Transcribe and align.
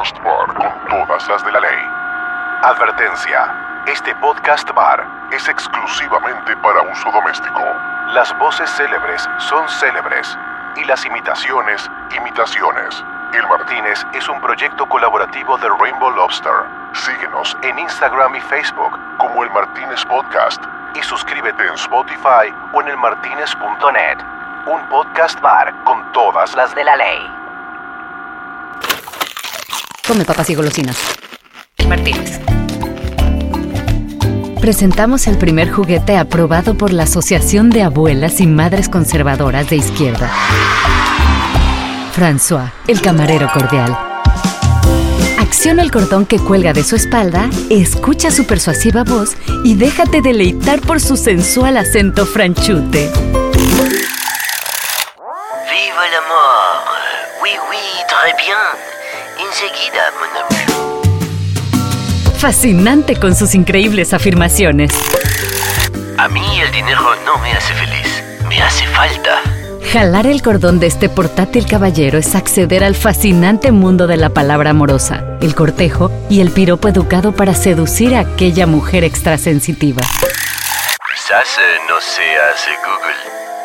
Podcast 0.00 0.24
Bar 0.24 0.54
con 0.54 0.88
todas 0.88 1.28
las 1.28 1.44
de 1.44 1.52
la 1.52 1.60
ley. 1.60 1.78
Advertencia. 2.62 3.84
Este 3.86 4.14
podcast 4.14 4.70
bar 4.72 5.06
es 5.30 5.46
exclusivamente 5.46 6.56
para 6.56 6.80
uso 6.80 7.10
doméstico. 7.12 7.62
Las 8.08 8.34
voces 8.38 8.70
célebres 8.70 9.28
son 9.36 9.68
célebres 9.68 10.38
y 10.76 10.84
las 10.84 11.04
imitaciones, 11.04 11.90
imitaciones. 12.16 13.04
El 13.34 13.46
Martínez 13.46 14.06
es 14.14 14.26
un 14.30 14.40
proyecto 14.40 14.88
colaborativo 14.88 15.58
de 15.58 15.68
Rainbow 15.68 16.10
Lobster. 16.12 16.64
Síguenos 16.94 17.54
en 17.60 17.78
Instagram 17.78 18.36
y 18.36 18.40
Facebook 18.40 18.98
como 19.18 19.44
El 19.44 19.50
Martínez 19.50 20.02
Podcast 20.06 20.64
y 20.94 21.02
suscríbete 21.02 21.66
en 21.66 21.74
Spotify 21.74 22.54
o 22.72 22.80
en 22.80 22.88
elmartinez.net. 22.88 24.18
Un 24.64 24.80
podcast 24.88 25.38
bar 25.42 25.74
con 25.84 26.10
todas 26.12 26.54
las 26.54 26.74
de 26.74 26.84
la 26.84 26.96
ley. 26.96 27.39
Come 30.10 30.24
papas 30.24 30.50
y 30.50 30.56
golosinas. 30.56 30.96
Martínez. 31.86 32.40
Presentamos 34.60 35.28
el 35.28 35.38
primer 35.38 35.70
juguete 35.70 36.16
aprobado 36.16 36.76
por 36.76 36.92
la 36.92 37.04
Asociación 37.04 37.70
de 37.70 37.84
Abuelas 37.84 38.40
y 38.40 38.48
Madres 38.48 38.88
Conservadoras 38.88 39.70
de 39.70 39.76
Izquierda. 39.76 40.28
François, 42.12 42.72
el 42.88 43.00
camarero 43.00 43.52
cordial. 43.52 43.96
Acciona 45.38 45.84
el 45.84 45.92
cordón 45.92 46.26
que 46.26 46.40
cuelga 46.40 46.72
de 46.72 46.82
su 46.82 46.96
espalda, 46.96 47.48
escucha 47.70 48.32
su 48.32 48.46
persuasiva 48.46 49.04
voz 49.04 49.36
y 49.62 49.76
déjate 49.76 50.22
deleitar 50.22 50.80
por 50.80 51.00
su 51.00 51.16
sensual 51.16 51.76
acento 51.76 52.26
franchute. 52.26 53.12
Vive 53.12 53.60
l'amor. 56.10 56.80
Oui, 57.40 57.50
oui, 57.70 57.78
très 58.08 58.34
bien. 58.44 58.89
Fascinante 62.40 63.16
con 63.16 63.36
sus 63.36 63.54
increíbles 63.54 64.14
afirmaciones. 64.14 64.92
A 66.16 66.26
mí 66.28 66.40
el 66.58 66.72
dinero 66.72 67.14
no 67.26 67.36
me 67.36 67.52
hace 67.52 67.74
feliz. 67.74 68.24
Me 68.48 68.62
hace 68.62 68.86
falta. 68.86 69.42
Jalar 69.92 70.26
el 70.26 70.40
cordón 70.40 70.80
de 70.80 70.86
este 70.86 71.10
portátil 71.10 71.66
caballero 71.66 72.16
es 72.16 72.34
acceder 72.34 72.82
al 72.82 72.94
fascinante 72.94 73.72
mundo 73.72 74.06
de 74.06 74.16
la 74.16 74.30
palabra 74.30 74.70
amorosa, 74.70 75.36
el 75.42 75.54
cortejo 75.54 76.10
y 76.30 76.40
el 76.40 76.50
piropo 76.50 76.88
educado 76.88 77.32
para 77.32 77.52
seducir 77.52 78.14
a 78.14 78.20
aquella 78.20 78.66
mujer 78.66 79.04
extrasensitiva. 79.04 80.00
Quizás 80.00 81.58
eh, 81.58 81.78
no 81.90 82.00
se 82.00 82.22
hace 82.22 82.70
Google, 82.80 83.20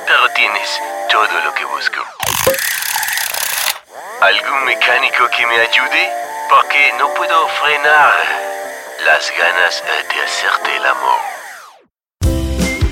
pero 0.05 0.19
tienes 0.35 0.81
todo 1.09 1.45
lo 1.45 1.53
que 1.53 1.63
busco. 1.63 2.03
¿Algún 4.19 4.65
mecánico 4.65 5.29
que 5.31 5.47
me 5.47 5.61
ayude? 5.61 6.09
Porque 6.49 6.91
no 6.99 7.13
puedo 7.13 7.47
frenar 7.63 8.54
las 9.03 9.31
ganas 9.37 9.83
de 9.83 10.21
hacerte 10.21 10.77
el 10.77 10.85
amor. 10.85 11.19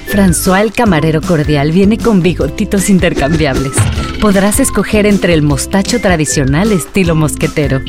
François 0.07 0.61
el 0.61 0.73
camarero 0.73 1.21
cordial 1.21 1.71
viene 1.71 1.97
con 1.97 2.21
bigotitos 2.21 2.89
intercambiables. 2.89 3.71
Podrás 4.19 4.59
escoger 4.59 5.05
entre 5.05 5.33
el 5.33 5.41
mostacho 5.41 6.01
tradicional 6.01 6.71
estilo 6.71 7.15
mosquetero, 7.15 7.81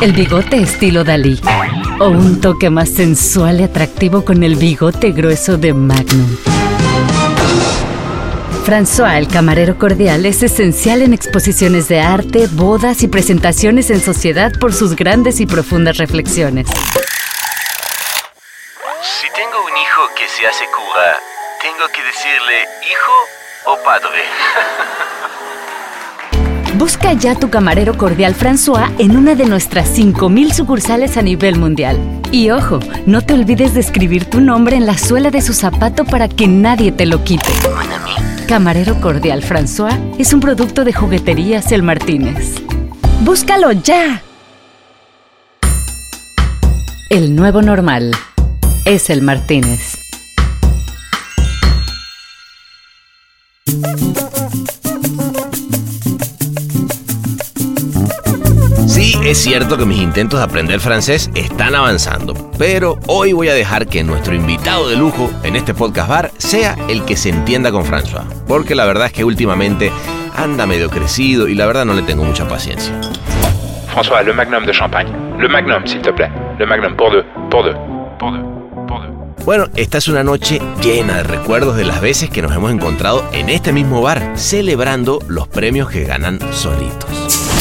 el 0.00 0.12
bigote 0.12 0.60
estilo 0.60 1.04
Dalí 1.04 1.40
o 1.98 2.08
un 2.08 2.40
toque 2.40 2.70
más 2.70 2.90
sensual 2.90 3.60
y 3.60 3.64
atractivo 3.64 4.24
con 4.24 4.42
el 4.42 4.56
bigote 4.56 5.12
grueso 5.12 5.56
de 5.56 5.72
Magnum. 5.72 6.36
François 8.64 9.18
el 9.18 9.26
camarero 9.26 9.76
cordial 9.76 10.24
es 10.24 10.42
esencial 10.42 11.02
en 11.02 11.12
exposiciones 11.12 11.88
de 11.88 12.00
arte, 12.00 12.46
bodas 12.46 13.02
y 13.02 13.08
presentaciones 13.08 13.90
en 13.90 14.00
sociedad 14.00 14.52
por 14.60 14.72
sus 14.72 14.94
grandes 14.94 15.40
y 15.40 15.46
profundas 15.46 15.96
reflexiones. 15.96 16.68
Si 19.02 19.26
tengo 19.34 19.64
un 19.64 19.76
hijo 19.76 20.01
que 20.16 20.28
se 20.28 20.46
hace 20.46 20.64
cura, 20.66 21.16
tengo 21.60 21.88
que 21.94 22.02
decirle 22.02 22.66
hijo 22.90 23.12
o 23.66 23.76
padre. 23.82 24.22
Busca 26.74 27.12
ya 27.12 27.34
tu 27.34 27.50
camarero 27.50 27.96
cordial 27.96 28.34
François 28.34 28.90
en 28.98 29.16
una 29.16 29.34
de 29.34 29.46
nuestras 29.46 29.96
5.000 29.96 30.52
sucursales 30.52 31.16
a 31.16 31.22
nivel 31.22 31.58
mundial. 31.58 31.98
Y 32.30 32.50
ojo, 32.50 32.80
no 33.06 33.22
te 33.22 33.34
olvides 33.34 33.74
de 33.74 33.80
escribir 33.80 34.24
tu 34.24 34.40
nombre 34.40 34.76
en 34.76 34.86
la 34.86 34.98
suela 34.98 35.30
de 35.30 35.42
su 35.42 35.52
zapato 35.52 36.04
para 36.04 36.28
que 36.28 36.48
nadie 36.48 36.90
te 36.90 37.06
lo 37.06 37.22
quite. 37.24 37.46
Camarero 38.48 39.00
cordial 39.00 39.42
François 39.42 39.96
es 40.18 40.32
un 40.32 40.40
producto 40.40 40.84
de 40.84 40.92
jugueterías 40.92 41.70
El 41.72 41.82
Martínez. 41.82 42.56
¡Búscalo 43.20 43.72
ya! 43.72 44.22
El 47.10 47.36
nuevo 47.36 47.62
normal 47.62 48.16
es 48.86 49.10
El 49.10 49.22
Martínez. 49.22 50.01
Sí, 58.86 59.14
es 59.24 59.38
cierto 59.38 59.78
que 59.78 59.84
mis 59.84 60.00
intentos 60.00 60.40
de 60.40 60.44
aprender 60.44 60.80
francés 60.80 61.30
están 61.34 61.74
avanzando, 61.74 62.34
pero 62.58 62.98
hoy 63.06 63.32
voy 63.32 63.48
a 63.48 63.54
dejar 63.54 63.86
que 63.86 64.04
nuestro 64.04 64.34
invitado 64.34 64.88
de 64.88 64.96
lujo 64.96 65.30
en 65.44 65.56
este 65.56 65.74
podcast 65.74 66.08
bar 66.08 66.30
sea 66.38 66.76
el 66.88 67.04
que 67.04 67.16
se 67.16 67.30
entienda 67.30 67.70
con 67.70 67.84
François, 67.84 68.24
porque 68.46 68.74
la 68.74 68.84
verdad 68.84 69.06
es 69.06 69.12
que 69.12 69.24
últimamente 69.24 69.92
anda 70.36 70.66
medio 70.66 70.90
crecido 70.90 71.48
y 71.48 71.54
la 71.54 71.66
verdad 71.66 71.84
no 71.84 71.94
le 71.94 72.02
tengo 72.02 72.24
mucha 72.24 72.46
paciencia. 72.48 72.92
François, 73.94 74.22
le 74.24 74.32
magnum 74.32 74.64
de 74.64 74.72
champagne. 74.72 75.10
Le 75.38 75.48
magnum, 75.48 75.86
s'il 75.86 76.00
te 76.00 76.12
plaît. 76.12 76.30
Le 76.58 76.66
magnum, 76.66 76.96
pour 76.96 77.10
deux. 77.10 77.24
Pour 77.50 77.62
deux. 77.64 77.74
Pour 78.18 78.32
deux. 78.32 78.51
Bueno, 79.44 79.66
esta 79.74 79.98
es 79.98 80.06
una 80.06 80.22
noche 80.22 80.60
llena 80.82 81.16
de 81.16 81.22
recuerdos 81.24 81.76
de 81.76 81.84
las 81.84 82.00
veces 82.00 82.30
que 82.30 82.42
nos 82.42 82.52
hemos 82.52 82.70
encontrado 82.70 83.28
en 83.32 83.48
este 83.48 83.72
mismo 83.72 84.00
bar, 84.00 84.34
celebrando 84.36 85.18
los 85.26 85.48
premios 85.48 85.90
que 85.90 86.04
ganan 86.04 86.38
solitos. 86.52 87.51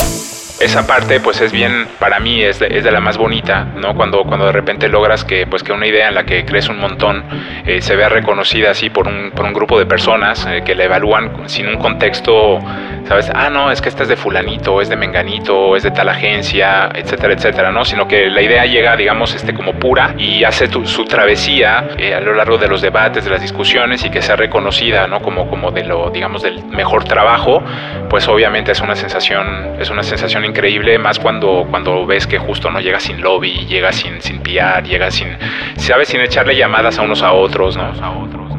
Esa 0.62 0.86
parte, 0.86 1.20
pues 1.20 1.42
es 1.42 1.52
bien, 1.52 1.88
para 2.00 2.20
mí 2.20 2.42
es 2.44 2.60
de, 2.60 2.68
es 2.78 2.84
de 2.84 2.92
la 2.92 3.00
más 3.00 3.18
bonita, 3.18 3.66
¿no? 3.76 3.96
Cuando, 3.96 4.24
cuando 4.24 4.46
de 4.46 4.52
repente 4.52 4.88
logras 4.90 5.26
que, 5.26 5.48
pues, 5.48 5.64
que 5.64 5.72
una 5.74 5.88
idea 5.88 6.08
en 6.10 6.16
la 6.16 6.24
que 6.24 6.46
crees 6.46 6.70
un 6.70 6.78
montón 6.80 7.24
eh, 7.66 7.82
se 7.82 7.96
vea 7.96 8.10
reconocida 8.10 8.72
así 8.72 8.90
por 8.92 9.08
un, 9.08 9.32
por 9.32 9.46
un 9.46 9.54
grupo 9.54 9.80
de 9.80 9.86
personas 9.88 10.46
eh, 10.46 10.62
que 10.64 10.76
la 10.76 10.84
evalúan 10.84 11.50
sin 11.50 11.68
un 11.68 11.78
contexto, 11.78 12.60
¿sabes? 13.08 13.32
Ah, 13.34 13.50
no, 13.50 13.72
es 13.72 13.82
que 13.82 13.90
esta 13.90 14.04
es 14.04 14.10
de 14.10 14.16
fulanito, 14.16 14.82
es 14.82 14.90
de 14.90 14.96
menganito, 14.96 15.76
es 15.76 15.82
de 15.82 15.90
tal 15.92 16.10
agencia, 16.10 16.90
etcétera, 16.94 17.34
etcétera, 17.34 17.72
¿no? 17.72 17.84
Sino 17.84 18.08
que 18.08 18.30
la 18.30 18.42
idea 18.44 18.66
llega, 18.66 18.96
digamos, 18.96 19.34
este, 19.34 19.56
como 19.56 19.74
pura 19.74 20.14
y 20.18 20.44
hace 20.44 20.68
tu- 20.68 20.86
su 20.86 21.06
travesía 21.06 21.90
eh, 21.98 22.14
a 22.14 22.20
lo 22.20 22.36
largo 22.36 22.60
de 22.60 22.68
los 22.68 22.82
debates, 22.82 23.24
de 23.26 23.32
las 23.32 23.42
discusiones 23.42 24.06
y 24.06 24.12
que 24.12 24.22
sea 24.22 24.36
reconocida, 24.36 25.08
¿no? 25.08 25.22
Como, 25.22 25.50
como 25.50 25.72
de 25.72 25.84
lo, 25.86 26.12
digamos, 26.12 26.44
del 26.44 26.64
mejor 26.68 27.04
trabajo, 27.04 27.64
pues 28.10 28.28
obviamente 28.28 28.72
es 28.74 28.82
una 28.82 28.96
sensación, 28.96 29.78
es 29.80 29.90
una 29.90 30.04
sensación 30.04 30.46
increíble, 30.52 31.00
más 31.00 31.18
cuando, 31.18 31.66
cuando 31.70 32.06
ves 32.06 32.28
que 32.28 32.38
justo 32.38 32.70
no 32.70 32.80
llega 32.80 33.00
sin 33.00 33.22
lobby, 33.22 33.66
llega 33.68 33.92
sin, 33.92 34.22
sin 34.22 34.40
PR, 34.40 34.84
llega 34.84 35.10
sin, 35.10 35.30
sabes, 35.78 36.10
sin 36.10 36.20
echarle 36.20 36.56
llamadas 36.56 37.00
a 37.00 37.02
unos 37.02 37.24
a 37.24 37.32
otros, 37.32 37.78
¿no? 37.78 37.92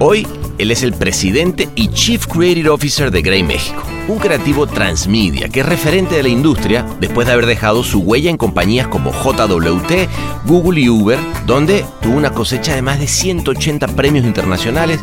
Hoy, 0.01 0.27
él 0.59 0.71
es 0.71 0.83
el 0.83 0.95
presidente 0.95 1.69
y 1.75 1.89
Chief 1.89 2.27
Creative 2.27 2.71
Officer 2.71 3.11
de 3.11 3.23
Grey 3.23 3.43
México, 3.43 3.83
un 4.09 4.19
creativo 4.19 4.67
transmedia 4.67 5.49
que 5.49 5.61
es 5.61 5.67
referente 5.67 6.17
de 6.17 6.23
la 6.23 6.29
industria 6.29 6.85
después 6.99 7.27
de 7.27 7.35
haber 7.35 7.47
dejado 7.47 7.85
su 7.85 8.01
huella 8.01 8.31
en 8.31 8.37
compañías 8.37 8.89
como 8.89 9.13
JWT, 9.13 10.09
Google 10.47 10.81
y 10.81 10.89
Uber, 10.89 11.19
donde 11.47 11.85
tuvo 12.01 12.17
una 12.17 12.31
cosecha 12.31 12.75
de 12.75 12.83
más 12.83 12.99
de 12.99 13.07
180 13.07 13.87
premios 13.89 14.25
internacionales, 14.25 14.99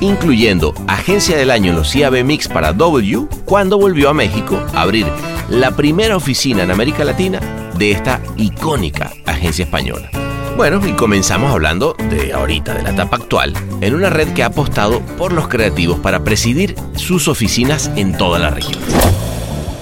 incluyendo 0.00 0.74
Agencia 0.88 1.36
del 1.36 1.50
Año 1.50 1.70
en 1.70 1.76
los 1.76 1.94
IAB 1.94 2.24
Mix 2.24 2.48
para 2.48 2.72
W, 2.72 3.26
cuando 3.44 3.78
volvió 3.78 4.08
a 4.08 4.14
México 4.14 4.58
a 4.74 4.82
abrir 4.82 5.06
la 5.50 5.72
primera 5.72 6.16
oficina 6.16 6.62
en 6.62 6.70
América 6.70 7.04
Latina 7.04 7.40
de 7.76 7.90
esta 7.90 8.20
icónica 8.36 9.10
agencia 9.26 9.64
española. 9.64 10.08
Bueno, 10.56 10.80
y 10.86 10.92
comenzamos 10.92 11.50
hablando 11.50 11.94
de 12.08 12.32
ahorita, 12.32 12.74
de 12.74 12.82
la 12.82 12.90
etapa 12.90 13.16
actual, 13.16 13.52
en 13.80 13.94
una 13.94 14.10
red 14.10 14.32
que 14.32 14.42
ha 14.42 14.46
apostado 14.46 15.00
por 15.18 15.32
los 15.32 15.48
creativos 15.48 15.98
para 15.98 16.22
presidir 16.22 16.76
sus 16.94 17.28
oficinas 17.28 17.90
en 17.96 18.16
toda 18.16 18.38
la 18.38 18.50
región. 18.50 18.80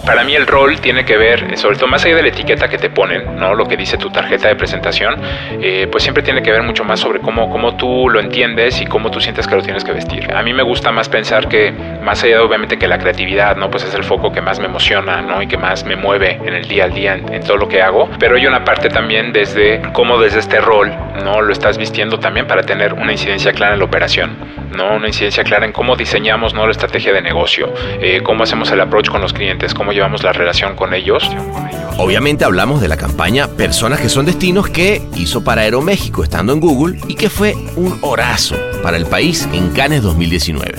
Para 0.08 0.25
mí 0.25 0.34
el 0.34 0.46
rol 0.46 0.81
tiene 0.81 1.04
que 1.04 1.19
ver, 1.19 1.58
sobre 1.58 1.76
todo 1.76 1.87
más 1.87 2.02
allá 2.02 2.16
de 2.16 2.22
la 2.22 2.28
etiqueta 2.28 2.66
que 2.66 2.78
te 2.78 2.88
ponen, 2.88 3.37
¿no? 3.37 3.54
Lo 3.54 3.66
que 3.66 3.76
dice 3.76 3.98
tu 3.98 4.08
tarjeta 4.08 4.48
de 4.48 4.56
presentación, 4.56 5.16
eh, 5.60 5.87
pues 5.90 6.02
siempre 6.02 6.22
tiene 6.22 6.43
que 6.43 6.50
ver 6.50 6.62
mucho 6.62 6.82
más 6.82 7.00
sobre 7.00 7.20
cómo, 7.20 7.50
cómo 7.50 7.76
tú 7.76 8.08
lo 8.08 8.19
entiendes 8.19 8.81
y 8.81 8.87
cómo 8.87 9.10
tú 9.10 9.20
sientes 9.20 9.46
que 9.46 9.54
lo 9.54 9.62
tienes 9.62 9.84
que 9.84 9.93
vestir. 9.93 10.32
A 10.32 10.43
mí 10.43 10.54
me 10.54 10.62
gusta 10.62 10.93
más 10.93 11.10
pensar 11.10 11.46
que, 11.46 11.75
más 12.08 12.25
allá 12.25 12.37
de 12.37 12.40
obviamente 12.40 12.78
que 12.78 12.88
la 12.88 12.99
creatividad, 12.99 13.56
¿no? 13.56 13.70
Pues 13.70 13.84
es 13.84 13.93
el 13.93 14.02
foco 14.02 14.32
que 14.32 14.40
más 14.40 14.58
me 14.58 14.64
emociona, 14.64 15.20
¿no? 15.20 15.43
Y 15.43 15.46
que 15.46 15.58
más 15.58 15.84
me 15.84 15.94
mueve 15.94 16.40
en 16.43 16.55
el 16.55 16.66
día 16.66 16.84
al 16.84 16.94
día, 16.94 17.16
en, 17.16 17.43
todo 17.43 17.58
lo 17.58 17.69
que 17.69 17.82
hago. 17.82 18.08
Pero 18.19 18.37
hay 18.37 18.46
una 18.46 18.64
parte 18.64 18.88
también 18.88 19.31
desde 19.31 19.82
cómo 19.93 20.19
desde 20.19 20.38
este 20.38 20.58
rol, 20.58 20.90
¿no? 21.22 21.43
Lo 21.43 21.52
estás 21.52 21.76
vistiendo 21.76 22.19
también 22.19 22.46
para 22.46 22.62
tener 22.62 22.94
una 22.94 23.12
incidencia 23.12 23.52
clara 23.52 23.75
en 23.75 23.81
la 23.81 23.84
operación. 23.84 24.38
¿no? 24.75 24.96
Una 24.96 25.08
incidencia 25.08 25.44
clara 25.44 25.66
en 25.66 25.72
cómo 25.72 25.96
diseñamos 25.96 26.55
¿no? 26.55 26.64
la 26.66 26.72
estrategia 26.72 27.12
de 27.12 27.22
negocio, 27.22 27.72
eh, 28.00 28.20
cómo 28.22 28.44
hacemos 28.44 28.70
el 28.70 28.81
approach 28.81 29.08
con 29.08 29.20
los 29.20 29.32
clientes, 29.32 29.75
cómo 29.75 29.93
llevamos 29.93 30.22
la 30.22 30.32
relación 30.32 30.76
con 30.76 30.94
ellos. 30.94 31.31
Obviamente 31.96 32.44
hablamos 32.44 32.81
de 32.81 32.88
la 32.88 32.96
campaña 32.96 33.49
Personas 33.49 33.99
que 33.99 34.10
son 34.10 34.26
destinos 34.26 34.69
que 34.69 35.02
hizo 35.16 35.43
para 35.43 35.62
Aeroméxico 35.62 36.22
estando 36.22 36.52
en 36.52 36.60
Google 36.60 37.00
y 37.08 37.16
que 37.16 37.28
fue 37.31 37.55
un 37.76 37.99
horazo 38.02 38.56
para 38.82 38.99
el 38.99 39.06
país 39.06 39.49
en 39.52 39.70
Cannes 39.70 40.02
2019 40.02 40.75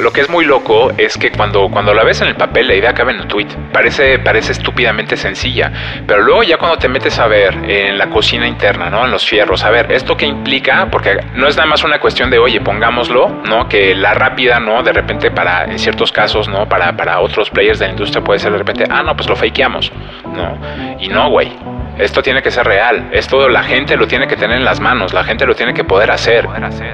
lo 0.00 0.12
que 0.12 0.20
es 0.20 0.28
muy 0.28 0.44
loco 0.44 0.92
es 0.96 1.16
que 1.16 1.30
cuando, 1.30 1.68
cuando 1.70 1.94
la 1.94 2.04
ves 2.04 2.20
en 2.20 2.28
el 2.28 2.36
papel, 2.36 2.68
la 2.68 2.74
idea 2.74 2.92
cabe 2.92 3.12
en 3.12 3.20
el 3.20 3.26
tweet. 3.26 3.48
Parece, 3.72 4.18
parece 4.18 4.52
estúpidamente 4.52 5.16
sencilla. 5.16 5.72
Pero 6.06 6.22
luego 6.22 6.42
ya 6.42 6.56
cuando 6.56 6.78
te 6.78 6.88
metes 6.88 7.18
a 7.18 7.26
ver 7.26 7.54
en 7.68 7.98
la 7.98 8.10
cocina 8.10 8.46
interna, 8.46 8.90
¿no? 8.90 9.04
En 9.04 9.10
los 9.10 9.26
fierros, 9.26 9.64
a 9.64 9.70
ver, 9.70 9.90
¿esto 9.92 10.16
qué 10.16 10.26
implica? 10.26 10.88
Porque 10.90 11.18
no 11.34 11.46
es 11.46 11.56
nada 11.56 11.68
más 11.68 11.84
una 11.84 12.00
cuestión 12.00 12.30
de, 12.30 12.38
oye, 12.38 12.60
pongámoslo, 12.60 13.28
¿no? 13.44 13.68
Que 13.68 13.94
la 13.94 14.14
rápida, 14.14 14.60
¿no? 14.60 14.82
De 14.82 14.92
repente 14.92 15.30
para, 15.30 15.64
en 15.64 15.78
ciertos 15.78 16.12
casos, 16.12 16.48
¿no? 16.48 16.68
Para, 16.68 16.96
para 16.96 17.20
otros 17.20 17.50
players 17.50 17.78
de 17.78 17.86
la 17.86 17.92
industria 17.92 18.22
puede 18.22 18.40
ser 18.40 18.52
de 18.52 18.58
repente, 18.58 18.84
ah, 18.90 19.02
no, 19.02 19.14
pues 19.16 19.28
lo 19.28 19.36
fakeamos, 19.36 19.92
¿no? 20.32 20.58
Y 21.00 21.08
no, 21.08 21.30
güey. 21.30 21.52
Esto 21.98 22.22
tiene 22.22 22.42
que 22.42 22.50
ser 22.50 22.66
real. 22.66 23.08
Esto 23.12 23.48
la 23.48 23.62
gente 23.62 23.96
lo 23.96 24.06
tiene 24.06 24.26
que 24.26 24.36
tener 24.36 24.58
en 24.58 24.64
las 24.64 24.80
manos. 24.80 25.12
La 25.12 25.24
gente 25.24 25.46
lo 25.46 25.54
tiene 25.54 25.74
que 25.74 25.84
poder 25.84 26.10
hacer. 26.10 26.46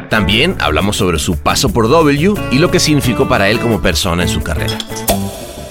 También 0.08 0.56
hablamos 0.60 0.96
sobre 0.96 1.18
su 1.18 1.42
paso 1.42 1.72
por 1.72 1.88
W 1.88 2.34
y 2.50 2.58
lo 2.58 2.70
que 2.70 2.80
significó 2.80 3.28
para 3.28 3.48
él 3.48 3.58
como 3.58 3.80
persona 3.80 4.22
en 4.22 4.28
su 4.28 4.42
carrera 4.42 4.76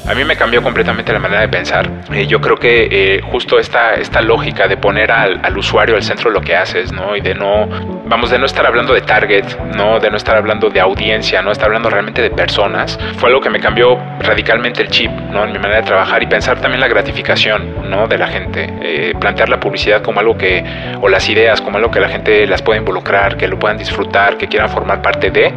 a 0.10 0.16
mí 0.16 0.26
me 0.26 0.36
cambió 0.36 0.64
completamente 0.64 1.14
la 1.14 1.20
manera 1.20 1.42
de 1.42 1.50
pensar. 1.50 1.88
Eh, 2.12 2.26
yo 2.26 2.42
creo 2.42 2.58
que 2.58 2.88
eh, 2.92 3.22
justo 3.22 3.60
esta, 3.60 3.94
esta 3.94 4.22
lógica 4.22 4.68
de 4.68 4.76
poner 4.76 5.12
al, 5.12 5.40
al, 5.44 5.56
usuario 5.56 5.96
al 5.96 6.02
centro 6.02 6.32
de 6.32 6.34
lo 6.34 6.42
que 6.42 6.56
haces, 6.56 6.92
¿no? 6.92 7.16
Y 7.16 7.22
de 7.22 7.36
no, 7.36 7.68
vamos, 8.08 8.32
de 8.32 8.40
no 8.40 8.48
estar 8.48 8.66
hablando 8.66 8.94
de 8.94 9.02
target, 9.02 9.46
¿no? 9.76 10.00
De 10.00 10.10
no 10.10 10.18
estar 10.18 10.36
hablando 10.36 10.70
de 10.70 10.80
audiencia, 10.80 11.44
¿no? 11.44 11.52
Estar 11.52 11.68
hablando 11.68 11.92
realmente 11.92 12.24
de 12.24 12.32
personas, 12.32 13.00
fue 13.18 13.30
algo 13.30 13.40
que 13.40 13.52
me 13.52 13.60
cambió 13.60 14.00
radicalmente 14.20 14.82
el 14.82 14.90
chip, 14.90 15.12
¿no? 15.12 15.44
En 15.44 15.52
mi 15.52 15.60
manera 15.60 15.82
de 15.82 15.86
trabajar 15.86 16.24
y 16.24 16.26
pensar 16.26 16.60
también 16.60 16.80
la 16.80 16.88
gratificación, 16.88 17.88
¿no? 17.88 18.08
De 18.08 18.18
la 18.18 18.28
gente. 18.28 18.68
Eh, 18.82 19.14
plantear 19.20 19.50
la 19.50 19.60
publicidad 19.60 20.02
como 20.02 20.22
algo 20.22 20.36
que, 20.36 20.64
o 21.02 21.08
las 21.08 21.30
ideas 21.30 21.62
como 21.62 21.78
algo 21.78 21.92
que 21.92 22.00
la 22.00 22.10
gente 22.10 22.48
las 22.48 22.64
pueda 22.64 22.80
involucrar, 22.80 23.38
que 23.38 23.48
lo 23.48 23.60
puedan 23.60 23.78
disfrutar, 23.78 24.38
que 24.38 24.48
quieran 24.48 24.70
formar 24.70 25.04
parte 25.04 25.30
de. 25.30 25.54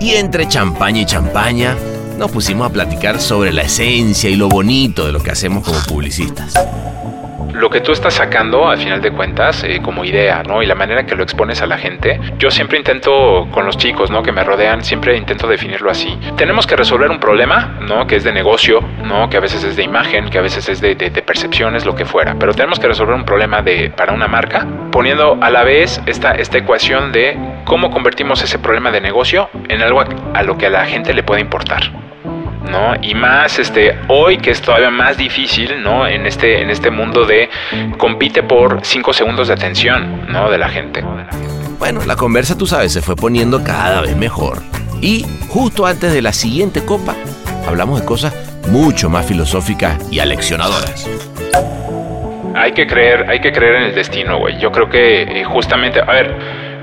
Y 0.00 0.14
entre 0.14 0.48
champaña 0.48 1.02
y 1.02 1.06
champaña, 1.06 1.76
nos 2.16 2.30
pusimos 2.30 2.68
a 2.68 2.72
platicar 2.72 3.20
sobre 3.20 3.52
la 3.52 3.62
esencia 3.62 4.30
y 4.30 4.36
lo 4.36 4.48
bonito 4.48 5.06
de 5.06 5.12
lo 5.12 5.20
que 5.20 5.30
hacemos 5.30 5.64
como 5.64 5.78
publicistas 5.80 6.54
lo 7.56 7.70
que 7.70 7.80
tú 7.80 7.92
estás 7.92 8.14
sacando, 8.14 8.68
al 8.68 8.78
final 8.78 9.00
de 9.00 9.10
cuentas, 9.10 9.64
eh, 9.64 9.80
como 9.82 10.04
idea, 10.04 10.42
¿no? 10.42 10.62
Y 10.62 10.66
la 10.66 10.74
manera 10.74 11.06
que 11.06 11.14
lo 11.14 11.22
expones 11.22 11.62
a 11.62 11.66
la 11.66 11.78
gente, 11.78 12.20
yo 12.38 12.50
siempre 12.50 12.78
intento, 12.78 13.48
con 13.50 13.64
los 13.64 13.78
chicos, 13.78 14.10
¿no? 14.10 14.22
Que 14.22 14.32
me 14.32 14.44
rodean, 14.44 14.84
siempre 14.84 15.16
intento 15.16 15.46
definirlo 15.46 15.90
así. 15.90 16.18
Tenemos 16.36 16.66
que 16.66 16.76
resolver 16.76 17.10
un 17.10 17.18
problema, 17.18 17.78
¿no? 17.80 18.06
Que 18.06 18.16
es 18.16 18.24
de 18.24 18.32
negocio, 18.32 18.80
¿no? 19.04 19.30
Que 19.30 19.38
a 19.38 19.40
veces 19.40 19.64
es 19.64 19.76
de 19.76 19.82
imagen, 19.82 20.28
que 20.28 20.38
a 20.38 20.42
veces 20.42 20.68
es 20.68 20.80
de, 20.80 20.96
percepciones, 21.26 21.86
lo 21.86 21.94
que 21.94 22.04
fuera. 22.04 22.36
Pero 22.38 22.52
tenemos 22.52 22.78
que 22.78 22.88
resolver 22.88 23.14
un 23.14 23.24
problema 23.24 23.62
de, 23.62 23.90
para 23.90 24.12
una 24.12 24.28
marca, 24.28 24.66
poniendo 24.92 25.38
a 25.40 25.50
la 25.50 25.64
vez 25.64 26.00
esta, 26.06 26.32
esta 26.32 26.58
ecuación 26.58 27.10
de 27.12 27.36
cómo 27.64 27.90
convertimos 27.90 28.42
ese 28.42 28.58
problema 28.58 28.90
de 28.90 29.00
negocio 29.00 29.48
en 29.68 29.82
algo 29.82 30.04
a 30.34 30.42
lo 30.42 30.58
que 30.58 30.66
a 30.66 30.70
la 30.70 30.84
gente 30.84 31.14
le 31.14 31.22
puede 31.22 31.40
importar. 31.40 32.05
¿No? 32.70 32.94
Y 33.00 33.14
más 33.14 33.58
este 33.58 33.96
hoy 34.08 34.38
que 34.38 34.50
es 34.50 34.60
todavía 34.60 34.90
más 34.90 35.16
difícil, 35.16 35.82
¿no? 35.82 36.06
En 36.06 36.26
este 36.26 36.62
en 36.62 36.70
este 36.70 36.90
mundo 36.90 37.24
de 37.24 37.48
compite 37.98 38.42
por 38.42 38.80
5 38.84 39.12
segundos 39.12 39.48
de 39.48 39.54
atención, 39.54 40.26
¿no? 40.28 40.50
De 40.50 40.58
la 40.58 40.68
gente. 40.68 41.04
Bueno, 41.78 42.00
la 42.06 42.16
conversa, 42.16 42.56
tú 42.56 42.66
sabes, 42.66 42.92
se 42.92 43.02
fue 43.02 43.16
poniendo 43.16 43.62
cada 43.62 44.00
vez 44.00 44.16
mejor. 44.16 44.62
Y 45.00 45.26
justo 45.48 45.86
antes 45.86 46.12
de 46.12 46.22
la 46.22 46.32
siguiente 46.32 46.84
copa, 46.84 47.14
hablamos 47.66 48.00
de 48.00 48.06
cosas 48.06 48.34
mucho 48.68 49.10
más 49.10 49.26
filosóficas 49.26 49.98
y 50.10 50.18
aleccionadoras. 50.18 51.08
Hay 52.54 52.72
que 52.72 52.86
creer, 52.86 53.28
hay 53.28 53.40
que 53.40 53.52
creer 53.52 53.76
en 53.76 53.82
el 53.84 53.94
destino, 53.94 54.38
güey. 54.38 54.58
Yo 54.58 54.72
creo 54.72 54.88
que 54.88 55.22
eh, 55.22 55.44
justamente, 55.44 56.00
a 56.00 56.04
ver, 56.04 56.34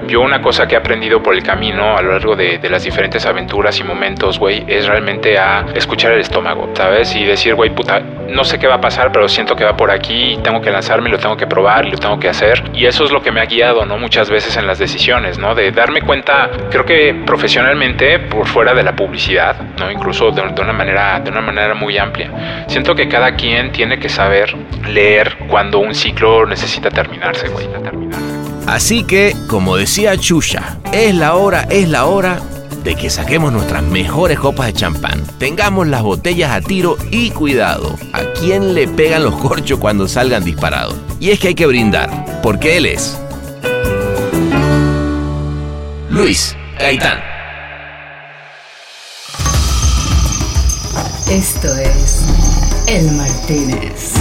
yo 0.07 0.21
una 0.21 0.41
cosa 0.41 0.67
que 0.67 0.75
he 0.75 0.77
aprendido 0.77 1.21
por 1.21 1.35
el 1.35 1.43
camino 1.43 1.97
a 1.97 2.01
lo 2.01 2.11
largo 2.11 2.35
de, 2.35 2.59
las 2.69 2.83
diferentes 2.83 3.25
aventuras 3.25 3.79
y 3.79 3.83
momentos, 3.83 4.39
güey, 4.39 4.63
es 4.67 4.87
realmente 4.87 5.37
a 5.37 5.65
escuchar 5.75 6.13
el 6.13 6.21
estómago, 6.21 6.69
¿sabes? 6.73 7.15
Y 7.15 7.25
decir, 7.25 7.55
güey, 7.55 7.69
puta, 7.69 7.99
no 7.99 8.43
sé 8.43 8.57
qué 8.57 8.67
va 8.67 8.75
a 8.75 8.81
pasar, 8.81 9.11
pero 9.11 9.27
siento 9.27 9.55
que 9.55 9.63
va 9.63 9.75
por 9.75 9.91
aquí, 9.91 10.39
tengo 10.43 10.61
que 10.61 10.71
lanzarme, 10.71 11.09
lo 11.09 11.17
tengo 11.17 11.37
que 11.37 11.45
probar, 11.45 11.85
lo 11.85 11.97
tengo 11.97 12.19
que 12.19 12.29
hacer. 12.29 12.63
Y 12.73 12.85
eso 12.85 13.03
es 13.03 13.11
lo 13.11 13.21
que 13.21 13.31
me 13.31 13.41
ha 13.41 13.45
guiado, 13.45 13.85
¿no? 13.85 13.97
Muchas 13.97 14.29
veces 14.29 14.57
en 14.57 14.65
las 14.65 14.79
decisiones, 14.79 15.37
¿no? 15.37 15.53
De 15.55 15.71
darme 15.71 16.01
cuenta, 16.01 16.49
creo 16.71 16.85
que 16.85 17.13
profesionalmente, 17.25 18.19
por 18.19 18.47
fuera 18.47 18.73
de 18.73 18.83
la 18.83 18.95
publicidad, 18.95 19.55
¿no? 19.79 19.91
Incluso 19.91 20.31
de, 20.31 20.41
de 20.41 20.61
una 20.61 20.73
manera, 20.73 21.19
de 21.19 21.29
una 21.29 21.41
manera 21.41 21.73
muy 21.73 21.97
amplia. 21.97 22.65
Siento 22.67 22.95
que 22.95 23.07
cada 23.07 23.35
quien 23.35 23.71
tiene 23.71 23.99
que 23.99 24.09
saber 24.09 24.55
leer 24.87 25.37
cuando 25.47 25.79
un 25.79 25.93
ciclo 25.93 26.45
necesita 26.45 26.89
terminarse, 26.89 27.47
güey. 27.49 27.67
Terminarse. 27.67 28.32
Así 28.67 29.03
que, 29.03 29.35
como 29.47 29.75
decía 29.75 30.17
Chucha, 30.17 30.79
es 30.91 31.13
la 31.13 31.35
hora, 31.35 31.63
es 31.69 31.89
la 31.89 32.05
hora 32.05 32.39
de 32.83 32.95
que 32.95 33.09
saquemos 33.09 33.51
nuestras 33.51 33.83
mejores 33.83 34.39
copas 34.39 34.67
de 34.67 34.73
champán. 34.73 35.23
Tengamos 35.37 35.87
las 35.87 36.01
botellas 36.01 36.51
a 36.51 36.61
tiro 36.61 36.97
y 37.11 37.31
cuidado, 37.31 37.97
a 38.13 38.21
quién 38.39 38.73
le 38.73 38.87
pegan 38.87 39.23
los 39.23 39.35
corchos 39.35 39.79
cuando 39.79 40.07
salgan 40.07 40.43
disparados. 40.43 40.95
Y 41.19 41.31
es 41.31 41.39
que 41.39 41.49
hay 41.49 41.55
que 41.55 41.65
brindar, 41.65 42.41
porque 42.41 42.77
él 42.77 42.85
es 42.85 43.17
Luis 46.09 46.55
Gaitán. 46.79 47.19
Esto 51.29 51.67
es 51.77 52.25
El 52.87 53.11
Martínez. 53.13 54.13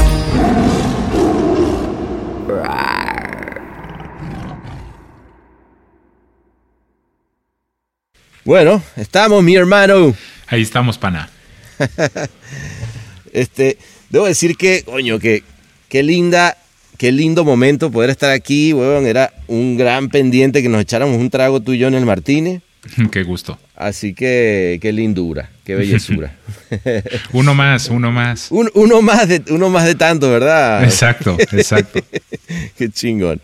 Bueno, 8.45 8.83
estamos, 8.97 9.41
mi 9.45 9.55
hermano. 9.55 10.17
Ahí 10.49 10.63
estamos, 10.63 10.99
pana. 10.99 11.31
este, 13.33 13.79
debo 14.11 14.27
decir 14.27 14.57
que, 14.57 14.83
coño, 14.83 15.21
que 15.21 15.45
qué 15.89 16.03
linda, 16.03 16.57
qué 16.99 17.13
lindo 17.13 17.45
momento 17.45 17.93
poder 17.93 18.11
estar 18.11 18.33
aquí, 18.33 18.73
weón. 18.73 19.07
Era 19.07 19.33
un 19.47 19.77
gran 19.77 20.09
pendiente 20.09 20.61
que 20.61 20.69
nos 20.69 20.81
echáramos 20.81 21.19
un 21.19 21.31
trago 21.31 21.61
tú 21.61 21.73
y 21.73 21.79
yo 21.79 21.87
en 21.87 21.95
el 21.95 22.05
Martínez. 22.05 22.63
Qué 23.13 23.23
gusto. 23.23 23.59
Así 23.77 24.15
que 24.15 24.79
qué 24.81 24.93
lindura, 24.93 25.51
qué 25.65 25.75
bellezura. 25.75 26.37
uno 27.33 27.55
más, 27.55 27.89
uno 27.89 28.13
más. 28.13 28.49
uno, 28.51 29.03
más 29.03 29.29
de, 29.29 29.43
uno 29.51 29.71
más 29.71 29.85
de 29.87 29.95
tanto, 29.95 30.31
¿verdad? 30.31 30.85
Exacto, 30.85 31.37
exacto. 31.39 32.01
qué 32.79 32.91
chingón. 32.91 33.41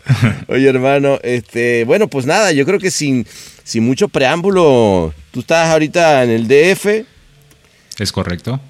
Oye, 0.47 0.67
hermano, 0.67 1.19
este, 1.23 1.83
bueno, 1.85 2.07
pues 2.07 2.25
nada, 2.25 2.51
yo 2.51 2.65
creo 2.65 2.79
que 2.79 2.91
sin, 2.91 3.25
sin 3.63 3.85
mucho 3.85 4.07
preámbulo, 4.07 5.13
tú 5.31 5.41
estás 5.41 5.69
ahorita 5.69 6.23
en 6.23 6.29
el 6.29 6.47
DF. 6.47 7.05
Es 7.99 8.11
correcto. 8.11 8.61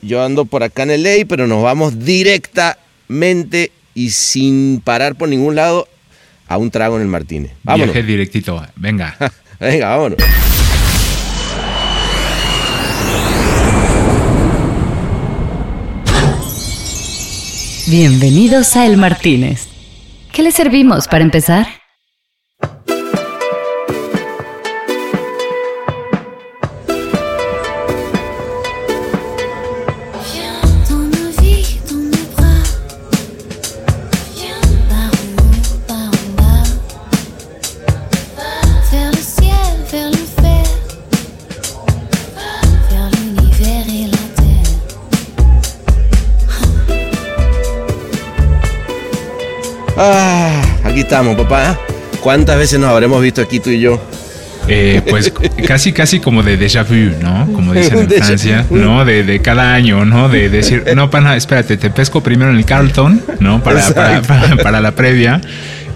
Yo 0.00 0.22
ando 0.22 0.44
por 0.44 0.62
acá 0.62 0.84
en 0.84 0.92
el 0.92 1.02
LA, 1.02 1.24
pero 1.28 1.48
nos 1.48 1.62
vamos 1.62 2.04
directamente 2.04 3.72
y 3.94 4.10
sin 4.10 4.80
parar 4.84 5.16
por 5.16 5.28
ningún 5.28 5.56
lado 5.56 5.88
a 6.46 6.56
un 6.56 6.70
trago 6.70 6.96
en 6.96 7.02
el 7.02 7.08
Martínez. 7.08 7.52
Vámonos. 7.64 7.92
Viaje 7.92 8.06
directito, 8.06 8.64
venga. 8.76 9.16
Venga, 9.60 9.88
vámonos. 9.88 10.18
Bienvenidos 17.90 18.76
a 18.76 18.86
El 18.86 18.98
Martínez. 18.98 19.66
¿Qué 20.32 20.42
le 20.42 20.52
servimos 20.52 21.08
para 21.08 21.24
empezar? 21.24 21.66
Estamos, 51.08 51.36
papá? 51.36 51.78
¿Cuántas 52.20 52.58
veces 52.58 52.78
nos 52.78 52.90
habremos 52.90 53.22
visto 53.22 53.40
aquí 53.40 53.60
tú 53.60 53.70
y 53.70 53.80
yo? 53.80 53.98
Eh, 54.68 55.00
pues 55.08 55.32
casi, 55.66 55.94
casi 55.94 56.20
como 56.20 56.42
de 56.42 56.58
déjà 56.58 56.84
vu, 56.84 57.16
¿no? 57.22 57.50
Como 57.50 57.72
dicen 57.72 58.00
en 58.00 58.10
Francia, 58.22 58.66
¿no? 58.68 59.06
De, 59.06 59.22
de, 59.22 59.40
cada 59.40 59.72
año, 59.72 60.04
¿no? 60.04 60.28
De 60.28 60.50
decir, 60.50 60.84
no, 60.94 61.08
pana, 61.08 61.34
espérate, 61.34 61.78
te 61.78 61.88
pesco 61.88 62.22
primero 62.22 62.50
en 62.50 62.58
el 62.58 62.66
Carlton, 62.66 63.22
¿no? 63.40 63.62
Para, 63.62 63.80
para, 63.94 64.56
para, 64.62 64.80
la 64.82 64.90
previa. 64.90 65.40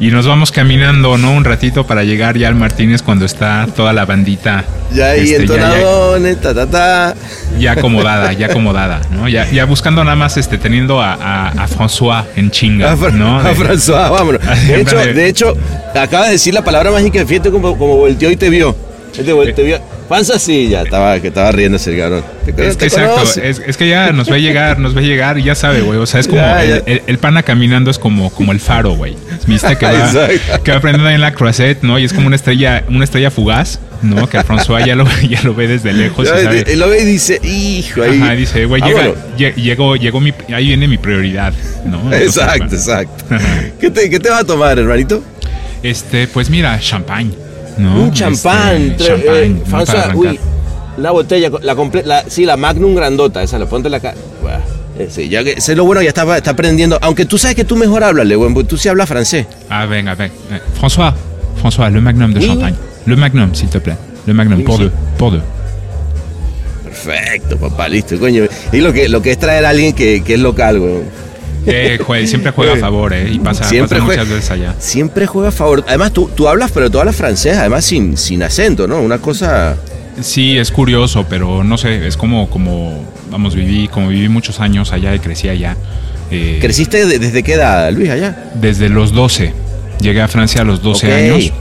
Y 0.02 0.10
nos 0.10 0.26
vamos 0.26 0.50
caminando, 0.50 1.16
¿no? 1.16 1.32
Un 1.32 1.44
ratito 1.44 1.86
para 1.86 2.02
llegar 2.02 2.36
ya 2.36 2.48
al 2.48 2.56
Martínez 2.56 3.02
cuando 3.02 3.24
está 3.24 3.68
toda 3.76 3.92
la 3.92 4.04
bandita. 4.04 4.64
Ya 4.92 5.10
ahí 5.10 5.20
este, 5.20 5.36
entonadones, 5.42 6.40
ta, 6.40 6.52
ta, 6.52 6.66
ta. 6.66 7.14
ya 7.56 7.72
acomodada, 7.72 8.32
ya 8.32 8.46
acomodada, 8.46 9.00
¿no? 9.12 9.28
Ya, 9.28 9.48
ya 9.50 9.64
buscando 9.64 10.02
nada 10.02 10.16
más, 10.16 10.36
este, 10.36 10.58
teniendo 10.58 11.00
a, 11.00 11.14
a, 11.14 11.48
a 11.50 11.68
François 11.68 12.24
en 12.34 12.50
chinga, 12.50 12.96
¿no? 13.14 13.38
a 13.38 13.44
De- 13.44 13.54
François, 13.54 14.10
vámonos. 14.10 14.40
De 14.66 14.80
hecho, 14.80 14.96
de 14.96 15.28
hecho, 15.28 15.56
acabas 15.94 16.26
de 16.26 16.32
decir 16.32 16.52
la 16.52 16.64
palabra 16.64 16.90
mágica, 16.90 17.24
fíjate 17.24 17.52
como, 17.52 17.78
como 17.78 17.96
volteó 17.96 18.28
y 18.30 18.36
te 18.36 18.50
vio. 18.50 18.74
Él 19.16 19.24
te, 19.24 19.32
vol- 19.32 19.54
te 19.54 19.62
vio. 19.62 19.78
Panza 20.12 20.38
sí, 20.38 20.68
ya 20.68 20.82
estaba, 20.82 21.18
que 21.20 21.28
estaba 21.28 21.50
riéndose 21.52 21.90
el 21.92 21.98
cabrón. 21.98 22.24
Es 22.58 22.76
que 22.76 22.84
exacto, 22.84 23.22
es, 23.40 23.62
es 23.66 23.76
que 23.78 23.88
ya 23.88 24.12
nos 24.12 24.30
va 24.30 24.34
a 24.34 24.38
llegar, 24.38 24.78
nos 24.78 24.94
va 24.94 25.00
a 25.00 25.02
llegar 25.02 25.38
y 25.38 25.42
ya 25.44 25.54
sabe, 25.54 25.80
güey. 25.80 25.98
O 25.98 26.04
sea, 26.04 26.20
es 26.20 26.26
como 26.28 26.42
Ya, 26.42 26.62
ya. 26.64 26.76
El, 26.76 26.82
el- 26.86 27.02
el 27.06 27.18
pana 27.18 27.42
caminando 27.42 27.90
es 27.90 27.98
como, 27.98 28.28
como 28.28 28.52
el 28.52 28.60
faro, 28.60 28.90
güey. 28.94 29.16
Viste 29.46 29.74
que 29.78 29.86
va, 29.86 30.10
que 30.64 30.70
va 30.70 30.76
aprendiendo 30.76 31.08
ahí 31.08 31.14
en 31.14 31.22
la 31.22 31.32
croisette, 31.32 31.82
¿no? 31.82 31.98
Y 31.98 32.04
es 32.04 32.12
como 32.12 32.26
una 32.26 32.36
estrella, 32.36 32.84
una 32.90 33.04
estrella 33.04 33.30
fugaz, 33.30 33.80
¿no? 34.02 34.28
Que 34.28 34.38
François 34.40 34.84
ya 34.84 34.94
lo, 34.96 35.06
ya 35.28 35.40
lo 35.44 35.54
ve 35.54 35.66
desde 35.66 35.94
lejos 35.94 36.26
y 36.26 36.30
Ya, 36.30 36.42
sabe. 36.42 36.76
lo 36.76 36.90
ve 36.90 37.00
y 37.02 37.06
dice, 37.06 37.40
hijo, 37.42 38.02
ahí. 38.02 38.20
Ajá, 38.20 38.32
dice, 38.32 38.66
güey, 38.66 38.82
Ah, 38.84 39.14
llega, 39.38 39.54
llegó, 39.56 39.96
llegó 39.96 40.20
mi, 40.20 40.34
ahí 40.54 40.66
viene 40.66 40.88
mi 40.88 40.98
prioridad, 40.98 41.54
¿no? 41.86 42.12
Exacto, 42.14 42.74
exacto. 42.74 43.24
¿Qué 43.80 43.90
te, 43.90 44.10
¿Qué 44.10 44.20
te 44.20 44.28
vas 44.28 44.42
a 44.42 44.44
tomar, 44.44 44.78
hermanito? 44.78 45.24
Este, 45.82 46.26
pues 46.28 46.50
mira, 46.50 46.78
champagne, 46.78 47.32
¿no? 47.78 48.02
Un 48.04 48.12
champán. 48.12 48.92
Este, 48.92 49.04
champagne, 49.04 49.46
eh. 49.46 49.62
François, 49.68 50.14
uy, 50.14 50.38
una 50.96 51.10
botella, 51.10 51.50
la 51.62 52.24
sí, 52.28 52.44
la 52.44 52.56
Magnum 52.56 52.94
grandota, 52.94 53.42
esa, 53.42 53.58
la 53.58 53.66
ponte 53.66 53.88
en 53.88 53.92
la 53.92 54.00
cara. 54.00 54.16
Sí, 55.08 55.28
ya 55.28 55.42
que, 55.42 55.60
sé 55.60 55.74
lo 55.74 55.84
bueno, 55.84 56.02
ya 56.02 56.08
está, 56.08 56.36
está 56.36 56.50
aprendiendo. 56.50 56.98
Aunque 57.00 57.24
tú 57.24 57.38
sabes 57.38 57.56
que 57.56 57.64
tú 57.64 57.76
mejor 57.76 58.04
háblale, 58.04 58.36
güey, 58.36 58.52
porque 58.52 58.68
tú 58.68 58.76
sí 58.76 58.88
hablas 58.88 59.08
francés. 59.08 59.46
Ah, 59.70 59.86
venga, 59.86 60.14
venga. 60.14 60.34
Eh, 60.50 60.60
François, 60.78 61.14
François, 61.60 61.90
le 61.90 62.00
magnum 62.00 62.32
de 62.32 62.40
Oui, 62.40 62.46
champagne. 62.46 62.76
Le 63.06 63.16
magnum, 63.16 63.54
s'il 63.54 63.68
te 63.68 63.78
plaît. 63.78 63.96
Le 64.26 64.34
magnum, 64.34 64.58
Oui, 64.58 64.64
pour 64.64 64.78
deux, 64.78 64.92
pour 65.16 65.30
deux. 65.32 65.42
Perfecto, 66.84 67.56
papá, 67.56 67.88
listo, 67.88 68.18
coño. 68.18 68.44
Y 68.72 68.76
lo 68.78 68.92
que, 68.92 69.08
lo 69.08 69.22
que 69.22 69.32
es 69.32 69.38
traer 69.38 69.64
a 69.64 69.70
alguien 69.70 69.94
que, 69.94 70.22
que 70.22 70.34
es 70.34 70.40
local, 70.40 70.78
güey. 70.78 71.00
Eh, 71.66 71.98
jue- 72.04 72.26
siempre 72.26 72.50
juega 72.52 72.72
a 72.74 72.76
favor, 72.76 73.12
¿eh? 73.12 73.30
Y 73.32 73.38
pasa, 73.38 73.64
Siempre 73.64 73.98
pasa 73.98 74.04
juega. 74.06 74.22
muchas 74.22 74.34
veces 74.36 74.50
allá. 74.50 74.74
Siempre 74.78 75.26
juega 75.26 75.48
a 75.48 75.52
favor. 75.52 75.84
Además, 75.86 76.12
tú, 76.12 76.28
tú 76.34 76.48
hablas, 76.48 76.70
pero 76.72 76.90
tú 76.90 76.98
hablas 76.98 77.14
francés, 77.16 77.56
además 77.56 77.84
sin, 77.84 78.16
sin 78.16 78.42
acento, 78.42 78.88
¿no? 78.88 79.00
Una 79.00 79.18
cosa. 79.18 79.76
Sí, 80.20 80.58
es 80.58 80.70
curioso, 80.70 81.24
pero 81.28 81.62
no 81.64 81.78
sé, 81.78 82.06
es 82.06 82.16
como, 82.16 82.50
como, 82.50 83.04
vamos, 83.30 83.54
viví, 83.54 83.88
como 83.88 84.08
viví 84.08 84.28
muchos 84.28 84.60
años 84.60 84.92
allá 84.92 85.14
y 85.14 85.18
crecí 85.20 85.48
allá. 85.48 85.76
eh, 86.30 86.58
¿Creciste 86.60 87.06
de- 87.06 87.18
desde 87.18 87.42
qué 87.42 87.54
edad, 87.54 87.92
Luis, 87.92 88.10
allá? 88.10 88.50
Desde 88.54 88.88
los 88.88 89.12
12. 89.12 89.52
Llegué 90.00 90.20
a 90.22 90.28
Francia 90.28 90.62
a 90.62 90.64
los 90.64 90.82
12 90.82 91.06
Ok. 91.06 91.12
años. 91.12 91.52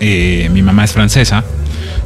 Eh, 0.00 0.48
mi 0.52 0.60
mamá 0.62 0.84
es 0.84 0.92
francesa, 0.92 1.42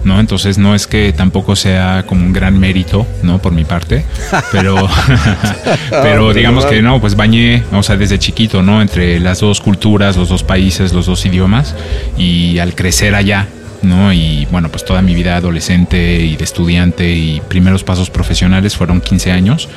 ¿no? 0.05 0.21
Entonces 0.21 0.59
no 0.59 0.75
es 0.75 0.87
que 0.87 1.13
tampoco 1.13 1.57
sea 1.57 2.05
como 2.07 2.25
un 2.25 2.33
gran 2.33 2.59
mérito, 2.59 3.07
¿no? 3.23 3.41
Por 3.41 3.53
mi 3.53 3.65
parte. 3.65 4.05
Pero, 4.53 4.75
pero 5.91 6.03
pero 6.03 6.33
digamos 6.35 6.67
que 6.67 6.83
no, 6.83 7.01
pues 7.01 7.15
bañé, 7.15 7.63
o 7.73 7.83
sea, 7.83 7.97
desde 7.97 8.19
chiquito, 8.19 8.63
¿no? 8.63 8.83
Entre 8.83 9.21
las 9.21 9.41
dos 9.41 9.61
culturas, 9.61 10.17
los 10.17 10.29
dos 10.29 10.43
países, 10.43 10.93
los 10.93 11.07
dos 11.07 11.25
idiomas. 11.25 11.75
Y 12.19 12.59
al 12.59 12.75
crecer 12.75 13.15
allá, 13.15 13.47
¿no? 13.83 14.13
Y 14.13 14.47
bueno, 14.51 14.69
pues 14.71 14.85
toda 14.85 15.03
mi 15.03 15.15
vida 15.15 15.37
adolescente 15.37 16.21
y 16.21 16.37
de 16.37 16.45
estudiante 16.45 17.11
y 17.11 17.41
primeros 17.49 17.85
pasos 17.85 18.11
profesionales 18.11 18.77
fueron 18.77 19.01
15 19.01 19.33
años 19.33 19.69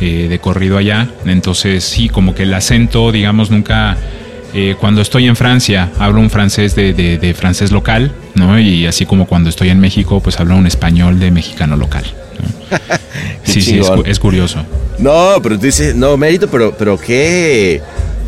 eh, 0.00 0.26
de 0.28 0.38
corrido 0.38 0.78
allá. 0.78 1.08
Entonces 1.26 1.84
sí, 1.84 2.08
como 2.08 2.34
que 2.34 2.44
el 2.44 2.54
acento, 2.54 3.12
digamos, 3.12 3.50
nunca... 3.50 3.96
eh, 4.54 4.74
cuando 4.80 5.00
estoy 5.02 5.26
en 5.28 5.36
Francia 5.36 5.90
hablo 5.98 6.20
un 6.20 6.30
francés 6.30 6.74
de, 6.74 6.92
de- 6.92 7.18
de 7.18 7.34
francés 7.34 7.70
local, 7.72 8.12
¿no? 8.34 8.58
Y 8.58 8.86
así 8.86 9.06
como 9.06 9.26
cuando 9.26 9.48
estoy 9.50 9.68
en 9.70 9.80
México, 9.80 10.20
pues 10.20 10.38
hablo 10.40 10.56
un 10.56 10.66
español 10.66 11.18
de 11.20 11.30
mexicano 11.30 11.76
local. 11.76 12.04
sí, 13.44 13.60
sí, 13.60 13.80
es, 14.06 14.18
curioso. 14.18 14.64
No, 14.98 15.34
pero 15.42 15.58
tú 15.58 15.66
dices, 15.66 15.94
no, 15.94 16.16
mérito, 16.16 16.48
pero, 16.48 16.74
pero 16.76 16.98
¿qué, 16.98 17.80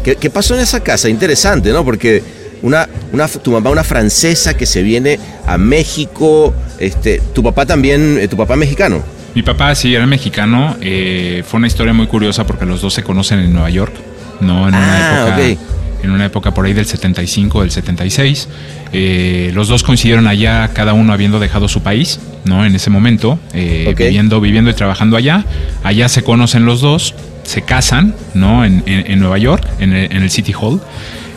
qué, 0.02 0.16
qué 0.16 0.30
pasó 0.30 0.54
en 0.54 0.60
esa 0.60 0.80
casa? 0.80 1.08
Interesante, 1.08 1.70
¿no? 1.72 1.84
Porque 1.84 2.22
una, 2.62 2.88
una, 3.12 3.28
tu 3.28 3.52
mamá, 3.52 3.70
una 3.70 3.84
francesa 3.84 4.54
que 4.54 4.66
se 4.66 4.82
viene 4.82 5.18
a 5.46 5.58
México, 5.58 6.54
este, 6.78 7.20
tu 7.34 7.42
papá 7.42 7.66
también, 7.66 8.18
eh, 8.20 8.28
tu 8.28 8.36
papá 8.36 8.56
mexicano. 8.56 9.02
Mi 9.34 9.42
papá 9.42 9.74
sí 9.74 9.94
era 9.94 10.06
mexicano. 10.06 10.76
eh, 10.80 11.42
fue 11.46 11.58
una 11.58 11.66
historia 11.66 11.92
muy 11.92 12.06
curiosa 12.06 12.44
porque 12.46 12.66
los 12.66 12.80
dos 12.82 12.92
se 12.94 13.02
conocen 13.02 13.38
en 13.40 13.52
Nueva 13.52 13.70
York, 13.70 13.94
¿no? 14.40 14.68
En 14.68 14.74
una 14.74 15.24
Ah, 15.24 15.28
época. 15.28 15.36
ok. 15.36 15.58
En 16.02 16.10
una 16.10 16.24
época 16.26 16.52
por 16.52 16.66
ahí 16.66 16.72
del 16.72 16.86
75, 16.86 17.60
del 17.62 17.70
76. 17.70 18.48
Eh, 18.92 19.50
los 19.54 19.68
dos 19.68 19.82
coincidieron 19.82 20.26
allá, 20.26 20.68
cada 20.74 20.92
uno 20.94 21.12
habiendo 21.12 21.38
dejado 21.38 21.68
su 21.68 21.82
país, 21.82 22.18
¿no? 22.44 22.64
En 22.66 22.74
ese 22.74 22.90
momento, 22.90 23.38
eh, 23.54 23.94
viviendo, 23.96 24.40
viviendo 24.40 24.70
y 24.70 24.74
trabajando 24.74 25.16
allá. 25.16 25.44
Allá 25.84 26.08
se 26.08 26.22
conocen 26.22 26.66
los 26.66 26.80
dos, 26.80 27.14
se 27.44 27.62
casan, 27.62 28.14
¿no? 28.34 28.64
En, 28.64 28.82
en- 28.86 29.10
en 29.12 29.20
Nueva 29.20 29.38
York, 29.38 29.64
en 29.78 29.92
el, 29.92 30.10
en 30.12 30.22
el 30.22 30.30
City 30.30 30.52
Hall. 30.60 30.80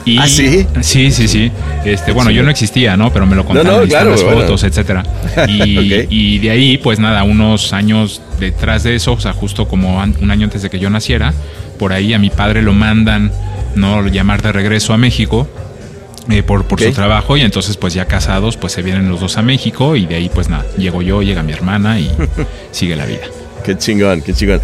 Y, 0.04 0.20
¿Ah, 0.20 0.28
sí? 0.28 0.68
Sí, 0.82 1.10
sí, 1.12 1.28
sí. 1.28 1.52
Este, 1.84 2.12
bueno, 2.12 2.30
yo 2.30 2.44
no 2.44 2.52
existía, 2.52 2.96
¿no? 2.96 3.12
Pero 3.12 3.26
me 3.26 3.36
lo 3.36 3.44
contaron, 3.44 3.72
no, 3.72 3.84
están 3.84 3.90
claro, 3.90 4.12
las 4.12 4.24
bueno. 4.24 4.42
fotos, 4.42 4.64
etcétera. 4.64 5.04
Y, 5.48 6.06
y 6.10 6.40
de 6.40 6.52
ahí, 6.52 6.78
pues 6.78 7.00
nada, 7.00 7.24
unos 7.24 7.74
años 7.74 8.22
detrás 8.40 8.84
de 8.84 8.96
eso, 8.96 9.14
o 9.14 9.20
sea, 9.20 9.34
justo 9.34 9.68
como 9.68 9.98
un 10.22 10.32
año 10.32 10.44
antes 10.46 10.62
de 10.62 10.70
que 10.70 10.78
yo 10.80 10.90
naciera, 10.92 11.34
por 11.80 11.92
ahí 11.92 12.14
a 12.14 12.20
mi 12.20 12.30
padre 12.30 12.62
lo 12.62 12.74
mandan, 12.74 13.32
¿no? 13.75 14.05
Llamar 14.08 14.41
de 14.41 14.51
regreso 14.51 14.94
a 14.94 14.98
México. 14.98 15.48
eh, 16.29 16.41
por, 16.41 16.63
por 16.65 16.82
su 16.82 16.91
trabajo 16.91 17.38
y 17.38 17.41
entonces 17.41 17.77
pues 17.77 17.94
ya 17.94 18.05
casados 18.05 18.58
pues 18.58 18.74
se 18.74 18.82
vienen 18.82 19.10
los 19.10 19.20
dos 19.20 19.38
a 19.38 19.44
México 19.44 19.96
y 19.96 20.08
de 20.08 20.15
ahí 20.15 20.27
pues 20.34 20.50
nada, 20.50 20.65
llego 20.75 21.03
yo, 21.03 21.22
llega 21.22 21.44
mi 21.44 21.53
hermana 21.53 22.00
y 22.00 22.10
sigue 22.72 22.96
la 22.96 23.05
vida. 23.05 23.22
Qué 23.63 23.77
chingón, 23.77 24.22
qué 24.24 24.34
chingón. 24.34 24.60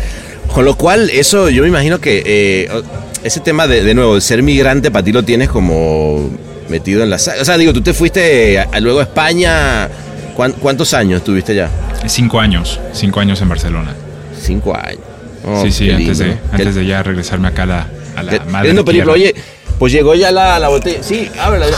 Con 0.54 0.66
lo 0.66 0.76
cual, 0.76 1.10
eso 1.12 1.50
yo 1.50 1.62
me 1.62 1.70
imagino 1.70 2.00
que 2.00 2.24
eh, 2.26 2.82
ese 3.24 3.40
tema 3.42 3.68
de, 3.68 3.84
de 3.84 3.94
nuevo, 3.94 4.16
de 4.16 4.22
ser 4.22 4.42
migrante, 4.44 4.90
para 4.92 5.04
ti 5.06 5.12
lo 5.12 5.24
tienes 5.24 5.50
como 5.50 6.30
metido 6.68 7.04
en 7.04 7.10
la. 7.12 7.16
O 7.18 7.20
sea, 7.46 7.58
digo, 7.58 7.74
tú 7.74 7.82
te 7.82 7.94
fuiste 7.94 8.60
a- 8.60 8.68
a- 8.72 8.80
luego 8.80 9.00
a 9.00 9.04
España. 9.04 9.88
¿Cuán- 10.36 10.54
¿Cuántos 10.54 10.94
años 10.94 11.20
estuviste 11.20 11.52
allá? 11.54 11.70
Cinco 12.08 12.40
años, 12.40 12.80
cinco 12.94 13.20
años 13.20 13.40
en 13.42 13.50
Barcelona. 13.50 13.94
Cinco 14.42 14.76
años. 14.76 15.02
Oh, 15.46 15.62
sí, 15.64 15.72
sí, 15.72 15.90
antes, 15.92 16.20
lindo. 16.20 16.36
de, 16.36 16.40
antes 16.52 16.76
de 16.76 16.86
ya 16.86 17.02
regresarme 17.04 17.48
acá 17.48 17.64
a 17.64 17.66
la, 17.68 17.88
a 18.22 18.24
la 18.24 18.46
madre 18.46 18.84
película. 18.84 19.14
Oye, 19.14 19.36
pues 19.78 19.92
llegó 19.94 20.16
ya 20.16 20.32
la, 20.32 20.58
la 20.60 20.70
botella. 20.70 21.04
Sí, 21.04 21.30
ábrela 21.40 21.68
ya. 21.70 21.78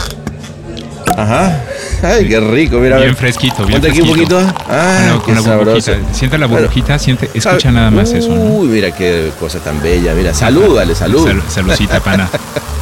Ajá. 1.16 1.62
Ay, 2.02 2.26
qué 2.28 2.40
rico, 2.40 2.78
mira. 2.78 2.98
Bien 2.98 3.16
fresquito, 3.16 3.64
bien 3.64 3.80
Ponte 3.80 3.90
aquí 3.90 4.00
un 4.00 4.08
fresquito. 4.08 4.36
poquito. 4.40 4.64
Ah, 4.68 5.18
burbujita. 5.58 5.98
Siente 6.12 6.38
la 6.38 6.46
burbujita, 6.46 6.98
siente, 6.98 7.30
escucha 7.34 7.70
nada 7.70 7.90
más 7.90 8.12
eso, 8.12 8.28
¿no? 8.30 8.42
Uy, 8.56 8.68
mira 8.68 8.90
qué 8.90 9.30
cosa 9.38 9.58
tan 9.60 9.80
bella. 9.82 10.14
Mira, 10.14 10.34
salúdale, 10.34 10.94
salud. 10.94 11.26
Sal- 11.26 11.42
saludcita, 11.48 12.00
pana. 12.00 12.28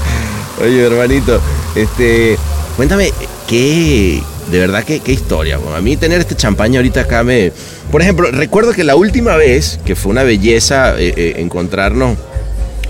Oye, 0.62 0.82
hermanito, 0.86 1.40
este, 1.74 2.38
cuéntame, 2.76 3.12
¿qué, 3.48 4.22
de 4.50 4.58
verdad, 4.60 4.84
qué, 4.84 5.00
qué 5.00 5.12
historia? 5.12 5.56
bueno, 5.58 5.76
a 5.76 5.80
mí 5.80 5.96
tener 5.96 6.20
este 6.20 6.36
champaña 6.36 6.78
ahorita 6.78 7.00
acá 7.02 7.22
me... 7.24 7.52
Por 7.90 8.00
ejemplo, 8.00 8.30
recuerdo 8.30 8.72
que 8.72 8.84
la 8.84 8.94
última 8.94 9.34
vez, 9.36 9.80
que 9.84 9.96
fue 9.96 10.12
una 10.12 10.22
belleza 10.22 10.94
eh, 10.98 11.12
eh, 11.16 11.34
encontrarnos, 11.38 12.16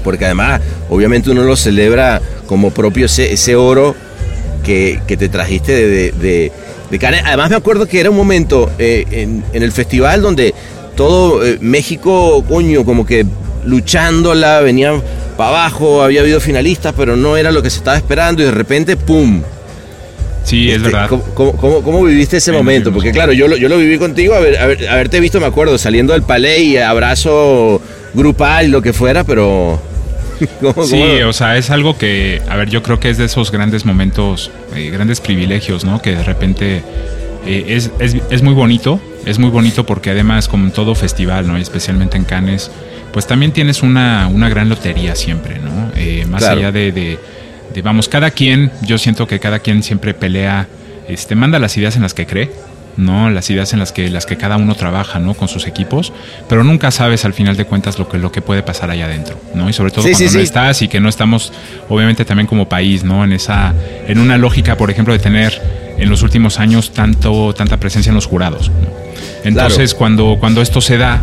porque 0.03 0.25
además, 0.27 0.61
obviamente 0.91 1.31
uno 1.31 1.43
lo 1.43 1.57
celebra 1.57 2.21
como 2.47 2.71
propio 2.71 3.07
ese, 3.07 3.33
ese 3.33 3.57
oro 3.57 3.95
que, 4.65 5.01
que 5.07 5.17
te 5.17 5.29
trajiste 5.29 5.73
de, 5.73 5.87
de, 5.89 6.13
de- 6.13 6.53
de 6.91 6.99
Cannes. 6.99 7.23
Además 7.25 7.49
me 7.49 7.57
acuerdo 7.57 7.87
que 7.87 7.99
era 8.01 8.11
un 8.11 8.17
momento 8.17 8.71
eh, 8.79 9.07
en, 9.11 9.43
en 9.55 9.63
el 9.63 9.73
festival 9.73 10.21
donde 10.21 10.55
todo 10.95 11.43
eh, 11.45 11.57
México, 11.63 12.45
coño, 12.47 12.85
como 12.85 13.07
que 13.07 13.25
luchándola, 13.65 14.61
venía 14.61 14.93
para 15.39 15.49
abajo, 15.51 16.03
había 16.03 16.21
habido 16.21 16.39
finalistas, 16.39 16.93
pero 16.97 17.17
no 17.17 17.39
era 17.39 17.51
lo 17.51 17.63
que 17.63 17.71
se 17.71 17.79
estaba 17.79 17.97
esperando 17.97 18.43
y 18.43 18.45
de 18.45 18.51
repente, 18.51 18.97
¡pum! 18.99 19.41
Sí, 20.45 20.69
es 20.71 20.77
Este, 20.77 20.89
verdad. 20.91 21.09
¿Cómo, 21.09 21.23
cómo- 21.53 21.83
cómo- 21.83 22.05
viviste 22.05 22.37
ese 22.37 22.53
momento? 22.53 22.93
Porque 22.93 23.11
claro, 23.13 23.33
yo 23.33 23.49
lo, 23.49 23.57
yo 23.57 23.69
lo 23.71 23.79
viví 23.79 23.97
contigo, 23.97 24.35
haber- 24.35 24.59
haber- 24.59 24.89
haberte 24.89 25.19
visto, 25.21 25.41
me 25.41 25.47
acuerdo, 25.47 25.79
saliendo 25.79 26.13
del 26.13 26.23
palais 26.25 26.61
y 26.61 26.77
abrazo 26.77 27.81
grupal 28.13 28.71
lo 28.71 28.83
que 28.83 28.93
fuera, 28.93 29.25
pero... 29.25 29.81
¿cómo- 30.61 30.85
Sí, 30.87 30.99
cómo- 30.99 31.29
o 31.29 31.33
sea, 31.33 31.57
es 31.57 31.71
algo 31.71 31.97
que, 31.99 32.41
a 32.49 32.57
ver, 32.57 32.69
yo 32.71 32.83
creo 32.83 32.99
que 33.01 33.11
es 33.11 33.19
de 33.19 33.25
esos 33.27 33.51
grandes 33.51 33.85
momentos, 33.85 34.51
eh, 34.77 34.91
grandes 34.91 35.21
privilegios, 35.21 35.85
¿no? 35.85 36.01
Que 36.03 36.17
de 36.17 36.23
repente 36.23 36.83
eh, 37.47 37.65
es, 37.69 37.91
es, 37.99 38.17
es 38.31 38.43
muy 38.43 38.55
bonito, 38.55 39.01
es 39.27 39.39
muy 39.39 39.51
bonito 39.51 39.85
porque 39.85 40.11
además, 40.11 40.49
como 40.49 40.67
en 40.67 40.73
todo 40.73 40.95
festival, 40.95 41.47
¿no? 41.49 41.59
Y 41.59 41.63
especialmente 41.63 42.17
en 42.17 42.25
Cannes, 42.25 42.71
pues 43.13 43.27
también 43.27 43.53
tienes 43.53 43.83
una, 43.83 44.29
una 44.29 44.49
gran 44.49 44.69
lotería 44.69 45.15
siempre, 45.15 45.59
¿no? 45.59 45.91
Eh, 45.97 46.25
más 46.29 46.41
Claro. 46.43 46.59
allá 46.61 46.73
de, 46.73 46.93
de, 46.93 47.19
de, 47.75 47.83
vamos, 47.83 48.09
cada 48.09 48.31
quien, 48.31 48.71
yo 48.83 48.97
siento 48.99 49.27
que 49.27 49.39
cada 49.41 49.59
quien 49.59 49.83
siempre 49.83 50.15
pelea, 50.15 50.67
este, 51.09 51.35
manda 51.35 51.59
las 51.59 51.77
ideas 51.77 51.97
en 51.97 52.03
las 52.03 52.15
que 52.15 52.27
cree, 52.27 52.51
¿no? 52.97 53.31
Las 53.31 53.49
ideas 53.51 53.73
en 53.73 53.79
las 53.79 53.93
que, 53.93 54.09
las 54.11 54.27
que 54.27 54.37
cada 54.37 54.57
uno 54.57 54.75
trabaja, 54.75 55.19
¿no? 55.19 55.35
Con 55.35 55.49
sus 55.49 55.67
equipos, 55.67 56.13
pero 56.49 56.65
nunca 56.65 56.91
sabes 56.91 57.25
al 57.25 57.35
final 57.35 57.57
de 57.57 57.65
cuentas 57.65 57.99
lo 57.99 58.09
que, 58.09 58.19
lo 58.19 58.33
que 58.33 58.43
puede 58.43 58.63
pasar 58.63 58.91
allá 58.91 59.07
adentro, 59.07 59.41
¿no? 59.55 59.69
Y 59.69 59.73
sobre 59.73 59.91
todo 59.91 60.05
cuando 60.05 60.33
no 60.33 60.41
estás 60.41 60.83
y 60.83 60.89
que 60.89 61.01
no 61.01 61.09
estamos, 61.09 61.53
obviamente 61.89 62.25
también 62.25 62.47
como 62.47 62.69
país, 62.69 63.05
¿no? 63.05 63.25
En 63.25 63.33
esa, 63.33 63.75
en 64.07 64.19
una 64.19 64.39
lógica, 64.39 64.77
por 64.77 64.91
ejemplo, 64.91 65.13
de 65.13 65.21
tener 65.21 65.61
en 65.99 66.09
los 66.09 66.23
últimos 66.23 66.59
años 66.59 66.93
tanto, 66.93 67.55
tanta 67.55 67.79
presencia 67.79 68.11
en 68.11 68.17
los 68.17 68.27
jurados. 68.27 68.71
Entonces, 69.45 69.95
cuando, 69.95 70.37
cuando 70.39 70.63
esto 70.63 70.81
se 70.81 70.99
da, 70.99 71.21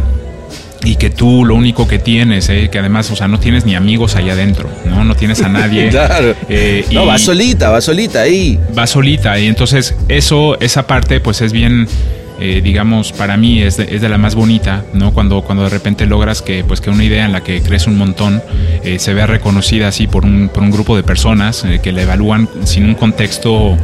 y 0.84 0.96
que 0.96 1.10
tú 1.10 1.44
lo 1.46 1.56
único 1.56 1.88
que 1.88 2.00
tienes, 2.00 2.50
eh, 2.50 2.70
que 2.72 2.80
además, 2.80 3.12
o 3.12 3.16
sea, 3.16 3.28
no 3.28 3.40
tienes 3.40 3.66
ni 3.66 3.76
amigos 3.76 4.16
allá 4.16 4.34
adentro, 4.34 4.70
¿no? 4.86 5.04
No 5.04 5.16
tienes 5.16 5.42
a 5.42 5.50
nadie. 5.50 5.90
claro. 5.90 6.36
Eh, 6.48 6.86
no, 6.92 7.06
va 7.06 7.18
solita, 7.18 7.70
va 7.70 7.82
solita 7.82 8.22
ahí. 8.22 8.60
Va 8.78 8.88
solita 8.88 9.38
y 9.40 9.48
entonces 9.48 9.96
eso, 10.08 10.60
esa 10.60 10.88
parte 10.88 11.20
pues 11.20 11.42
es 11.42 11.52
bien... 11.52 11.88
Eh, 12.42 12.62
digamos, 12.64 13.12
para 13.12 13.36
mí 13.36 13.62
es 13.62 13.76
de, 13.76 13.94
es 13.94 14.00
de, 14.00 14.08
la 14.08 14.18
más 14.18 14.34
bonita, 14.34 14.86
¿no? 14.94 15.12
Cuando, 15.14 15.42
cuando 15.42 15.66
de 15.66 15.70
repente 15.70 16.06
logras 16.06 16.42
que, 16.42 16.64
pues, 16.64 16.80
que 16.80 16.90
una 16.90 17.04
idea 17.04 17.26
en 17.26 17.34
la 17.34 17.44
que 17.44 17.62
crees 17.62 17.86
un 17.86 17.98
montón 17.98 18.42
se 18.98 19.14
vea 19.14 19.28
reconocida 19.28 19.90
así 19.90 20.08
por 20.08 20.24
un, 20.24 20.48
por 20.48 20.64
un 20.64 20.72
grupo 20.72 20.96
de 20.96 21.04
personas 21.04 21.66
que 21.84 21.92
la 21.92 22.04
evalúan 22.04 22.48
sin 22.64 22.86
un 22.86 22.96
contexto 22.96 23.78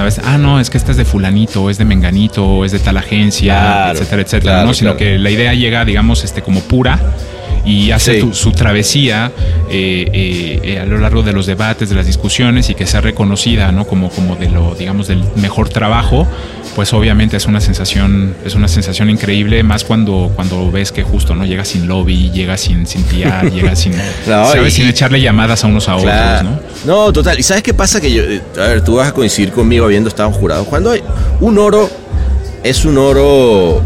¿sabes? 0.00 0.18
Ah, 0.24 0.38
no, 0.38 0.58
es 0.58 0.70
que 0.70 0.78
este 0.78 0.92
es 0.92 0.96
de 0.96 1.04
fulanito, 1.04 1.68
es 1.68 1.76
de 1.76 1.84
menganito, 1.84 2.64
es 2.64 2.72
de 2.72 2.78
tal 2.78 2.96
agencia, 2.96 3.90
etcétera, 3.90 4.22
etcétera, 4.22 4.64
¿no? 4.64 4.72
Sino 4.72 4.96
que 4.96 5.18
la 5.18 5.28
idea 5.28 5.52
llega, 5.52 5.84
digamos, 5.84 6.24
este, 6.24 6.40
como 6.40 6.60
pura 6.60 6.98
y 7.64 7.90
hace 7.90 8.32
su 8.32 8.52
travesía 8.52 9.32
eh, 9.70 10.06
eh, 10.12 10.60
eh, 10.62 10.78
a 10.78 10.86
lo 10.86 10.98
largo 10.98 11.22
de 11.22 11.32
los 11.32 11.46
debates, 11.46 11.88
de 11.88 11.94
las 11.94 12.06
discusiones 12.06 12.70
y 12.70 12.74
que 12.74 12.86
sea 12.86 13.00
reconocida, 13.00 13.72
¿no? 13.72 13.86
Como, 13.86 14.10
como 14.10 14.36
de 14.36 14.48
lo, 14.48 14.74
digamos, 14.74 15.08
del 15.08 15.22
mejor 15.36 15.68
trabajo 15.68 16.26
pues 16.74 16.92
obviamente 16.92 17.36
es 17.36 17.46
una 17.46 17.60
sensación, 17.60 18.36
es 18.44 18.54
una 18.54 18.68
sensación 18.68 19.10
increíble, 19.10 19.62
más 19.62 19.84
cuando, 19.84 20.30
cuando 20.34 20.70
ves 20.70 20.92
que 20.92 21.02
justo 21.02 21.34
no 21.34 21.44
llega 21.44 21.64
sin 21.64 21.88
lobby, 21.88 22.30
llega 22.30 22.56
sin, 22.56 22.86
sin 22.86 23.02
PR, 23.02 23.50
llega 23.52 23.74
sin, 23.74 23.92
sin 24.68 24.86
echarle 24.86 25.20
llamadas 25.20 25.64
a 25.64 25.66
unos 25.66 25.88
a 25.88 25.96
otros, 25.96 26.44
¿no? 26.44 26.60
No, 26.84 27.12
total. 27.12 27.38
¿Y 27.38 27.42
sabes 27.42 27.62
qué 27.62 27.74
pasa? 27.74 28.00
Que 28.00 28.12
yo, 28.12 28.22
a 28.56 28.68
ver, 28.68 28.84
tú 28.84 28.96
vas 28.96 29.08
a 29.08 29.12
coincidir 29.12 29.52
conmigo 29.52 29.84
habiendo 29.84 30.08
estado 30.08 30.30
jurado. 30.30 30.64
Cuando 30.64 30.92
hay 30.92 31.02
un 31.40 31.58
oro 31.58 31.90
es 32.62 32.84
un 32.84 32.98
oro 32.98 33.82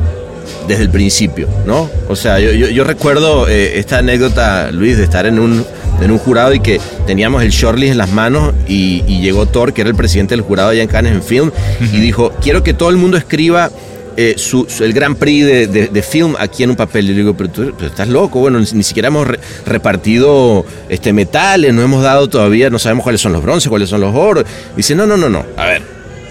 desde 0.68 0.82
el 0.82 0.90
principio, 0.90 1.48
¿no? 1.66 1.90
O 2.08 2.16
sea, 2.16 2.40
yo, 2.40 2.52
yo, 2.52 2.84
recuerdo 2.84 3.48
eh, 3.48 3.78
esta 3.78 3.98
anécdota, 3.98 4.70
Luis, 4.72 4.96
de 4.96 5.04
estar 5.04 5.26
en 5.26 5.38
un 5.38 5.64
en 6.00 6.10
un 6.10 6.18
jurado 6.18 6.52
y 6.54 6.60
que 6.60 6.80
teníamos 7.06 7.42
el 7.42 7.50
shortlist 7.50 7.92
en 7.92 7.98
las 7.98 8.10
manos 8.10 8.52
y, 8.66 9.02
llegó 9.20 9.46
Thor, 9.46 9.72
que 9.72 9.82
era 9.82 9.90
el 9.90 9.96
presidente 9.96 10.34
del 10.34 10.42
jurado 10.42 10.70
allá 10.70 10.82
en 10.82 10.88
Cannes 10.88 11.12
en 11.12 11.22
Film, 11.22 11.50
y 11.80 12.00
dijo, 12.00 12.32
quiero 12.42 12.62
que 12.62 12.74
todo 12.74 12.90
el 12.90 12.96
mundo 12.96 13.16
escriba 13.16 13.70
eh, 14.16 14.34
su, 14.36 14.66
el 14.80 14.92
Grand 14.92 15.16
Prix 15.16 15.44
de, 15.46 16.02
film 16.02 16.34
aquí 16.38 16.62
en 16.62 16.70
un 16.70 16.76
papel. 16.76 17.06
Y 17.06 17.08
le 17.08 17.14
digo, 17.14 17.34
pero 17.34 17.50
tú 17.50 17.74
estás 17.84 18.08
loco, 18.08 18.40
bueno, 18.40 18.60
ni, 18.60 18.82
siquiera 18.82 19.08
hemos 19.08 19.26
repartido 19.66 20.64
este, 20.88 21.12
metales, 21.12 21.72
no 21.72 21.82
hemos 21.82 22.02
dado 22.02 22.28
todavía, 22.28 22.70
no 22.70 22.78
sabemos 22.78 23.02
cuáles 23.04 23.20
son 23.20 23.32
los 23.32 23.42
bronces, 23.42 23.68
cuáles 23.68 23.88
son 23.88 24.00
los 24.00 24.14
oros. 24.14 24.44
Dice, 24.76 24.94
no, 24.94 25.06
no, 25.06 25.16
no, 25.16 25.28
no, 25.28 25.44
a 25.56 25.66
ver, 25.66 25.82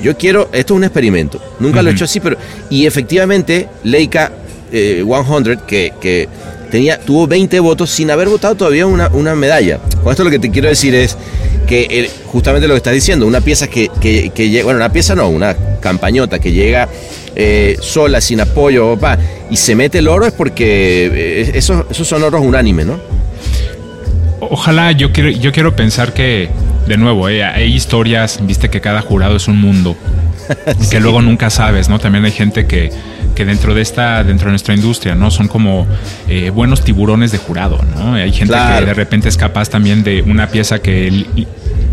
yo 0.03 0.17
quiero, 0.17 0.49
esto 0.51 0.73
es 0.73 0.77
un 0.77 0.83
experimento, 0.83 1.41
nunca 1.59 1.81
lo 1.81 1.89
he 1.89 1.93
hecho 1.93 2.05
así, 2.05 2.19
pero... 2.19 2.37
Y 2.69 2.85
efectivamente, 2.85 3.69
Leica 3.83 4.31
100, 4.69 4.73
eh, 4.73 5.57
que, 5.65 5.93
que 5.99 6.27
tenía, 6.69 6.99
tuvo 6.99 7.25
20 7.25 7.59
votos 7.61 7.89
sin 7.89 8.11
haber 8.11 8.27
votado 8.27 8.55
todavía 8.55 8.85
una, 8.85 9.07
una 9.09 9.33
medalla. 9.33 9.79
Con 10.03 10.11
esto 10.11 10.23
lo 10.23 10.29
que 10.29 10.39
te 10.39 10.51
quiero 10.51 10.67
decir 10.67 10.93
es 10.93 11.17
que 11.67 12.09
justamente 12.25 12.67
lo 12.67 12.73
que 12.73 12.79
estás 12.79 12.93
diciendo, 12.93 13.25
una 13.25 13.41
pieza 13.41 13.67
que, 13.67 13.89
que, 14.01 14.31
que 14.31 14.63
bueno, 14.63 14.77
una 14.77 14.91
pieza 14.91 15.15
no, 15.15 15.29
una 15.29 15.55
campañota 15.79 16.39
que 16.39 16.51
llega 16.51 16.89
eh, 17.35 17.77
sola, 17.79 18.19
sin 18.19 18.41
apoyo, 18.41 18.97
y 19.49 19.57
se 19.57 19.75
mete 19.75 19.99
el 19.99 20.07
oro 20.07 20.25
es 20.25 20.33
porque 20.33 21.05
eh, 21.13 21.51
esos, 21.53 21.85
esos 21.89 22.07
son 22.07 22.23
oros 22.23 22.41
unánimes, 22.41 22.85
¿no? 22.85 22.99
Ojalá, 24.41 24.91
yo 24.91 25.13
quiero, 25.13 25.29
yo 25.29 25.51
quiero 25.51 25.75
pensar 25.75 26.13
que, 26.13 26.49
de 26.87 26.97
nuevo, 26.97 27.29
eh, 27.29 27.43
hay 27.43 27.73
historias, 27.73 28.39
viste 28.43 28.69
que 28.69 28.81
cada 28.81 29.01
jurado 29.01 29.35
es 29.35 29.47
un 29.47 29.59
mundo, 29.59 29.95
que 30.91 30.99
luego 30.99 31.21
nunca 31.21 31.49
sabes, 31.49 31.89
¿no? 31.89 31.99
También 31.99 32.25
hay 32.25 32.31
gente 32.31 32.65
que 32.65 32.91
que 33.33 33.45
dentro 33.45 33.73
de 33.73 33.81
esta, 33.81 34.23
dentro 34.23 34.45
de 34.45 34.51
nuestra 34.51 34.73
industria, 34.73 35.15
¿no? 35.15 35.31
Son 35.31 35.47
como 35.47 35.87
eh, 36.27 36.49
buenos 36.49 36.83
tiburones 36.83 37.31
de 37.31 37.37
jurado, 37.37 37.79
¿no? 37.95 38.13
Hay 38.13 38.31
gente 38.31 38.53
que 38.53 38.85
de 38.85 38.93
repente 38.93 39.29
es 39.29 39.37
capaz 39.37 39.69
también 39.69 40.03
de 40.03 40.21
una 40.21 40.47
pieza 40.47 40.79
que 40.79 41.25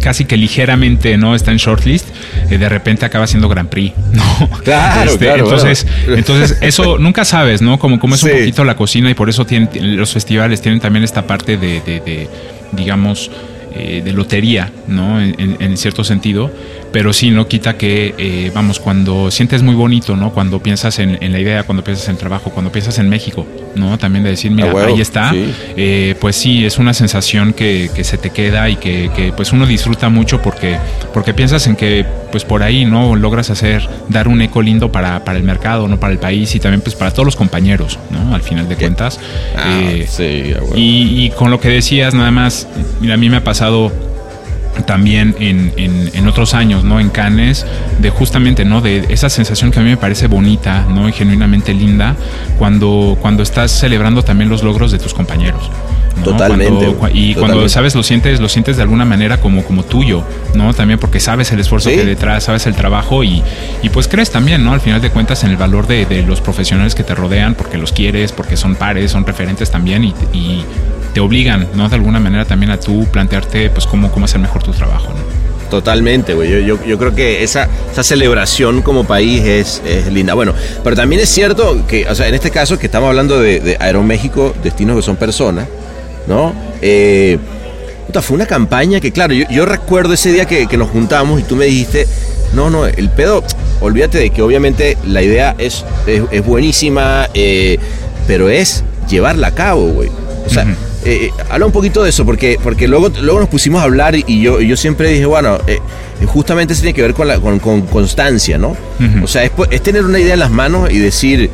casi 0.00 0.24
que 0.24 0.36
ligeramente 0.36 1.16
no 1.18 1.34
está 1.34 1.50
en 1.50 1.58
shortlist, 1.58 2.08
eh, 2.48 2.56
de 2.56 2.68
repente 2.68 3.04
acaba 3.04 3.26
siendo 3.26 3.48
Grand 3.48 3.68
Prix, 3.68 3.94
¿no? 4.12 4.50
Claro, 4.62 5.10
este, 5.10 5.26
claro 5.26 5.44
entonces, 5.44 5.86
entonces 6.08 6.58
eso 6.62 6.98
nunca 6.98 7.24
sabes, 7.24 7.62
¿no? 7.62 7.78
Como, 7.78 7.98
como 7.98 8.14
es 8.14 8.22
un 8.22 8.30
poquito 8.30 8.64
la 8.64 8.76
cocina 8.76 9.10
y 9.10 9.14
por 9.14 9.28
eso 9.28 9.44
tienen, 9.44 9.96
los 9.96 10.12
festivales 10.12 10.60
tienen 10.60 10.80
también 10.80 11.04
esta 11.04 11.26
parte 11.26 11.56
de, 11.56 11.80
de 11.80 12.28
digamos, 12.72 13.30
eh, 13.72 14.02
de 14.04 14.12
lotería, 14.12 14.72
¿no? 14.86 15.20
En, 15.20 15.76
cierto 15.76 16.04
sentido, 16.04 16.50
pero 16.92 17.12
sí, 17.12 17.30
no 17.30 17.46
quita 17.46 17.76
que, 17.76 18.14
eh, 18.18 18.50
vamos, 18.54 18.80
cuando 18.80 19.30
sientes 19.30 19.62
muy 19.62 19.74
bonito, 19.74 20.16
¿no? 20.16 20.32
Cuando 20.32 20.60
piensas 20.60 20.98
en, 20.98 21.18
la 21.32 21.38
idea, 21.38 21.62
cuando 21.62 21.84
piensas 21.84 22.08
en 22.08 22.12
el 22.12 22.18
trabajo, 22.18 22.50
cuando 22.50 22.72
piensas 22.72 22.98
en 22.98 23.08
México, 23.08 23.46
¿no? 23.76 23.96
También 23.98 24.24
de 24.24 24.30
decir, 24.30 24.50
mira, 24.50 24.72
ahí 24.86 25.00
está, 25.00 25.32
eh, 25.34 26.14
pues 26.20 26.36
sí, 26.36 26.64
es 26.64 26.78
una 26.78 26.92
sensación 26.92 27.52
que, 27.52 27.90
se 28.00 28.18
te 28.18 28.30
queda 28.30 28.68
y 28.68 28.76
que, 28.76 29.32
pues 29.36 29.52
uno 29.52 29.66
disfruta 29.66 30.08
mucho 30.08 30.42
porque, 30.42 30.78
porque 31.12 31.34
piensas 31.34 31.66
en 31.66 31.76
que, 31.76 32.04
pues 32.32 32.44
por 32.44 32.62
ahí, 32.62 32.84
¿no? 32.84 33.14
Logras 33.14 33.50
hacer, 33.50 33.88
dar 34.08 34.26
un 34.26 34.40
eco 34.42 34.62
lindo 34.62 34.90
para, 34.90 35.24
para 35.24 35.38
el 35.38 35.44
mercado, 35.44 35.86
¿no? 35.86 36.00
Para 36.00 36.12
el 36.12 36.18
país 36.18 36.54
y 36.54 36.60
también, 36.60 36.80
pues 36.80 36.96
para 36.96 37.12
todos 37.12 37.26
los 37.26 37.36
compañeros, 37.36 37.98
¿no? 38.10 38.34
Al 38.34 38.42
final 38.42 38.68
de 38.68 38.76
cuentas. 38.76 39.20
Ah, 39.56 39.90
sí, 40.08 40.54
y, 40.74 41.24
y 41.24 41.30
con 41.30 41.50
lo 41.50 41.60
que 41.60 41.68
decías, 41.68 42.14
nada 42.14 42.30
más, 42.30 42.66
mira, 43.00 43.14
a 43.14 43.16
mí 43.16 43.30
me 43.30 43.36
ha 43.36 43.44
pasado 43.44 44.09
también 44.86 45.34
en, 45.38 46.28
otros 46.28 46.54
años, 46.54 46.84
¿no? 46.84 47.00
En 47.00 47.10
Cannes, 47.10 47.66
de 47.98 48.10
justamente, 48.10 48.64
¿no? 48.64 48.80
De 48.80 49.06
esa 49.08 49.28
sensación 49.28 49.70
que 49.70 49.80
a 49.80 49.82
mí 49.82 49.90
me 49.90 49.96
parece 49.96 50.28
bonita, 50.28 50.86
¿no? 50.88 51.08
Y 51.08 51.12
genuinamente 51.12 51.74
linda, 51.74 52.16
cuando, 52.58 53.18
cuando 53.20 53.42
estás 53.42 53.72
celebrando 53.72 54.22
también 54.22 54.48
los 54.48 54.62
logros 54.62 54.92
de 54.92 54.98
tus 54.98 55.12
compañeros. 55.12 55.70
Totalmente. 56.24 56.94
y 57.14 57.34
cuando 57.34 57.68
sabes, 57.68 57.94
lo 57.94 58.02
sientes, 58.02 58.40
lo 58.40 58.48
sientes 58.48 58.76
de 58.76 58.82
alguna 58.82 59.04
manera 59.04 59.40
como, 59.40 59.64
como 59.64 59.84
tuyo, 59.84 60.22
¿no? 60.54 60.74
También 60.74 60.98
porque 60.98 61.20
sabes 61.20 61.50
el 61.52 61.60
esfuerzo 61.60 61.88
que 61.88 62.04
detrás, 62.04 62.44
sabes 62.44 62.66
el 62.66 62.74
trabajo 62.74 63.24
y, 63.24 63.42
y, 63.82 63.88
pues 63.88 64.08
crees 64.08 64.30
también, 64.30 64.64
¿no? 64.64 64.72
Al 64.72 64.80
final 64.80 65.00
de 65.00 65.10
cuentas 65.10 65.44
en 65.44 65.50
el 65.50 65.56
valor 65.56 65.86
de, 65.86 66.06
de, 66.06 66.22
los 66.22 66.40
profesionales 66.40 66.94
que 66.94 67.04
te 67.04 67.14
rodean, 67.14 67.54
porque 67.54 67.78
los 67.78 67.92
quieres, 67.92 68.32
porque 68.32 68.56
son 68.56 68.74
pares, 68.74 69.12
son 69.12 69.24
referentes 69.26 69.70
también 69.70 70.04
y, 70.04 70.14
y 70.32 70.64
te 71.12 71.20
obligan, 71.20 71.68
¿no? 71.74 71.88
De 71.88 71.96
alguna 71.96 72.20
manera 72.20 72.44
también 72.44 72.70
a 72.70 72.78
tú 72.78 73.06
plantearte, 73.10 73.70
pues, 73.70 73.86
cómo, 73.86 74.10
cómo 74.10 74.24
hacer 74.24 74.40
mejor 74.40 74.62
tu 74.62 74.72
trabajo, 74.72 75.08
¿no? 75.08 75.40
Totalmente, 75.70 76.34
güey. 76.34 76.66
Yo, 76.66 76.84
yo, 76.84 76.98
creo 76.98 77.14
que 77.14 77.44
esa, 77.44 77.68
esa 77.92 78.02
celebración 78.02 78.82
como 78.82 79.04
país 79.04 79.44
es, 79.44 79.82
es, 79.86 80.12
linda. 80.12 80.34
Bueno, 80.34 80.52
pero 80.82 80.96
también 80.96 81.22
es 81.22 81.28
cierto 81.28 81.86
que, 81.86 82.08
o 82.08 82.14
sea, 82.14 82.26
en 82.26 82.34
este 82.34 82.50
caso 82.50 82.76
que 82.76 82.86
estamos 82.86 83.08
hablando 83.08 83.40
de, 83.40 83.60
de 83.60 83.76
Aeroméxico, 83.78 84.52
destinos 84.64 84.96
que 84.96 85.02
son 85.02 85.14
personas, 85.14 85.68
¿no? 86.26 86.52
Eh, 86.82 87.38
fue 88.20 88.34
una 88.34 88.46
campaña 88.46 88.98
que, 89.00 89.12
claro, 89.12 89.32
yo, 89.32 89.64
recuerdo 89.64 90.14
ese 90.14 90.32
día 90.32 90.44
que, 90.44 90.76
nos 90.76 90.90
juntamos 90.90 91.40
y 91.40 91.44
tú 91.44 91.54
me 91.54 91.66
dijiste, 91.66 92.08
no, 92.52 92.68
no, 92.68 92.86
el 92.86 93.08
pedo, 93.10 93.44
olvídate 93.80 94.18
de 94.18 94.30
que 94.30 94.42
obviamente 94.42 94.98
la 95.06 95.22
idea 95.22 95.54
es, 95.58 95.84
es, 96.06 96.44
buenísima, 96.44 97.28
eh, 97.34 97.78
pero 98.26 98.48
es 98.48 98.82
llevarla 99.08 99.48
a 99.48 99.54
cabo, 99.54 99.86
güey. 99.88 100.10
O 100.44 100.50
sea, 100.50 100.66
eh, 101.04 101.30
habla 101.48 101.66
un 101.66 101.72
poquito 101.72 102.02
de 102.02 102.10
eso, 102.10 102.26
porque, 102.26 102.58
porque 102.62 102.86
luego, 102.86 103.08
luego 103.20 103.40
nos 103.40 103.48
pusimos 103.48 103.80
a 103.80 103.84
hablar 103.84 104.14
y 104.14 104.42
yo, 104.42 104.60
yo 104.60 104.76
siempre 104.76 105.10
dije, 105.10 105.24
bueno, 105.24 105.58
eh, 105.66 105.80
justamente 106.26 106.74
eso 106.74 106.82
tiene 106.82 106.94
que 106.94 107.02
ver 107.02 107.14
con, 107.14 107.26
la, 107.28 107.38
con, 107.38 107.58
constancia, 107.58 108.58
¿no? 108.58 108.76
O 109.22 109.26
sea, 109.26 109.44
es, 109.44 109.82
tener 109.82 110.04
una 110.04 110.18
idea 110.18 110.34
en 110.34 110.40
las 110.40 110.50
manos 110.50 110.90
y 110.90 110.98
decir, 110.98 111.50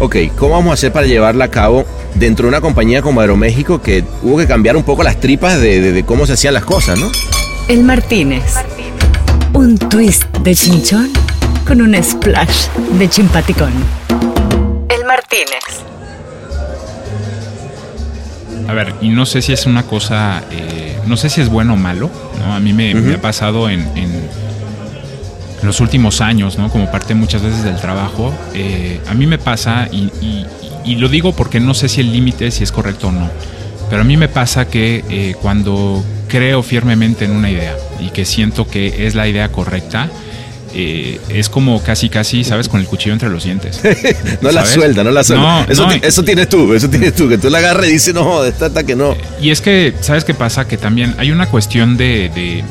ok, 0.00 0.16
¿cómo 0.36 0.54
vamos 0.54 0.70
a 0.70 0.74
hacer 0.74 0.92
para 0.92 1.06
llevarla 1.06 1.46
a 1.46 1.50
cabo 1.50 1.84
dentro 2.14 2.44
de 2.44 2.48
una 2.48 2.60
compañía 2.62 3.02
como 3.02 3.20
Aeroméxico 3.20 3.82
que 3.82 4.02
hubo 4.22 4.38
que 4.38 4.46
cambiar 4.46 4.76
un 4.76 4.82
poco 4.82 5.02
las 5.02 5.20
tripas 5.20 5.60
de, 5.60 6.02
cómo 6.06 6.26
se 6.26 6.32
hacían 6.32 6.54
las 6.54 6.64
cosas, 6.64 6.98
¿no? 6.98 7.10
El 7.68 7.84
Martínez. 7.84 8.54
Un 9.52 9.76
twist 9.76 10.24
de 10.38 10.54
chinchón 10.54 11.10
con 11.66 11.82
un 11.82 12.02
splash 12.02 12.68
de 12.98 13.08
chimpaticón. 13.08 13.72
El 14.88 15.04
Martínez. 15.04 15.85
A 18.68 18.72
ver, 18.72 18.94
y 19.00 19.10
no 19.10 19.26
sé 19.26 19.42
si 19.42 19.52
es 19.52 19.66
una 19.66 19.84
cosa, 19.84 20.42
eh, 20.50 20.98
no 21.06 21.16
sé 21.16 21.30
si 21.30 21.40
es 21.40 21.48
bueno 21.48 21.74
o 21.74 21.76
malo, 21.76 22.10
¿no? 22.40 22.54
A 22.54 22.60
mí 22.60 22.72
me, 22.72 22.92
ha 23.14 23.20
pasado 23.20 23.70
en, 23.70 23.86
los 25.62 25.80
últimos 25.80 26.20
años, 26.20 26.58
¿no? 26.58 26.68
Como 26.70 26.90
parte 26.90 27.14
muchas 27.14 27.42
veces 27.42 27.64
del 27.64 27.76
trabajo, 27.76 28.34
eh, 28.54 29.00
a 29.08 29.14
mí 29.14 29.26
me 29.26 29.38
pasa, 29.38 29.88
y, 29.90 30.46
lo 30.96 31.08
digo 31.08 31.32
porque 31.32 31.58
no 31.58 31.74
sé 31.74 31.88
si 31.88 32.00
el 32.00 32.12
límite, 32.12 32.50
si 32.50 32.62
es 32.62 32.70
correcto 32.70 33.08
o 33.08 33.12
no, 33.12 33.28
pero 33.88 34.02
a 34.02 34.04
mí 34.04 34.16
me 34.16 34.28
pasa 34.28 34.68
que 34.68 35.04
eh, 35.08 35.34
cuando 35.40 36.04
creo 36.28 36.62
firmemente 36.62 37.24
en 37.24 37.32
una 37.32 37.50
idea 37.50 37.76
y 38.00 38.10
que 38.10 38.24
siento 38.24 38.68
que 38.68 39.06
es 39.06 39.14
la 39.14 39.26
idea 39.26 39.50
correcta, 39.50 40.08
eh, 40.78 41.20
es 41.30 41.48
como 41.48 41.82
casi, 41.82 42.08
casi, 42.10 42.44
¿sabes? 42.44 42.68
Con 42.68 42.80
el 42.80 42.86
cuchillo 42.86 43.14
entre 43.14 43.28
los 43.30 43.44
dientes. 43.44 43.80
no 44.42 44.50
la 44.52 44.66
suelta, 44.66 45.02
no 45.02 45.10
la 45.10 45.24
suelta. 45.24 45.42
No, 45.64 45.72
eso, 45.72 45.86
no. 45.86 45.92
ti- 45.94 46.00
eso 46.02 46.22
tienes 46.22 46.48
tú, 46.48 46.74
eso 46.74 46.90
tienes 46.90 47.14
tú, 47.14 47.28
que 47.28 47.38
tú 47.38 47.48
la 47.48 47.58
agarras 47.58 47.86
y 47.88 47.92
dices, 47.92 48.12
no, 48.14 48.44
esta 48.44 48.66
esta 48.66 48.84
que 48.84 48.94
no. 48.94 49.16
Y 49.40 49.50
es 49.50 49.60
que, 49.60 49.94
¿sabes 50.00 50.24
qué 50.24 50.34
pasa? 50.34 50.68
Que 50.68 50.76
también 50.76 51.14
hay 51.18 51.30
una 51.30 51.46
cuestión 51.46 51.96
de, 51.96 52.30
de, 52.34 52.58
eh, 52.58 52.64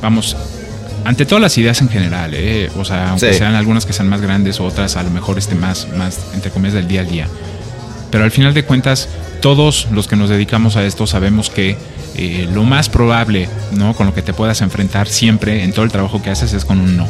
vamos, 0.00 0.36
ante 1.04 1.24
todas 1.26 1.42
las 1.42 1.56
ideas 1.58 1.80
en 1.80 1.88
general, 1.88 2.32
¿eh? 2.34 2.70
o 2.76 2.84
sea, 2.84 3.10
aunque 3.10 3.32
Sí. 3.32 3.38
sean 3.38 3.54
algunas 3.54 3.84
que 3.86 3.92
sean 3.92 4.08
más 4.08 4.20
grandes, 4.20 4.60
otras 4.60 4.96
a 4.96 5.02
lo 5.02 5.10
mejor 5.10 5.38
este 5.38 5.54
más, 5.54 5.88
más, 5.96 6.18
entre 6.34 6.50
comillas, 6.50 6.74
del 6.74 6.86
día 6.86 7.00
al 7.00 7.08
día. 7.08 7.26
Pero 8.10 8.24
al 8.24 8.30
final 8.30 8.54
de 8.54 8.64
cuentas, 8.64 9.08
todos 9.40 9.88
los 9.92 10.06
que 10.08 10.16
nos 10.16 10.30
dedicamos 10.30 10.76
a 10.76 10.84
esto 10.84 11.06
sabemos 11.06 11.50
que 11.50 11.76
eh, 12.18 12.48
lo 12.52 12.64
más 12.64 12.88
probable, 12.88 13.48
¿no? 13.72 13.94
Con 13.94 14.06
lo 14.06 14.14
que 14.14 14.22
te 14.22 14.32
puedas 14.32 14.60
enfrentar 14.60 15.08
siempre 15.08 15.62
en 15.64 15.72
todo 15.72 15.84
el 15.84 15.90
trabajo 15.92 16.20
que 16.22 16.30
haces 16.30 16.52
es 16.52 16.64
con 16.64 16.80
un 16.80 16.96
no. 16.96 17.06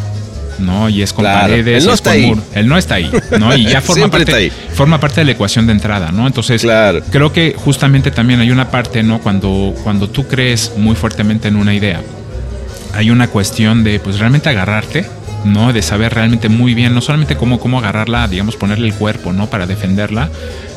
¿no? 0.58 0.88
Y 0.88 1.02
es 1.02 1.12
con 1.12 1.22
Claro. 1.24 1.40
paredes, 1.42 1.82
Él 1.82 1.86
no 1.86 1.92
es 1.92 1.98
está 2.00 2.10
con 2.10 2.18
ahí. 2.20 2.34
Él 2.54 2.68
no 2.68 2.76
está 2.78 2.94
ahí, 2.96 3.10
¿no? 3.38 3.56
Y 3.56 3.64
ya 3.64 3.80
forma 3.82 4.10
parte, 4.10 4.50
forma 4.74 4.98
parte 4.98 5.20
de 5.20 5.26
la 5.26 5.30
ecuación 5.32 5.66
de 5.66 5.72
entrada, 5.72 6.10
¿no? 6.10 6.26
Entonces, 6.26 6.60
Claro. 6.62 7.00
creo 7.12 7.32
que 7.32 7.54
justamente 7.56 8.10
también 8.10 8.40
hay 8.40 8.50
una 8.50 8.68
parte, 8.68 9.04
¿no? 9.04 9.20
Cuando, 9.20 9.72
cuando 9.84 10.08
tú 10.08 10.26
crees 10.26 10.72
muy 10.76 10.96
fuertemente 10.96 11.46
en 11.46 11.54
una 11.56 11.74
idea, 11.74 12.00
hay 12.92 13.10
una 13.10 13.28
cuestión 13.28 13.84
de, 13.84 14.00
pues, 14.00 14.18
realmente 14.18 14.48
agarrarte, 14.48 15.06
¿no? 15.44 15.72
De 15.72 15.82
saber 15.82 16.14
realmente 16.14 16.48
muy 16.48 16.74
bien, 16.74 16.94
no 16.94 17.00
solamente 17.00 17.36
cómo, 17.36 17.60
cómo 17.60 17.78
agarrarla, 17.78 18.28
digamos, 18.28 18.56
ponerle 18.56 18.88
el 18.88 18.94
cuerpo, 18.94 19.32
¿no? 19.32 19.48
Para 19.48 19.66
defenderla, 19.66 20.30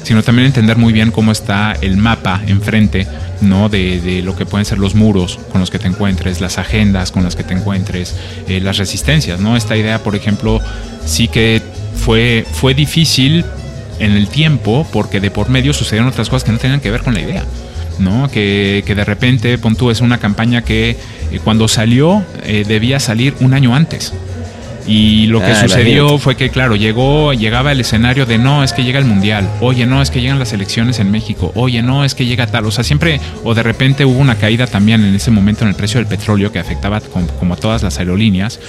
sino 0.03 0.23
también 0.23 0.47
entender 0.47 0.77
muy 0.77 0.93
bien 0.93 1.11
cómo 1.11 1.31
está 1.31 1.75
el 1.81 1.97
mapa 1.97 2.41
enfrente, 2.47 3.07
¿no? 3.41 3.69
De, 3.69 3.99
de 4.01 4.21
lo 4.21 4.35
que 4.35 4.45
pueden 4.45 4.65
ser 4.65 4.77
los 4.77 4.95
muros 4.95 5.39
con 5.51 5.61
los 5.61 5.69
que 5.69 5.79
te 5.79 5.87
encuentres, 5.87 6.41
las 6.41 6.57
agendas 6.57 7.11
con 7.11 7.23
las 7.23 7.35
que 7.35 7.43
te 7.43 7.53
encuentres, 7.53 8.15
eh, 8.47 8.59
las 8.59 8.77
resistencias, 8.77 9.39
¿no? 9.39 9.55
Esta 9.55 9.77
idea, 9.77 9.99
por 9.99 10.15
ejemplo, 10.15 10.59
sí 11.05 11.27
que 11.27 11.61
fue, 11.95 12.45
fue 12.51 12.73
difícil 12.73 13.45
en 13.99 14.13
el 14.13 14.27
tiempo 14.27 14.87
porque 14.91 15.19
de 15.19 15.29
por 15.31 15.49
medio 15.49 15.73
sucedieron 15.73 16.09
otras 16.09 16.29
cosas 16.29 16.43
que 16.43 16.51
no 16.51 16.57
tenían 16.57 16.79
que 16.79 16.91
ver 16.91 17.01
con 17.01 17.13
la 17.13 17.21
idea. 17.21 17.43
¿no? 17.99 18.29
Que, 18.31 18.83
que 18.85 18.95
de 18.95 19.05
repente, 19.05 19.57
pon 19.57 19.75
tú, 19.75 19.91
es 19.91 20.01
una 20.01 20.17
campaña 20.17 20.63
que 20.63 20.91
eh, 21.31 21.39
cuando 21.43 21.67
salió 21.67 22.23
eh, 22.43 22.63
debía 22.67 22.99
salir 22.99 23.35
un 23.39 23.53
año 23.53 23.75
antes. 23.75 24.13
Y 24.87 25.27
lo 25.27 25.39
que 25.39 25.45
Ah, 25.51 25.55
sucedió 25.67 26.17
fue 26.17 26.35
que, 26.35 26.49
claro, 26.49 26.75
llegó, 26.75 27.33
llegaba 27.33 27.71
el 27.71 27.79
escenario 27.81 28.25
de 28.25 28.37
no, 28.37 28.63
es 28.63 28.73
que 28.73 28.83
llega 28.83 28.99
el 28.99 29.05
mundial, 29.05 29.47
oye, 29.61 29.85
no, 29.85 30.01
es 30.01 30.09
que 30.11 30.21
llegan 30.21 30.39
las 30.39 30.53
elecciones 30.53 30.99
en 30.99 31.11
México, 31.11 31.51
oye, 31.55 31.81
no, 31.81 32.03
es 32.03 32.15
que 32.15 32.25
llega 32.25 32.47
tal. 32.47 32.65
O 32.65 32.71
sea, 32.71 32.83
siempre, 32.83 33.19
o 33.43 33.53
de 33.53 33.63
repente 33.63 34.05
hubo 34.05 34.19
una 34.19 34.35
caída 34.35 34.67
también 34.67 35.03
en 35.03 35.15
ese 35.15 35.31
momento 35.31 35.63
en 35.63 35.69
el 35.69 35.75
precio 35.75 35.99
del 35.99 36.07
petróleo 36.07 36.51
que 36.51 36.59
afectaba 36.59 36.99
com- 37.01 37.27
como 37.39 37.53
a 37.53 37.57
todas 37.57 37.83
las 37.83 37.99
aerolíneas. 37.99 38.59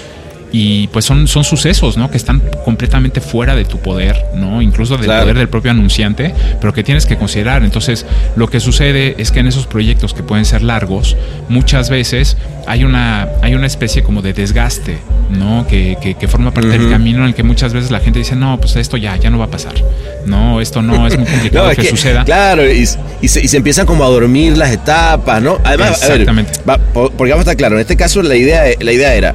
Y 0.54 0.88
pues 0.88 1.06
son, 1.06 1.26
son 1.28 1.44
sucesos, 1.44 1.96
¿no? 1.96 2.10
Que 2.10 2.18
están 2.18 2.42
completamente 2.66 3.22
fuera 3.22 3.54
de 3.54 3.64
tu 3.64 3.78
poder, 3.78 4.22
¿no? 4.34 4.60
Incluso 4.60 4.96
del 4.98 5.06
Claro. 5.06 5.22
poder 5.22 5.38
del 5.38 5.48
propio 5.48 5.70
anunciante, 5.70 6.34
pero 6.60 6.74
que 6.74 6.82
tienes 6.84 7.06
que 7.06 7.16
considerar. 7.16 7.64
Entonces, 7.64 8.04
lo 8.36 8.48
que 8.48 8.60
sucede 8.60 9.14
es 9.16 9.30
que 9.30 9.40
en 9.40 9.46
esos 9.46 9.66
proyectos 9.66 10.12
que 10.12 10.22
pueden 10.22 10.44
ser 10.44 10.60
largos, 10.62 11.16
muchas 11.48 11.88
veces 11.88 12.36
hay 12.66 12.84
una, 12.84 13.28
hay 13.40 13.54
una 13.54 13.66
especie 13.66 14.02
como 14.02 14.20
de 14.20 14.34
desgaste, 14.34 14.98
¿no? 15.30 15.66
Que, 15.66 15.96
que, 16.02 16.14
que 16.14 16.28
forma 16.28 16.52
parte 16.52 16.68
del 16.68 16.90
camino 16.90 17.20
en 17.20 17.28
el 17.28 17.34
que 17.34 17.42
muchas 17.42 17.72
veces 17.72 17.90
la 17.90 18.00
gente 18.00 18.18
dice, 18.18 18.36
no, 18.36 18.58
pues 18.60 18.76
esto 18.76 18.98
ya, 18.98 19.16
ya 19.16 19.30
no 19.30 19.38
va 19.38 19.46
a 19.46 19.50
pasar. 19.50 19.72
No, 20.26 20.60
esto 20.60 20.82
no 20.82 21.06
es 21.06 21.16
muy 21.18 21.26
complicado 21.30 21.64
No, 21.64 21.70
es 21.70 21.76
que, 21.76 21.82
que, 21.84 21.88
suceda. 21.88 22.24
Claro, 22.26 22.70
y, 22.70 22.86
y 23.22 23.28
se, 23.28 23.40
y 23.42 23.48
se 23.48 23.56
empiezan 23.56 23.86
como 23.86 24.04
a 24.04 24.08
dormir 24.08 24.58
las 24.58 24.70
etapas, 24.70 25.40
¿no? 25.42 25.58
Además, 25.64 26.02
a 26.02 26.08
ver, 26.08 26.20
Exactamente. 26.20 26.52
va- 26.68 26.76
po- 26.76 27.10
porque 27.10 27.30
vamos 27.32 27.46
a 27.46 27.50
estar 27.52 27.56
claro, 27.56 27.76
en 27.76 27.80
este 27.80 27.96
caso 27.96 28.20
la 28.22 28.36
idea, 28.36 28.64
la 28.80 28.92
idea 28.92 29.14
era, 29.14 29.34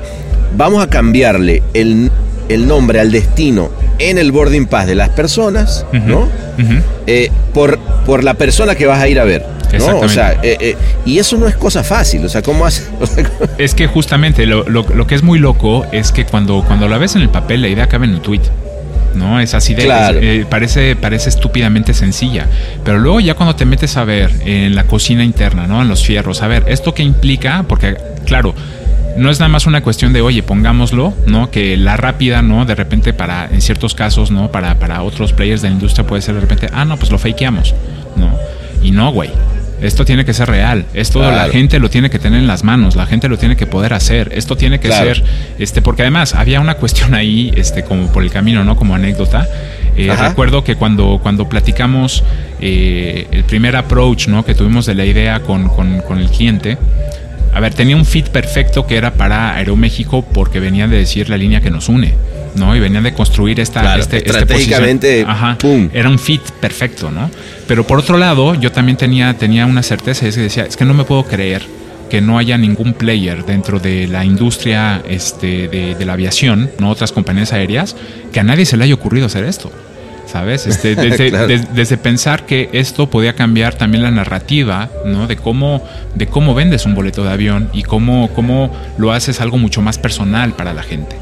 vamos 0.56 0.84
a 0.84 0.88
cambiarle 0.90 1.64
el, 1.74 2.12
el 2.50 2.68
nombre 2.68 3.00
al 3.00 3.12
destino 3.12 3.70
en 4.00 4.18
el 4.18 4.32
boarding 4.32 4.68
pass 4.68 4.88
de 4.88 4.96
las 4.96 5.10
personas. 5.10 5.86
¿no? 5.94 6.28
Eh, 7.08 7.32
por, 7.54 7.78
por 8.06 8.24
la 8.24 8.34
persona 8.36 8.76
que 8.76 8.86
vas 8.86 9.00
a 9.02 9.08
ir 9.08 9.20
a 9.20 9.24
ver. 9.24 9.46
¿no? 9.78 10.00
O 10.00 10.08
sea, 10.10 10.34
eh, 10.44 10.58
eh, 10.62 10.76
y 11.06 11.20
eso 11.20 11.38
no 11.38 11.48
es 11.48 11.56
cosa 11.58 11.84
fácil, 11.84 12.24
o 12.26 12.30
sea, 12.30 12.42
¿cómo 12.42 12.66
hace? 12.66 12.84
o 13.02 13.06
sea, 13.06 13.30
Es 13.58 13.74
que 13.76 13.88
justamente 13.88 14.46
lo, 14.46 14.64
lo- 14.70 14.86
lo 14.96 15.08
que 15.08 15.16
es 15.16 15.24
muy 15.24 15.40
loco 15.40 15.86
es 15.92 16.12
que 16.14 16.26
cuando, 16.26 16.64
cuando 16.66 16.88
la 16.88 16.98
ves 16.98 17.16
en 17.16 17.22
el 17.22 17.30
papel, 17.30 17.62
la 17.62 17.68
idea 17.68 17.88
cabe 17.88 18.06
en 18.06 18.14
el 18.14 18.22
tweet. 18.22 18.42
¿no? 19.16 19.40
Es 19.40 19.56
así 19.56 19.74
de. 19.74 19.84
Claro. 19.84 20.20
eh, 20.22 20.46
parece, 20.48 20.96
parece 20.96 21.30
estúpidamente 21.30 21.94
sencilla. 21.96 22.46
Pero 22.86 23.00
luego, 23.00 23.20
ya 23.20 23.34
cuando 23.34 23.56
te 23.56 23.66
metes 23.66 23.98
a 23.98 24.04
ver 24.04 24.32
en 24.46 24.76
la 24.76 24.84
cocina 24.84 25.24
interna, 25.24 25.66
¿no? 25.66 25.82
En 25.82 25.88
los 25.88 26.04
fierros, 26.06 26.44
a 26.44 26.48
ver, 26.48 26.66
¿esto 26.68 26.94
qué 26.94 27.02
implica? 27.04 27.66
Porque, 27.68 27.98
claro. 28.26 28.54
No 29.18 29.30
es 29.32 29.40
nada 29.40 29.50
más 29.50 29.66
una 29.66 29.82
cuestión 29.82 30.14
de, 30.14 30.22
oye, 30.22 30.44
pongámoslo, 30.44 31.14
¿no? 31.26 31.50
Que 31.50 31.76
la 31.76 31.98
rápida, 31.98 32.42
¿no? 32.42 32.66
De 32.66 32.76
repente 32.76 33.14
para, 33.14 33.50
en 33.52 33.62
ciertos 33.62 33.96
casos, 33.96 34.30
¿no? 34.32 34.52
Para, 34.52 34.78
para 34.80 35.02
otros 35.02 35.34
players 35.34 35.62
de 35.62 35.70
la 35.70 35.74
industria 35.74 36.06
puede 36.06 36.22
ser 36.22 36.36
de 36.36 36.42
repente, 36.42 36.70
ah, 36.74 36.86
no, 36.86 36.98
pues 36.98 37.12
lo 37.12 37.18
fakeamos, 37.18 37.74
¿no? 38.16 38.32
Y 38.84 38.92
no, 38.92 39.12
güey. 39.12 39.32
Esto 39.82 40.06
tiene 40.06 40.26
que 40.26 40.34
ser 40.34 40.50
real. 40.50 40.86
Esto 40.96 41.22
la 41.22 41.50
gente 41.50 41.78
lo 41.78 41.90
tiene 41.92 42.10
que 42.10 42.18
tener 42.18 42.40
en 42.40 42.48
las 42.48 42.64
manos. 42.64 42.96
La 42.96 43.06
gente 43.06 43.30
lo 43.30 43.38
tiene 43.38 43.56
que 43.56 43.68
poder 43.68 43.94
hacer. 43.94 44.32
Esto 44.34 44.58
tiene 44.58 44.80
que 44.80 44.88
Claro. 44.88 45.06
ser, 45.14 45.24
este, 45.60 45.84
porque 45.84 46.02
además 46.02 46.34
había 46.34 46.60
una 46.62 46.76
cuestión 46.76 47.14
ahí, 47.14 47.52
este, 47.56 47.84
como 47.84 48.12
por 48.12 48.24
el 48.24 48.32
camino, 48.32 48.64
¿no? 48.64 48.76
Como 48.76 48.96
anécdota. 48.96 49.48
Eh, 49.96 50.12
recuerdo 50.20 50.64
que 50.64 50.76
cuando, 50.76 51.20
cuando 51.22 51.48
platicamos 51.48 52.24
eh, 52.60 53.28
el 53.32 53.44
primer 53.44 53.76
approach, 53.76 54.28
¿no? 54.28 54.44
Que 54.44 54.56
tuvimos 54.56 54.88
de 54.88 54.96
la 54.96 55.06
idea 55.06 55.42
con, 55.42 55.70
con, 55.70 56.02
con 56.02 56.18
el 56.18 56.30
cliente. 56.30 56.80
A 57.58 57.60
ver, 57.60 57.74
tenía 57.74 57.96
un 57.96 58.06
fit 58.06 58.28
perfecto 58.28 58.86
que 58.86 58.98
era 58.98 59.15
para 59.15 59.56
Aeroméxico 59.56 60.22
porque 60.22 60.60
venían 60.60 60.91
de 60.91 60.98
decir 60.98 61.28
la 61.28 61.38
línea 61.38 61.60
que 61.60 61.72
nos 61.72 61.89
une, 61.89 62.13
¿no? 62.54 62.76
Y 62.76 62.80
venían 62.80 63.02
de 63.04 63.15
construir 63.15 63.60
esta, 63.60 63.82
Claro, 63.82 64.00
este, 64.00 64.17
este 64.17 64.30
estratégicamente, 64.30 65.24
posición. 65.24 65.32
Ajá, 65.32 65.58
pum. 65.58 65.89
era 65.91 66.08
un 66.08 66.20
fit 66.20 66.43
perfecto, 66.62 67.10
¿no? 67.10 67.32
Pero 67.67 67.88
por 67.88 67.98
otro 67.98 68.20
lado, 68.20 68.54
yo 68.54 68.72
también 68.72 68.96
tenía, 68.96 69.34
tenía 69.39 69.65
una 69.65 69.82
certeza, 69.82 70.26
y 70.26 70.30
es 70.30 70.36
que 70.36 70.41
decía, 70.41 70.65
es 70.65 70.78
que 70.78 70.86
no 70.86 70.93
me 70.93 71.04
puedo 71.04 71.24
creer 71.24 71.63
que 72.12 72.22
no 72.22 72.38
haya 72.38 72.60
ningún 72.60 72.93
player 72.93 73.43
dentro 73.43 73.80
de 73.80 74.06
la 74.06 74.24
industria 74.24 75.02
este, 75.10 75.67
de, 75.67 75.96
de 75.96 76.06
la 76.06 76.13
aviación, 76.13 76.70
no 76.78 76.91
otras 76.91 77.12
compañías 77.12 77.54
aéreas, 77.54 77.96
que 78.32 78.39
a 78.39 78.43
nadie 78.43 78.67
se 78.67 78.78
le 78.78 78.84
haya 78.84 78.93
ocurrido 78.93 79.26
hacer 79.26 79.43
esto. 79.46 79.72
¿Sabes? 80.32 80.68
Este, 80.78 80.96
desde, 80.96 81.30
Claro. 81.30 81.48
des- 81.48 81.74
desde 81.74 81.98
pensar 81.98 82.46
que 82.46 82.70
esto 82.74 83.10
podía 83.10 83.34
cambiar 83.34 83.76
también 83.76 84.04
la 84.04 84.12
narrativa, 84.12 84.90
¿no? 85.06 85.26
De 85.28 85.36
cómo, 85.38 85.84
de 86.16 86.28
cómo 86.28 86.54
vendes 86.54 86.86
un 86.86 86.94
boleto 86.96 87.24
de 87.24 87.32
avión 87.32 87.70
y 87.74 87.84
cómo, 87.84 88.30
cómo 88.36 88.76
lo 88.98 89.12
haces 89.13 89.40
algo 89.42 89.58
mucho 89.58 89.82
más 89.82 89.98
personal 89.98 90.54
para 90.54 90.74
la 90.74 90.84
gente. 90.84 91.16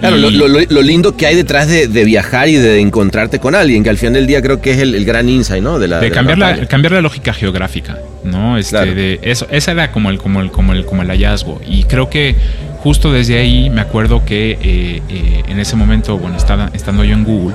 Claro, 0.00 0.16
Y- 0.16 0.30
lo, 0.32 0.46
lo- 0.48 0.82
lindo 0.82 1.16
que 1.16 1.26
hay 1.26 1.34
detrás 1.34 1.66
de, 1.68 1.88
de 1.88 2.04
viajar 2.04 2.48
y 2.48 2.54
de 2.54 2.80
encontrarte 2.80 3.38
con 3.40 3.54
alguien, 3.56 3.82
que 3.82 3.90
al 3.90 3.98
final 3.98 4.14
del 4.14 4.26
día 4.28 4.40
creo 4.42 4.60
que 4.60 4.70
es 4.72 4.78
el, 4.78 4.94
el 4.94 5.04
gran 5.04 5.28
insight, 5.28 5.62
¿no? 5.62 5.78
De 5.80 5.88
la, 5.88 5.98
de 6.00 6.10
cambiar 6.12 6.38
la, 6.38 6.66
cambiar 6.66 6.92
la 6.92 7.00
lógica 7.00 7.32
geográfica, 7.32 7.98
¿no? 8.24 8.56
Este, 8.58 8.70
Claro. 8.70 8.94
de 8.94 9.18
eso, 9.22 9.46
ese 9.50 9.70
era 9.72 9.90
como 9.90 10.10
el, 10.10 10.18
como 10.18 10.40
el, 10.40 10.50
como 10.52 10.72
el, 10.72 10.84
como 10.84 11.02
el 11.02 11.08
hallazgo. 11.08 11.60
Y 11.66 11.82
creo 11.84 12.08
que 12.10 12.36
justo 12.82 13.12
desde 13.12 13.38
ahí 13.38 13.70
me 13.70 13.80
acuerdo 13.80 14.24
que 14.24 14.52
eh, 14.52 15.02
eh, 15.08 15.42
en 15.48 15.60
ese 15.60 15.76
momento, 15.76 16.18
bueno, 16.18 16.36
estaba, 16.36 16.70
estando 16.72 17.04
yo 17.04 17.14
en 17.14 17.24
Google, 17.24 17.54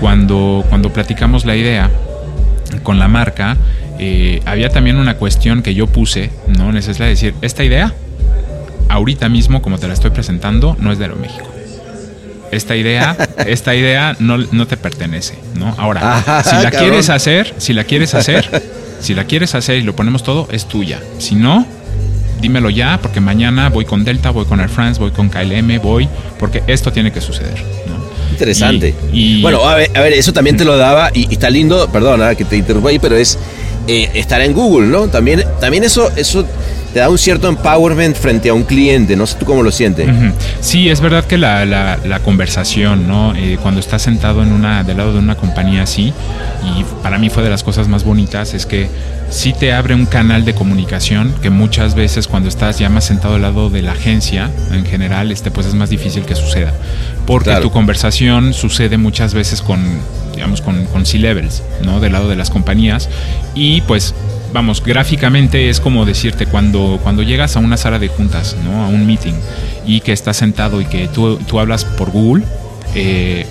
cuando, 0.00 0.64
cuando 0.68 0.92
platicamos 0.92 1.44
la 1.44 1.56
idea 1.56 1.90
con 2.82 2.98
la 2.98 3.08
marca, 3.08 3.56
eh, 3.98 4.40
había 4.46 4.70
también 4.70 4.96
una 4.96 5.16
cuestión 5.16 5.62
que 5.62 5.74
yo 5.74 5.86
puse, 5.86 6.30
¿no? 6.58 6.76
Es 6.76 6.98
la 6.98 7.06
de 7.06 7.10
decir, 7.10 7.34
esta 7.42 7.64
idea, 7.64 7.92
ahorita 8.88 9.28
mismo, 9.28 9.60
como 9.60 9.78
te 9.78 9.88
la 9.88 9.94
estoy 9.94 10.10
presentando, 10.10 10.76
no 10.80 10.92
es 10.92 10.98
de 10.98 11.04
Aeroméxico. 11.04 11.50
Esta 12.50 12.76
idea, 12.76 13.16
esta 13.46 13.74
idea 13.74 14.16
no, 14.18 14.38
no 14.38 14.66
te 14.66 14.76
pertenece, 14.76 15.38
¿no? 15.56 15.74
Ahora, 15.76 16.16
Ajá, 16.16 16.42
si 16.42 16.56
la 16.56 16.70
cabrón. 16.70 16.80
quieres 16.80 17.10
hacer, 17.10 17.54
si 17.58 17.72
la 17.72 17.84
quieres 17.84 18.14
hacer, 18.14 18.62
si 19.00 19.14
la 19.14 19.24
quieres 19.24 19.54
hacer 19.54 19.76
y 19.78 19.82
lo 19.82 19.94
ponemos 19.94 20.22
todo, 20.22 20.48
es 20.50 20.66
tuya. 20.66 21.00
Si 21.18 21.34
no, 21.34 21.66
dímelo 22.40 22.70
ya, 22.70 22.98
porque 23.00 23.20
mañana 23.20 23.68
voy 23.68 23.84
con 23.84 24.04
Delta, 24.04 24.30
voy 24.30 24.44
con 24.46 24.60
Air 24.60 24.68
France, 24.68 25.00
voy 25.00 25.10
con 25.10 25.28
KLM, 25.28 25.78
voy, 25.82 26.08
porque 26.38 26.62
esto 26.66 26.92
tiene 26.92 27.12
que 27.12 27.20
suceder, 27.20 27.62
¿no? 27.86 28.00
Interesante. 28.30 28.94
Y- 29.12 29.38
y- 29.38 29.42
bueno, 29.42 29.62
a 29.68 29.74
ver, 29.74 29.90
a 29.94 30.00
ver, 30.00 30.12
eso 30.14 30.32
también 30.32 30.56
te 30.56 30.64
lo 30.64 30.76
daba, 30.76 31.10
y, 31.12 31.26
y 31.30 31.34
está 31.34 31.50
lindo, 31.50 31.88
perdona 31.92 32.34
que 32.34 32.44
te 32.44 32.56
interrumpa 32.56 32.88
ahí, 32.90 32.98
pero 32.98 33.16
es 33.16 33.38
eh, 33.86 34.10
estar 34.14 34.40
en 34.40 34.52
Google, 34.52 34.86
¿no? 34.88 35.08
También, 35.08 35.44
también 35.60 35.84
eso, 35.84 36.10
eso 36.16 36.44
te 36.92 36.98
da 36.98 37.08
un 37.08 37.18
cierto 37.18 37.48
empowerment 37.48 38.16
frente 38.16 38.48
a 38.48 38.54
un 38.54 38.64
cliente, 38.64 39.14
no 39.16 39.26
sé 39.26 39.36
tú 39.38 39.44
cómo 39.46 39.62
lo 39.62 39.70
sientes. 39.70 40.08
Sí, 40.60 40.88
es 40.88 41.00
verdad 41.00 41.24
que 41.24 41.38
la, 41.38 41.64
la- 41.64 41.98
la 42.04 42.18
conversación, 42.20 43.06
¿no? 43.06 43.34
Eh, 43.36 43.58
cuando 43.62 43.78
estás 43.80 44.02
sentado 44.02 44.42
en 44.42 44.52
una, 44.52 44.82
del 44.82 44.96
lado 44.96 45.12
de 45.12 45.18
una 45.20 45.36
compañía 45.36 45.82
así, 45.84 46.12
y 46.64 46.84
para 47.02 47.18
mí 47.18 47.30
fue 47.30 47.42
de 47.42 47.50
las 47.50 47.62
cosas 47.62 47.86
más 47.88 48.02
bonitas, 48.04 48.54
es 48.54 48.66
que 48.66 48.88
sí 49.30 49.52
te 49.52 49.72
abre 49.72 49.94
un 49.94 50.06
canal 50.06 50.44
de 50.44 50.54
comunicación 50.54 51.32
que 51.40 51.50
muchas 51.50 51.94
veces 51.94 52.26
cuando 52.26 52.48
estás 52.48 52.78
ya 52.80 52.88
más 52.88 53.04
sentado 53.04 53.36
al 53.36 53.42
lado 53.42 53.70
de 53.70 53.82
la 53.82 53.92
agencia, 53.92 54.50
en 54.72 54.84
general, 54.84 55.30
este, 55.30 55.52
pues 55.52 55.66
es 55.68 55.74
más 55.74 55.90
difícil 55.90 56.24
que 56.24 56.34
suceda. 56.34 56.72
Porque 57.26 57.50
Claro. 57.50 57.62
tu 57.62 57.70
conversación 57.70 58.52
sucede 58.52 58.98
muchas 58.98 59.32
veces 59.34 59.62
con, 59.62 59.80
digamos, 60.34 60.60
con, 60.60 60.86
con 60.86 61.06
C-levels, 61.06 61.62
¿no? 61.84 62.00
Del 62.00 62.12
lado 62.12 62.28
de 62.28 62.34
las 62.34 62.50
compañías. 62.50 63.08
Y 63.54 63.82
pues 63.82 64.14
vamos, 64.52 64.82
gráficamente 64.82 65.68
es 65.68 65.80
como 65.80 66.04
decirte 66.04 66.46
cuando, 66.46 66.98
cuando 67.02 67.22
llegas 67.22 67.56
a 67.56 67.60
una 67.60 67.76
sala 67.76 67.98
de 67.98 68.08
juntas, 68.08 68.56
¿no? 68.64 68.84
A 68.84 68.88
un 68.88 69.06
meeting 69.06 69.34
y 69.86 70.00
que 70.00 70.12
estás 70.12 70.36
sentado 70.36 70.80
y 70.80 70.84
que 70.86 71.08
tú, 71.08 71.36
tú 71.46 71.60
hablas 71.60 71.84
por 71.84 72.10
Google, 72.10 72.44
eh, 72.94 73.46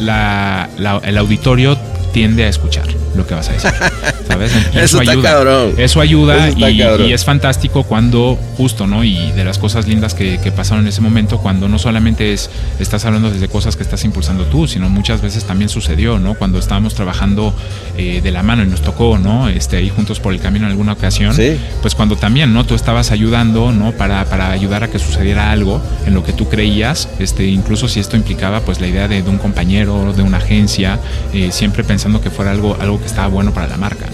la- 0.00 0.68
la- 0.78 1.00
el 1.04 1.18
auditorio 1.18 1.76
tiende 2.18 2.44
a 2.44 2.48
escuchar 2.48 2.84
lo 3.14 3.24
que 3.28 3.34
vas 3.34 3.48
a 3.48 3.52
decir. 3.52 3.70
¿Sabes? 4.26 4.50
Eso 4.74 4.98
está 5.00 5.12
ayuda. 5.12 5.30
cabrón. 5.30 5.74
Eso 5.78 6.00
ayuda 6.00 6.36
Eso 6.36 6.48
está 6.48 6.70
y, 6.70 6.78
cabrón. 6.78 7.06
y 7.08 7.12
es 7.12 7.24
fantástico 7.24 7.84
cuando, 7.84 8.36
justo, 8.56 8.88
¿no? 8.88 9.04
Y 9.04 9.30
de 9.32 9.44
las 9.44 9.58
cosas 9.58 9.86
lindas 9.86 10.14
que, 10.14 10.38
que 10.42 10.50
pasaron 10.50 10.82
en 10.84 10.88
ese 10.88 11.00
momento, 11.00 11.38
cuando 11.38 11.68
no 11.68 11.78
solamente 11.78 12.32
es 12.32 12.50
estás 12.80 13.04
hablando 13.04 13.30
desde 13.30 13.46
cosas 13.46 13.76
que 13.76 13.84
estás 13.84 14.04
impulsando 14.04 14.44
tú, 14.46 14.66
sino 14.66 14.88
muchas 14.90 15.22
veces 15.22 15.44
también 15.44 15.68
sucedió, 15.68 16.18
¿no? 16.18 16.34
Cuando 16.34 16.58
estábamos 16.58 16.94
trabajando 16.94 17.54
eh, 17.96 18.20
de 18.20 18.30
la 18.32 18.42
mano 18.42 18.64
y 18.64 18.66
nos 18.66 18.82
tocó, 18.82 19.16
¿no? 19.16 19.48
Este, 19.48 19.76
ahí 19.76 19.90
juntos 19.90 20.18
por 20.18 20.32
el 20.34 20.40
camino 20.40 20.64
en 20.66 20.72
alguna 20.72 20.94
ocasión, 20.94 21.32
Sí. 21.34 21.56
pues 21.82 21.94
cuando 21.94 22.16
también, 22.16 22.52
¿no? 22.52 22.66
Tú 22.66 22.74
estabas 22.74 23.12
ayudando, 23.12 23.70
¿no? 23.70 23.92
Para, 23.92 24.24
para 24.24 24.50
ayudar 24.50 24.82
a 24.82 24.88
que 24.90 24.98
sucediera 24.98 25.52
algo 25.52 25.80
en 26.04 26.14
lo 26.14 26.24
que 26.24 26.32
tú 26.32 26.48
creías, 26.48 27.08
este, 27.20 27.46
incluso 27.46 27.86
si 27.88 28.00
esto 28.00 28.16
implicaba, 28.16 28.60
pues 28.60 28.80
la 28.80 28.88
idea 28.88 29.06
de, 29.06 29.22
de 29.22 29.30
un 29.30 29.38
compañero, 29.38 30.12
de 30.12 30.22
una 30.22 30.38
agencia, 30.38 30.98
eh, 31.32 31.50
siempre 31.52 31.84
pensando 31.84 32.07
que 32.20 32.30
fuera 32.30 32.50
algo, 32.50 32.76
algo 32.80 32.98
que 33.00 33.06
estaba 33.06 33.28
bueno 33.28 33.52
para 33.52 33.68
la 33.68 33.76
marca. 33.76 34.06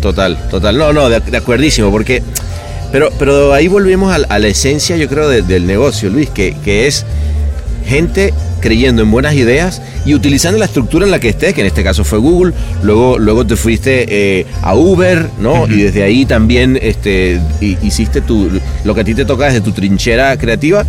Total, 0.00 0.38
total. 0.50 0.78
No, 0.78 0.92
no, 0.92 1.08
de, 1.08 1.20
de 1.20 1.36
porque. 1.90 2.22
Pero, 2.92 3.10
pero 3.18 3.52
ahí 3.52 3.68
volvemos 3.68 4.12
a, 4.14 4.18
la 4.38 4.48
esencia, 4.48 4.96
yo 4.96 5.08
creo, 5.08 5.28
de- 5.28 5.42
del 5.42 5.66
negocio, 5.66 6.08
Luis, 6.08 6.30
que, 6.30 6.56
que 6.64 6.86
es 6.86 7.04
gente 7.86 8.32
creyendo 8.60 9.02
en 9.02 9.10
buenas 9.10 9.34
ideas 9.34 9.80
y 10.04 10.14
utilizando 10.14 10.58
la 10.58 10.64
estructura 10.66 11.04
en 11.04 11.10
la 11.10 11.20
que 11.20 11.28
estés, 11.28 11.54
que 11.54 11.60
en 11.60 11.66
este 11.66 11.82
caso 11.84 12.04
fue 12.04 12.18
Google, 12.18 12.52
luego, 12.82 13.18
luego 13.18 13.46
te 13.46 13.56
fuiste 13.56 14.06
eh, 14.08 14.46
a 14.62 14.74
Uber, 14.74 15.26
¿no? 15.40 15.66
Y 15.66 15.82
desde 15.82 16.02
ahí 16.02 16.24
también 16.26 16.78
este, 16.80 17.40
hi- 17.60 17.78
hiciste 17.82 18.20
tu, 18.20 18.50
lo 18.84 18.94
que 18.94 19.00
a 19.00 19.04
ti 19.04 19.14
te 19.14 19.24
toca 19.24 19.46
desde 19.46 19.60
tu 19.60 19.72
trinchera 19.72 20.36
creativa. 20.36 20.84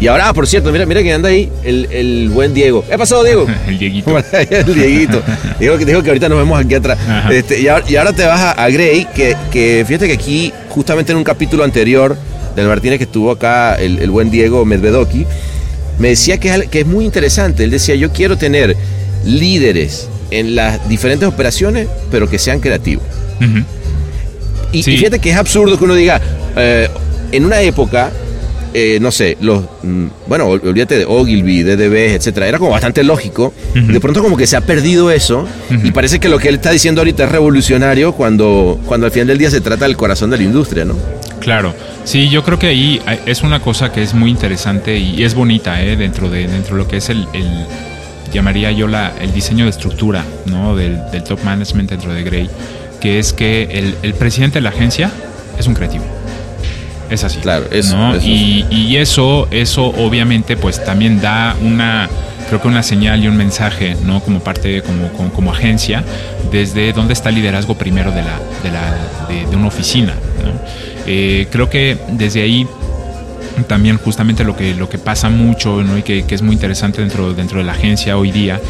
Y 0.00 0.06
ahora, 0.06 0.28
ah, 0.28 0.32
por 0.32 0.46
cierto, 0.46 0.70
mira, 0.70 0.86
mira 0.86 1.02
que 1.02 1.12
anda 1.12 1.28
ahí 1.28 1.50
el, 1.64 1.88
el 1.90 2.28
buen 2.32 2.54
Diego. 2.54 2.84
¿Qué 2.86 2.94
ha 2.94 2.98
pasado, 2.98 3.24
Diego? 3.24 3.46
El 3.66 3.78
Dieguito. 3.80 4.16
El 4.50 4.74
Dieguito. 4.74 5.22
Que, 5.58 5.84
dijo 5.84 6.02
que 6.04 6.10
ahorita 6.10 6.28
nos 6.28 6.38
vemos 6.38 6.58
aquí 6.64 6.74
atrás. 6.74 6.96
Este, 7.32 7.60
y, 7.60 7.66
ahora, 7.66 7.84
y 7.88 7.96
ahora 7.96 8.12
te 8.12 8.24
vas 8.24 8.40
a, 8.40 8.52
a 8.52 8.70
Grey, 8.70 9.08
que, 9.12 9.34
que 9.50 9.84
fíjate 9.86 10.06
que 10.06 10.12
aquí, 10.12 10.52
justamente 10.68 11.10
en 11.10 11.18
un 11.18 11.24
capítulo 11.24 11.64
anterior 11.64 12.16
del 12.54 12.68
Martínez 12.68 12.98
que 12.98 13.04
estuvo 13.04 13.32
acá, 13.32 13.74
el, 13.74 13.98
el 13.98 14.08
buen 14.10 14.30
Diego 14.30 14.64
Medvedoki, 14.64 15.26
me 15.98 16.08
decía 16.08 16.38
que 16.38 16.48
es, 16.48 16.54
al- 16.54 16.70
que 16.70 16.80
es 16.80 16.86
muy 16.86 17.04
interesante. 17.04 17.64
Él 17.64 17.70
decía, 17.70 17.94
yo 17.94 18.12
quiero 18.12 18.36
tener 18.36 18.76
líderes 19.24 20.08
en 20.30 20.54
las 20.54 20.88
diferentes 20.88 21.28
operaciones, 21.28 21.88
pero 22.10 22.28
que 22.28 22.38
sean 22.38 22.60
creativos. 22.60 23.04
Y, 24.72 24.82
Sí. 24.82 24.92
y 24.92 24.96
fíjate 24.98 25.18
que 25.18 25.30
es 25.30 25.36
absurdo 25.36 25.78
que 25.78 25.84
uno 25.84 25.94
diga, 25.94 26.20
eh, 26.56 26.88
en 27.32 27.44
una 27.44 27.60
época, 27.62 28.10
eh, 28.74 28.98
no 29.00 29.10
sé, 29.10 29.38
los, 29.40 29.64
mm, 29.82 30.06
bueno, 30.26 30.46
ol- 30.48 30.60
olvídate 30.62 30.98
de 30.98 31.04
Ogilvy, 31.06 31.62
DDB, 31.62 32.14
etcétera, 32.14 32.46
era 32.48 32.58
como 32.58 32.70
bastante 32.72 33.02
lógico. 33.02 33.52
De 33.74 33.98
pronto 34.00 34.22
como 34.22 34.36
que 34.36 34.46
se 34.46 34.56
ha 34.56 34.60
perdido 34.60 35.10
eso 35.10 35.46
y 35.82 35.90
parece 35.90 36.18
que 36.20 36.28
lo 36.28 36.38
que 36.38 36.48
él 36.50 36.56
está 36.56 36.70
diciendo 36.70 37.00
ahorita 37.00 37.24
es 37.24 37.32
revolucionario 37.32 38.12
cuando, 38.12 38.78
cuando 38.86 39.06
al 39.06 39.12
final 39.12 39.28
del 39.28 39.38
día 39.38 39.50
se 39.50 39.60
trata 39.62 39.86
del 39.86 39.96
corazón 39.96 40.30
de 40.30 40.36
la 40.36 40.42
industria, 40.42 40.84
¿no? 40.84 40.94
Claro, 41.40 41.74
sí, 42.08 42.28
yo 42.28 42.42
creo 42.44 42.58
que 42.58 42.68
ahí 42.68 43.00
hay- 43.06 43.20
es 43.26 43.42
una 43.42 43.60
cosa 43.60 43.92
que 43.92 44.02
es 44.02 44.14
muy 44.14 44.30
interesante 44.30 44.96
y 44.98 45.22
es 45.22 45.34
bonita 45.34 45.82
¿eh? 45.82 45.96
dentro, 45.96 46.28
de, 46.30 46.46
dentro 46.48 46.76
de 46.76 46.82
lo 46.82 46.88
que 46.88 46.96
es 46.98 47.08
el, 47.10 47.26
el- 47.34 47.66
llamaría 48.32 48.70
yo 48.72 48.86
la, 48.88 49.12
el 49.20 49.32
diseño 49.32 49.64
de 49.64 49.70
estructura 49.70 50.24
¿no? 50.46 50.76
del, 50.76 50.98
del 51.12 51.22
top 51.24 51.42
management 51.44 51.90
dentro 51.90 52.12
de 52.12 52.22
Grey, 52.22 52.50
que 53.00 53.18
es 53.18 53.32
que 53.32 53.64
el, 53.72 53.94
el 54.02 54.14
presidente 54.14 54.58
de 54.58 54.62
la 54.62 54.70
agencia 54.70 55.10
es 55.58 55.66
un 55.66 55.74
creativo. 55.74 56.04
Es 57.10 57.24
así. 57.24 57.38
Claro, 57.38 57.66
eso, 57.70 57.96
¿no? 57.96 58.14
eso. 58.14 58.26
Y, 58.26 58.66
y 58.70 58.96
eso, 58.98 59.48
eso 59.50 59.86
obviamente 59.86 60.56
pues 60.58 60.84
también 60.84 61.22
da 61.22 61.56
una, 61.62 62.06
creo 62.48 62.60
que 62.60 62.68
una 62.68 62.82
señal 62.82 63.24
y 63.24 63.28
un 63.28 63.36
mensaje, 63.36 63.96
¿no? 64.04 64.20
Como 64.20 64.40
parte, 64.40 64.82
como, 64.82 65.08
como, 65.12 65.32
como 65.32 65.50
agencia, 65.52 66.04
desde 66.52 66.92
dónde 66.92 67.14
está 67.14 67.30
el 67.30 67.36
liderazgo 67.36 67.76
primero 67.78 68.10
de, 68.10 68.22
la, 68.22 68.38
de, 68.62 68.70
la, 68.70 69.26
de, 69.26 69.46
de 69.48 69.56
una 69.56 69.68
oficina, 69.68 70.12
¿no? 70.44 70.52
Eh, 71.10 71.46
creo 71.50 71.70
que 71.70 71.96
desde 72.10 72.42
ahí 72.42 72.68
también 73.66 73.96
justamente 73.96 74.44
lo 74.44 74.54
que, 74.54 74.74
lo 74.74 74.90
que 74.90 74.98
pasa 74.98 75.30
mucho 75.30 75.82
¿no? 75.82 75.96
y 75.96 76.02
que, 76.02 76.26
que 76.26 76.34
es 76.34 76.42
muy 76.42 76.52
interesante 76.52 77.00
dentro, 77.00 77.32
dentro 77.32 77.58
de 77.60 77.64
la 77.64 77.72
agencia 77.72 78.18
hoy 78.18 78.30
día 78.30 78.60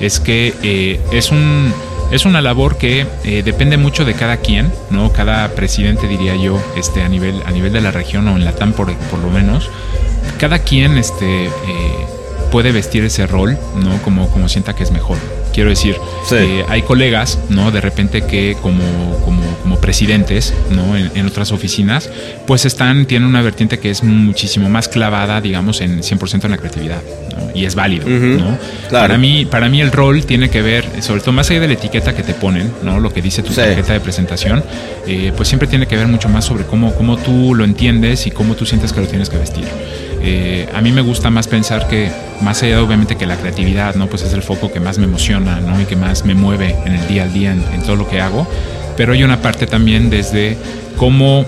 es 0.00 0.20
que 0.20 0.54
eh, 0.62 1.00
es 1.12 1.30
un... 1.32 1.72
Es 2.10 2.24
una 2.24 2.40
labor 2.40 2.78
que 2.78 3.06
eh, 3.24 3.42
depende 3.44 3.76
mucho 3.76 4.06
de 4.06 4.14
cada 4.14 4.38
quien, 4.38 4.72
¿no? 4.88 5.12
Cada 5.12 5.46
presidente, 5.50 6.08
diría 6.08 6.36
yo, 6.36 6.58
este, 6.74 7.02
a, 7.02 7.08
nivel, 7.10 7.42
a 7.44 7.50
nivel 7.50 7.70
de 7.70 7.82
la 7.82 7.90
región 7.90 8.26
o 8.28 8.36
en 8.36 8.46
la 8.46 8.52
TAM 8.52 8.72
por, 8.72 8.94
por 8.94 9.18
lo 9.18 9.28
menos, 9.28 9.68
cada 10.38 10.60
quien 10.60 10.96
este, 10.96 11.50
puede 12.50 12.72
vestir 12.72 13.04
ese 13.04 13.26
rol, 13.26 13.58
¿no? 13.84 14.00
Como, 14.00 14.30
como 14.30 14.48
sienta 14.48 14.74
que 14.74 14.84
es 14.84 14.90
mejor. 14.90 15.18
Quiero 15.58 15.70
decir, 15.70 15.96
Sí. 16.28 16.36
eh, 16.36 16.64
hay 16.68 16.82
colegas, 16.82 17.36
¿no? 17.48 17.72
De 17.72 17.80
repente 17.80 18.22
que 18.22 18.56
como, 18.62 18.80
como, 19.24 19.42
como 19.60 19.80
presidentes, 19.80 20.54
¿no? 20.70 20.96
En, 20.96 21.10
en 21.16 21.26
otras 21.26 21.50
oficinas, 21.50 22.08
pues 22.46 22.64
están, 22.64 23.06
tienen 23.06 23.28
una 23.28 23.42
vertiente 23.42 23.80
que 23.80 23.90
es 23.90 24.04
muchísimo 24.04 24.68
más 24.70 24.86
clavada, 24.86 25.40
digamos, 25.40 25.80
en 25.80 26.00
100% 26.00 26.44
en 26.44 26.52
la 26.52 26.58
creatividad, 26.58 27.02
¿no? 27.36 27.50
Y 27.56 27.64
es 27.64 27.74
válido, 27.74 28.08
¿no? 28.08 28.56
claro. 28.88 29.04
Para 29.08 29.18
mí, 29.18 29.46
para 29.46 29.68
mí 29.68 29.80
el 29.80 29.90
rol 29.90 30.24
tiene 30.26 30.48
que 30.48 30.62
ver, 30.62 30.84
sobre 31.02 31.22
todo 31.22 31.32
más 31.32 31.50
allá 31.50 31.58
de 31.58 31.66
la 31.66 31.74
etiqueta 31.74 32.14
que 32.14 32.22
te 32.22 32.34
ponen, 32.34 32.70
¿no? 32.84 33.00
Lo 33.00 33.12
que 33.12 33.20
dice 33.20 33.42
tu 33.42 33.48
Sí. 33.50 33.56
tarjeta 33.56 33.94
de 33.94 33.98
presentación, 34.00 34.62
eh, 35.08 35.32
pues 35.36 35.48
siempre 35.48 35.66
tiene 35.66 35.88
que 35.88 35.96
ver 35.96 36.06
mucho 36.06 36.28
más 36.28 36.44
sobre 36.44 36.66
cómo, 36.66 36.94
cómo 36.94 37.16
tú 37.16 37.52
lo 37.56 37.64
entiendes 37.64 38.28
y 38.28 38.30
cómo 38.30 38.54
tú 38.54 38.64
sientes 38.64 38.92
que 38.92 39.00
lo 39.00 39.08
tienes 39.08 39.28
que 39.28 39.38
vestir. 39.38 39.64
Eh, 40.20 40.68
a 40.74 40.80
mí 40.80 40.92
me 40.92 41.00
gusta 41.00 41.30
más 41.30 41.46
pensar 41.48 41.88
que, 41.88 42.10
más 42.40 42.62
allá 42.62 42.82
obviamente 42.82 43.16
que 43.16 43.26
la 43.26 43.36
creatividad, 43.36 43.94
¿no? 43.94 44.06
Pues 44.08 44.22
es 44.22 44.32
el 44.32 44.42
foco 44.42 44.72
que 44.72 44.80
más 44.80 44.98
me 44.98 45.04
emociona, 45.04 45.60
¿no? 45.60 45.80
Y 45.80 45.84
que 45.84 45.96
más 45.96 46.24
me 46.24 46.34
mueve 46.34 46.76
en 46.84 46.94
el 46.94 47.06
día 47.08 47.22
al 47.24 47.32
día, 47.32 47.52
en, 47.52 47.62
en 47.72 47.82
todo 47.82 47.96
lo 47.96 48.08
que 48.08 48.20
hago. 48.20 48.46
Pero 48.96 49.12
hay 49.12 49.22
una 49.22 49.40
parte 49.40 49.66
también 49.66 50.10
desde 50.10 50.56
cómo 50.96 51.46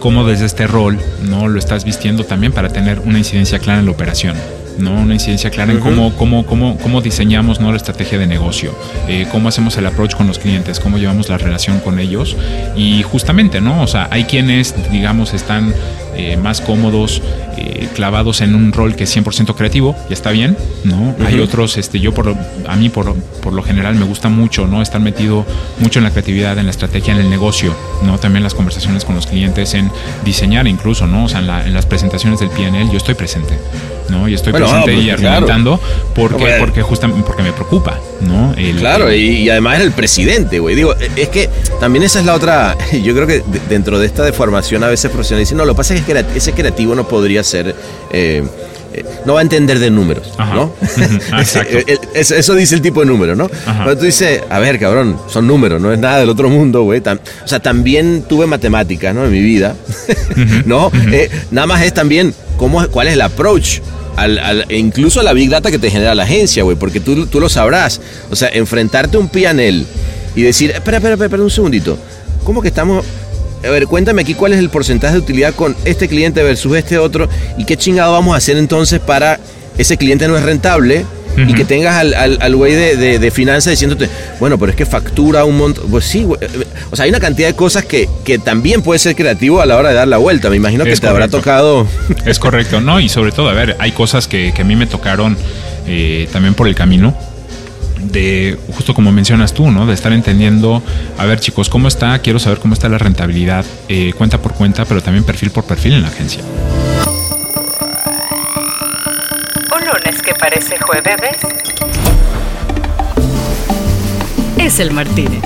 cómo 0.00 0.26
desde 0.26 0.46
este 0.46 0.66
rol 0.66 0.98
no 1.28 1.48
lo 1.48 1.58
estás 1.58 1.84
vistiendo 1.84 2.24
también 2.24 2.52
para 2.52 2.68
tener 2.68 3.00
una 3.00 3.18
incidencia 3.18 3.58
clara 3.58 3.78
en 3.80 3.86
la 3.86 3.92
operación 3.92 4.34
no 4.78 4.92
una 4.92 5.14
incidencia 5.14 5.48
clara 5.50 5.72
en 5.72 5.78
Ujú. 5.78 5.88
cómo, 5.88 6.16
cómo, 6.16 6.46
cómo, 6.46 6.76
cómo 6.78 7.00
diseñamos 7.00 7.60
¿no? 7.60 7.70
la 7.70 7.76
estrategia 7.76 8.18
de 8.18 8.26
negocio 8.26 8.74
eh, 9.08 9.26
cómo 9.30 9.48
hacemos 9.48 9.76
el 9.78 9.86
approach 9.86 10.14
con 10.14 10.26
los 10.26 10.38
clientes 10.38 10.80
cómo 10.80 10.98
llevamos 10.98 11.28
la 11.28 11.38
relación 11.38 11.78
con 11.80 11.98
ellos 11.98 12.36
y 12.76 13.02
justamente 13.04 13.60
no 13.60 13.82
o 13.82 13.86
sea 13.86 14.08
hay 14.10 14.24
quienes 14.24 14.74
digamos 14.90 15.34
están 15.34 15.72
eh, 16.16 16.36
más 16.36 16.60
cómodos 16.60 17.22
eh, 17.56 17.88
clavados 17.94 18.40
en 18.40 18.54
un 18.54 18.72
rol 18.72 18.94
que 18.96 19.04
es 19.04 19.16
100% 19.16 19.54
creativo 19.54 19.96
y 20.08 20.12
está 20.12 20.30
bien 20.30 20.56
no 20.84 21.14
hay 21.26 21.34
Ujú. 21.34 21.44
otros 21.44 21.76
este 21.76 22.00
yo 22.00 22.12
por 22.14 22.34
a 22.68 22.76
mí 22.76 22.88
por, 22.88 23.14
por 23.42 23.52
lo 23.52 23.62
general 23.62 23.94
me 23.94 24.04
gusta 24.04 24.28
mucho 24.28 24.66
no 24.66 24.82
estar 24.82 25.00
metido 25.00 25.44
mucho 25.78 25.98
en 25.98 26.04
la 26.04 26.10
creatividad 26.10 26.58
en 26.58 26.66
la 26.66 26.70
estrategia 26.70 27.14
en 27.14 27.20
el 27.20 27.30
negocio 27.30 27.74
no 28.04 28.18
también 28.18 28.42
las 28.42 28.54
conversaciones 28.54 29.04
con 29.04 29.14
los 29.14 29.26
clientes 29.26 29.74
en 29.74 29.90
diseñar 30.24 30.66
incluso 30.66 31.06
no 31.06 31.24
o 31.24 31.28
sea 31.28 31.40
en, 31.40 31.46
la- 31.46 31.66
en 31.66 31.74
las 31.74 31.86
presentaciones 31.86 32.40
del 32.40 32.50
PNL 32.50 32.90
yo 32.90 32.96
estoy 32.98 33.14
presente 33.14 33.58
no 34.08 34.28
y 34.28 34.34
estoy 34.34 34.52
Bueno, 34.52 34.68
presente 34.68 34.92
ah, 34.92 34.94
y 34.94 35.06
pues, 35.06 35.16
claro. 35.20 35.36
argumentando 35.36 35.80
porque 36.14 36.34
Hombre. 36.36 36.56
porque 36.60 36.82
justamente 36.82 37.24
porque 37.26 37.42
me 37.42 37.52
preocupa 37.52 37.98
no 38.20 38.54
El- 38.56 38.76
Claro, 38.76 39.08
el- 39.08 39.20
y, 39.20 39.28
y 39.42 39.50
además 39.50 39.80
el 39.80 39.92
presidente, 39.92 40.58
güey. 40.58 40.74
Digo, 40.74 40.94
es 41.16 41.28
que 41.28 41.50
también 41.80 42.02
esa 42.04 42.20
es 42.20 42.24
la 42.24 42.34
otra. 42.34 42.74
Yo 43.04 43.14
creo 43.14 43.26
que 43.26 43.40
de- 43.40 43.60
dentro 43.68 43.98
de 43.98 44.06
esta 44.06 44.22
deformación 44.24 44.82
a 44.84 44.88
veces 44.88 45.10
profesional 45.10 45.40
dicen, 45.42 45.58
no, 45.58 45.64
lo 45.66 45.74
que 45.74 45.76
pasa 45.76 45.94
es 45.94 46.00
que 46.02 46.24
ese 46.34 46.52
creativo 46.52 46.94
no 46.94 47.06
podría 47.08 47.42
ser. 47.46 47.74
eh, 48.10 48.42
no 49.26 49.34
va 49.34 49.40
a 49.40 49.42
entender 49.42 49.78
de 49.78 49.90
números, 49.90 50.32
Ajá. 50.38 50.54
¿no? 50.54 50.72
Ah. 51.32 51.42
Eh, 51.68 51.98
eso, 52.14 52.34
eso 52.34 52.54
dice 52.54 52.74
el 52.76 52.80
tipo 52.82 53.00
de 53.00 53.06
número, 53.06 53.36
¿no? 53.36 53.50
Ajá. 53.66 53.84
Pero 53.84 53.98
tú 53.98 54.04
dices, 54.06 54.40
a 54.48 54.58
ver, 54.58 54.78
cabrón, 54.78 55.18
son 55.28 55.46
números, 55.46 55.80
no 55.82 55.92
es 55.92 55.98
nada 55.98 56.20
del 56.20 56.30
otro 56.30 56.48
mundo, 56.48 56.82
güey. 56.84 57.00
O 57.06 57.48
sea, 57.48 57.60
también 57.60 58.24
tuve 58.26 58.46
matemáticas, 58.46 59.14
¿no? 59.14 59.24
En 59.26 59.32
mi 59.32 59.40
vida, 59.40 59.74
¿no? 60.64 60.90
Eh, 61.12 61.28
nada 61.50 61.66
más 61.66 61.82
es 61.82 61.92
también 61.92 62.34
cómo, 62.56 62.86
cuál 62.88 63.08
es 63.08 63.14
el 63.14 63.20
approach. 63.22 63.80
Al, 64.16 64.38
al- 64.38 64.64
e 64.70 64.78
incluso 64.78 65.20
a 65.20 65.22
la 65.22 65.34
big 65.34 65.50
data 65.50 65.70
que 65.70 65.78
te 65.78 65.90
genera 65.90 66.14
la 66.14 66.22
agencia, 66.22 66.62
güey, 66.62 66.74
porque 66.76 67.00
tú, 67.00 67.26
tú 67.26 67.38
lo 67.38 67.50
sabrás. 67.50 68.00
O 68.30 68.36
sea, 68.36 68.48
enfrentarte 68.48 69.18
a 69.18 69.20
un 69.20 69.28
PNL 69.28 69.84
y 70.34 70.40
decir, 70.42 70.70
espera, 70.70 70.96
espera, 70.96 71.14
espera, 71.14 71.26
espera 71.26 71.42
un 71.42 71.50
segundito. 71.50 71.98
¿Cómo 72.44 72.62
que 72.62 72.68
estamos 72.68 73.04
a 73.64 73.70
ver, 73.70 73.86
cuéntame 73.86 74.22
aquí 74.22 74.34
cuál 74.34 74.52
es 74.52 74.58
el 74.58 74.70
porcentaje 74.70 75.14
de 75.14 75.20
utilidad 75.20 75.54
con 75.54 75.76
este 75.84 76.08
cliente 76.08 76.42
versus 76.42 76.76
este 76.76 76.98
otro 76.98 77.28
y 77.56 77.64
qué 77.64 77.76
chingado 77.76 78.12
vamos 78.12 78.34
a 78.34 78.38
hacer 78.38 78.56
entonces 78.56 79.00
para 79.00 79.40
ese 79.78 79.96
cliente 79.96 80.28
no 80.28 80.36
es 80.36 80.42
rentable 80.42 81.04
y 81.36 81.52
que 81.52 81.66
tengas 81.66 81.96
al, 81.96 82.14
al, 82.14 82.38
al 82.40 82.56
güey 82.56 82.72
de, 82.72 82.96
de, 82.96 83.18
de 83.18 83.30
finanzas 83.30 83.72
diciéndote, 83.72 84.08
bueno, 84.40 84.58
pero 84.58 84.70
es 84.70 84.76
que 84.76 84.86
factura 84.86 85.44
un 85.44 85.58
montón. 85.58 85.84
Pues 85.90 86.06
sí, 86.06 86.22
güey. 86.22 86.40
O 86.90 86.96
sea, 86.96 87.04
hay 87.04 87.10
una 87.10 87.20
cantidad 87.20 87.46
de 87.46 87.54
cosas 87.54 87.84
que, 87.84 88.08
que 88.24 88.38
también 88.38 88.80
puede 88.80 88.98
ser 88.98 89.14
creativo 89.14 89.60
a 89.60 89.66
la 89.66 89.76
hora 89.76 89.90
de 89.90 89.96
dar 89.96 90.08
la 90.08 90.16
vuelta. 90.16 90.48
Me 90.48 90.56
imagino 90.56 90.84
que 90.84 90.96
te 90.96 91.06
habrá 91.06 91.28
tocado. 91.28 91.86
Es 92.24 92.38
correcto, 92.38 92.80
¿no? 92.80 93.00
Y 93.00 93.10
sobre 93.10 93.32
todo, 93.32 93.50
a 93.50 93.52
ver, 93.52 93.76
hay 93.80 93.92
cosas 93.92 94.26
que, 94.28 94.54
que 94.54 94.62
a 94.62 94.64
mí 94.64 94.76
me 94.76 94.86
tocaron 94.86 95.36
eh, 95.86 96.26
también 96.32 96.54
por 96.54 96.68
el 96.68 96.74
camino. 96.74 97.14
De 98.00 98.58
justo 98.74 98.94
como 98.94 99.12
mencionas 99.12 99.52
tú, 99.54 99.70
¿no? 99.70 99.86
De 99.86 99.94
estar 99.94 100.12
entendiendo, 100.12 100.82
a 101.18 101.24
ver 101.24 101.40
chicos, 101.40 101.68
¿cómo 101.68 101.88
está? 101.88 102.18
Quiero 102.20 102.38
saber 102.38 102.58
cómo 102.58 102.74
está 102.74 102.88
la 102.88 102.98
rentabilidad, 102.98 103.64
eh, 103.88 104.12
cuenta 104.16 104.38
por 104.38 104.54
cuenta, 104.54 104.84
pero 104.84 105.02
también 105.02 105.24
perfil 105.24 105.50
por 105.50 105.64
perfil 105.64 105.94
en 105.94 106.02
la 106.02 106.08
agencia. 106.08 106.42
Un 109.74 109.86
lunes 109.86 110.22
que 110.22 110.34
parece 110.34 110.78
jueves. 110.78 111.36
Es 114.58 114.80
el 114.80 114.90
Martínez. 114.92 115.42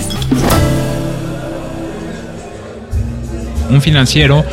Un 3.69 3.81
financiero 3.81 4.45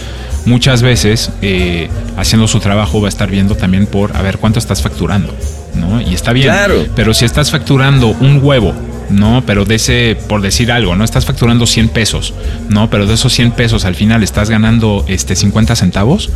muchas 0.48 0.82
veces 0.82 1.32
eh, 1.42 1.90
haciendo 2.16 2.48
su 2.48 2.60
trabajo 2.60 3.02
va 3.02 3.08
a 3.08 3.10
estar 3.10 3.30
viendo 3.30 3.56
también 3.56 3.86
por 3.86 4.16
a 4.16 4.22
ver 4.22 4.38
cuánto 4.38 4.60
estás 4.60 4.82
facturando, 4.82 5.36
¿no? 5.78 6.02
Y 6.02 6.14
está 6.14 6.34
bien. 6.34 6.48
Claro. 6.48 6.86
Pero 6.96 7.14
si 7.14 7.26
estás 7.26 7.52
facturando 7.52 8.10
un 8.20 8.40
huevo, 8.44 8.74
¿no? 9.10 9.44
Pero 9.46 9.64
de 9.66 9.76
ese, 9.76 10.18
por 10.28 10.42
decir 10.42 10.72
algo, 10.72 10.96
¿no? 10.96 11.04
Estás 11.04 11.26
facturando 11.26 11.66
100 11.66 11.90
pesos, 11.90 12.34
¿no? 12.70 12.90
Pero 12.90 13.06
de 13.06 13.14
esos 13.14 13.32
100 13.34 13.52
pesos 13.52 13.86
al 13.86 13.96
final 13.96 14.24
estás 14.24 14.50
ganando 14.50 15.06
este 15.08 15.36
50 15.36 15.76
centavos. 15.76 16.30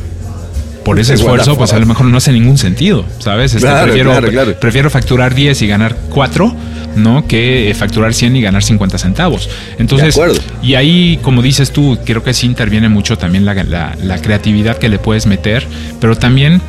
Por 0.86 1.00
ese 1.00 1.14
Igual 1.14 1.40
esfuerzo, 1.40 1.58
pues 1.60 1.74
a 1.74 1.80
lo 1.80 1.86
mejor 1.86 2.08
no 2.08 2.18
hace 2.18 2.32
ningún 2.32 2.58
sentido, 2.58 3.06
¿sabes? 3.20 3.54
Este, 3.54 3.68
Claro, 3.68 3.84
prefiero, 3.86 4.10
claro, 4.12 4.30
claro. 4.30 4.60
prefiero 4.60 4.90
facturar 4.90 5.36
10 5.36 5.62
y 5.62 5.68
ganar 5.68 5.96
4, 6.10 6.56
¿no? 6.96 7.28
Que 7.28 7.70
eh, 7.70 7.74
facturar 7.76 8.16
100 8.16 8.36
y 8.38 8.42
ganar 8.42 8.64
50 8.64 8.98
centavos. 8.98 9.48
Entonces, 9.78 10.20
y 10.64 10.74
ahí, 10.74 11.20
como 11.22 11.44
dices 11.44 11.70
tú, 11.72 12.00
creo 12.04 12.24
que 12.24 12.34
sí 12.34 12.48
interviene 12.48 12.90
mucho 12.90 13.16
también 13.16 13.46
la, 13.46 13.54
la- 13.64 13.96
la 14.02 14.18
creatividad 14.24 14.78
que 14.80 14.90
le 14.90 14.98
puedes 14.98 15.28
meter, 15.28 15.68
pero 16.00 16.16
también 16.18 16.64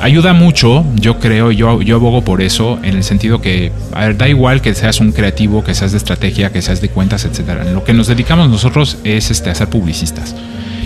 ayuda 0.00 0.32
mucho, 0.32 0.84
yo 0.96 1.18
creo, 1.18 1.50
yo, 1.50 1.82
yo 1.82 1.96
abogo 1.96 2.22
por 2.22 2.42
eso, 2.42 2.78
en 2.82 2.96
el 2.96 3.04
sentido 3.04 3.40
que, 3.40 3.72
a 3.92 4.06
ver, 4.06 4.16
da 4.16 4.28
igual 4.28 4.60
que 4.60 4.74
seas 4.74 5.00
un 5.00 5.12
creativo, 5.12 5.64
que 5.64 5.74
seas 5.74 5.92
de 5.92 5.98
estrategia, 5.98 6.52
que 6.52 6.62
seas 6.62 6.80
de 6.80 6.88
cuentas, 6.88 7.24
etcétera. 7.24 7.64
Lo 7.64 7.84
que 7.84 7.92
nos 7.92 8.06
dedicamos 8.06 8.48
nosotros 8.48 8.98
es 9.04 9.30
este, 9.30 9.50
a 9.50 9.54
ser 9.54 9.68
publicistas. 9.68 10.34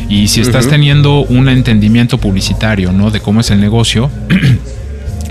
Y 0.09 0.29
si 0.29 0.41
estás 0.41 0.69
teniendo 0.69 1.21
un 1.21 1.49
entendimiento 1.51 2.17
publicitario, 2.17 2.93
¿no? 2.93 3.11
De 3.11 3.21
cómo 3.21 3.41
es 3.41 3.51
el 3.51 3.61
negocio, 3.61 4.11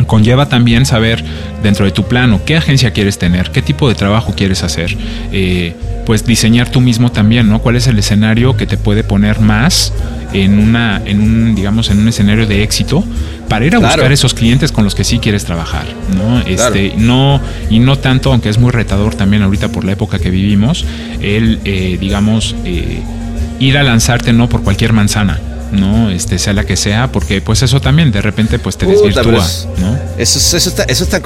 conlleva 0.07 0.49
también 0.49 0.85
saber 0.85 1.23
dentro 1.61 1.85
de 1.85 1.91
tu 1.91 2.07
plano 2.07 2.41
qué 2.45 2.57
agencia 2.57 2.91
quieres 2.91 3.19
tener, 3.19 3.51
qué 3.51 3.61
tipo 3.61 3.87
de 3.87 3.95
trabajo 3.95 4.33
quieres 4.35 4.63
hacer, 4.63 4.97
eh, 5.31 5.75
pues 6.05 6.25
diseñar 6.25 6.69
tú 6.71 6.81
mismo 6.81 7.11
también, 7.11 7.47
¿no? 7.49 7.59
¿Cuál 7.61 7.75
es 7.75 7.85
el 7.87 7.99
escenario 7.99 8.57
que 8.57 8.65
te 8.65 8.77
puede 8.77 9.03
poner 9.03 9.39
más 9.41 9.93
en 10.33 10.59
una, 10.59 11.01
en 11.05 11.21
un, 11.21 11.55
digamos, 11.55 11.89
en 11.89 11.99
un 11.99 12.07
escenario 12.07 12.47
de 12.47 12.63
éxito 12.63 13.03
para 13.49 13.65
ir 13.65 13.75
a 13.75 13.79
Claro. 13.79 13.93
buscar 13.95 14.11
esos 14.11 14.33
clientes 14.33 14.71
con 14.71 14.83
los 14.83 14.93
que 14.95 15.03
sí 15.03 15.19
quieres 15.19 15.45
trabajar, 15.45 15.85
¿no? 16.17 16.43
Claro. 16.43 16.75
Este, 16.75 16.93
no 16.97 17.39
y 17.69 17.79
no 17.79 17.97
tanto, 17.97 18.31
aunque 18.31 18.49
es 18.49 18.57
muy 18.57 18.71
retador 18.71 19.15
también 19.15 19.43
ahorita 19.43 19.69
por 19.69 19.83
la 19.85 19.91
época 19.93 20.19
que 20.19 20.29
vivimos, 20.29 20.85
el, 21.21 21.59
eh, 21.65 21.97
digamos, 21.99 22.55
eh, 22.65 22.99
ir 23.59 23.77
a 23.77 23.83
lanzarte 23.83 24.33
no 24.33 24.47
por 24.49 24.63
cualquier 24.63 24.93
manzana. 24.93 25.39
No, 25.71 26.09
este 26.09 26.39
sea 26.39 26.53
la 26.53 26.65
que 26.65 26.77
sea, 26.77 27.11
porque 27.11 27.41
pues 27.41 27.61
eso 27.61 27.81
también 27.81 28.11
de 28.11 28.21
repente 28.21 28.57
pues 28.59 28.77
te 28.77 28.85
Puta, 28.85 29.05
desvirtúa, 29.21 29.45
es- 29.45 29.67
¿no? 29.79 29.97
Eso, 30.17 30.39
es- 30.39 30.53
eso 30.53 30.69
está, 30.69 30.83
eso 30.83 31.03
está 31.03 31.21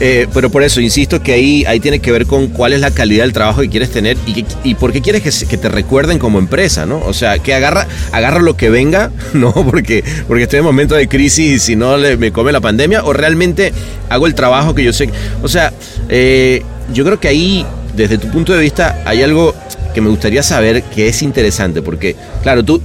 eh, 0.00 0.26
pero 0.32 0.48
por 0.50 0.62
eso, 0.62 0.80
insisto 0.80 1.20
que 1.22 1.32
ahí, 1.32 1.64
ahí 1.66 1.80
tiene 1.80 1.98
que 1.98 2.12
ver 2.12 2.24
con 2.26 2.46
cuál 2.48 2.72
es 2.72 2.80
la 2.80 2.90
calidad 2.92 3.24
del 3.24 3.32
trabajo 3.32 3.60
que 3.62 3.68
quieres 3.68 3.90
tener 3.90 4.16
y, 4.26 4.42
que- 4.44 4.46
y 4.64 4.74
por 4.76 4.92
qué 4.92 5.00
quieres 5.02 5.22
que, 5.22 5.46
que 5.46 5.56
te 5.58 5.68
recuerden 5.68 6.18
como 6.18 6.38
empresa, 6.38 6.86
¿no? 6.86 7.00
O 7.04 7.12
sea, 7.12 7.38
que 7.40 7.52
agarra, 7.52 7.86
agarra 8.12 8.38
lo 8.40 8.56
que 8.56 8.70
venga, 8.70 9.10
¿no? 9.34 9.52
Porque, 9.52 10.04
porque 10.28 10.44
estoy 10.44 10.60
en 10.60 10.64
momento 10.64 10.94
de 10.94 11.08
crisis 11.08 11.56
y 11.56 11.58
si 11.58 11.76
no 11.76 11.96
le- 11.96 12.16
me 12.16 12.30
come 12.32 12.52
la 12.52 12.60
pandemia, 12.60 13.04
o 13.04 13.12
realmente 13.12 13.72
hago 14.08 14.26
el 14.26 14.34
trabajo 14.34 14.74
que 14.74 14.84
yo 14.84 14.92
sé. 14.92 15.10
O 15.42 15.48
sea, 15.48 15.72
eh, 16.08 16.62
yo 16.94 17.04
creo 17.04 17.18
que 17.20 17.28
ahí, 17.28 17.66
desde 17.96 18.18
tu 18.18 18.28
punto 18.28 18.52
de 18.52 18.60
vista, 18.60 19.02
hay 19.04 19.22
algo 19.22 19.54
que 19.94 20.00
me 20.00 20.08
gustaría 20.10 20.42
saber 20.44 20.84
que 20.84 21.08
es 21.08 21.22
interesante, 21.22 21.82
porque, 21.82 22.14
claro, 22.42 22.64
tú, 22.64 22.80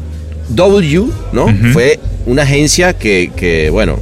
W, 0.50 1.06
¿no? 1.32 1.46
Fue 1.74 2.00
una 2.26 2.44
agencia 2.44 2.94
que, 2.94 3.32
que, 3.36 3.70
bueno, 3.70 3.98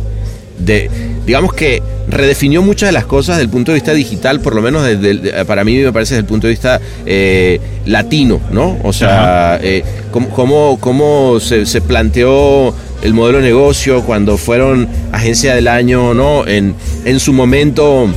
de, 0.58 0.90
digamos 1.26 1.54
que 1.54 1.82
redefinió 2.08 2.62
muchas 2.62 2.90
de 2.90 2.94
las 2.94 3.06
cosas 3.06 3.38
desde 3.38 3.46
el 3.46 3.50
punto 3.50 3.72
de 3.72 3.76
vista 3.76 3.94
digital, 3.94 4.42
por 4.42 4.54
lo 4.56 4.62
menos 4.62 4.84
desde 4.86 5.14
de- 5.16 5.46
para 5.46 5.64
mí 5.64 5.78
me 5.78 5.92
parece 5.94 6.16
desde 6.16 6.22
el 6.22 6.26
punto 6.28 6.48
de 6.48 6.52
vista 6.52 6.80
eh, 7.06 7.60
latino, 7.86 8.40
¿no? 8.52 8.78
O 8.84 8.92
sea, 8.94 9.60
eh, 9.62 9.84
cómo, 10.12 10.30
cómo- 10.30 10.78
cómo 10.80 11.40
se, 11.40 11.66
se 11.66 11.82
planteó 11.82 12.74
el 13.02 13.14
modelo 13.14 13.40
de 13.40 13.46
negocio 13.46 14.04
cuando 14.04 14.38
fueron 14.38 14.88
agencia 15.12 15.56
del 15.56 15.68
año, 15.68 16.14
¿no? 16.14 16.46
En, 16.48 16.76
en 17.06 17.20
su 17.20 17.34
momento 17.34 18.08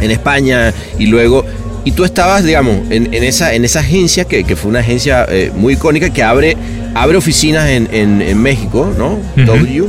en 0.00 0.10
España 0.10 0.72
y 0.98 1.06
luego... 1.06 1.44
Y 1.84 1.92
tú 1.92 2.04
estabas, 2.04 2.44
digamos, 2.44 2.76
en, 2.90 3.12
en 3.12 3.24
esa, 3.24 3.54
en 3.54 3.64
esa 3.64 3.80
agencia, 3.80 4.24
que, 4.24 4.44
que 4.44 4.54
fue 4.56 4.70
una 4.70 4.80
agencia 4.80 5.26
eh, 5.28 5.50
muy 5.54 5.74
icónica, 5.74 6.10
que 6.10 6.22
abre, 6.22 6.56
abre 6.94 7.16
oficinas 7.16 7.68
en, 7.70 7.88
en- 7.92 8.22
en 8.22 8.38
México, 8.40 8.92
¿no? 8.96 9.18
W 9.46 9.86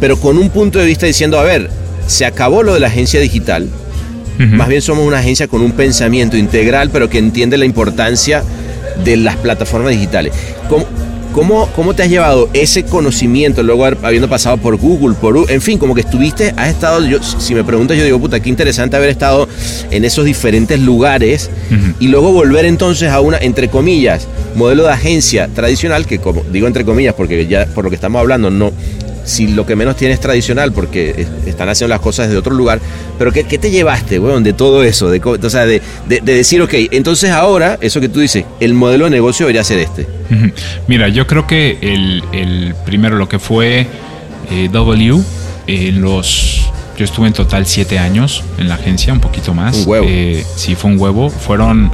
pero 0.00 0.16
con 0.18 0.38
un 0.38 0.48
punto 0.48 0.78
de 0.78 0.86
vista 0.86 1.04
diciendo, 1.04 1.38
a 1.38 1.42
ver, 1.42 1.68
se 2.06 2.24
acabó 2.24 2.62
lo 2.62 2.72
de 2.72 2.80
la 2.80 2.86
agencia 2.86 3.20
digital, 3.20 3.68
más 4.38 4.68
bien 4.68 4.80
somos 4.80 5.06
una 5.06 5.18
agencia 5.18 5.46
con 5.48 5.60
un 5.60 5.72
pensamiento 5.72 6.38
integral, 6.38 6.88
pero 6.90 7.10
que 7.10 7.18
entiende 7.18 7.58
la 7.58 7.66
importancia 7.66 8.42
de 9.04 9.18
las 9.18 9.36
plataformas 9.36 9.90
digitales. 9.90 10.32
¿Cómo, 10.70 10.86
cómo, 11.32 11.68
cómo 11.76 11.94
te 11.94 12.02
has 12.02 12.08
llevado 12.10 12.48
ese 12.52 12.84
conocimiento 12.84 13.62
luego 13.62 13.86
habiendo 14.02 14.28
pasado 14.28 14.56
por 14.58 14.76
Google, 14.76 15.14
por, 15.20 15.36
U- 15.36 15.46
en 15.48 15.60
fin, 15.60 15.78
como 15.78 15.94
que 15.94 16.00
estuviste, 16.02 16.52
has 16.56 16.68
estado, 16.70 17.04
yo, 17.04 17.18
si 17.22 17.54
me 17.54 17.64
preguntas, 17.64 17.96
yo 17.96 18.04
digo, 18.04 18.18
puta, 18.18 18.40
qué 18.40 18.48
interesante 18.48 18.96
haber 18.96 19.10
estado 19.10 19.48
en 19.90 20.04
esos 20.04 20.24
diferentes 20.24 20.78
lugares 20.80 21.50
y 22.00 22.08
luego 22.08 22.32
volver 22.32 22.64
entonces 22.64 23.10
a 23.10 23.20
una, 23.20 23.38
entre 23.38 23.68
comillas, 23.68 24.26
modelo 24.56 24.84
de 24.84 24.90
agencia 24.92 25.48
tradicional, 25.54 26.06
que 26.06 26.18
como 26.18 26.42
digo 26.52 26.66
entre 26.66 26.84
comillas, 26.84 27.14
porque 27.14 27.46
ya 27.46 27.66
por 27.66 27.84
lo 27.84 27.90
que 27.90 27.96
estamos 27.96 28.20
hablando, 28.20 28.50
no, 28.50 28.72
si 29.30 29.48
lo 29.48 29.64
que 29.64 29.76
menos 29.76 29.96
tiene 29.96 30.12
es 30.14 30.20
tradicional, 30.20 30.72
porque 30.72 31.14
es- 31.16 31.46
están 31.48 31.68
haciendo 31.68 31.94
las 31.94 32.00
cosas 32.00 32.26
desde 32.26 32.38
otro 32.38 32.54
lugar, 32.54 32.80
pero 33.18 33.32
¿qué, 33.32 33.44
qué 33.44 33.56
te 33.58 33.70
llevaste, 33.70 34.18
weón, 34.18 34.42
de 34.42 34.52
todo 34.52 34.82
eso? 34.84 35.08
De, 35.10 35.20
o 35.24 35.50
sea, 35.50 35.64
de, 35.66 35.80
de- 36.08 36.20
de 36.20 36.34
decir, 36.34 36.60
ok, 36.62 36.74
entonces 36.90 37.30
ahora, 37.30 37.78
eso 37.80 38.00
que 38.00 38.08
tú 38.08 38.20
dices, 38.20 38.44
el 38.60 38.74
modelo 38.74 39.04
de 39.06 39.10
negocio 39.12 39.46
debería 39.46 39.64
ser 39.64 39.78
este. 39.78 40.06
Mira, 40.86 41.08
yo 41.08 41.26
creo 41.26 41.46
que 41.46 41.78
el, 41.80 42.22
el 42.32 42.74
primero 42.84 43.16
lo 43.16 43.28
que 43.28 43.38
fue 43.38 43.86
eh, 44.50 44.68
W, 44.70 45.20
eh, 45.66 45.92
los 45.92 46.66
yo 46.98 47.04
estuve 47.04 47.28
en 47.28 47.32
total 47.32 47.64
siete 47.66 47.98
años 47.98 48.44
en 48.58 48.68
la 48.68 48.74
agencia, 48.74 49.12
un 49.12 49.20
poquito 49.20 49.54
más. 49.54 49.74
Un 49.78 49.88
huevo. 49.88 50.06
Eh, 50.08 50.44
sí, 50.56 50.74
fue 50.74 50.90
un 50.90 51.00
huevo. 51.00 51.30
Fueron 51.30 51.90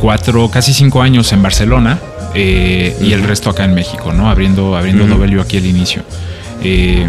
cuatro, 0.00 0.48
casi 0.50 0.72
cinco 0.72 1.02
años 1.02 1.32
en 1.32 1.42
Barcelona 1.42 1.98
eh, 2.34 2.96
y 3.02 3.12
el 3.12 3.22
resto 3.24 3.50
acá 3.50 3.64
en 3.64 3.74
México, 3.74 4.12
¿no? 4.12 4.30
Abriendo, 4.30 4.76
abriendo. 4.76 5.04
W 5.06 5.40
aquí 5.40 5.56
al 5.56 5.66
inicio. 5.66 6.02
Eh, 6.62 7.06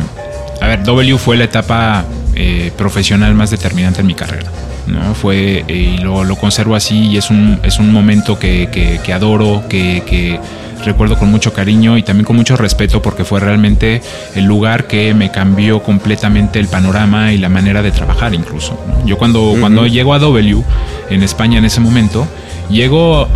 a 0.61 0.67
ver, 0.67 0.83
W 0.83 1.17
fue 1.17 1.37
la 1.37 1.45
etapa 1.45 2.05
eh, 2.35 2.71
profesional 2.77 3.33
más 3.33 3.49
determinante 3.51 4.01
en 4.01 4.07
mi 4.07 4.13
carrera. 4.13 4.51
¿no? 4.87 5.13
Fue, 5.15 5.63
eh, 5.67 5.95
y 5.95 5.97
lo, 5.99 6.23
lo 6.23 6.35
conservo 6.35 6.75
así 6.75 7.07
y 7.09 7.17
es 7.17 7.29
un, 7.29 7.59
es 7.63 7.79
un 7.79 7.91
momento 7.91 8.37
que, 8.39 8.69
que- 8.71 8.99
que 9.03 9.13
adoro, 9.13 9.63
que, 9.69 10.03
que 10.05 10.39
recuerdo 10.83 11.15
con 11.17 11.29
mucho 11.29 11.53
cariño 11.53 11.97
y 11.97 12.03
también 12.03 12.25
con 12.25 12.35
mucho 12.35 12.57
respeto 12.57 13.01
porque 13.03 13.23
fue 13.23 13.39
realmente 13.39 14.01
el 14.35 14.45
lugar 14.45 14.87
que 14.87 15.13
me 15.13 15.29
cambió 15.29 15.83
completamente 15.83 16.59
el 16.59 16.67
panorama 16.67 17.31
y 17.33 17.37
la 17.37 17.49
manera 17.49 17.81
de 17.83 17.91
trabajar 17.91 18.33
incluso. 18.33 18.79
¿no? 18.87 19.05
Yo 19.05 19.17
cuando, 19.17 19.55
cuando 19.59 19.85
llego 19.85 20.13
a 20.15 20.19
W 20.19 20.63
en 21.11 21.21
España 21.23 21.59
en 21.59 21.65
ese 21.65 21.79
momento, 21.79 22.27
llego 22.69 23.27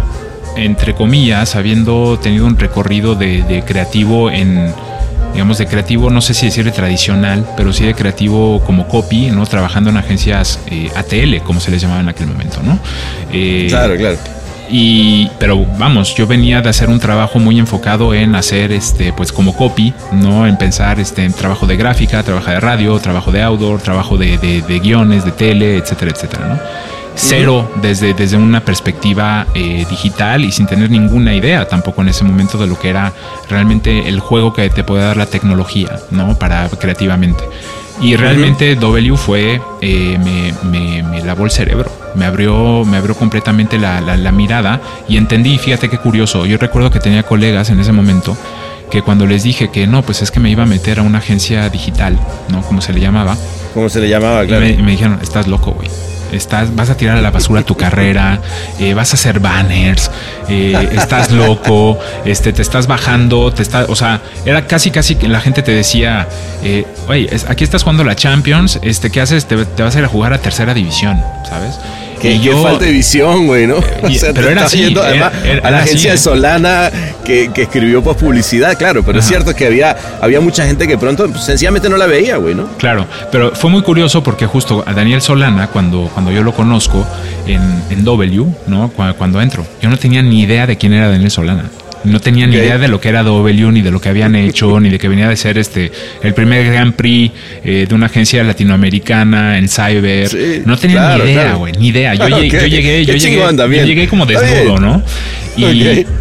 entre 0.57 0.95
comillas, 0.95 1.55
habiendo 1.57 2.17
tenido 2.17 2.45
un 2.45 2.57
recorrido 2.57 3.13
de, 3.15 3.43
de 3.43 3.61
creativo 3.63 4.31
en, 4.31 4.73
digamos, 5.35 5.57
de 5.59 5.67
creativo, 5.67 6.09
no 6.09 6.21
sé 6.21 6.33
si 6.33 6.47
decirle 6.47 6.71
tradicional, 6.71 7.45
pero 7.57 7.71
sí 7.73 7.83
de 7.85 7.93
creativo 7.93 8.61
como 8.65 8.87
copy, 8.87 9.27
¿no? 9.31 9.45
Trabajando 9.45 9.89
en 9.91 9.97
agencias 9.97 10.59
eh, 10.67 10.89
ATL, 10.95 11.43
como 11.43 11.59
se 11.59 11.69
les 11.71 11.81
llamaba 11.81 11.99
en 11.99 12.09
aquel 12.09 12.27
momento, 12.27 12.61
¿no? 12.63 12.79
Eh, 13.33 13.67
Claro, 13.69 13.95
claro. 13.97 14.17
y, 14.69 15.29
pero 15.37 15.63
vamos, 15.77 16.15
yo 16.15 16.25
venía 16.25 16.61
de 16.61 16.69
hacer 16.69 16.89
un 16.89 16.99
trabajo 16.99 17.37
muy 17.37 17.59
enfocado 17.59 18.13
en 18.13 18.33
hacer, 18.33 18.71
este, 18.71 19.13
pues 19.13 19.31
como 19.31 19.55
copy, 19.55 19.93
¿no? 20.13 20.47
En 20.47 20.57
pensar, 20.57 20.99
este, 20.99 21.23
en 21.25 21.33
trabajo 21.33 21.67
de 21.67 21.75
gráfica, 21.77 22.23
trabajo 22.23 22.49
de 22.49 22.59
radio, 22.59 22.97
trabajo 22.99 23.31
de 23.31 23.43
outdoor, 23.43 23.81
trabajo 23.81 24.17
de, 24.17 24.37
de- 24.39 24.61
de 24.61 24.79
guiones, 24.79 25.23
de 25.25 25.31
tele, 25.33 25.77
etcétera, 25.77 26.11
etcétera, 26.11 26.47
¿no? 26.47 26.59
Cero 27.15 27.71
desde, 27.81 28.13
desde 28.13 28.37
una 28.37 28.59
perspectiva 28.59 29.47
eh, 29.53 29.85
digital 29.89 30.43
y 30.43 30.51
sin 30.51 30.67
tener 30.67 30.89
ninguna 30.91 31.33
idea 31.33 31.67
tampoco 31.67 32.01
en 32.01 32.09
ese 32.09 32.23
momento 32.25 32.57
de 32.57 32.67
lo 32.67 32.77
que 32.77 32.89
era 32.89 33.13
realmente 33.49 34.07
el 34.09 34.19
juego 34.19 34.53
que 34.53 34.69
te 34.69 34.83
puede 34.83 35.03
dar 35.03 35.15
la 35.17 35.25
tecnología, 35.25 35.99
¿no? 36.11 36.37
Para 36.37 36.67
creativamente. 36.69 37.43
Y 38.01 38.17
realmente 38.17 38.75
W 38.75 39.15
fue, 39.15 39.61
eh, 39.81 40.19
me, 40.21 40.53
me- 40.69 41.01
me 41.03 41.23
lavó 41.23 41.45
el 41.45 41.51
cerebro, 41.51 41.89
me 42.15 42.25
abrió, 42.25 42.83
me 42.83 42.97
abrió 42.97 43.15
completamente 43.15 43.79
la, 43.79 44.01
la- 44.01 44.17
la 44.17 44.31
mirada 44.33 44.81
y 45.07 45.15
entendí, 45.15 45.57
fíjate 45.57 45.89
qué 45.89 45.97
curioso, 45.97 46.45
yo 46.45 46.57
recuerdo 46.57 46.91
que 46.91 46.99
tenía 46.99 47.23
colegas 47.23 47.69
en 47.69 47.79
ese 47.79 47.93
momento 47.93 48.35
que 48.91 49.01
cuando 49.01 49.25
les 49.25 49.43
dije 49.43 49.71
que 49.71 49.87
no, 49.87 50.01
pues 50.03 50.21
es 50.21 50.29
que 50.29 50.41
me 50.41 50.49
iba 50.49 50.63
a 50.63 50.65
meter 50.65 50.99
a 50.99 51.03
una 51.03 51.19
agencia 51.19 51.69
digital, 51.69 52.19
¿no? 52.49 52.61
Como 52.63 52.81
se 52.81 52.91
le 52.91 52.99
llamaba, 52.99 53.37
¿Cómo 53.73 53.87
se 53.87 54.01
le 54.01 54.09
llamaba? 54.09 54.43
y 54.43 54.47
Claro. 54.47 54.65
me, 54.65 54.71
y 54.73 54.81
me 54.83 54.91
dijeron, 54.91 55.19
estás 55.21 55.47
loco, 55.47 55.71
güey. 55.71 55.87
Estás, 56.35 56.75
vas 56.75 56.89
a 56.89 56.97
tirar 56.97 57.17
a 57.17 57.21
la 57.21 57.31
basura 57.31 57.63
tu 57.63 57.75
carrera, 57.75 58.39
eh, 58.79 58.93
vas 58.93 59.11
a 59.11 59.15
hacer 59.15 59.39
banners, 59.39 60.11
eh, 60.49 60.89
estás 60.93 61.31
loco, 61.31 61.97
este, 62.25 62.53
te 62.53 62.61
estás 62.61 62.87
bajando, 62.87 63.51
te 63.53 63.61
está, 63.61 63.85
o 63.87 63.95
sea, 63.95 64.21
era 64.45 64.67
casi 64.67 64.91
casi 64.91 65.15
que 65.15 65.27
la 65.27 65.41
gente 65.41 65.61
te 65.61 65.71
decía, 65.71 66.27
eh, 66.63 66.85
oye, 67.07 67.29
aquí 67.47 67.63
estás 67.63 67.83
jugando 67.83 68.03
la 68.03 68.15
Champions, 68.15 68.79
este, 68.81 69.11
¿qué 69.11 69.21
haces? 69.21 69.45
Te 69.45 69.55
vas 69.55 69.95
a 69.95 69.99
ir 69.99 70.05
a 70.05 70.07
jugar 70.07 70.33
a 70.33 70.39
tercera 70.39 70.73
división, 70.73 71.21
¿sabes? 71.49 71.79
Que 72.21 72.39
yo- 72.39 72.61
falta 72.63 72.85
de 72.85 72.91
visión, 72.91 73.45
güey, 73.47 73.67
¿no? 73.67 73.77
y- 74.09 74.17
pero 74.33 74.33
te 74.33 74.51
era 74.51 74.65
así, 74.65 74.77
yendo 74.79 75.01
además 75.03 75.31
era- 75.43 75.67
a 75.67 75.71
la 75.71 75.77
agencia 75.79 76.13
así. 76.13 76.17
de 76.17 76.23
Solana 76.23 76.91
que, 77.23 77.51
que 77.53 77.63
escribió 77.63 78.03
pues 78.03 78.17
publicidad, 78.17 78.77
claro, 78.77 79.03
pero 79.03 79.19
es 79.19 79.25
cierto 79.25 79.53
que 79.55 79.65
había, 79.67 79.95
había 80.21 80.39
mucha 80.41 80.65
gente 80.65 80.87
que 80.87 80.97
pronto 80.97 81.27
pues, 81.29 81.43
sencillamente 81.43 81.89
no 81.89 81.97
la 81.97 82.05
veía, 82.05 82.37
güey, 82.37 82.55
¿no? 82.55 82.67
Claro, 82.77 83.05
pero 83.31 83.53
fue 83.55 83.69
muy 83.69 83.81
curioso 83.81 84.23
porque 84.23 84.45
justo 84.45 84.83
a 84.85 84.93
Daniel 84.93 85.21
Solana, 85.21 85.67
cuando, 85.67 86.09
cuando 86.13 86.31
yo 86.31 86.43
lo 86.43 86.53
conozco 86.53 87.05
en, 87.47 87.61
en 87.89 88.03
W, 88.03 88.45
¿no? 88.67 88.89
Cu- 88.89 89.13
Cuando, 89.17 89.41
entro, 89.41 89.65
yo 89.81 89.89
no 89.89 89.97
tenía 89.97 90.21
ni 90.21 90.41
idea 90.41 90.65
de 90.67 90.77
quién 90.77 90.93
era 90.93 91.09
Daniel 91.09 91.31
Solana. 91.31 91.65
No 92.03 92.19
tenía 92.19 92.45
ni 92.45 92.55
idea 92.57 92.77
de 92.77 92.87
lo 92.87 93.01
que 93.01 93.09
era 93.09 93.23
W, 93.23 93.71
ni 93.71 93.81
de 93.81 93.89
lo 93.91 93.99
que 93.99 94.09
habían 94.09 94.35
hecho, 94.35 94.79
ni 94.79 94.89
de 94.89 94.99
que 94.99 95.07
venía 95.07 95.27
de 95.27 95.35
ser 95.37 95.57
este 95.57 95.91
el 96.21 96.33
primer 96.33 96.65
Grand 96.71 96.93
Prix 96.93 97.31
eh, 97.63 97.85
de 97.87 97.95
una 97.95 98.05
agencia 98.07 98.43
latinoamericana 98.43 99.57
en 99.57 99.67
Cyber. 99.67 100.27
Sí, 100.29 100.61
no 100.65 100.77
tenía 100.77 100.97
claro, 100.97 101.23
ni 101.25 101.31
idea, 101.31 101.41
claro. 101.43 101.57
güey, 101.59 101.73
ni 101.79 101.87
idea. 101.87 102.13
Yo, 102.15 102.27
llegué, 102.39 102.49
yo 102.49 102.67
llegué, 102.67 103.05
yo 103.05 103.13
llegué, 103.15 103.55
yo 103.55 103.85
llegué 103.85 104.07
como 104.07 104.25
desnudo. 104.25 104.79
¿no? 104.79 105.03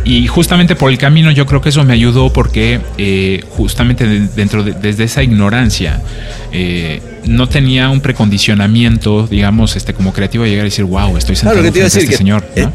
Y, 0.04 0.26
justamente 0.28 0.76
por 0.76 0.90
el 0.90 0.98
camino 0.98 1.30
yo 1.32 1.44
creo 1.46 1.60
que 1.60 1.68
eso 1.70 1.82
me 1.84 1.92
ayudó 1.92 2.32
porque 2.32 2.80
eh, 2.98 3.42
justamente 3.50 4.06
de- 4.06 4.28
dentro 4.28 4.62
de, 4.62 4.72
desde 4.72 5.04
esa 5.04 5.22
ignorancia 5.22 6.00
eh, 6.52 7.00
no 7.26 7.48
tenía 7.48 7.88
un 7.88 8.00
precondicionamiento, 8.00 9.26
digamos, 9.26 9.76
este 9.76 9.92
como 9.94 10.12
creativo 10.12 10.44
a 10.44 10.46
llegar 10.46 10.66
y 10.66 10.70
decir, 10.70 10.84
wow, 10.84 11.16
estoy 11.16 11.36
sentado 11.36 11.56
Claro, 11.56 11.66
lo 11.66 11.68
que 11.68 11.72
te 11.72 11.78
iba 11.80 11.84
a 11.84 11.88
decir 11.88 12.02
este 12.02 12.12
que 12.12 12.16
señor. 12.18 12.44
¿no? 12.56 12.72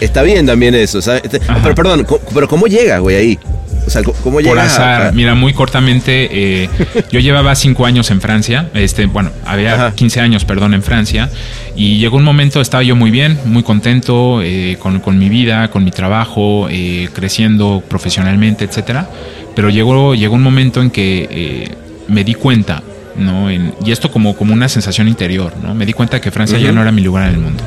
Está 0.00 0.22
bien 0.22 0.46
también 0.46 0.74
eso, 0.74 1.00
¿sabes? 1.02 1.22
Este- 1.24 1.40
pero 1.62 1.74
perdón, 1.74 2.06
pero 2.34 2.48
¿cómo 2.48 2.66
llega, 2.66 2.98
güey, 2.98 3.16
ahí? 3.16 3.38
O 3.86 3.90
sea, 3.90 4.02
¿cómo- 4.02 4.16
¿cómo 4.22 4.40
Por 4.40 4.58
azar, 4.58 5.12
mira, 5.14 5.34
muy 5.34 5.52
cortamente, 5.52 6.28
eh, 6.64 6.68
yo 7.10 7.18
llevaba 7.20 7.54
cinco 7.54 7.86
años 7.86 8.10
en 8.10 8.20
Francia, 8.20 8.68
este, 8.74 9.06
bueno, 9.06 9.30
había 9.44 9.74
Ajá. 9.74 9.92
15 9.94 10.20
años, 10.20 10.44
perdón, 10.44 10.74
en 10.74 10.82
Francia, 10.82 11.28
y 11.74 11.98
llegó 11.98 12.16
un 12.18 12.22
momento, 12.24 12.60
estaba 12.60 12.82
yo 12.82 12.94
muy 12.94 13.10
bien, 13.10 13.38
muy 13.46 13.62
contento 13.62 14.42
eh, 14.42 14.76
con, 14.78 15.00
con 15.00 15.18
mi 15.18 15.28
vida, 15.28 15.70
con 15.70 15.82
mi 15.82 15.90
trabajo, 15.90 16.68
eh, 16.70 17.08
creciendo 17.14 17.82
profesionalmente, 17.88 18.64
etcétera, 18.64 19.08
pero 19.56 19.70
llegó, 19.70 20.14
llegó 20.14 20.34
un 20.34 20.42
momento 20.42 20.82
en 20.82 20.90
que 20.90 21.26
eh, 21.30 21.74
me 22.06 22.22
di 22.22 22.34
cuenta, 22.34 22.82
¿no? 23.16 23.50
En- 23.50 23.72
y 23.84 23.90
esto 23.92 24.10
como, 24.12 24.36
como 24.36 24.52
una 24.52 24.68
sensación 24.68 25.08
interior, 25.08 25.52
¿no? 25.62 25.74
Me 25.74 25.84
di 25.86 25.94
cuenta 25.94 26.20
que 26.20 26.30
Francia 26.30 26.58
ya 26.58 26.70
no 26.70 26.82
era 26.82 26.92
mi 26.92 27.00
lugar 27.02 27.28
en 27.28 27.34
el 27.34 27.40
mundo. 27.40 27.64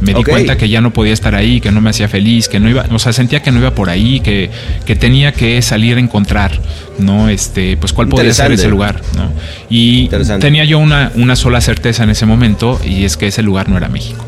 Me 0.00 0.14
di 0.14 0.24
cuenta 0.24 0.56
que 0.56 0.68
ya 0.68 0.80
no 0.80 0.92
podía 0.92 1.12
estar 1.12 1.34
ahí, 1.34 1.60
que 1.60 1.72
no 1.72 1.80
me 1.80 1.90
hacía 1.90 2.08
feliz, 2.08 2.48
que 2.48 2.60
no 2.60 2.68
iba, 2.68 2.86
o 2.90 2.98
sea, 2.98 3.12
sentía 3.12 3.42
que 3.42 3.50
no 3.50 3.60
iba 3.60 3.74
por 3.74 3.88
ahí, 3.88 4.20
que, 4.20 4.50
que 4.84 4.96
tenía 4.96 5.32
que 5.32 5.60
salir 5.62 5.96
a 5.96 6.00
encontrar, 6.00 6.60
¿no? 6.98 7.28
Este, 7.28 7.76
pues 7.76 7.92
cuál 7.92 8.08
podía 8.08 8.32
ser 8.34 8.52
ese 8.52 8.68
lugar, 8.68 9.00
¿no? 9.16 9.30
Y 9.70 10.08
tenía 10.40 10.64
yo 10.64 10.78
una, 10.78 11.12
una 11.14 11.36
sola 11.36 11.60
certeza 11.60 12.04
en 12.04 12.10
ese 12.10 12.26
momento, 12.26 12.80
y 12.84 13.04
es 13.04 13.16
que 13.16 13.28
ese 13.28 13.42
lugar 13.42 13.68
no 13.68 13.76
era 13.76 13.88
México, 13.88 14.24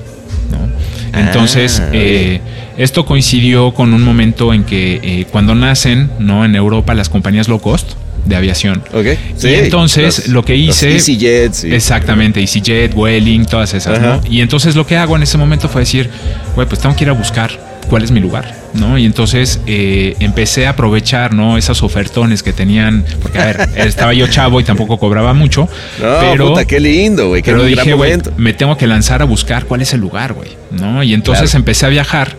¿no? 0.50 1.18
Entonces, 1.18 1.80
Ah, 1.80 1.90
eh, 1.92 2.40
esto 2.76 3.04
coincidió 3.04 3.74
con 3.74 3.92
un 3.92 4.02
momento 4.02 4.54
en 4.54 4.64
que 4.64 5.00
eh, 5.02 5.26
cuando 5.30 5.54
nacen, 5.54 6.10
¿no? 6.18 6.44
En 6.44 6.54
Europa 6.54 6.94
las 6.94 7.08
compañías 7.08 7.48
low 7.48 7.60
cost 7.60 7.92
de 8.28 8.36
aviación. 8.36 8.82
Ok. 8.92 9.06
y 9.42 9.54
entonces 9.54 10.18
los- 10.18 10.28
lo 10.28 10.44
que 10.44 10.56
los 10.56 10.76
hice... 10.76 10.92
EasyJet, 10.92 11.52
sí. 11.54 11.74
Exactamente, 11.74 12.40
EasyJet, 12.40 12.92
Welling, 12.94 13.46
todas 13.46 13.74
esas, 13.74 13.98
Ajá. 13.98 14.06
¿no? 14.06 14.20
Y 14.30 14.40
entonces 14.42 14.76
lo 14.76 14.86
que 14.86 14.96
hago 14.96 15.16
en 15.16 15.22
ese 15.22 15.38
momento 15.38 15.68
fue 15.68 15.80
decir, 15.82 16.10
güey, 16.54 16.68
pues 16.68 16.80
tengo 16.80 16.94
que 16.94 17.04
ir 17.04 17.10
a 17.10 17.14
buscar 17.14 17.50
cuál 17.88 18.02
es 18.04 18.10
mi 18.10 18.20
lugar, 18.20 18.54
¿no? 18.74 18.98
Y 18.98 19.06
entonces 19.06 19.60
eh, 19.66 20.14
empecé 20.20 20.66
a 20.66 20.70
aprovechar, 20.70 21.32
¿no? 21.32 21.56
Esas 21.56 21.82
ofertones 21.82 22.42
que 22.42 22.52
tenían, 22.52 23.02
porque 23.22 23.38
a 23.38 23.46
ver, 23.46 23.68
estaba 23.76 24.12
yo 24.12 24.26
chavo 24.26 24.60
y 24.60 24.64
tampoco 24.64 24.98
cobraba 24.98 25.32
mucho, 25.32 25.66
No, 26.02 26.16
pero... 26.20 26.48
puta, 26.50 26.66
qué 26.66 26.80
lindo, 26.80 27.28
güey, 27.28 27.40
qué 27.42 27.52
Pero 27.52 27.62
gran 27.64 27.70
dije, 27.70 27.92
güey, 27.94 28.10
momento. 28.10 28.32
me 28.36 28.52
tengo 28.52 28.76
que 28.76 28.86
lanzar 28.86 29.22
a 29.22 29.24
buscar 29.24 29.64
cuál 29.64 29.80
es 29.80 29.94
el 29.94 30.00
lugar, 30.00 30.34
güey, 30.34 30.50
¿no? 30.70 31.02
Y 31.02 31.14
entonces 31.14 31.50
Claro. 31.50 31.60
empecé 31.60 31.86
a 31.86 31.88
viajar 31.88 32.36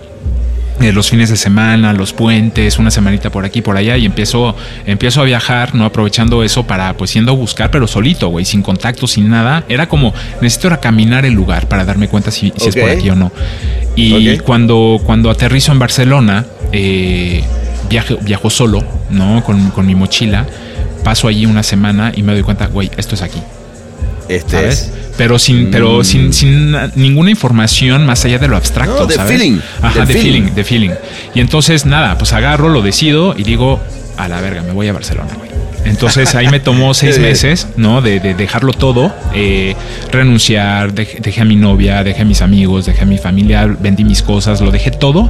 eh, 0.82 0.92
los 0.94 1.10
fines 1.10 1.30
de 1.30 1.38
semana, 1.38 1.94
los 1.94 2.14
puentes, 2.14 2.80
una 2.80 2.92
semanita 2.92 3.30
por 3.30 3.46
aquí, 3.46 3.62
por 3.62 3.76
allá, 3.78 3.98
y 3.98 4.06
empiezo, 4.06 4.56
empiezo 4.86 5.22
a 5.22 5.26
viajar, 5.26 5.76
¿no? 5.76 5.86
Aprovechando 5.86 6.44
eso 6.44 6.66
para, 6.66 6.96
pues, 6.96 7.14
yendo 7.14 7.32
a 7.32 7.36
buscar, 7.36 7.70
pero 7.72 7.88
solito, 7.88 8.30
güey, 8.30 8.46
sin 8.46 8.62
contacto, 8.62 9.08
sin 9.08 9.30
nada. 9.30 9.64
Era 9.68 9.90
como, 9.90 10.14
necesito 10.42 10.70
caminar 10.80 11.26
el 11.26 11.34
lugar 11.34 11.68
para 11.68 11.86
darme 11.86 12.08
cuenta 12.08 12.32
si, 12.32 12.54
si 12.56 12.70
es 12.70 12.76
por 12.76 12.90
aquí 12.90 13.10
o 13.10 13.16
no. 13.16 13.32
Y 13.96 14.38
cuando, 14.40 15.00
cuando 15.04 15.30
aterrizo 15.30 15.72
en 15.72 15.80
Barcelona, 15.80 16.46
eh, 16.72 17.44
viajo, 17.90 18.18
viajo 18.22 18.50
solo, 18.50 18.84
¿no? 19.10 19.44
Con, 19.44 19.72
con 19.72 19.86
mi 19.86 19.96
mochila. 19.96 20.46
Paso 21.04 21.28
allí 21.28 21.46
una 21.46 21.64
semana 21.64 22.12
y 22.16 22.24
me 22.24 22.34
doy 22.34 22.44
cuenta, 22.44 22.68
güey, 22.68 22.90
esto 22.98 23.16
es 23.16 23.22
aquí. 23.22 23.42
Este 24.30 24.52
¿sabes? 24.52 24.74
es. 24.82 24.92
Pero 25.18 25.38
sin, 25.38 25.70
pero 25.72 26.00
Mm. 26.00 26.04
sin, 26.06 26.34
sin 26.34 26.72
na- 26.72 26.90
ninguna 26.96 27.30
información 27.30 28.06
más 28.06 28.24
allá 28.24 28.38
de 28.40 28.48
lo 28.48 28.56
abstracto, 28.56 29.02
No, 29.02 29.06
de 29.08 29.16
¿sabes? 29.16 29.38
feeling, 29.38 29.60
Ajá, 29.82 30.06
de 30.06 30.14
feeling. 30.14 30.22
feeling, 30.44 30.54
de 30.56 30.64
feeling. 30.64 30.92
Y 31.36 31.42
entonces, 31.42 31.86
nada, 31.86 32.18
pues 32.18 32.32
agarro, 32.32 32.70
lo 32.70 32.82
decido 32.82 33.36
y 33.38 33.44
digo, 33.44 33.82
a 34.18 34.28
la 34.30 34.40
verga, 34.40 34.62
me 34.62 34.72
voy 34.72 34.88
a 34.88 34.94
Barcelona, 34.94 35.32
güey. 35.38 35.50
Entonces 35.86 36.36
ahí 36.36 36.48
me 36.50 36.60
tomó 36.60 36.94
seis 36.94 37.20
meses, 37.20 37.68
¿no? 37.78 38.02
De, 38.02 38.20
de 38.20 38.34
dejarlo 38.34 38.72
todo, 38.74 39.14
eh, 39.34 39.76
renunciar, 40.12 40.94
dej- 40.94 41.20
dejé 41.22 41.42
a 41.42 41.46
mi 41.46 41.56
novia, 41.56 42.04
dejé 42.04 42.22
a 42.22 42.26
mis 42.26 42.42
amigos, 42.42 42.86
dejé 42.86 43.02
a 43.04 43.06
mi 43.06 43.18
familia, 43.18 43.66
vendí 43.66 44.04
mis 44.04 44.22
cosas, 44.22 44.62
lo 44.62 44.72
dejé 44.72 44.92
todo 44.92 45.30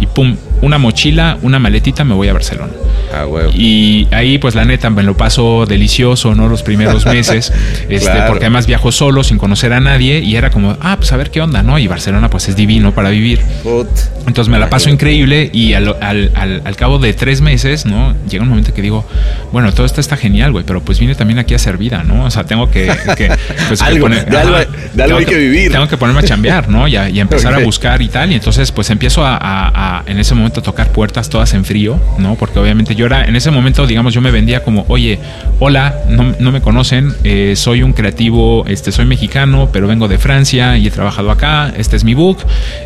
y 0.00 0.06
pum, 0.06 0.36
una 0.62 0.78
mochila, 0.78 1.36
una 1.42 1.58
maletita, 1.58 2.02
me 2.04 2.14
voy 2.14 2.28
a 2.28 2.32
Barcelona. 2.32 2.72
Ah, 3.14 3.26
huevo. 3.26 3.50
Y 3.54 4.08
ahí, 4.10 4.38
pues 4.38 4.54
la 4.54 4.64
neta, 4.64 4.88
me 4.88 5.02
lo 5.02 5.16
paso 5.16 5.66
delicioso, 5.66 6.34
¿no? 6.34 6.48
Los 6.48 6.62
primeros 6.62 7.04
meses, 7.14 7.52
este, 7.88 7.98
Claro. 8.10 8.28
porque 8.28 8.44
además 8.46 8.66
viajo 8.66 8.90
solo, 8.90 9.22
sin 9.22 9.36
conocer 9.38 9.72
a 9.74 9.80
nadie, 9.80 10.20
y 10.20 10.36
era 10.36 10.50
como, 10.50 10.76
ah, 10.80 10.96
pues 10.96 11.12
a 11.12 11.16
ver 11.18 11.30
qué 11.30 11.40
onda, 11.42 11.62
¿no? 11.62 11.78
Y 11.78 11.86
Barcelona, 11.88 12.30
pues 12.30 12.48
es 12.48 12.56
divino 12.56 12.92
para 12.94 13.10
vivir. 13.10 13.40
Put. 13.62 13.86
Entonces 14.26 14.50
me 14.50 14.58
la 14.58 14.70
paso 14.70 14.88
increíble 14.88 15.50
y 15.52 15.74
al, 15.74 15.96
al- 16.00 16.30
al- 16.34 16.62
al 16.64 16.76
cabo 16.76 16.98
de 16.98 17.12
tres 17.12 17.40
meses, 17.42 17.84
¿no? 17.84 18.14
Llega 18.30 18.42
un 18.44 18.48
momento 18.48 18.72
que 18.72 18.80
digo, 18.80 19.04
bueno, 19.52 19.72
todo 19.72 19.84
esto 19.84 20.00
está 20.00 20.16
genial, 20.16 20.52
güey, 20.52 20.64
pero 20.64 20.80
pues 20.80 20.98
vine 21.00 21.14
también 21.16 21.38
aquí 21.40 21.54
a 21.54 21.56
hacer 21.56 21.76
vida, 21.76 22.04
¿no? 22.04 22.24
O 22.24 22.30
sea, 22.30 22.44
tengo 22.44 22.70
que... 22.70 22.86
que, 23.16 23.30
pues, 23.68 23.80
que 23.80 23.84
Algo, 23.84 24.06
poner- 24.06 24.24
de 24.26 24.36
algo- 24.38 24.58
de 24.94 25.02
algo 25.02 25.18
hay 25.18 25.24
que 25.26 25.36
vivir. 25.36 25.72
Tengo 25.72 25.88
que 25.88 25.96
ponerme 25.96 26.20
a 26.20 26.24
chambear, 26.24 26.68
¿no? 26.68 26.86
Y 26.86 26.96
a, 26.96 27.08
y 27.10 27.18
a 27.18 27.22
empezar 27.22 27.52
a 27.52 27.58
buscar 27.58 28.00
y 28.00 28.08
tal. 28.08 28.30
Y 28.30 28.34
entonces, 28.36 28.70
pues 28.70 28.88
empiezo 28.90 29.24
a, 29.26 29.36
a- 29.36 29.98
a, 29.98 30.02
en 30.06 30.18
ese 30.18 30.34
momento 30.34 30.51
a 30.60 30.62
tocar 30.62 30.92
puertas 30.92 31.28
todas 31.28 31.52
en 31.54 31.64
frío, 31.64 31.98
¿no? 32.18 32.34
Porque 32.36 32.58
obviamente 32.58 32.94
yo 32.94 33.06
era, 33.06 33.24
en 33.24 33.36
ese 33.36 33.50
momento, 33.50 33.86
digamos, 33.86 34.14
yo 34.14 34.20
me 34.20 34.30
vendía 34.30 34.62
como, 34.62 34.84
oye, 34.88 35.18
hola, 35.58 35.94
no, 36.08 36.34
no 36.38 36.52
me 36.52 36.60
conocen, 36.60 37.12
eh, 37.24 37.54
soy 37.56 37.82
un 37.82 37.92
creativo, 37.92 38.64
este, 38.66 38.92
soy 38.92 39.04
mexicano, 39.06 39.68
pero 39.72 39.86
vengo 39.88 40.08
de 40.08 40.18
Francia 40.18 40.76
y 40.78 40.86
he 40.86 40.90
trabajado 40.90 41.30
acá, 41.30 41.72
este 41.76 41.96
es 41.96 42.04
mi 42.04 42.14
book, 42.14 42.38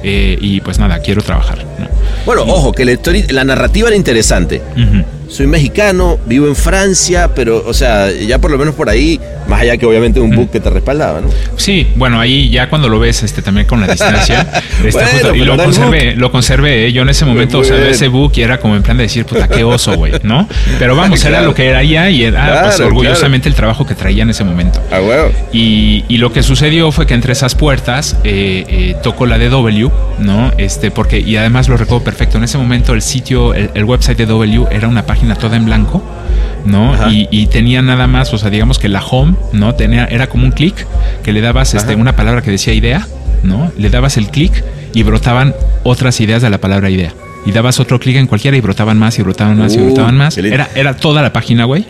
eh, 0.03 0.37
y 0.41 0.61
pues 0.61 0.79
nada, 0.79 1.01
quiero 1.01 1.23
trabajar, 1.23 1.65
¿no? 1.79 1.87
Bueno, 2.25 2.43
ojo, 2.43 2.73
que 2.73 2.85
la, 2.85 2.93
story- 2.93 3.27
la 3.31 3.45
narrativa 3.45 3.89
era 3.89 3.97
interesante. 3.97 4.63
Ujú. 4.77 5.05
Soy 5.29 5.47
mexicano, 5.47 6.19
vivo 6.27 6.47
en 6.47 6.55
Francia, 6.57 7.31
pero, 7.35 7.63
o 7.67 7.75
sea, 7.75 8.11
ya 8.13 8.39
por 8.39 8.51
lo 8.51 8.59
menos 8.59 8.75
por 8.75 8.89
ahí, 8.89 9.21
más 9.49 9.61
allá 9.61 9.77
que 9.77 9.85
obviamente 9.85 10.21
un 10.21 10.31
book 10.31 10.51
que 10.51 10.61
te 10.61 10.71
respaldaba, 10.71 11.21
¿no? 11.21 11.29
Sí, 11.57 11.89
bueno, 11.97 12.21
ahí 12.21 12.49
ya 12.49 12.69
cuando 12.71 12.89
lo 12.89 12.99
ves 13.01 13.23
este 13.25 13.43
también 13.43 13.67
con 13.67 13.81
la 13.81 13.89
distancia, 13.89 14.47
este, 14.85 14.91
Bueno, 14.93 15.09
justo- 15.11 15.35
y 15.35 15.39
lo 15.41 15.55
era 15.55 15.65
conservé, 15.65 16.15
lo 16.17 16.31
conservé, 16.33 16.87
¿eh? 16.87 16.93
yo 16.93 17.03
en 17.03 17.09
ese 17.09 17.25
momento, 17.25 17.59
o 17.59 17.65
sea, 17.65 17.77
bien. 17.77 17.89
ese 17.91 18.07
book 18.09 18.33
y 18.37 18.43
era 18.43 18.59
como 18.59 18.77
en 18.77 18.83
plan 18.85 18.97
de 18.97 19.03
decir, 19.03 19.25
puta, 19.27 19.49
qué 19.49 19.65
oso, 19.65 19.95
güey, 19.97 20.13
¿no? 20.23 20.49
Pero 20.79 20.95
vamos, 20.95 21.21
era 21.23 21.31
Claro. 21.39 21.47
lo 21.49 21.55
que 21.55 21.67
era 21.67 21.83
ya 21.83 22.09
y 22.09 22.23
era 22.25 22.63
pues, 22.63 22.77
Claro, 22.77 22.87
orgullosamente 22.87 23.49
el 23.49 23.55
trabajo 23.57 23.85
que 23.85 23.95
traía 23.97 24.23
en 24.23 24.31
ese 24.31 24.45
momento. 24.45 24.81
Ah, 24.93 25.01
huevo. 25.01 25.33
Y, 25.53 26.05
y 26.09 26.19
lo 26.19 26.33
que 26.33 26.43
sucedió 26.45 26.93
fue 26.93 27.07
que 27.07 27.15
entre 27.15 27.33
esas 27.33 27.55
puertas 27.57 28.17
eh, 28.23 28.65
eh, 28.69 28.97
tocó 29.03 29.27
la 29.27 29.39
de 29.39 29.49
W, 29.49 29.91
¿no? 30.21 30.53
Este, 30.57 30.91
porque, 30.93 31.19
y 31.19 31.37
además 31.37 31.69
lo 31.69 31.77
recuerdo 31.77 32.05
perfecto, 32.05 32.39
en 32.39 32.45
ese 32.45 32.59
momento 32.59 32.95
el 32.95 33.03
sitio, 33.03 33.55
el, 33.55 33.71
el 33.75 33.85
website 33.85 34.17
de 34.19 34.27
W 34.27 34.67
era 34.71 34.87
una 34.87 35.03
página 35.05 35.16
toda 35.39 35.57
en 35.57 35.65
blanco, 35.65 36.03
¿no? 36.65 37.11
Y, 37.11 37.29
y 37.31 37.47
tenía 37.47 37.83
nada 37.83 38.07
más, 38.07 38.33
o 38.33 38.39
sea, 38.39 38.51
digamos 38.51 38.79
que 38.79 38.89
la 38.89 39.05
home, 39.05 39.35
¿no? 39.53 39.75
Tenía, 39.75 40.07
era 40.07 40.29
como 40.29 40.45
un 40.45 40.53
clic 40.53 40.87
que 41.23 41.33
le 41.33 41.41
dabas 41.41 41.75
este, 41.75 41.95
una 41.95 42.17
palabra 42.17 42.43
que 42.43 42.51
decía 42.51 42.73
idea, 42.73 43.07
¿no? 43.43 43.71
Le 43.77 43.91
dabas 43.91 44.17
el 44.17 44.29
clic 44.29 44.65
y 44.95 45.03
brotaban 45.03 45.55
otras 45.83 46.21
ideas 46.21 46.43
de 46.43 46.51
la 46.51 46.59
palabra 46.59 46.91
idea. 46.91 47.13
Y 47.45 47.53
dabas 47.53 47.79
otro 47.79 48.01
clic 48.01 48.17
en 48.17 48.27
cualquiera 48.27 48.57
y 48.57 48.61
brotaban 48.61 48.99
más 48.99 49.19
y 49.19 49.23
brotaban 49.23 49.57
más 49.57 49.75
y 49.75 49.79
Uh, 49.79 49.85
brotaban 49.85 50.17
más. 50.17 50.37
Era, 50.37 50.69
era 50.75 50.97
toda 50.97 51.23
la 51.23 51.33
página, 51.33 51.65
güey. 51.65 51.85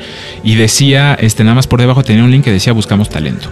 Y 0.44 0.54
decía, 0.54 1.16
este, 1.18 1.44
nada 1.44 1.54
más 1.54 1.66
por 1.66 1.80
debajo 1.80 2.02
tenía 2.02 2.24
un 2.24 2.30
link 2.30 2.44
que 2.44 2.52
decía 2.52 2.72
buscamos 2.74 3.08
talento. 3.08 3.48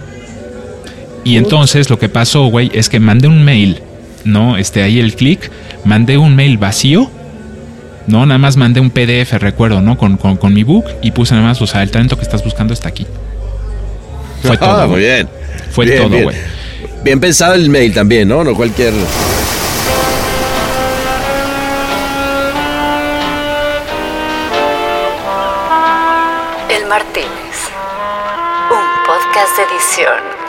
Y 1.23 1.37
entonces 1.37 1.89
lo 1.89 1.97
que 1.97 2.07
pasó, 2.07 2.45
güey, 2.45 2.69
es 2.73 2.89
que 2.89 2.99
mandé 2.99 3.27
un 3.27 3.43
mail, 3.43 3.81
¿no? 4.23 4.57
Este, 4.57 4.83
ahí 4.83 4.99
el 4.99 5.15
clic, 5.15 5.49
mandé 5.83 6.19
un 6.19 6.35
mail 6.35 6.59
vacío, 6.59 7.09
¿no? 8.07 8.25
Nada 8.25 8.37
más 8.37 8.57
mandé 8.57 8.79
un 8.79 8.89
PDF, 8.91 9.33
recuerdo, 9.33 9.81
¿no? 9.81 9.97
Con, 9.97 10.17
con, 10.17 10.37
con 10.37 10.53
mi 10.53 10.63
book 10.63 10.85
y 11.01 11.11
puse 11.11 11.33
nada 11.35 11.47
más, 11.47 11.61
o 11.61 11.67
sea, 11.67 11.83
el 11.83 11.91
talento 11.91 12.15
que 12.17 12.23
estás 12.23 12.43
buscando 12.43 12.73
está 12.73 12.89
aquí. 12.89 13.05
Fue 14.43 14.57
todo. 14.59 14.81
Ah, 14.81 14.87
muy 14.87 14.99
bien. 14.99 15.27
Fue 15.71 15.85
Bien, 15.85 15.97
todo, 15.97 16.09
bien. 16.09 16.23
güey. 16.23 16.37
Bien 17.03 17.19
pensado 17.19 17.53
el 17.53 17.69
mail 17.69 17.93
también, 17.93 18.27
¿no? 18.27 18.43
No 18.43 18.55
cualquier. 18.55 18.93
El 26.69 26.85
Martínez. 26.87 27.57
Un 28.71 28.85
podcast 29.05 29.57
de 29.57 29.63
edición 29.63 30.44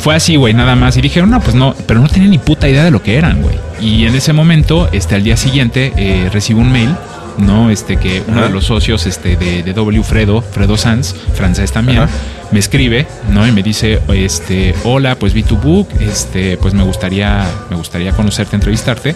Fue 0.00 0.14
así, 0.14 0.36
güey, 0.36 0.54
nada 0.54 0.76
más. 0.76 0.96
Y 0.96 1.00
dijeron, 1.02 1.30
no, 1.30 1.40
pues 1.40 1.54
no, 1.54 1.74
pero 1.86 2.00
no 2.00 2.08
tenía 2.08 2.28
ni 2.28 2.38
puta 2.38 2.68
idea 2.68 2.84
de 2.84 2.90
lo 2.90 3.02
que 3.02 3.16
eran, 3.16 3.42
güey. 3.42 3.56
Y 3.80 4.06
en 4.06 4.14
ese 4.14 4.32
momento, 4.32 4.88
este, 4.92 5.14
al 5.14 5.22
día 5.24 5.36
siguiente, 5.36 5.92
eh, 5.96 6.28
recibo 6.32 6.60
un 6.60 6.72
mail, 6.72 6.94
¿no? 7.38 7.70
Este, 7.70 7.96
que 7.96 8.22
uno 8.26 8.38
Ajá. 8.38 8.48
de 8.48 8.52
los 8.54 8.64
socios 8.64 9.06
este, 9.06 9.36
de, 9.36 9.62
de 9.62 9.72
W, 9.72 10.02
Fredo, 10.02 10.42
Fredo 10.42 10.76
Sanz, 10.76 11.14
francés 11.34 11.72
también, 11.72 12.00
Ajá. 12.00 12.12
me 12.50 12.58
escribe, 12.58 13.06
¿no? 13.30 13.46
Y 13.46 13.52
me 13.52 13.62
dice, 13.62 14.00
este, 14.14 14.74
hola, 14.84 15.16
pues 15.16 15.32
vi 15.34 15.42
tu 15.42 15.56
book, 15.56 15.88
este, 16.00 16.56
pues 16.56 16.72
me 16.74 16.82
gustaría, 16.82 17.44
me 17.68 17.76
gustaría 17.76 18.12
conocerte, 18.12 18.56
entrevistarte. 18.56 19.14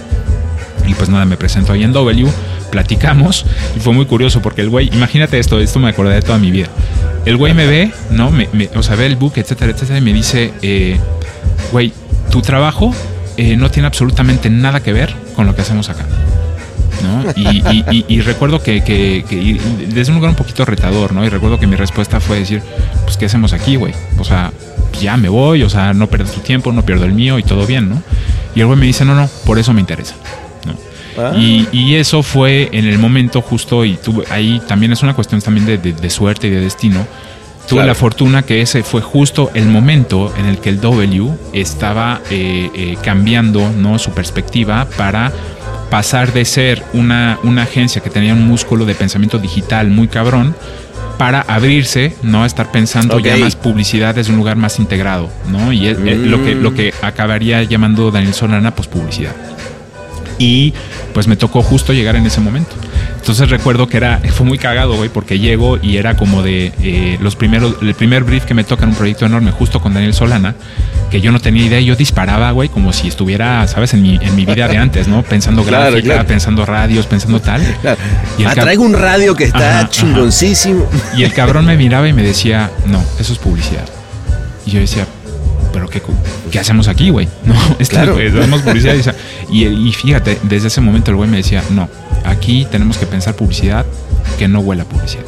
Y 0.86 0.92
pues 0.94 1.08
nada, 1.08 1.24
me 1.24 1.36
presento 1.38 1.72
ahí 1.72 1.82
en 1.82 1.92
W, 1.94 2.26
platicamos 2.74 3.46
y 3.76 3.78
fue 3.80 3.92
muy 3.92 4.04
curioso 4.06 4.42
porque 4.42 4.60
el 4.62 4.68
güey, 4.68 4.90
imagínate 4.92 5.38
esto, 5.38 5.60
esto 5.60 5.78
me 5.78 5.88
acordé 5.88 6.14
de 6.16 6.22
toda 6.22 6.38
mi 6.38 6.50
vida. 6.50 6.66
El 7.24 7.36
güey 7.36 7.54
me 7.54 7.66
ve, 7.68 7.92
¿no? 8.10 8.30
Me, 8.32 8.48
me- 8.52 8.68
o 8.74 8.82
sea, 8.82 8.96
ve 8.96 9.06
el 9.06 9.14
book, 9.14 9.34
etcétera, 9.36 9.70
etcétera, 9.70 9.98
y 9.98 10.02
me 10.02 10.12
dice, 10.12 10.52
eh, 10.60 10.98
güey, 11.70 11.92
tu 12.30 12.42
trabajo 12.42 12.92
eh, 13.36 13.56
no 13.56 13.70
tiene 13.70 13.86
absolutamente 13.86 14.50
nada 14.50 14.80
que 14.82 14.92
ver 14.92 15.14
con 15.36 15.46
lo 15.46 15.54
que 15.54 15.62
hacemos 15.62 15.88
acá. 15.88 16.04
¿no? 17.02 17.24
Y, 17.36 17.62
y- 17.70 17.84
y- 17.90 18.04
y 18.08 18.20
recuerdo 18.22 18.60
que, 18.62 18.82
que- 18.82 19.24
que- 19.28 19.60
desde 19.88 20.10
un 20.10 20.16
lugar 20.16 20.30
un 20.30 20.36
poquito 20.36 20.64
retador, 20.64 21.12
¿no? 21.12 21.24
Y 21.24 21.28
recuerdo 21.28 21.58
que 21.60 21.66
mi 21.68 21.76
respuesta 21.76 22.18
fue 22.18 22.40
decir, 22.40 22.60
pues, 23.04 23.16
¿qué 23.16 23.26
hacemos 23.26 23.52
aquí, 23.52 23.76
güey? 23.76 23.92
O 24.18 24.24
sea, 24.24 24.50
ya 25.00 25.16
me 25.16 25.28
voy, 25.28 25.62
o 25.62 25.68
sea, 25.70 25.92
no 25.92 26.06
pierdo 26.08 26.32
tu 26.32 26.40
tiempo, 26.40 26.72
no 26.72 26.82
pierdo 26.84 27.04
el 27.04 27.12
mío 27.12 27.38
y 27.38 27.42
todo 27.44 27.66
bien, 27.66 27.88
¿no? 27.90 28.02
Y 28.54 28.60
el 28.60 28.66
güey 28.66 28.78
me 28.78 28.86
dice, 28.86 29.04
no, 29.04 29.14
no, 29.14 29.28
por 29.44 29.58
eso 29.58 29.72
me 29.72 29.80
interesa. 29.80 30.14
Ah. 31.18 31.32
Y, 31.36 31.68
y 31.72 31.94
eso 31.96 32.22
fue 32.22 32.68
en 32.72 32.86
el 32.86 32.98
momento 32.98 33.40
justo, 33.40 33.84
y 33.84 33.94
tuve, 33.96 34.24
ahí 34.30 34.60
también 34.66 34.92
es 34.92 35.02
una 35.02 35.14
cuestión 35.14 35.40
también 35.40 35.66
de, 35.66 35.78
de- 35.78 35.92
de 35.92 36.10
suerte 36.10 36.46
y 36.48 36.50
de 36.50 36.60
destino. 36.60 37.06
Tuve 37.68 37.78
Claro. 37.78 37.86
la 37.88 37.94
fortuna 37.94 38.42
que 38.42 38.60
ese 38.60 38.82
fue 38.82 39.00
justo 39.00 39.50
el 39.54 39.66
momento 39.66 40.32
en 40.36 40.44
el 40.46 40.58
que 40.58 40.68
el 40.68 40.80
W 40.80 41.30
estaba 41.54 42.20
eh, 42.30 42.68
eh, 42.74 42.96
cambiando 43.02 43.70
¿no? 43.70 43.98
su 43.98 44.10
perspectiva 44.10 44.86
para 44.98 45.32
pasar 45.88 46.32
de 46.34 46.44
ser 46.44 46.82
una, 46.92 47.38
una 47.42 47.62
agencia 47.62 48.02
que 48.02 48.10
tenía 48.10 48.34
un 48.34 48.46
músculo 48.46 48.84
de 48.84 48.94
pensamiento 48.94 49.38
digital 49.38 49.88
muy 49.88 50.08
cabrón 50.08 50.54
para 51.16 51.40
abrirse, 51.42 52.16
¿no? 52.22 52.42
A 52.42 52.46
estar 52.46 52.72
pensando 52.72 53.20
ya 53.20 53.36
más 53.36 53.54
publicidad 53.54 54.14
desde 54.16 54.32
un 54.32 54.36
lugar 54.38 54.56
más 54.56 54.78
integrado, 54.80 55.30
¿no? 55.48 55.72
Y 55.72 55.86
es- 55.86 55.98
lo, 55.98 56.42
que, 56.44 56.54
lo 56.56 56.74
que 56.74 56.92
acabaría 57.02 57.62
llamando 57.62 58.10
Daniel 58.10 58.34
Solana, 58.34 58.74
pues 58.74 58.88
publicidad. 58.88 59.32
Y 60.38 60.74
pues 61.12 61.26
me 61.28 61.36
tocó 61.36 61.62
justo 61.62 61.92
llegar 61.92 62.16
en 62.16 62.26
ese 62.26 62.40
momento. 62.40 62.74
Entonces 63.16 63.48
recuerdo 63.48 63.86
que 63.88 63.96
era, 63.96 64.20
fue 64.34 64.44
muy 64.44 64.58
cagado, 64.58 64.96
güey, 64.96 65.08
porque 65.08 65.38
llego 65.38 65.78
y 65.80 65.96
era 65.96 66.14
como 66.16 66.42
de 66.42 66.72
eh, 66.82 67.16
los 67.22 67.36
primeros, 67.36 67.76
el 67.80 67.94
primer 67.94 68.24
brief 68.24 68.44
que 68.44 68.52
me 68.52 68.64
toca 68.64 68.82
en 68.84 68.90
un 68.90 68.96
proyecto 68.96 69.24
enorme, 69.24 69.50
justo 69.50 69.80
con 69.80 69.94
Daniel 69.94 70.12
Solana, 70.12 70.54
que 71.10 71.20
yo 71.22 71.32
no 71.32 71.40
tenía 71.40 71.64
idea, 71.64 71.80
y 71.80 71.86
yo 71.86 71.96
disparaba, 71.96 72.50
güey, 72.50 72.68
como 72.68 72.92
si 72.92 73.08
estuviera, 73.08 73.66
¿sabes? 73.66 73.94
En 73.94 74.02
mi, 74.02 74.16
en 74.20 74.36
mi 74.36 74.44
vida 74.44 74.68
de 74.68 74.76
antes, 74.76 75.08
¿no? 75.08 75.22
Pensando 75.22 75.62
Claro, 75.66 75.92
gráfica, 75.92 76.14
claro. 76.14 76.28
pensando 76.28 76.66
radios, 76.66 77.06
pensando 77.06 77.40
tal. 77.40 77.62
Claro. 77.80 77.98
Y 78.38 78.44
Ah, 78.44 78.54
traigo 78.54 78.82
un 78.84 78.92
radio 78.92 79.34
que 79.34 79.44
está 79.44 79.58
Ajá, 79.70 79.78
ajá. 79.80 79.88
chingoncísimo. 79.90 80.86
Y 81.16 81.22
el 81.22 81.32
cabrón 81.32 81.64
me 81.64 81.76
miraba 81.76 82.06
y 82.08 82.12
me 82.12 82.22
decía, 82.22 82.70
no, 82.86 83.02
eso 83.18 83.32
es 83.32 83.38
publicidad. 83.38 83.84
Y 84.66 84.72
yo 84.72 84.80
decía, 84.80 85.06
pero 85.74 85.88
qué, 85.90 86.00
¿qué 86.50 86.58
hacemos 86.58 86.88
aquí, 86.88 87.10
güey? 87.10 87.28
No, 87.44 87.54
esto 87.78 87.96
Claro. 87.96 88.18
es, 88.18 88.34
hacemos 88.34 88.62
publicidad. 88.62 89.14
Y, 89.50 89.92
fíjate, 89.92 90.38
desde 90.44 90.68
ese 90.68 90.80
momento 90.80 91.10
el 91.10 91.16
güey 91.18 91.28
me 91.28 91.36
decía, 91.38 91.62
no, 91.70 91.88
aquí 92.24 92.66
tenemos 92.70 92.96
que 92.96 93.04
pensar 93.06 93.34
publicidad 93.34 93.84
que 94.38 94.48
no 94.48 94.60
huela 94.60 94.84
a 94.84 94.86
publicidad. 94.86 95.24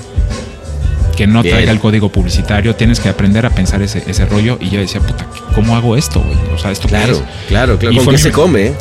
Que 1.17 1.27
no 1.27 1.43
Bien. 1.43 1.55
traiga 1.55 1.73
el 1.73 1.81
código 1.81 2.11
publicitario, 2.11 2.75
tienes 2.77 3.01
que 3.01 3.09
aprender 3.09 3.45
a 3.47 3.51
pensar 3.51 3.81
ese, 3.83 4.03
ese 4.07 4.27
rollo. 4.27 4.59
Y 4.61 4.71
yo 4.71 4.81
decía, 4.81 5.01
puta, 5.01 5.27
¿cómo 5.55 5.75
hago 5.77 5.97
esto, 5.97 6.21
güey? 6.21 6.37
O 6.55 6.59
sea, 6.59 6.71
¿esto 6.71 6.89
qué 6.89 6.95
Claro, 6.97 7.13
es? 7.15 7.23
claro, 7.49 7.79
claro. 7.79 7.93
Y 7.95 7.97
¿Con 7.97 8.07
qué 8.07 8.13
mi- 8.13 8.19
se 8.19 8.33
come? 8.33 8.73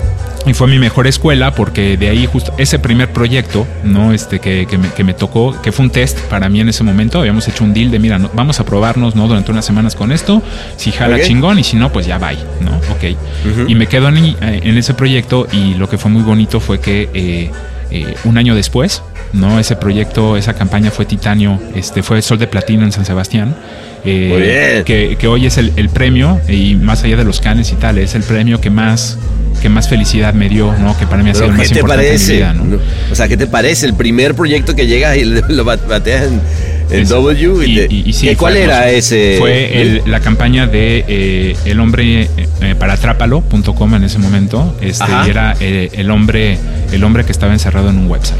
Y 0.47 0.53
fue 0.53 0.67
mi 0.67 0.77
mejor 0.77 1.07
escuela 1.07 1.55
porque 1.55 1.97
de 1.97 2.07
ahí 2.09 2.27
justo 2.31 2.53
ese 2.57 2.77
primer 2.77 3.11
proyecto, 3.11 3.65
¿no? 3.83 4.13
Este 4.13 4.39
que, 4.39 4.67
que 4.69 4.77
me, 4.77 4.89
que 4.89 5.03
me 5.03 5.13
tocó, 5.15 5.59
que 5.61 5.71
fue 5.71 5.85
un 5.85 5.91
test 5.91 6.19
para 6.29 6.49
mí 6.49 6.59
en 6.61 6.69
ese 6.69 6.83
momento. 6.83 7.19
Habíamos 7.19 7.47
hecho 7.47 7.63
un 7.63 7.73
deal 7.73 7.89
de, 7.89 7.97
mira, 7.97 8.19
no- 8.19 8.29
vamos 8.33 8.59
a 8.59 8.63
probarnos, 8.65 9.15
¿no? 9.15 9.27
Durante 9.27 9.51
unas 9.51 9.65
semanas 9.65 9.95
con 9.95 10.11
esto. 10.11 10.43
Si 10.77 10.91
jala 10.91 11.17
chingón 11.27 11.57
y 11.59 11.63
si 11.63 11.77
no, 11.77 11.91
pues 11.91 12.05
ya 12.05 12.19
bye, 12.19 12.37
¿no? 12.61 12.71
Ok. 12.93 13.17
Y 13.67 13.75
me 13.75 13.87
quedo 13.87 14.07
en, 14.09 14.17
eh, 14.17 14.35
en 14.41 14.77
ese 14.77 14.93
proyecto 14.93 15.47
y 15.51 15.73
lo 15.73 15.89
que 15.89 15.97
fue 15.97 16.11
muy 16.11 16.21
bonito 16.21 16.59
fue 16.59 16.79
que 16.79 17.09
eh, 17.13 17.49
eh, 17.89 18.13
un 18.25 18.37
año 18.37 18.53
después, 18.53 19.01
¿no? 19.33 19.59
Ese 19.59 19.75
proyecto, 19.75 20.37
esa 20.37 20.53
campaña 20.53 20.91
fue 20.91 21.05
titanio, 21.05 21.59
este 21.73 22.03
fue 22.03 22.21
Sol 22.21 22.37
de 22.37 22.45
Platino 22.47 22.83
en 22.83 22.91
San 22.91 23.05
Sebastián. 23.05 23.55
Eh. 24.05 24.83
Que, 24.85 25.15
que 25.17 25.27
hoy 25.27 25.45
es 25.45 25.57
el, 25.57 25.71
el 25.75 25.89
premio, 25.89 26.39
y 26.49 26.75
más 26.75 27.03
allá 27.03 27.17
de 27.17 27.23
los 27.23 27.39
canes 27.41 27.71
y 27.71 27.75
tal, 27.75 27.97
es 27.97 28.15
el 28.15 28.23
premio 28.23 28.59
que 28.61 28.69
más, 28.69 29.17
que 29.61 29.69
más 29.69 29.89
felicidad 29.89 30.33
me 30.33 30.49
dio, 30.49 30.73
¿no? 30.77 30.97
Que 30.97 31.05
para 31.07 31.23
mí 31.23 31.29
ha 31.29 31.33
sido 31.33 31.45
el 31.45 31.51
¿qué 31.53 31.57
más 31.57 31.67
te 31.69 31.73
importante 31.75 32.05
parece? 32.07 32.23
en 32.25 32.57
mi 32.59 32.63
vida, 32.67 32.77
¿no? 32.77 33.11
O 33.11 33.15
sea, 33.15 33.27
¿qué 33.27 33.37
te 33.37 33.47
parece? 33.47 33.85
El 33.85 33.93
primer 33.95 34.35
proyecto 34.35 34.75
que 34.75 34.87
llegas 34.87 35.17
y 35.17 35.23
lo 35.49 35.63
bat- 35.65 35.87
bateas 35.87 36.25
en, 36.27 36.41
en 36.91 37.01
Es- 37.01 37.09
W. 37.09 37.65
y- 37.65 37.79
y- 37.79 38.03
y 38.09 38.13
sí, 38.13 38.27
¿Qué- 38.27 38.35
¿Cuál 38.37 38.53
fue 38.53 38.63
era 38.63 38.89
ese? 38.91 39.37
Fue 39.39 39.81
el- 39.81 40.01
la 40.05 40.19
campaña 40.19 40.67
de 40.67 41.03
eh, 41.07 41.55
el 41.65 41.79
hombre 41.79 42.29
eh, 42.61 42.75
para 42.77 42.93
atrápalo.com 42.93 43.95
en 43.95 44.03
ese 44.03 44.19
momento. 44.19 44.75
Este, 44.81 45.05
y 45.25 45.29
era 45.29 45.55
eh, 45.59 45.89
el 45.93 46.11
hombre, 46.11 46.57
el 46.91 47.03
hombre 47.03 47.23
que 47.25 47.31
estaba 47.31 47.53
encerrado 47.53 47.89
en 47.89 47.97
un 47.97 48.07
website. 48.07 48.39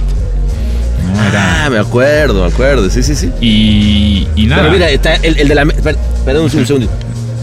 ¿No? 1.03 1.23
Era, 1.27 1.65
Ah, 1.65 1.69
me 1.69 1.79
acuerdo, 1.79 2.41
me 2.47 2.47
acuerdo. 2.53 2.89
Sí, 2.89 3.01
sí, 3.03 3.15
sí. 3.15 3.31
y, 3.41 4.27
y 4.35 4.45
nada. 4.47 4.63
Pero 4.63 4.73
mira, 4.73 4.89
está 4.89 5.15
el, 5.15 5.37
el 5.37 5.47
de 5.47 5.55
la 5.55 5.65
mesa. 5.65 5.81
Perdón, 6.25 6.43
un 6.53 6.65
segundo. 6.65 6.89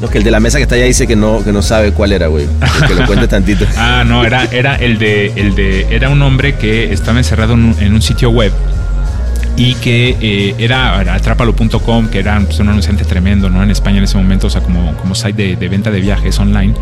No, 0.00 0.08
que 0.10 0.18
el 0.18 0.24
de 0.24 0.30
la 0.32 0.40
mesa 0.40 0.58
que 0.58 0.62
está 0.64 0.74
allá 0.74 0.84
dice 0.86 1.06
que 1.06 1.14
no, 1.14 1.44
que 1.44 1.52
no 1.52 1.62
sabe 1.62 1.92
cuál 1.92 2.12
era, 2.12 2.26
güey. 2.26 2.46
Que 2.88 2.94
lo 2.94 3.06
cuente 3.06 3.28
tantito. 3.28 3.64
Ah, 3.76 4.02
no, 4.06 4.24
era, 4.24 4.44
era 4.50 4.74
el 4.76 4.98
de, 4.98 5.32
el 5.36 5.54
de, 5.54 5.86
era 5.94 6.08
un 6.08 6.20
hombre 6.22 6.56
que 6.56 6.92
estaba 6.92 7.18
encerrado 7.18 7.54
en 7.54 7.64
un, 7.66 7.76
en 7.80 7.94
un 7.94 8.02
sitio 8.02 8.30
web 8.30 8.52
y 9.54 9.74
que 9.74 10.16
eh, 10.20 10.54
era, 10.58 11.00
era 11.00 11.14
atrápalo.com, 11.14 12.08
que 12.08 12.18
era 12.20 12.40
pues, 12.40 12.58
un 12.58 12.70
anunciante 12.70 13.04
tremendo, 13.04 13.48
¿no? 13.50 13.62
En 13.62 13.70
España 13.70 13.98
en 13.98 14.04
ese 14.04 14.16
momento, 14.16 14.46
o 14.46 14.50
sea, 14.50 14.62
como, 14.62 14.92
como 14.96 15.14
site 15.14 15.34
de, 15.50 15.56
de 15.56 15.68
venta 15.68 15.90
de 15.90 16.00
viajes 16.00 16.38
online. 16.40 16.74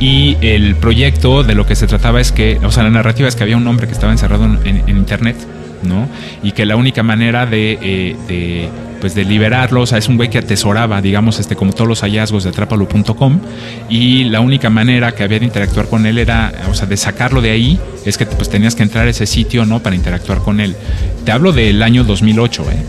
Y 0.00 0.36
el 0.42 0.74
proyecto 0.76 1.44
de 1.44 1.54
lo 1.54 1.64
que 1.66 1.76
se 1.76 1.86
trataba 1.86 2.20
es 2.20 2.32
que, 2.32 2.58
o 2.64 2.70
sea, 2.72 2.82
la 2.82 2.90
narrativa 2.90 3.28
es 3.28 3.36
que 3.36 3.44
había 3.44 3.56
un 3.56 3.66
hombre 3.66 3.86
que 3.86 3.92
estaba 3.92 4.12
encerrado 4.12 4.44
en, 4.44 4.58
en- 4.66 4.82
en 4.88 4.96
internet, 4.98 5.36
¿no? 5.82 6.08
Y 6.42 6.52
que 6.52 6.66
la 6.66 6.76
única 6.76 7.02
manera 7.02 7.46
de, 7.46 7.78
eh, 7.80 8.16
de, 8.28 8.68
pues 9.00 9.14
de 9.14 9.24
liberarlo, 9.24 9.82
o 9.82 9.86
sea, 9.86 9.98
es 9.98 10.08
un 10.08 10.16
güey 10.16 10.30
que 10.30 10.38
atesoraba, 10.38 11.00
digamos, 11.00 11.38
este, 11.38 11.56
como 11.56 11.72
todos 11.72 11.88
los 11.88 12.00
hallazgos 12.02 12.44
de 12.44 12.50
atrápalo.com 12.50 13.40
y 13.88 14.24
la 14.24 14.40
única 14.40 14.70
manera 14.70 15.12
que 15.12 15.22
había 15.22 15.38
de 15.38 15.46
interactuar 15.46 15.86
con 15.86 16.06
él 16.06 16.18
era, 16.18 16.52
o 16.70 16.74
sea, 16.74 16.86
de 16.86 16.96
sacarlo 16.96 17.40
de 17.40 17.50
ahí, 17.50 17.80
es 18.04 18.16
que 18.16 18.26
pues 18.26 18.48
tenías 18.48 18.74
que 18.74 18.82
entrar 18.82 19.06
a 19.06 19.10
ese 19.10 19.26
sitio, 19.26 19.66
¿no? 19.66 19.80
Para 19.82 19.96
interactuar 19.96 20.38
con 20.38 20.60
él. 20.60 20.76
Te 21.24 21.32
hablo 21.32 21.52
del 21.52 21.82
año 21.82 22.04
2008, 22.04 22.62
¿eh? 22.70 22.74
Eh, 22.74 22.84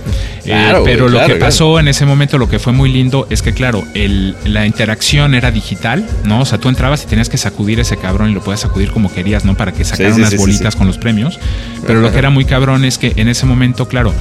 Claro, 0.45 0.83
pero 0.83 1.03
güey, 1.03 1.11
lo 1.11 1.17
claro, 1.17 1.33
que 1.33 1.37
claro. 1.37 1.49
pasó 1.49 1.79
en 1.79 1.87
ese 1.87 2.05
momento, 2.05 2.37
lo 2.37 2.49
que 2.49 2.59
fue 2.59 2.73
muy 2.73 2.91
lindo, 2.91 3.27
es 3.29 3.41
que, 3.41 3.53
claro, 3.53 3.83
el, 3.93 4.35
la 4.45 4.65
interacción 4.65 5.35
era 5.35 5.51
digital, 5.51 6.05
¿no? 6.23 6.41
O 6.41 6.45
sea, 6.45 6.57
tú 6.57 6.69
entrabas 6.69 7.03
y 7.03 7.07
tenías 7.07 7.29
que 7.29 7.37
sacudir 7.37 7.79
ese 7.79 7.97
cabrón 7.97 8.31
y 8.31 8.33
lo 8.33 8.41
podías 8.41 8.61
sacudir 8.61 8.91
como 8.91 9.13
querías, 9.13 9.45
¿no? 9.45 9.55
Para 9.55 9.71
que 9.71 9.83
sacara 9.83 10.13
sí, 10.13 10.19
unas 10.19 10.31
sí, 10.31 10.37
bolitas 10.37 10.75
con 10.75 10.87
los 10.87 10.97
premios. 10.97 11.39
Pero 11.85 12.01
lo 12.01 12.11
que 12.11 12.17
era 12.17 12.29
muy 12.29 12.45
cabrón 12.45 12.85
es 12.85 12.97
que 12.97 13.13
en 13.15 13.27
ese 13.27 13.45
momento, 13.45 13.87
claro, 13.87 14.13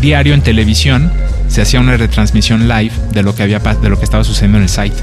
diario 0.00 0.34
en 0.34 0.42
televisión 0.42 1.12
se 1.48 1.62
hacía 1.62 1.80
una 1.80 1.96
retransmisión 1.96 2.68
live 2.68 2.92
de 3.12 3.22
lo 3.22 3.34
que 3.34 3.42
había 3.42 3.58
de 3.58 3.88
lo 3.88 3.98
que 3.98 4.04
estaba 4.04 4.24
sucediendo 4.24 4.58
en 4.58 4.64
el 4.64 4.68
site. 4.68 4.96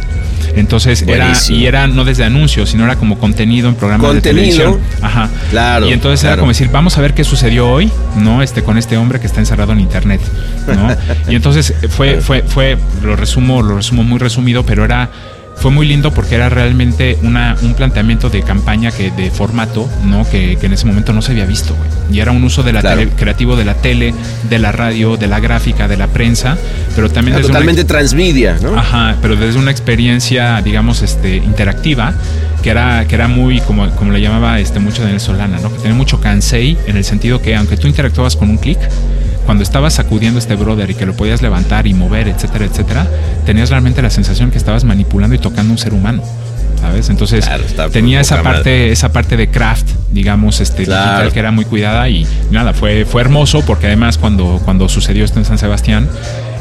Entonces 0.55 1.03
era 1.05 1.33
y 1.49 1.65
era 1.65 1.87
no 1.87 2.05
desde 2.05 2.23
anuncios, 2.23 2.69
sino 2.69 2.85
era 2.85 2.95
como 2.95 3.19
contenido 3.19 3.69
en 3.69 3.75
programas 3.75 4.07
Contenido. 4.07 4.45
de 4.45 4.51
televisión. 4.51 4.79
Ajá. 5.01 5.29
Claro, 5.51 5.87
Y 5.89 5.93
entonces 5.93 6.23
era 6.23 6.37
como 6.37 6.49
decir, 6.49 6.69
vamos 6.71 6.97
a 6.97 7.01
ver 7.01 7.13
qué 7.13 7.23
sucedió 7.23 7.69
hoy, 7.69 7.91
¿no? 8.15 8.41
Este 8.41 8.63
con 8.63 8.77
este 8.77 8.97
hombre 8.97 9.19
que 9.19 9.27
está 9.27 9.39
encerrado 9.39 9.73
en 9.73 9.81
internet, 9.81 10.21
¿no? 10.67 10.95
y 11.31 11.35
entonces 11.35 11.73
fue 11.89 12.21
fue 12.21 12.43
fue 12.43 12.77
lo 13.03 13.15
resumo, 13.15 13.61
lo 13.61 13.75
resumo 13.75 14.03
muy 14.03 14.17
resumido, 14.19 14.65
pero 14.65 14.85
era 14.85 15.09
fue 15.59 15.71
muy 15.71 15.87
lindo 15.87 16.13
porque 16.13 16.35
era 16.35 16.49
realmente 16.49 17.17
una, 17.23 17.55
un 17.63 17.73
planteamiento 17.73 18.29
de 18.29 18.43
campaña 18.43 18.91
que 18.91 19.09
de 19.11 19.31
formato, 19.31 19.89
¿no? 20.05 20.27
Que, 20.29 20.57
que 20.59 20.67
en 20.67 20.73
ese 20.73 20.85
momento 20.85 21.13
no 21.13 21.21
se 21.21 21.31
había 21.31 21.45
visto, 21.45 21.75
güey. 21.75 21.89
Y 22.15 22.19
era 22.21 22.31
un 22.31 22.43
uso 22.43 22.63
de 22.63 22.73
la 22.73 22.81
Claro. 22.81 23.01
tele- 23.01 23.11
creativo 23.15 23.55
de 23.55 23.65
la 23.65 23.73
tele, 23.73 24.13
de 24.49 24.59
la 24.59 24.71
radio, 24.71 25.17
de 25.17 25.27
la 25.27 25.39
gráfica, 25.39 25.87
de 25.87 25.97
la 25.97 26.07
prensa, 26.07 26.57
pero 26.95 27.09
también 27.09 27.33
Era 27.33 27.39
desde 27.39 27.51
una 27.51 27.59
totalmente 27.59 27.83
transmedia, 27.85 28.57
¿no? 28.61 28.77
Ajá, 28.77 29.15
pero 29.21 29.35
desde 29.35 29.59
una 29.59 29.71
experiencia, 29.71 30.61
digamos, 30.61 31.01
este, 31.01 31.37
interactiva, 31.37 32.13
que 32.63 32.69
era, 32.69 33.05
que 33.07 33.15
era 33.15 33.27
muy, 33.27 33.59
como, 33.61 33.89
como 33.91 34.11
le 34.11 34.21
llamaba 34.21 34.59
este, 34.59 34.79
mucho 34.79 35.01
Daniel 35.01 35.19
Solana, 35.19 35.59
¿no? 35.59 35.71
Que 35.71 35.79
tenía 35.79 35.95
mucho 35.95 36.21
cansei, 36.21 36.77
en 36.87 36.97
el 36.97 37.03
sentido 37.03 37.41
que 37.41 37.55
aunque 37.55 37.77
tú 37.77 37.87
interactuabas 37.87 38.35
con 38.35 38.49
un 38.49 38.57
clic, 38.57 38.77
cuando 39.47 39.63
estabas 39.63 39.93
sacudiendo 39.95 40.37
a 40.37 40.41
este 40.41 40.55
brother 40.55 40.91
y 40.91 40.93
que 40.93 41.05
lo 41.07 41.15
podías 41.15 41.41
levantar 41.41 41.87
y 41.87 41.93
mover, 41.95 42.27
etcétera, 42.27 42.65
etcétera, 42.65 43.07
tenías 43.45 43.69
realmente 43.71 44.01
la 44.03 44.09
sensación 44.11 44.51
que 44.51 44.57
estabas 44.59 44.83
manipulando 44.83 45.35
y 45.35 45.39
tocando 45.39 45.71
un 45.71 45.79
ser 45.79 45.93
humano. 45.95 46.21
¿Sabes? 46.79 47.09
Entonces 47.09 47.45
Claro, 47.47 47.89
tenía 47.91 48.19
esa 48.21 48.43
parte, 48.43 48.91
esa 48.91 49.11
parte 49.11 49.35
de 49.35 49.49
craft, 49.49 49.87
digamos, 50.11 50.59
este 50.59 50.83
Claro. 50.83 51.09
digital 51.11 51.33
que 51.33 51.39
era 51.39 51.51
muy 51.51 51.65
cuidada 51.65 52.07
y 52.07 52.27
nada, 52.51 52.73
fue, 52.73 53.03
fue 53.05 53.21
hermoso 53.21 53.61
porque 53.65 53.87
además 53.87 54.19
cuando, 54.19 54.61
cuando 54.63 54.87
sucedió 54.87 55.25
esto 55.25 55.39
en 55.39 55.45
San 55.45 55.57
Sebastián, 55.57 56.07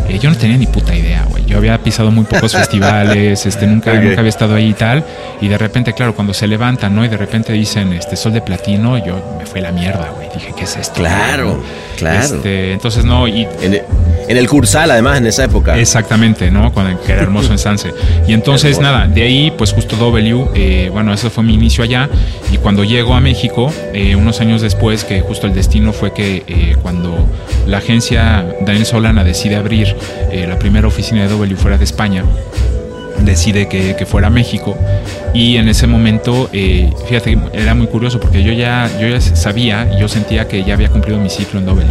eh, 0.09 0.19
yo 0.19 0.31
no 0.31 0.37
tenía 0.37 0.57
ni 0.57 0.67
puta 0.67 0.95
idea, 0.95 1.25
güey. 1.29 1.45
Yo 1.47 1.59
había 1.59 1.79
pisado 1.79 2.11
muy 2.11 2.25
pocos 2.25 2.53
festivales, 2.57 3.47
este, 3.47 3.67
nunca, 3.67 3.95
nunca 3.95 4.21
había 4.21 4.31
estado 4.31 4.55
ahí 4.55 4.71
y 4.71 4.75
tal. 4.75 5.05
Y 5.41 5.49
de 5.49 5.59
repente, 5.59 5.93
claro, 5.93 6.15
cuando 6.15 6.35
se 6.35 6.47
levantan, 6.47 6.95
¿no? 6.95 7.05
Y 7.05 7.09
de 7.09 7.17
repente 7.17 7.53
dicen, 7.53 7.93
este, 7.93 8.17
sol 8.17 8.33
de 8.33 8.41
platino, 8.41 8.99
yo 8.99 9.37
me 9.39 9.47
fue 9.47 9.61
la 9.61 9.73
mierda, 9.73 10.11
güey. 10.15 10.29
Dije, 10.35 10.53
¿qué 10.57 10.65
es 10.65 10.77
esto? 10.77 10.95
Claro, 10.95 11.63
claro. 11.97 12.37
Este, 12.37 12.73
entonces, 12.73 13.05
no, 13.05 13.27
y 13.27 13.47
En, 13.63 13.75
el, 13.75 13.83
en 14.29 14.37
el 14.37 14.49
Cursal, 14.49 14.91
además, 14.91 15.19
en 15.19 15.27
esa 15.27 15.45
época. 15.45 15.79
Exactamente, 15.79 16.51
¿no? 16.51 16.73
Cuando, 16.73 17.01
que 17.03 17.13
era 17.13 17.23
hermoso 17.23 17.53
en 17.53 17.59
Sanse. 17.59 17.93
Y 18.27 18.33
entonces, 18.33 18.81
nada, 18.81 19.07
de 19.07 19.23
ahí, 19.23 19.53
pues 19.57 19.73
justo 19.73 19.97
W, 19.97 20.49
eh, 20.55 20.91
bueno, 20.93 21.13
eso 21.13 21.31
fue 21.31 21.45
mi 21.45 21.55
inicio 21.55 21.85
allá. 21.85 22.09
Y 22.53 22.59
cuando 22.59 22.85
llego 22.85 23.15
a 23.15 23.21
México, 23.21 23.73
eh, 23.93 24.17
unos 24.17 24.41
años 24.41 24.63
después, 24.63 25.05
que 25.05 25.21
justo 25.21 25.47
el 25.47 25.55
destino 25.55 25.93
fue 25.93 26.13
que 26.13 26.45
eh, 26.47 26.77
cuando 26.83 27.17
la 27.67 27.79
agencia 27.79 28.45
Daniel 28.61 28.87
Solana 28.87 29.25
decide 29.25 29.57
abrir 29.57 29.96
eh, 30.31 30.47
la 30.47 30.59
primera 30.59 30.87
oficina 30.87 31.23
de 31.23 31.29
W 31.29 31.57
fuera 31.57 31.79
de 31.79 31.85
España, 31.85 32.25
decide 33.25 33.69
que, 33.69 34.07
fuera 34.07 34.29
a 34.29 34.31
México 34.31 34.77
y 35.35 35.57
en 35.57 35.69
ese 35.69 35.87
momento 35.87 36.49
eh, 36.53 36.93
fíjate 37.09 37.37
era 37.53 37.75
muy 37.75 37.89
curioso 37.89 38.21
porque 38.21 38.43
yo 38.43 38.53
ya 38.53 38.89
yo 39.01 39.21
sabía 39.21 39.99
yo 39.99 40.07
sentía 40.07 40.47
que 40.47 40.63
ya 40.63 40.75
había 40.75 40.89
cumplido 40.91 41.19
mi 41.19 41.29
ciclo 41.29 41.59
en 41.59 41.67
W 41.67 41.87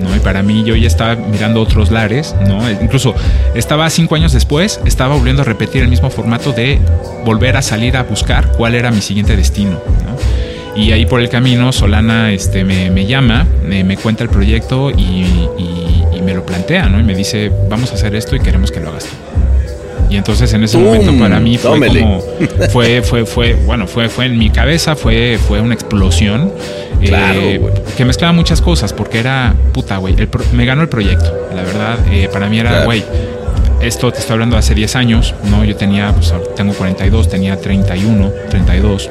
¿no? 0.00 0.14
y 0.14 0.20
para 0.20 0.42
mí 0.42 0.62
yo 0.64 0.76
ya 0.76 0.86
estaba 0.86 1.16
mirando 1.16 1.60
otros 1.60 1.90
lares 1.90 2.36
no 2.46 2.70
incluso 2.70 3.14
estaba 3.54 3.90
cinco 3.90 4.14
años 4.14 4.32
después 4.32 4.80
estaba 4.84 5.16
volviendo 5.16 5.42
a 5.42 5.44
repetir 5.44 5.82
el 5.82 5.88
mismo 5.88 6.08
formato 6.08 6.52
de 6.52 6.78
volver 7.24 7.56
a 7.56 7.62
salir 7.62 7.96
a 7.96 8.04
buscar 8.04 8.52
cuál 8.52 8.74
era 8.74 8.92
mi 8.92 9.00
siguiente 9.00 9.36
destino 9.36 9.72
¿no? 9.72 10.39
Y 10.76 10.92
ahí 10.92 11.06
por 11.06 11.20
el 11.20 11.28
camino 11.28 11.72
Solana 11.72 12.32
este, 12.32 12.64
me, 12.64 12.90
me 12.90 13.06
llama, 13.06 13.46
me, 13.66 13.82
me 13.84 13.96
cuenta 13.96 14.22
el 14.24 14.30
proyecto 14.30 14.90
y, 14.90 15.24
y- 15.58 16.04
y 16.16 16.22
me 16.22 16.34
lo 16.34 16.44
plantea, 16.44 16.86
¿no? 16.88 17.00
Y 17.00 17.02
me 17.02 17.14
dice, 17.14 17.50
vamos 17.68 17.90
a 17.92 17.94
hacer 17.94 18.14
esto 18.14 18.36
y 18.36 18.40
queremos 18.40 18.70
que 18.70 18.80
lo 18.80 18.90
hagas 18.90 19.04
tú. 19.04 19.10
Y 20.10 20.16
entonces 20.16 20.52
en 20.52 20.64
ese 20.64 20.76
momento 20.76 21.12
para 21.18 21.38
mí 21.40 21.56
fue 21.56 21.70
Tómele. 21.70 22.00
como, 22.00 22.20
fue, 22.72 23.00
fue, 23.02 23.24
fue, 23.24 23.54
bueno, 23.54 23.86
fue, 23.86 24.08
fue 24.08 24.26
en 24.26 24.36
mi 24.38 24.50
cabeza, 24.50 24.96
fue, 24.96 25.38
fue 25.46 25.60
una 25.60 25.72
explosión. 25.74 26.52
eh, 27.00 27.06
Claro, 27.06 27.40
que 27.96 28.04
mezclaba 28.04 28.32
muchas 28.32 28.60
cosas, 28.60 28.92
porque 28.92 29.18
era, 29.20 29.54
puta, 29.72 29.96
güey, 29.98 30.14
me 30.52 30.64
ganó 30.66 30.82
el 30.82 30.88
proyecto. 30.88 31.48
La 31.54 31.62
verdad, 31.62 31.98
eh, 32.10 32.28
para 32.32 32.48
mí 32.48 32.58
era, 32.58 32.70
Claro. 32.70 32.84
güey, 32.86 33.04
esto 33.80 34.10
te 34.12 34.18
estoy 34.18 34.34
hablando 34.34 34.56
de 34.56 34.60
hace 34.60 34.74
10 34.74 34.96
años, 34.96 35.34
¿no? 35.48 35.64
Yo 35.64 35.74
tenía, 35.76 36.12
pues 36.12 36.34
tengo 36.56 36.74
42, 36.74 37.28
tenía 37.30 37.56
31, 37.58 38.30
32. 38.50 39.08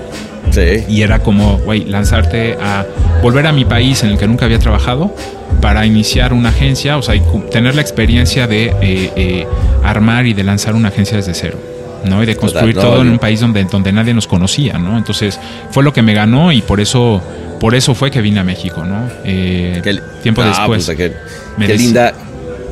Sí. 0.52 0.84
Y 0.90 1.02
era 1.02 1.20
como, 1.20 1.58
güey, 1.60 1.86
lanzarte 1.86 2.58
a 2.62 2.86
volver 3.22 3.48
a 3.48 3.52
mi 3.52 3.66
país 3.66 4.04
en 4.04 4.10
el 4.12 4.18
que 4.18 4.28
nunca 4.28 4.46
había 4.46 4.60
trabajado 4.60 5.14
para 5.62 5.86
iniciar 5.86 6.34
una 6.34 6.50
agencia, 6.50 6.98
o 6.98 7.02
sea, 7.02 7.16
y 7.16 7.22
tener 7.52 7.76
la 7.76 7.82
experiencia 7.82 8.48
de 8.48 8.68
eh, 8.82 9.12
eh, 9.16 9.48
armar 9.84 10.26
y 10.26 10.34
de 10.34 10.44
lanzar 10.44 10.76
una 10.76 10.88
agencia 10.90 11.18
desde 11.18 11.34
cero. 11.34 11.58
¿no? 12.06 12.24
Y 12.24 12.26
de 12.26 12.38
construir 12.38 12.76
no, 12.78 12.82
todo 12.82 13.02
en 13.02 13.10
un 13.10 13.20
país 13.20 13.42
donde, 13.42 13.66
donde 13.66 13.92
nadie 13.92 14.14
nos 14.14 14.26
conocía, 14.26 14.78
¿no? 14.78 14.98
Entonces 14.98 15.38
fue 15.72 15.84
lo 15.84 15.92
que 15.92 16.02
me 16.02 16.14
ganó 16.14 16.54
y 16.54 16.62
por 16.62 16.80
eso, 16.80 17.22
por 17.60 17.76
eso 17.76 17.94
fue 17.94 18.10
que 18.10 18.22
vine 18.22 18.40
a 18.40 18.44
México, 18.46 18.86
¿no? 18.86 19.10
Eh, 19.26 19.82
tiempo 20.24 20.42
Ah, 20.42 20.48
después. 20.48 20.86
puta, 20.86 20.96
qué, 20.96 21.14
linda, 21.78 22.14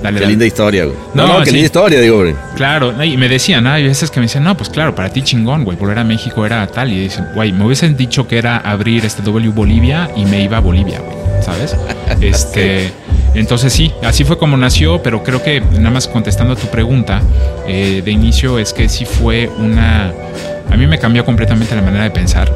Dale, 0.01 0.15
qué 0.15 0.21
dale. 0.21 0.27
linda 0.27 0.45
historia, 0.45 0.85
güey. 0.85 0.97
No, 1.13 1.27
No, 1.27 1.33
no, 1.33 1.39
qué 1.39 1.45
sí. 1.47 1.51
linda 1.53 1.65
historia, 1.65 1.99
digo, 1.99 2.17
güey. 2.21 2.35
Claro, 2.55 3.03
y 3.03 3.17
me 3.17 3.27
decían, 3.29 3.67
ah, 3.67 3.73
hay 3.75 3.83
veces 3.83 4.11
que 4.11 4.19
me 4.19 4.25
decían, 4.27 4.43
no, 4.43 4.55
pues 4.55 4.69
claro, 4.69 4.93
para 4.95 5.09
ti 5.09 5.21
chingón, 5.21 5.63
güey, 5.63 5.77
volver 5.77 5.99
a 5.99 6.03
México 6.03 6.45
era 6.45 6.65
tal. 6.67 6.91
Y 6.91 6.99
dicen, 6.99 7.25
güey, 7.33 7.51
me 7.51 7.65
hubiesen 7.65 7.97
dicho 7.97 8.27
que 8.27 8.37
era 8.37 8.57
abrir 8.57 9.05
este 9.05 9.21
W 9.23 9.49
Bolivia 9.49 10.09
y 10.15 10.25
me 10.25 10.41
iba 10.43 10.57
a 10.57 10.59
Bolivia, 10.61 10.99
güey, 10.99 11.15
¿sabes? 11.43 11.75
Este, 12.21 12.89
entonces 13.35 13.71
sí, 13.73 13.91
así 14.03 14.23
fue 14.23 14.37
como 14.39 14.57
nació, 14.57 15.03
pero 15.03 15.21
creo 15.23 15.43
que 15.43 15.61
nada 15.61 15.91
más 15.91 16.07
contestando 16.07 16.53
a 16.53 16.55
tu 16.55 16.67
pregunta 16.67 17.21
eh, 17.67 18.01
de 18.03 18.11
inicio 18.11 18.57
es 18.57 18.73
que 18.73 18.89
sí 18.89 19.05
fue 19.05 19.47
una, 19.59 20.11
a 20.71 20.75
mí 20.77 20.87
me 20.87 20.97
cambió 20.97 21.23
completamente 21.25 21.75
la 21.75 21.81
manera 21.83 22.05
de 22.05 22.11
pensar. 22.11 22.51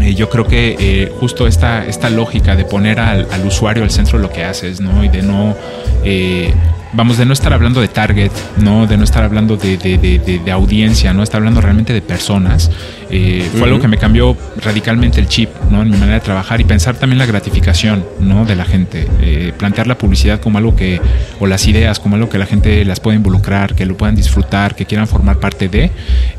Eh, 0.00 0.14
yo 0.14 0.30
creo 0.30 0.46
que 0.46 0.76
eh, 0.78 1.12
justo 1.20 1.46
esta, 1.46 1.86
esta 1.86 2.10
lógica 2.10 2.56
de 2.56 2.64
poner 2.64 3.00
al, 3.00 3.26
usuario 3.46 3.82
al 3.82 3.90
centro 3.90 4.18
de 4.18 4.22
lo 4.22 4.30
que 4.30 4.44
haces, 4.44 4.80
¿no? 4.80 5.04
Y 5.04 5.08
de 5.08 5.22
no, 5.22 5.56
eh, 6.04 6.52
vamos, 6.92 7.18
de 7.18 7.26
no 7.26 7.32
estar 7.32 7.52
hablando 7.52 7.80
de 7.80 7.88
target, 7.88 8.30
¿no? 8.58 8.86
De 8.86 8.96
no 8.96 9.04
estar 9.04 9.22
hablando 9.24 9.56
de, 9.56 9.76
de- 9.76 9.98
de- 9.98 10.38
de- 10.38 10.50
audiencia, 10.52 11.12
¿no? 11.12 11.22
Estar 11.22 11.38
hablando 11.38 11.60
realmente 11.60 11.92
de 11.92 12.02
personas. 12.02 12.70
Eh, 13.12 13.48
fue 13.52 13.64
algo 13.64 13.80
que 13.80 13.88
me 13.88 13.96
cambió 13.98 14.36
radicalmente 14.62 15.20
el 15.20 15.26
chip, 15.28 15.48
¿no? 15.70 15.82
En 15.82 15.90
mi 15.90 15.96
manera 15.96 16.14
de 16.14 16.20
trabajar 16.20 16.60
y 16.60 16.64
pensar 16.64 16.96
también 16.96 17.18
la 17.18 17.26
gratificación, 17.26 18.04
¿no? 18.20 18.44
De 18.44 18.56
la 18.56 18.64
gente. 18.64 19.06
Eh, 19.20 19.52
plantear 19.56 19.86
la 19.86 19.96
publicidad 19.98 20.40
como 20.40 20.58
algo 20.58 20.74
que, 20.76 21.00
o 21.40 21.46
las 21.46 21.66
ideas 21.66 21.98
como 22.00 22.16
algo 22.16 22.28
que 22.28 22.38
la 22.38 22.46
gente 22.46 22.84
las 22.84 23.00
pueda 23.00 23.16
involucrar, 23.16 23.74
que 23.74 23.86
lo 23.86 23.96
puedan 23.96 24.14
disfrutar, 24.16 24.74
que 24.74 24.86
quieran 24.86 25.06
formar 25.08 25.38
parte 25.38 25.68
de. 25.68 25.90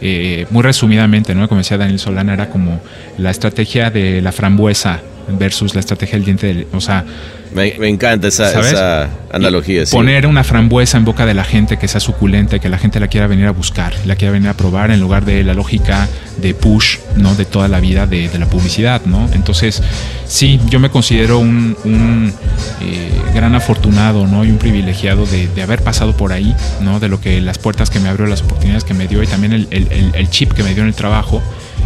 Eh, 0.02 0.46
muy 0.50 0.64
resumidamente, 0.64 1.36
¿no? 1.36 1.48
Como 1.48 1.60
decía 1.60 1.78
Daniel 1.78 2.00
Solana, 2.00 2.34
era 2.34 2.50
como 2.50 2.80
la 3.18 3.32
estrategia 3.32 3.90
de 3.92 4.22
la 4.22 4.32
frambuesa 4.32 5.00
versus 5.30 5.74
la 5.74 5.80
estrategia 5.80 6.16
del 6.18 6.26
diente, 6.26 6.48
del- 6.48 6.68
o 6.74 6.82
sea, 6.82 7.04
Me, 7.54 7.76
me 7.80 7.88
encanta 7.90 8.28
esa, 8.30 9.10
analogía. 9.32 9.86
sí. 9.86 9.92
poner 9.96 10.26
una 10.28 10.44
frambuesa 10.44 10.98
en 10.98 11.06
boca 11.06 11.26
de 11.26 11.34
la 11.34 11.44
gente 11.44 11.78
que 11.78 11.88
sea 11.88 12.00
suculenta 12.00 12.60
que 12.60 12.70
la 12.70 12.78
gente 12.78 13.00
la 13.00 13.08
quiera 13.08 13.28
venir 13.28 13.46
a 13.46 13.52
buscar, 13.52 13.94
la 14.06 14.16
quiera 14.16 14.32
venir 14.32 14.50
a 14.50 14.54
probar 14.54 14.92
en 14.92 15.00
lugar 15.00 15.26
de 15.26 15.44
la 15.44 15.54
lógica 15.54 16.08
de 16.42 16.54
push, 16.54 16.98
¿no? 17.18 17.36
De 17.36 17.46
toda 17.46 17.68
la 17.68 17.80
vida 17.80 18.08
de, 18.08 18.30
de 18.30 18.40
la 18.40 18.46
publicidad, 18.48 19.02
¿no? 19.06 19.30
Entonces, 19.34 19.82
sí, 20.26 20.60
yo 20.70 20.80
me 20.80 20.90
considero 20.90 21.40
un, 21.40 21.76
un, 21.84 22.34
eh, 22.82 23.12
gran 23.36 23.54
afortunado, 23.56 24.26
¿no? 24.28 24.44
Y 24.46 24.50
un 24.52 24.58
privilegiado 24.58 25.26
de, 25.26 25.48
de 25.48 25.62
haber 25.62 25.82
pasado 25.84 26.16
por 26.16 26.32
ahí, 26.32 26.56
¿no? 26.82 27.00
De 27.00 27.10
lo 27.10 27.20
que 27.20 27.42
las 27.42 27.58
puertas 27.58 27.90
que 27.90 28.00
me 28.00 28.10
abrió, 28.10 28.26
las 28.28 28.42
oportunidades 28.42 28.84
que 28.86 28.94
me 28.94 29.08
dio 29.08 29.22
y 29.24 29.28
también 29.28 29.52
el- 29.54 29.68
el 30.14 30.30
chip 30.30 30.54
que 30.54 30.64
me 30.64 30.74
dio 30.74 30.84
en 30.84 30.90
el 30.90 30.96
trabajo. 30.96 31.42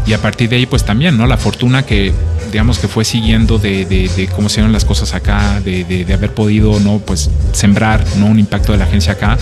Y 0.08 0.14
a 0.14 0.20
partir 0.22 0.48
de 0.50 0.58
ahí, 0.58 0.66
pues 0.68 0.84
también, 0.86 1.18
¿no? 1.18 1.26
La 1.26 1.38
fortuna 1.38 1.84
que, 1.84 2.14
digamos, 2.56 2.80
que 2.80 2.88
fue 2.88 3.04
siguiendo 3.04 3.58
de, 3.60 4.30
cómo 4.34 4.48
se 4.48 4.62
dieron 4.62 4.72
las 4.72 4.86
cosas 4.86 5.14
acá, 5.14 5.60
de, 5.60 5.84
de- 5.84 6.06
de 6.06 6.14
haber 6.14 6.34
podido, 6.34 6.80
¿no? 6.80 7.00
Pues 7.00 7.30
sembrar, 7.52 8.02
¿no? 8.16 8.28
Un 8.28 8.40
impacto 8.40 8.72
de 8.72 8.78
la 8.78 8.86
agencia 8.86 9.12
acá. 9.12 9.38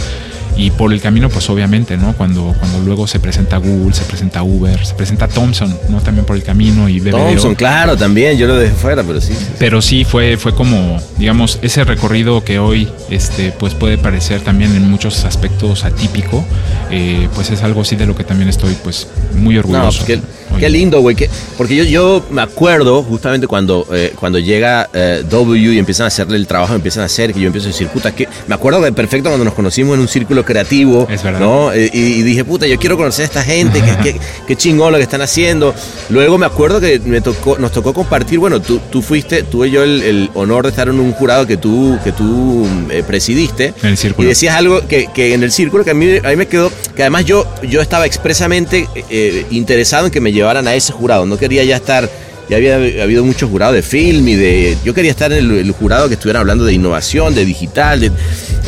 Y 0.56 0.70
por 0.72 0.94
el 0.94 1.02
camino, 1.02 1.30
pues 1.30 1.50
obviamente, 1.50 1.98
¿no? 1.98 2.14
Cuando, 2.14 2.54
cuando 2.60 2.80
luego 2.82 3.08
se 3.08 3.20
presenta 3.20 3.58
Google, 3.58 3.94
se 3.94 4.04
presenta 4.04 4.44
Uber, 4.44 4.86
se 4.86 4.94
presenta 4.94 5.28
Thompson, 5.28 5.76
¿no? 5.90 6.00
También 6.02 6.26
por 6.26 6.36
el 6.36 6.44
camino 6.44 6.88
y 6.88 7.00
BBDO. 7.00 7.18
Thompson, 7.18 7.56
claro, 7.56 7.98
también. 7.98 8.38
Yo 8.38 8.46
lo 8.48 8.56
dejé 8.56 8.74
fuera, 8.76 9.02
pero 9.04 9.20
sí. 9.20 9.34
sí, 9.34 9.40
sí. 9.40 9.52
Pero 9.58 9.82
sí 9.82 10.04
fue, 10.06 10.38
fue 10.38 10.54
como, 10.54 11.00
digamos, 11.18 11.58
ese 11.64 11.84
recorrido 11.84 12.44
que 12.44 12.60
hoy 12.60 12.88
este, 13.10 13.52
pues 13.52 13.74
puede 13.74 13.98
parecer 13.98 14.42
también 14.42 14.76
en 14.76 14.90
muchos 14.90 15.26
aspectos 15.26 15.86
atípico, 15.86 16.46
eh, 16.92 17.28
pues 17.34 17.50
es 17.50 17.64
algo 17.64 17.82
así 17.82 17.96
de 17.96 18.06
lo 18.06 18.16
que 18.16 18.24
también 18.24 18.48
estoy 18.50 18.76
pues 18.84 19.08
muy 19.36 19.56
No, 19.56 19.62
orgulloso. 19.62 20.06
pues 20.06 20.20
qué, 20.60 20.70
lindo, 20.70 21.02
güey. 21.02 21.16
que- 21.16 21.30
Porque 21.58 21.76
yo, 21.76 21.84
yo 21.84 22.26
me 22.30 22.42
acuerdo 22.44 23.02
justamente 23.02 23.48
cuando, 23.48 23.88
eh, 23.92 24.14
cuando 24.20 24.38
llega 24.38 24.88
eh, 24.94 25.24
W 25.28 25.74
y 25.74 25.80
empiezan 25.80 26.06
a 26.06 26.08
hacerle 26.08 26.38
el 26.38 26.46
trabajo, 26.46 26.76
empiezan 26.76 27.02
a 27.04 27.08
hacer, 27.08 27.34
que 27.34 27.40
yo 27.40 27.48
empiezo 27.48 27.68
a 27.70 27.72
decir, 27.72 27.88
puta, 27.88 28.14
que 28.14 28.28
me 28.48 28.54
acuerdo 28.56 28.80
de 28.82 28.92
perfecto 28.94 29.30
cuando 29.30 29.44
nos 29.46 29.56
conocimos 29.56 29.96
en 29.96 30.02
un 30.02 30.08
círculo 30.08 30.43
creativo. 30.46 31.08
Es 31.10 31.24
verdad. 31.24 31.40
¿no? 31.40 31.72
Eh, 31.74 31.90
Y, 31.94 32.00
y 32.00 32.22
dije, 32.24 32.44
puta, 32.46 32.66
yo 32.68 32.78
quiero 32.80 32.98
conocer 32.98 33.24
a 33.24 33.26
esta 33.26 33.44
gente, 33.44 33.82
qué, 33.82 33.96
qué- 34.14 34.20
qué 34.48 34.56
chingón 34.56 34.92
lo 34.92 34.98
que 34.98 35.04
están 35.04 35.22
haciendo. 35.22 35.74
Luego 36.10 36.38
me 36.38 36.46
acuerdo 36.46 36.80
que 36.80 37.00
me 37.00 37.22
tocó, 37.22 37.58
nos 37.58 37.72
tocó 37.72 37.94
compartir, 37.94 38.40
bueno, 38.40 38.62
tú, 38.62 38.80
tú 38.92 39.02
fuiste, 39.02 39.44
tuve 39.44 39.70
yo 39.72 39.84
el, 39.84 40.02
el 40.04 40.30
honor 40.34 40.64
de 40.64 40.70
estar 40.70 40.88
en 40.88 41.00
un 41.00 41.12
jurado 41.14 41.46
que 41.48 41.58
tú, 41.58 41.98
que 42.04 42.12
tú 42.12 42.66
eh, 42.90 43.04
presidiste. 43.06 43.74
En 43.82 43.90
el 43.90 43.98
círculo. 43.98 44.26
Y 44.26 44.30
decías 44.30 44.56
algo 44.56 44.86
que, 44.88 45.08
que 45.14 45.34
en 45.34 45.44
el 45.44 45.52
círculo 45.52 45.84
que 45.84 45.92
a 45.92 45.94
mí, 45.94 46.18
a 46.24 46.30
mí 46.30 46.36
me 46.36 46.48
quedó, 46.48 46.72
que 46.96 47.02
además 47.04 47.26
yo, 47.26 47.46
yo 47.64 47.82
estaba 47.82 48.06
expresamente 48.06 48.88
eh, 49.10 49.46
interesado 49.52 50.06
en 50.08 50.12
que 50.12 50.20
me 50.22 50.32
llevaran 50.32 50.68
a 50.68 50.76
ese 50.76 50.92
jurado. 50.94 51.26
No 51.26 51.38
quería 51.38 51.64
ya 51.64 51.76
estar, 51.78 52.10
y 52.54 52.56
había, 52.56 53.04
habido 53.04 53.24
muchos 53.24 53.50
jurados 53.50 53.76
de 53.76 53.82
film 53.82 54.28
y 54.28 54.36
de... 54.36 54.78
Yo 54.86 54.94
quería 54.94 55.10
estar 55.10 55.32
en 55.32 55.40
el, 55.40 55.52
el 55.58 55.72
jurado 55.72 56.08
que 56.08 56.14
estuvieran 56.14 56.42
hablando 56.42 56.66
de 56.66 56.74
innovación, 56.74 57.34
de 57.34 57.46
digital, 57.46 58.00
de, 58.00 58.12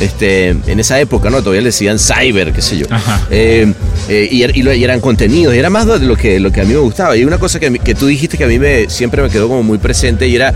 este, 0.02 0.50
en 0.50 0.80
esa 0.80 1.00
época, 1.00 1.30
¿no? 1.30 1.40
Todavía 1.40 1.62
le 1.62 1.68
decían 1.68 2.00
cyber, 2.00 2.52
qué 2.52 2.62
sé 2.62 2.78
yo. 2.78 2.88
Eh, 3.30 3.72
eh, 4.10 4.28
y, 4.32 4.44
y, 4.44 4.70
y, 4.70 4.84
eran 4.84 5.00
contenidos, 5.00 5.54
y 5.56 5.58
era 5.58 5.70
más 5.70 5.86
de 5.86 6.00
lo 6.00 6.16
que, 6.16 6.40
lo 6.40 6.52
que 6.52 6.62
a 6.62 6.64
mí 6.64 6.74
me 6.74 6.80
gustaba. 6.80 7.16
Y 7.16 7.26
una 7.26 7.38
cosa 7.38 7.60
que, 7.60 7.80
que 7.80 7.96
tú 7.96 8.08
dijiste 8.08 8.38
que 8.38 8.46
a 8.46 8.48
mí 8.48 8.60
me, 8.60 8.90
siempre 8.90 9.22
me 9.22 9.30
quedó 9.30 9.48
como 9.48 9.62
muy 9.64 9.78
presente 9.78 10.28
y 10.28 10.36
era, 10.36 10.54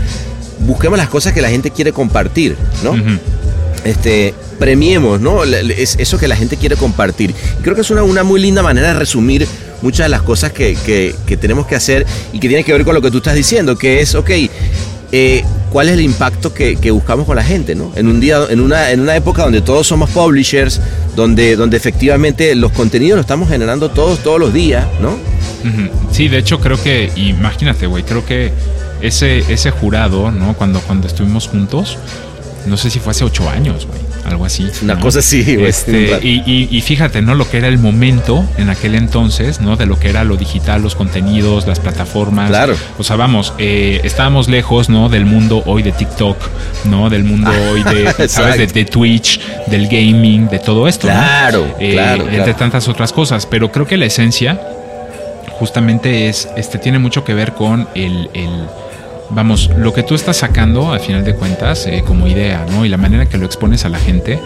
busquemos 0.60 0.98
las 0.98 1.08
cosas 1.08 1.32
que 1.32 1.40
la 1.40 1.50
gente 1.50 1.70
quiere 1.70 1.92
compartir, 1.92 2.56
¿no? 2.82 2.94
Este, 3.84 4.34
premiemos, 4.58 5.20
¿no? 5.20 5.44
Es 5.44 5.96
eso 5.98 6.18
que 6.18 6.28
la 6.28 6.36
gente 6.36 6.56
quiere 6.56 6.76
compartir. 6.76 7.34
Creo 7.62 7.74
que 7.74 7.82
es 7.82 7.90
una, 7.90 8.02
una 8.02 8.24
muy 8.24 8.40
linda 8.40 8.62
manera 8.62 8.88
de 8.88 8.94
resumir 8.94 9.46
muchas 9.82 10.06
de 10.06 10.10
las 10.10 10.22
cosas 10.22 10.52
que, 10.52 10.76
que, 11.26 11.36
tenemos 11.36 11.66
que 11.66 11.74
hacer 11.74 12.06
y 12.32 12.38
que 12.38 12.48
tiene 12.48 12.64
que 12.64 12.72
ver 12.72 12.84
con 12.84 12.94
lo 12.94 13.02
que 13.02 13.10
tú 13.10 13.18
estás 13.18 13.34
diciendo, 13.34 13.76
que 13.76 14.00
es, 14.00 14.14
ok, 14.14 14.30
eh, 15.12 15.44
cuál 15.70 15.88
es 15.88 15.94
el 15.94 16.02
impacto 16.02 16.52
que, 16.52 16.76
que, 16.76 16.90
buscamos 16.90 17.26
con 17.26 17.36
la 17.36 17.44
gente, 17.44 17.74
¿no? 17.74 17.92
En 17.96 18.08
un 18.08 18.20
día, 18.20 18.40
en 18.48 18.60
una, 18.60 18.90
en 18.90 19.00
una 19.00 19.16
época 19.16 19.42
donde 19.42 19.60
todos 19.60 19.86
somos 19.86 20.10
publishers, 20.10 20.80
donde, 21.16 21.56
donde 21.56 21.76
efectivamente 21.76 22.54
los 22.54 22.72
contenidos 22.72 23.16
los 23.16 23.24
estamos 23.24 23.48
generando 23.48 23.90
todos, 23.90 24.20
todos 24.20 24.38
los 24.38 24.52
días, 24.52 24.86
¿no? 25.00 25.16
Sí, 26.10 26.28
de 26.28 26.38
hecho 26.38 26.60
creo 26.60 26.82
que, 26.82 27.10
imagínate, 27.16 27.86
güey, 27.86 28.02
creo 28.02 28.24
que 28.24 28.52
ese, 29.00 29.38
ese 29.52 29.70
jurado, 29.70 30.30
¿no? 30.30 30.54
Cuando, 30.54 30.80
cuando 30.80 31.06
estuvimos 31.06 31.48
juntos, 31.48 31.98
no 32.66 32.76
sé 32.76 32.90
si 32.90 32.98
fue 32.98 33.12
hace 33.12 33.24
ocho 33.24 33.48
años, 33.48 33.86
güey 33.86 34.09
algo 34.24 34.44
así. 34.44 34.68
Una 34.82 34.94
¿no? 34.94 35.00
cosa 35.00 35.20
así, 35.20 35.42
güey. 35.56 35.66
Este, 35.66 36.18
y, 36.22 36.42
y, 36.46 36.68
y, 36.70 36.80
fíjate, 36.80 37.22
¿no? 37.22 37.34
Lo 37.34 37.48
que 37.48 37.58
era 37.58 37.68
el 37.68 37.78
momento 37.78 38.44
en 38.56 38.70
aquel 38.70 38.94
entonces, 38.94 39.60
¿no? 39.60 39.76
De 39.76 39.86
lo 39.86 39.98
que 39.98 40.08
era 40.10 40.24
lo 40.24 40.36
digital, 40.36 40.82
los 40.82 40.94
contenidos, 40.94 41.66
las 41.66 41.80
plataformas. 41.80 42.48
Claro. 42.50 42.74
O 42.98 43.04
sea, 43.04 43.16
vamos, 43.16 43.54
eh, 43.58 44.00
estábamos 44.04 44.48
lejos, 44.48 44.88
¿no? 44.88 45.08
Del 45.08 45.26
mundo 45.26 45.62
hoy 45.66 45.82
de 45.82 45.92
TikTok, 45.92 46.36
¿no? 46.84 47.10
Del 47.10 47.24
mundo 47.24 47.50
hoy 47.70 47.82
de, 47.82 48.28
¿sabes? 48.28 48.58
De, 48.58 48.66
de, 48.66 48.84
Twitch, 48.84 49.40
del 49.66 49.88
gaming, 49.88 50.48
de 50.48 50.58
todo 50.58 50.88
esto. 50.88 51.06
Claro, 51.06 51.66
¿no? 51.66 51.74
eh, 51.80 51.92
claro, 51.92 52.24
Entre 52.24 52.36
claro. 52.36 52.56
tantas 52.56 52.88
otras 52.88 53.12
cosas. 53.12 53.46
Pero 53.46 53.72
creo 53.72 53.86
que 53.86 53.96
la 53.96 54.06
esencia 54.06 54.60
justamente 55.58 56.28
es, 56.28 56.48
este, 56.56 56.78
tiene 56.78 56.98
mucho 56.98 57.24
que 57.24 57.34
ver 57.34 57.52
con 57.52 57.88
el, 57.94 58.30
el 58.32 58.66
vamos, 59.30 59.70
lo 59.76 59.92
que 59.92 60.02
tú 60.02 60.14
estás 60.14 60.38
sacando, 60.38 60.92
al 60.92 61.00
final 61.00 61.24
de 61.24 61.34
cuentas, 61.34 61.86
eh, 61.86 62.02
como 62.06 62.26
idea, 62.26 62.66
¿no? 62.70 62.84
Y 62.84 62.88
la 62.88 62.96
manera 62.96 63.26
que 63.26 63.38
lo 63.38 63.46
expones 63.46 63.84
a 63.84 63.88
la 63.88 63.98
gente. 63.98 64.38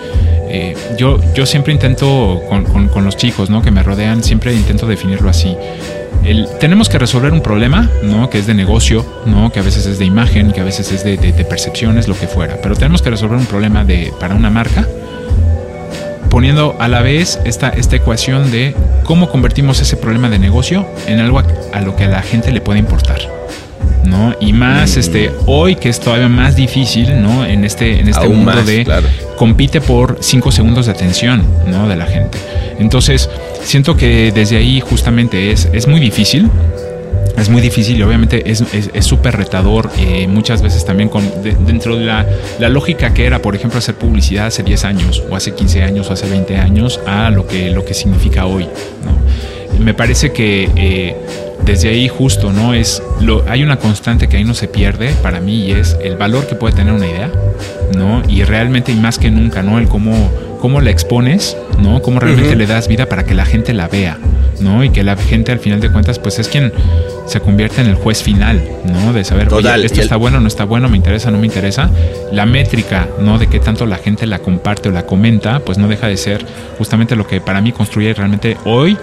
Eh, 0.49 0.77
yo, 0.99 1.19
yo 1.35 1.47
siempre 1.47 1.73
intento, 1.73 2.43
con, 2.49 2.89
con, 2.89 3.05
los 3.05 3.17
chicos, 3.17 3.51
¿no? 3.51 3.63
Que 3.63 3.71
me 3.71 3.83
rodean, 3.83 4.23
siempre 4.23 4.55
intento 4.55 4.87
definirlo 4.87 5.29
así. 5.29 5.57
Tenemos 6.59 6.89
que 6.89 6.99
resolver 6.99 7.33
un 7.33 7.43
problema, 7.43 7.91
¿no? 8.03 8.31
Que 8.31 8.39
es 8.39 8.47
de 8.47 8.55
negocio, 8.55 9.05
¿no? 9.27 9.53
Que 9.53 9.61
a 9.61 9.63
veces 9.63 9.85
es 9.87 9.99
de 9.99 10.07
imagen, 10.07 10.53
que 10.53 10.61
a 10.61 10.65
veces 10.65 10.91
es 10.91 11.05
de 11.05 11.45
percepciones, 11.49 12.09
lo 12.09 12.17
que 12.17 12.27
fuera. 12.27 12.59
Pero 12.63 12.77
tenemos 12.77 13.03
que 13.03 13.11
resolver 13.11 13.39
un 13.39 13.47
problema 13.47 13.85
de, 13.85 14.13
para 14.19 14.35
una 14.35 14.49
marca 14.49 14.87
poniendo 16.35 16.75
a 16.81 16.89
la 16.89 17.01
vez 17.01 17.39
esta, 17.45 17.69
esta 17.69 17.95
ecuación 17.95 18.51
de 18.51 18.75
cómo 19.05 19.31
convertimos 19.31 19.81
ese 19.81 19.97
problema 19.97 20.29
de 20.29 20.41
negocio 20.41 20.85
en 21.07 21.21
algo 21.21 21.39
a, 21.39 21.45
a 21.73 21.81
lo 21.81 21.95
que 21.95 22.05
a 22.05 22.09
la 22.09 22.23
gente 22.23 22.51
le 22.51 22.61
puede 22.61 22.81
importar. 22.81 23.21
¿No? 24.05 24.35
Y 24.41 24.53
más 24.53 24.97
este 24.97 25.31
hoy 25.47 25.77
que 25.77 25.89
es 25.89 26.01
todavía 26.01 26.29
más 26.29 26.57
difícil, 26.57 27.23
¿no? 27.23 27.45
En 27.45 27.65
este 27.65 28.01
en 28.01 28.09
este 28.09 28.25
Aún 28.25 28.37
mundo 28.37 28.53
más, 28.53 28.67
de 28.67 28.85
claro. 28.85 29.07
compite 29.37 29.81
por 29.81 30.19
cinco 30.21 30.53
segundos 30.53 30.87
de 30.87 30.93
atención, 30.93 31.45
¿no? 31.67 31.89
De 31.89 31.97
la 31.97 32.07
gente. 32.07 32.39
Entonces 32.79 33.29
siento 33.63 33.97
que 33.97 34.33
desde 34.33 34.57
ahí 34.57 34.81
justamente 34.81 35.51
es 35.51 35.69
es 35.73 35.87
muy 35.87 36.01
difícil. 36.01 36.51
Es 37.37 37.49
muy 37.49 37.61
difícil 37.61 37.97
y 37.99 38.03
obviamente 38.03 38.49
es 38.49 38.63
súper 39.01 39.37
retador 39.37 39.91
eh, 39.99 40.29
muchas 40.29 40.63
veces 40.63 40.85
también 40.85 41.09
con, 41.09 41.43
de, 41.43 41.57
dentro 41.67 41.97
de 41.97 42.05
la, 42.05 42.25
la, 42.61 42.69
lógica 42.69 43.13
que 43.13 43.27
era, 43.27 43.43
por 43.43 43.57
ejemplo, 43.57 43.81
hacer 43.81 43.97
publicidad 43.97 44.47
hace 44.47 44.63
10 44.63 44.85
años 44.85 45.23
o 45.29 45.35
hace 45.35 45.53
15 45.53 45.83
años 45.83 46.09
o 46.09 46.13
hace 46.13 46.29
20 46.29 46.57
años 46.59 47.01
a 47.09 47.31
lo 47.31 47.45
que, 47.49 47.71
lo 47.71 47.85
que 47.85 47.93
significa 47.93 48.47
hoy. 48.47 48.69
¿no? 49.05 49.19
Me 49.79 49.95
parece 49.95 50.33
que 50.33 50.71
eh, 50.77 51.17
desde 51.65 51.89
ahí 51.89 52.09
justo, 52.09 52.53
¿no? 52.53 52.75
Es 52.75 53.03
lo, 53.21 53.45
hay 53.49 53.63
una 53.63 53.77
constante 53.79 54.29
que 54.29 54.37
ahí 54.37 54.45
no 54.45 54.55
se 54.55 54.69
pierde 54.69 55.11
para 55.23 55.41
mí 55.41 55.67
y 55.67 55.73
es 55.73 55.97
el 56.03 56.17
valor 56.17 56.47
que 56.47 56.55
puede 56.55 56.75
tener 56.75 56.93
una 56.93 57.07
idea, 57.07 57.31
¿no? 57.97 58.23
Y 58.29 58.45
realmente 58.45 58.93
y 58.93 58.97
más 58.97 59.19
que 59.19 59.31
nunca, 59.31 59.63
¿no? 59.63 59.79
El 59.79 59.89
cómo, 59.89 60.31
cómo 60.61 60.81
la 60.81 60.91
expones, 60.91 61.57
¿no? 61.81 62.03
Cómo 62.03 62.21
realmente 62.21 62.51
uh 62.51 62.55
-huh. 62.55 62.59
le 62.59 62.67
das 62.67 62.89
vida 62.89 63.07
para 63.07 63.25
que 63.25 63.35
la 63.35 63.47
gente 63.47 63.73
la 63.73 63.89
vea, 63.89 64.19
¿no? 64.61 64.85
Y 64.85 64.91
que 64.91 65.03
la 65.03 65.17
gente 65.17 65.53
al 65.53 65.59
final 65.59 65.81
de 65.81 65.91
cuentas 65.91 66.19
pues 66.19 66.39
es 66.39 66.49
quien 66.49 66.73
se 67.27 67.41
convierte 67.41 67.81
en 67.81 67.87
el 67.89 67.95
juez 67.95 68.23
final, 68.23 68.63
¿no? 68.85 69.15
De 69.15 69.25
saber, 69.25 69.49
Total. 69.49 69.77
oye, 69.79 69.87
esto 69.87 70.01
el... 70.01 70.05
está 70.05 70.17
bueno, 70.17 70.41
no 70.41 70.49
está 70.49 70.65
bueno, 70.65 70.91
me 70.91 70.99
interesa, 70.99 71.31
no 71.31 71.39
me 71.39 71.47
interesa. 71.47 71.89
La 72.31 72.45
métrica, 72.45 73.09
¿no? 73.21 73.39
De 73.39 73.47
qué 73.47 73.59
tanto 73.59 73.87
la 73.87 73.97
gente 73.97 74.27
la 74.27 74.41
comparte 74.41 74.91
o 74.91 74.93
la 74.93 75.07
comenta, 75.07 75.61
pues 75.61 75.79
no 75.79 75.89
deja 75.89 76.09
de 76.09 76.19
ser 76.19 76.45
justamente 76.77 77.17
lo 77.17 77.27
que 77.27 77.41
para 77.41 77.63
mí 77.63 77.73
construye 77.73 78.13
realmente 78.13 78.59
hoy, 78.67 78.99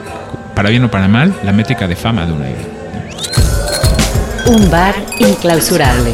para 0.61 0.69
bien 0.69 0.83
o 0.83 0.91
para 0.91 1.07
mal, 1.07 1.33
la 1.43 1.51
métrica 1.51 1.87
de 1.87 1.95
fama 1.95 2.23
de 2.23 2.33
una 2.33 2.47
idea. 2.47 2.67
Un 4.45 4.69
bar 4.69 4.93
inclausurable. 5.17 6.13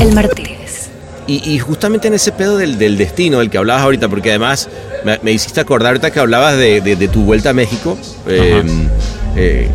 El 0.00 0.14
Martínez. 0.14 0.88
Y, 1.26 1.52
y, 1.52 1.58
justamente 1.58 2.08
en 2.08 2.14
ese 2.14 2.32
pedo 2.32 2.56
del, 2.56 2.78
del, 2.78 2.96
destino 2.96 3.40
del 3.40 3.50
que 3.50 3.58
hablabas 3.58 3.82
ahorita, 3.82 4.08
porque 4.08 4.30
además 4.30 4.70
me, 5.04 5.18
me 5.22 5.32
hiciste 5.32 5.60
acordar 5.60 5.88
ahorita 5.88 6.10
que 6.10 6.20
hablabas 6.20 6.56
de, 6.56 6.80
de, 6.80 6.96
de 6.96 7.08
tu 7.08 7.24
vuelta 7.24 7.50
a 7.50 7.52
México. 7.52 7.98
Eh, 8.26 8.62
eh, 9.36 9.68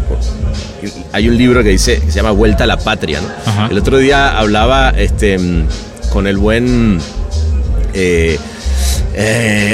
hay 1.14 1.30
un 1.30 1.38
libro 1.38 1.62
que 1.62 1.70
dice 1.70 2.00
que 2.00 2.10
se 2.10 2.14
llama 2.14 2.32
Vuelta 2.32 2.64
a 2.64 2.68
la 2.68 2.78
Patria. 2.78 3.22
¿no? 3.22 3.28
Ajá. 3.46 3.68
El 3.70 3.78
otro 3.78 4.00
día 4.00 4.40
hablaba 4.40 4.90
este, 4.90 5.38
con 6.10 6.26
el 6.26 6.38
buen. 6.38 7.00
Eh, 7.94 8.40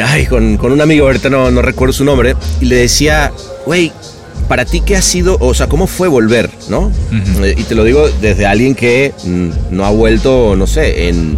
ay, 0.05 0.25
con, 0.25 0.57
con, 0.57 0.73
un 0.73 0.81
amigo, 0.81 1.05
ahorita 1.05 1.29
no, 1.29 1.51
no 1.51 1.61
recuerdo 1.61 1.93
su 1.93 2.03
nombre, 2.03 2.35
y 2.59 2.65
le 2.65 2.75
decía, 2.75 3.31
güey, 3.65 3.91
para 4.47 4.65
ti 4.65 4.81
qué 4.81 4.95
ha 4.95 5.01
sido, 5.01 5.37
o 5.39 5.53
sea, 5.53 5.67
cómo 5.67 5.87
fue 5.87 6.07
volver, 6.07 6.49
¿no? 6.69 6.81
Uh 6.81 6.91
-huh. 7.11 7.53
Y 7.57 7.63
te 7.63 7.75
lo 7.75 7.83
digo 7.83 8.09
desde 8.21 8.45
alguien 8.45 8.75
que 8.75 9.13
mm, 9.23 9.49
no 9.71 9.85
ha 9.85 9.89
vuelto, 9.91 10.55
no 10.55 10.67
sé, 10.67 11.07
en, 11.07 11.37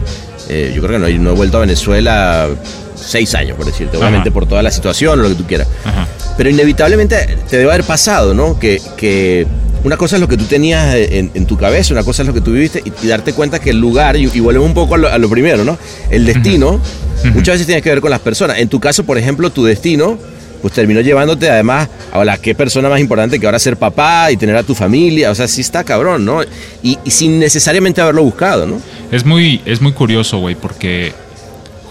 eh, 0.50 0.72
yo 0.76 0.82
creo 0.82 1.00
que 1.00 1.14
no, 1.14 1.24
no, 1.24 1.32
he 1.32 1.36
vuelto 1.36 1.58
a 1.58 1.62
Venezuela 1.62 2.48
seis 2.96 3.36
años, 3.36 3.58
por 3.58 3.66
decirte, 3.66 3.98
obviamente 3.98 4.32
por 4.32 4.48
toda 4.48 4.64
la 4.64 4.72
situación 4.72 5.20
o 5.20 5.24
lo 5.24 5.30
que 5.30 5.36
tú 5.36 5.46
quieras. 5.46 5.68
Ajá. 5.84 6.08
Pero 6.38 6.50
inevitablemente 6.50 7.38
te 7.50 7.58
debe 7.58 7.72
haber 7.72 7.86
pasado, 7.86 8.34
¿no? 8.34 8.60
Que, 8.60 8.82
que 8.98 9.46
una 9.84 9.98
cosa 9.98 10.16
es 10.16 10.22
lo 10.22 10.28
que 10.28 10.38
tú 10.38 10.46
tenías 10.46 10.96
en, 10.96 11.30
en, 11.34 11.46
tu 11.46 11.58
cabeza, 11.58 11.94
una 11.94 12.04
cosa 12.04 12.24
es 12.24 12.28
lo 12.28 12.34
que 12.34 12.42
tú 12.42 12.52
viviste 12.52 12.82
y, 12.84 12.92
y 13.06 13.08
darte 13.08 13.34
cuenta 13.34 13.60
que 13.60 13.70
el 13.70 13.80
lugar, 13.80 14.18
y, 14.18 14.30
y 14.34 14.40
volvemos 14.40 14.68
un 14.68 14.74
poco 14.74 14.96
a 14.96 14.98
lo, 14.98 15.08
a 15.10 15.18
lo, 15.18 15.30
primero, 15.30 15.64
¿no? 15.64 15.78
El 16.10 16.26
destino 16.26 16.72
uh 16.72 16.80
-huh. 17.24 17.34
muchas 17.34 17.56
veces 17.56 17.68
tiene 17.68 17.82
que 17.82 17.90
ver 17.90 18.02
con 18.02 18.10
las 18.10 18.20
personas. 18.20 18.58
En 18.58 18.68
tu 18.68 18.80
caso, 18.80 19.04
por 19.04 19.18
ejemplo, 19.18 19.52
tu 19.52 19.64
destino 19.64 20.18
pues 20.66 20.74
terminó 20.74 21.00
llevándote 21.00 21.48
además 21.48 21.88
a 22.12 22.26
la 22.26 22.40
qué 22.40 22.56
persona 22.56 22.90
más 22.90 23.00
importante 23.00 23.40
que 23.40 23.46
ahora 23.46 23.60
ser 23.60 23.78
papá 23.78 24.32
y 24.32 24.36
tener 24.36 24.56
a 24.56 24.64
tu 24.64 24.74
familia, 24.74 25.30
o 25.30 25.36
sea, 25.36 25.48
sí 25.48 25.62
está 25.62 25.84
cabrón, 25.84 26.26
¿no? 26.26 26.42
Y, 26.82 26.98
y 27.06 27.12
sin 27.12 27.38
necesariamente 27.38 28.02
haberlo 28.02 28.24
buscado, 28.24 28.66
¿no? 28.66 28.82
Es 29.12 29.26
muy, 29.26 29.62
es 29.66 29.80
muy 29.80 29.92
curioso, 29.92 30.40
güey, 30.40 30.56
porque 30.56 31.14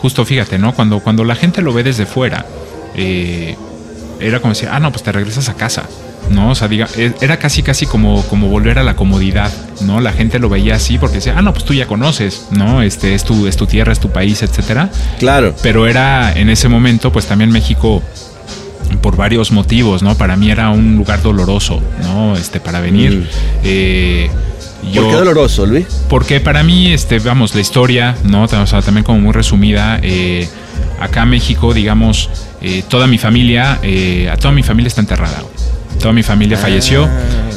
justo 0.03 0.25
fíjate, 0.25 0.59
¿no? 0.59 0.75
Cuando, 0.75 0.99
cuando 0.99 1.23
la 1.23 1.37
gente 1.37 1.63
lo 1.63 1.73
ve 1.73 1.85
desde 1.85 2.05
fuera, 2.05 2.47
eh, 2.97 3.55
era 4.19 4.41
como 4.41 4.55
decir, 4.55 4.69
ah, 4.73 4.81
no, 4.81 4.91
pues 4.91 5.05
te 5.05 5.13
regresas 5.13 5.49
a 5.49 5.55
casa. 5.55 5.85
¿no? 6.31 6.51
O 6.51 6.55
sea, 6.55 6.67
diga, 6.69 6.89
e, 6.97 7.13
era 7.21 7.39
casi 7.39 7.63
casi 7.63 7.87
como, 7.87 8.23
como 8.25 8.49
volver 8.49 8.79
a 8.79 8.83
la 8.83 8.97
comodidad, 8.97 9.53
¿no? 9.83 10.01
La 10.01 10.13
gente 10.13 10.39
lo 10.39 10.49
veía 10.49 10.75
así 10.75 10.99
porque 10.99 11.17
decía, 11.17 11.35
ah, 11.37 11.43
no, 11.43 11.53
pues 11.53 11.65
tú 11.65 11.75
ya 11.75 11.87
conoces, 11.87 12.47
¿no? 12.51 12.83
Este 12.83 13.15
es 13.15 13.25
tu, 13.25 13.47
es 13.47 13.57
tu 13.57 13.67
tierra, 13.67 13.93
es 13.93 14.01
tu 14.01 14.11
país, 14.11 14.43
etcétera. 14.43 14.91
Claro. 15.19 15.55
Pero 15.63 15.87
era 15.87 16.33
en 16.33 16.49
ese 16.49 16.69
momento, 16.69 17.13
pues 17.13 17.27
también 17.27 17.51
México 17.53 18.03
por 19.01 19.17
varios 19.17 19.51
motivos, 19.53 20.03
¿no? 20.03 20.15
Para 20.17 20.37
mí 20.37 20.51
era 20.51 20.71
un 20.71 20.97
lugar 20.97 21.23
doloroso, 21.23 21.81
¿no? 22.03 22.37
Este, 22.37 22.61
para 22.61 22.81
venir. 22.81 23.13
Mm. 23.13 23.27
Eh, 23.65 24.31
yo, 24.93 25.03
¿Por 25.03 25.11
qué 25.11 25.17
doloroso, 25.19 25.67
Luis? 25.67 25.87
Porque 26.09 26.41
para 26.41 26.63
mí, 26.63 26.93
este, 26.93 27.19
vamos, 27.19 27.55
la 27.55 27.61
historia, 27.61 28.17
¿no? 28.25 28.45
O 28.45 28.67
sea, 28.67 28.83
también 28.83 29.05
como 29.05 29.21
muy 29.21 29.33
resumida, 29.33 29.99
eh, 30.03 30.49
acá 31.01 31.23
en 31.23 31.31
México, 31.31 31.73
digamos, 31.73 32.31
eh, 32.61 32.83
toda 32.89 33.07
mi 33.07 33.19
familia, 33.19 33.79
eh, 33.83 34.29
a 34.31 34.37
toda 34.37 34.53
mi 34.53 34.63
familia 34.63 34.89
está 34.89 35.01
enterrada, 35.01 35.43
Toda 35.99 36.13
mi 36.13 36.23
familia 36.23 36.57
ah. 36.59 36.63
falleció. 36.63 37.09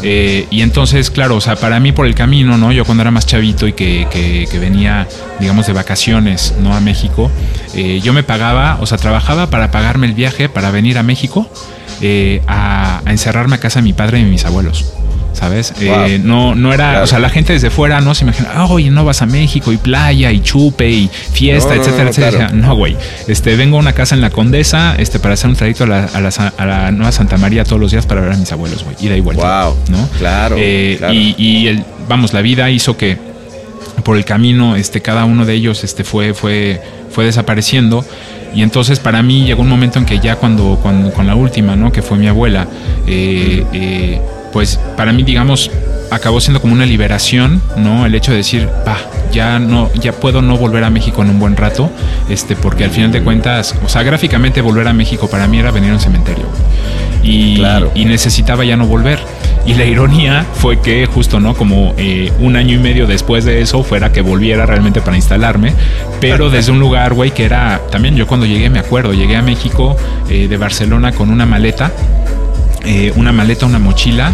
Eh, 0.04 0.48
y 0.52 0.62
entonces, 0.62 1.10
claro, 1.10 1.36
o 1.36 1.42
sea, 1.42 1.56
para 1.56 1.80
mí 1.80 1.92
por 1.92 2.06
el 2.06 2.16
camino, 2.16 2.58
¿no? 2.58 2.72
Yo 2.72 2.86
cuando 2.86 3.02
era 3.02 3.12
más 3.12 3.26
chavito 3.26 3.68
y 3.68 3.74
que, 3.74 4.08
que, 4.12 4.48
que 4.50 4.60
venía, 4.60 5.08
digamos, 5.40 5.68
de 5.68 5.74
vacaciones, 5.74 6.54
¿no? 6.62 6.76
A 6.76 6.80
México, 6.80 7.32
eh, 7.76 8.00
yo 8.04 8.14
me 8.14 8.24
pagaba, 8.24 8.78
o 8.80 8.86
sea, 8.86 8.98
trabajaba 8.98 9.50
para 9.50 9.72
pagarme 9.72 10.08
el 10.08 10.14
viaje 10.14 10.50
para 10.50 10.72
venir 10.72 10.98
a 10.98 11.04
México 11.04 11.50
eh, 12.02 12.42
a, 12.48 13.02
a, 13.06 13.12
encerrarme 13.12 13.56
a 13.56 13.60
casa 13.60 13.80
de 13.80 13.84
mi 13.84 13.94
padre 13.94 14.20
y 14.20 14.24
de 14.24 14.30
mis 14.30 14.46
abuelos. 14.46 14.94
¿Sabes? 15.38 15.74
Wow. 15.80 16.06
Eh, 16.08 16.20
no, 16.20 16.56
no 16.56 16.74
era, 16.74 16.90
claro. 16.90 17.04
o 17.04 17.08
sea, 17.08 17.20
la 17.20 17.30
gente 17.30 17.54
desde 17.54 17.70
fuera 17.70 18.02
no 18.02 18.16
se 18.16 18.24
imagina, 18.24 18.50
ah, 18.56 18.66
oye, 18.66 18.90
no 18.90 19.06
vas 19.06 19.22
a 19.22 19.28
México 19.28 19.72
y 19.72 19.78
playa 19.78 20.32
y 20.32 20.42
chupe 20.42 20.90
y 20.90 21.10
fiesta, 21.32 21.76
no, 21.76 21.82
etcétera, 21.82 22.04
no, 22.06 22.10
etcétera. 22.10 22.38
Claro. 22.48 22.56
No, 22.56 22.76
güey, 22.76 22.98
este, 23.28 23.56
vengo 23.56 23.78
a 23.78 23.80
una 23.80 23.94
casa 23.94 24.16
en 24.16 24.22
la 24.22 24.32
Condesa, 24.32 24.96
este, 24.98 25.20
para 25.20 25.36
hacer 25.36 25.50
un 25.50 25.56
trayecto 25.56 25.84
a 25.84 25.88
la, 25.88 26.06
a 26.06 26.22
la, 26.22 26.30
a 26.58 26.66
la 26.66 26.92
Nueva 26.92 27.12
Santa 27.12 27.38
María 27.38 27.64
todos 27.64 27.80
los 27.80 27.92
días 27.92 28.06
para 28.08 28.22
ver 28.22 28.32
a 28.32 28.38
mis 28.38 28.52
abuelos, 28.52 28.84
güey, 28.84 28.96
ida 29.00 29.16
y 29.16 29.22
vuelta. 29.22 29.66
Wow. 29.66 29.78
¿no? 29.90 30.10
Claro, 30.18 30.56
eh, 30.58 30.96
claro. 30.98 31.14
Y, 31.14 31.36
y 31.38 31.68
el, 31.68 31.84
vamos, 32.08 32.34
la 32.34 32.42
vida 32.42 32.70
hizo 32.72 32.98
que 32.98 33.18
por 34.04 34.18
el 34.18 34.26
camino, 34.26 34.76
este, 34.76 35.02
cada 35.02 35.26
uno 35.26 35.46
de 35.46 35.54
ellos, 35.54 35.84
este, 35.84 36.04
fue, 36.04 36.34
fue, 36.34 36.82
fue 37.12 37.26
desapareciendo. 37.26 38.06
Y 38.56 38.64
entonces 38.64 39.00
para 39.00 39.22
mí 39.22 39.46
llegó 39.46 39.62
un 39.62 39.70
momento 39.70 40.00
en 40.00 40.06
que 40.06 40.20
ya 40.20 40.36
cuando, 40.38 40.80
cuando 40.82 41.12
con 41.12 41.28
la 41.28 41.36
última, 41.36 41.76
¿no? 41.76 41.92
Que 41.92 42.02
fue 42.02 42.18
mi 42.18 42.28
abuela, 42.28 42.68
eh, 43.06 43.64
eh, 43.74 44.22
pues 44.52 44.80
para 44.96 45.14
mí, 45.14 45.24
digamos, 45.24 45.72
acabó 46.12 46.40
siendo 46.40 46.62
como 46.62 46.74
una 46.74 46.86
liberación, 46.86 47.62
¿no? 47.76 48.06
El 48.06 48.16
hecho 48.16 48.32
de 48.32 48.38
decir, 48.38 48.70
pa, 48.86 48.98
ya 49.32 49.60
no, 49.60 49.90
ya 49.96 50.14
puedo 50.14 50.42
no 50.42 50.58
volver 50.58 50.84
a 50.84 50.90
México 50.90 51.22
en 51.22 51.30
un 51.30 51.40
buen 51.40 51.56
rato, 51.56 51.92
este, 52.30 52.56
porque 52.56 52.84
al 52.84 52.92
final 52.92 53.12
de 53.12 53.22
cuentas, 53.22 53.76
o 53.86 53.90
sea, 53.90 54.04
gráficamente 54.04 54.62
volver 54.62 54.88
a 54.88 54.94
México 54.94 55.30
para 55.30 55.48
mí 55.48 55.60
era 55.60 55.72
venir 55.72 55.92
a 55.92 55.94
un 55.94 56.00
cementerio. 56.00 56.46
Y, 57.24 57.62
y 57.94 58.06
necesitaba 58.06 58.64
ya 58.64 58.78
no 58.78 58.86
volver. 58.86 59.20
Y 59.66 59.74
la 59.74 59.84
ironía 59.84 60.46
fue 60.54 60.80
que 60.80 61.06
justo, 61.08 61.42
¿no? 61.42 61.54
Como 61.54 61.94
eh, 61.98 62.32
un 62.40 62.56
año 62.56 62.76
y 62.76 62.78
medio 62.78 63.06
después 63.06 63.44
de 63.44 63.62
eso 63.62 63.84
fuera 63.84 64.14
que 64.14 64.22
volviera 64.22 64.66
realmente 64.66 65.02
para 65.02 65.18
instalarme, 65.18 65.74
pero 66.22 66.50
desde 66.50 66.72
un 66.72 66.80
lugar, 66.80 67.14
güey, 67.14 67.32
que 67.32 67.44
era, 67.44 67.82
también 67.92 68.16
yo 68.16 68.28
cuando 68.28 68.46
llegué 68.46 68.70
me 68.70 68.80
acuerdo, 68.80 69.14
llegué 69.14 69.36
a 69.36 69.42
México 69.42 69.98
eh, 70.30 70.48
de 70.48 70.58
Barcelona 70.58 71.12
con 71.12 71.30
una 71.30 71.46
maleta, 71.46 71.92
eh, 72.88 73.14
una 73.16 73.32
maleta, 73.32 73.66
una 73.66 73.80
mochila, 73.80 74.34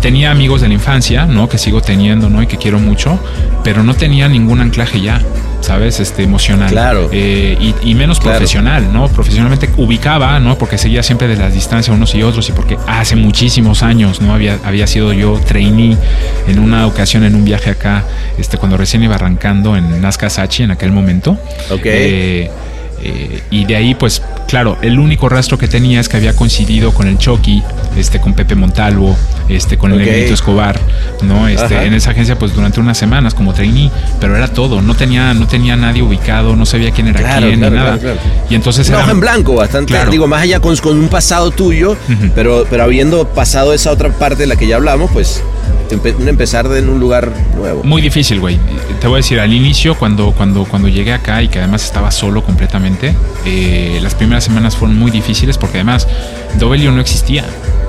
tenía 0.00 0.30
amigos 0.30 0.60
de 0.60 0.68
la 0.68 0.74
infancia, 0.74 1.26
¿no? 1.26 1.48
Que 1.48 1.58
sigo 1.58 1.80
teniendo, 1.80 2.28
¿no? 2.28 2.42
Y 2.42 2.46
que 2.46 2.58
quiero 2.58 2.78
mucho, 2.78 3.18
pero 3.64 3.82
no 3.82 3.94
tenía 3.94 4.28
ningún 4.28 4.60
anclaje 4.60 5.00
ya. 5.00 5.20
¿sabes? 5.66 5.98
Este, 5.98 6.22
emocional. 6.22 6.70
Claro. 6.70 7.08
Eh, 7.12 7.74
y, 7.82 7.94
menos 7.94 8.20
profesional, 8.20 8.92
¿no? 8.92 9.08
Profesionalmente 9.08 9.68
ubicaba, 9.76 10.38
¿no? 10.38 10.56
Porque 10.58 10.78
seguía 10.78 11.02
siempre 11.02 11.26
de 11.26 11.36
las 11.36 11.54
distancias 11.54 11.94
unos 11.94 12.14
y 12.14 12.22
otros 12.22 12.48
y 12.48 12.52
porque 12.52 12.78
hace 12.86 13.16
muchísimos 13.16 13.82
años, 13.82 14.20
¿no? 14.20 14.32
Había, 14.32 14.58
había 14.64 14.86
sido 14.86 15.12
yo 15.12 15.40
trainee 15.44 15.96
en 16.46 16.58
una 16.60 16.86
ocasión 16.86 17.24
en 17.24 17.34
un 17.34 17.44
viaje 17.44 17.70
acá, 17.70 18.04
este, 18.38 18.58
cuando 18.58 18.76
recién 18.76 19.02
iba 19.02 19.16
arrancando 19.16 19.76
en 19.76 20.00
Nazca 20.00 20.30
Sachi 20.30 20.62
en 20.62 20.70
aquel 20.70 20.92
momento. 20.92 21.32
Ok. 21.70 21.80
Eh, 21.84 22.50
eh, 23.02 23.42
y 23.50 23.64
de 23.64 23.76
ahí, 23.76 23.94
pues, 23.94 24.22
claro, 24.48 24.78
el 24.82 24.98
único 24.98 25.28
rastro 25.28 25.58
que 25.58 25.68
tenía 25.68 26.00
es 26.00 26.08
que 26.08 26.16
había 26.16 26.34
coincidido 26.34 26.92
con 26.92 27.06
el 27.06 27.18
Chucky, 27.18 27.62
este, 27.96 28.20
con 28.20 28.34
Pepe 28.34 28.54
Montalvo, 28.54 29.16
este, 29.48 29.76
con 29.76 29.92
el 29.92 29.98
Negrito 29.98 30.34
Escobar, 30.34 30.78
¿no? 31.22 31.46
Este, 31.48 31.84
en 31.84 31.94
esa 31.94 32.10
agencia, 32.10 32.38
pues, 32.38 32.54
durante 32.54 32.80
unas 32.80 32.96
semanas 32.98 33.34
como 33.34 33.52
trainee, 33.52 33.90
pero 34.20 34.36
era 34.36 34.48
todo, 34.48 34.80
no 34.80 34.94
tenía, 34.94 35.34
no 35.34 35.46
tenía 35.46 35.76
nadie 35.76 36.02
ubicado, 36.02 36.56
no 36.56 36.66
sabía 36.66 36.90
quién 36.90 37.08
era 37.08 37.38
quién, 37.38 37.60
ni 37.60 37.70
nada. 37.70 37.98
y 38.48 38.54
entonces 38.54 38.88
era. 38.88 39.08
en 39.10 39.20
blanco, 39.20 39.54
bastante, 39.54 39.94
digo, 40.10 40.26
más 40.26 40.42
allá 40.42 40.60
con, 40.60 40.76
con 40.76 40.98
un 40.98 41.08
pasado 41.08 41.50
tuyo, 41.50 41.96
pero, 42.34 42.66
pero 42.68 42.84
habiendo 42.84 43.28
pasado 43.28 43.72
esa 43.72 43.90
otra 43.90 44.10
parte 44.10 44.42
de 44.42 44.46
la 44.46 44.56
que 44.56 44.66
ya 44.66 44.76
hablamos, 44.76 45.10
pues 45.12 45.42
empezar 45.90 46.66
en 46.74 46.88
un 46.88 47.00
lugar 47.00 47.32
nuevo. 47.56 47.82
Muy 47.84 48.02
difícil, 48.02 48.40
güey. 48.40 48.58
Te 49.00 49.06
voy 49.06 49.16
a 49.16 49.18
decir, 49.18 49.40
al 49.40 49.52
inicio, 49.52 49.96
cuando, 49.96 50.32
cuando, 50.32 50.64
cuando 50.64 50.88
llegué 50.88 51.12
acá 51.12 51.42
y 51.42 51.48
que 51.48 51.58
además 51.58 51.84
estaba 51.84 52.10
solo 52.10 52.42
completamente, 52.42 52.85
eh, 53.44 53.98
las 54.02 54.14
primeras 54.14 54.44
semanas 54.44 54.76
fueron 54.76 54.98
muy 54.98 55.10
difíciles 55.10 55.58
porque 55.58 55.78
además 55.78 56.06
W 56.58 56.90
no 56.90 57.00
existía. 57.00 57.44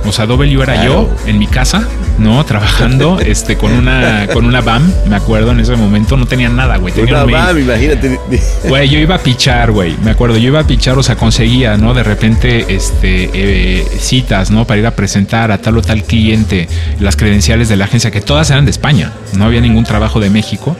O 0.05 0.11
sea, 0.13 0.25
W 0.25 0.63
era 0.63 0.85
yo 0.85 1.09
en 1.25 1.37
mi 1.37 1.47
casa, 1.47 1.85
¿no? 2.17 2.43
Trabajando 2.45 3.19
este, 3.25 3.57
con, 3.57 3.73
una, 3.73 4.27
con 4.31 4.45
una 4.45 4.61
BAM, 4.61 4.89
me 5.09 5.17
acuerdo 5.17 5.51
en 5.51 5.59
ese 5.59 5.75
momento. 5.75 6.15
No 6.15 6.25
tenía 6.25 6.49
nada, 6.49 6.77
güey. 6.77 6.93
Tenía 6.93 7.23
una 7.23 7.37
BAM, 7.37 7.59
imagínate. 7.59 8.19
Güey, 8.67 8.89
yo 8.89 8.99
iba 8.99 9.15
a 9.15 9.19
pichar, 9.19 9.71
güey. 9.71 9.95
Me 10.03 10.11
acuerdo, 10.11 10.37
yo 10.37 10.47
iba 10.47 10.59
a 10.59 10.67
pichar, 10.67 10.97
o 10.97 11.03
sea, 11.03 11.15
conseguía, 11.15 11.77
¿no? 11.77 11.93
De 11.93 12.03
repente, 12.03 12.65
este, 12.69 13.29
eh, 13.33 13.85
citas, 13.99 14.51
¿no? 14.51 14.65
Para 14.65 14.79
ir 14.79 14.85
a 14.85 14.91
presentar 14.91 15.51
a 15.51 15.57
tal 15.59 15.77
o 15.77 15.81
tal 15.81 16.03
cliente 16.03 16.67
las 16.99 17.15
credenciales 17.15 17.69
de 17.69 17.75
la 17.75 17.85
agencia, 17.85 18.11
que 18.11 18.21
todas 18.21 18.49
eran 18.49 18.65
de 18.65 18.71
España. 18.71 19.11
No 19.33 19.45
había 19.45 19.61
ningún 19.61 19.83
trabajo 19.83 20.19
de 20.19 20.29
México. 20.29 20.77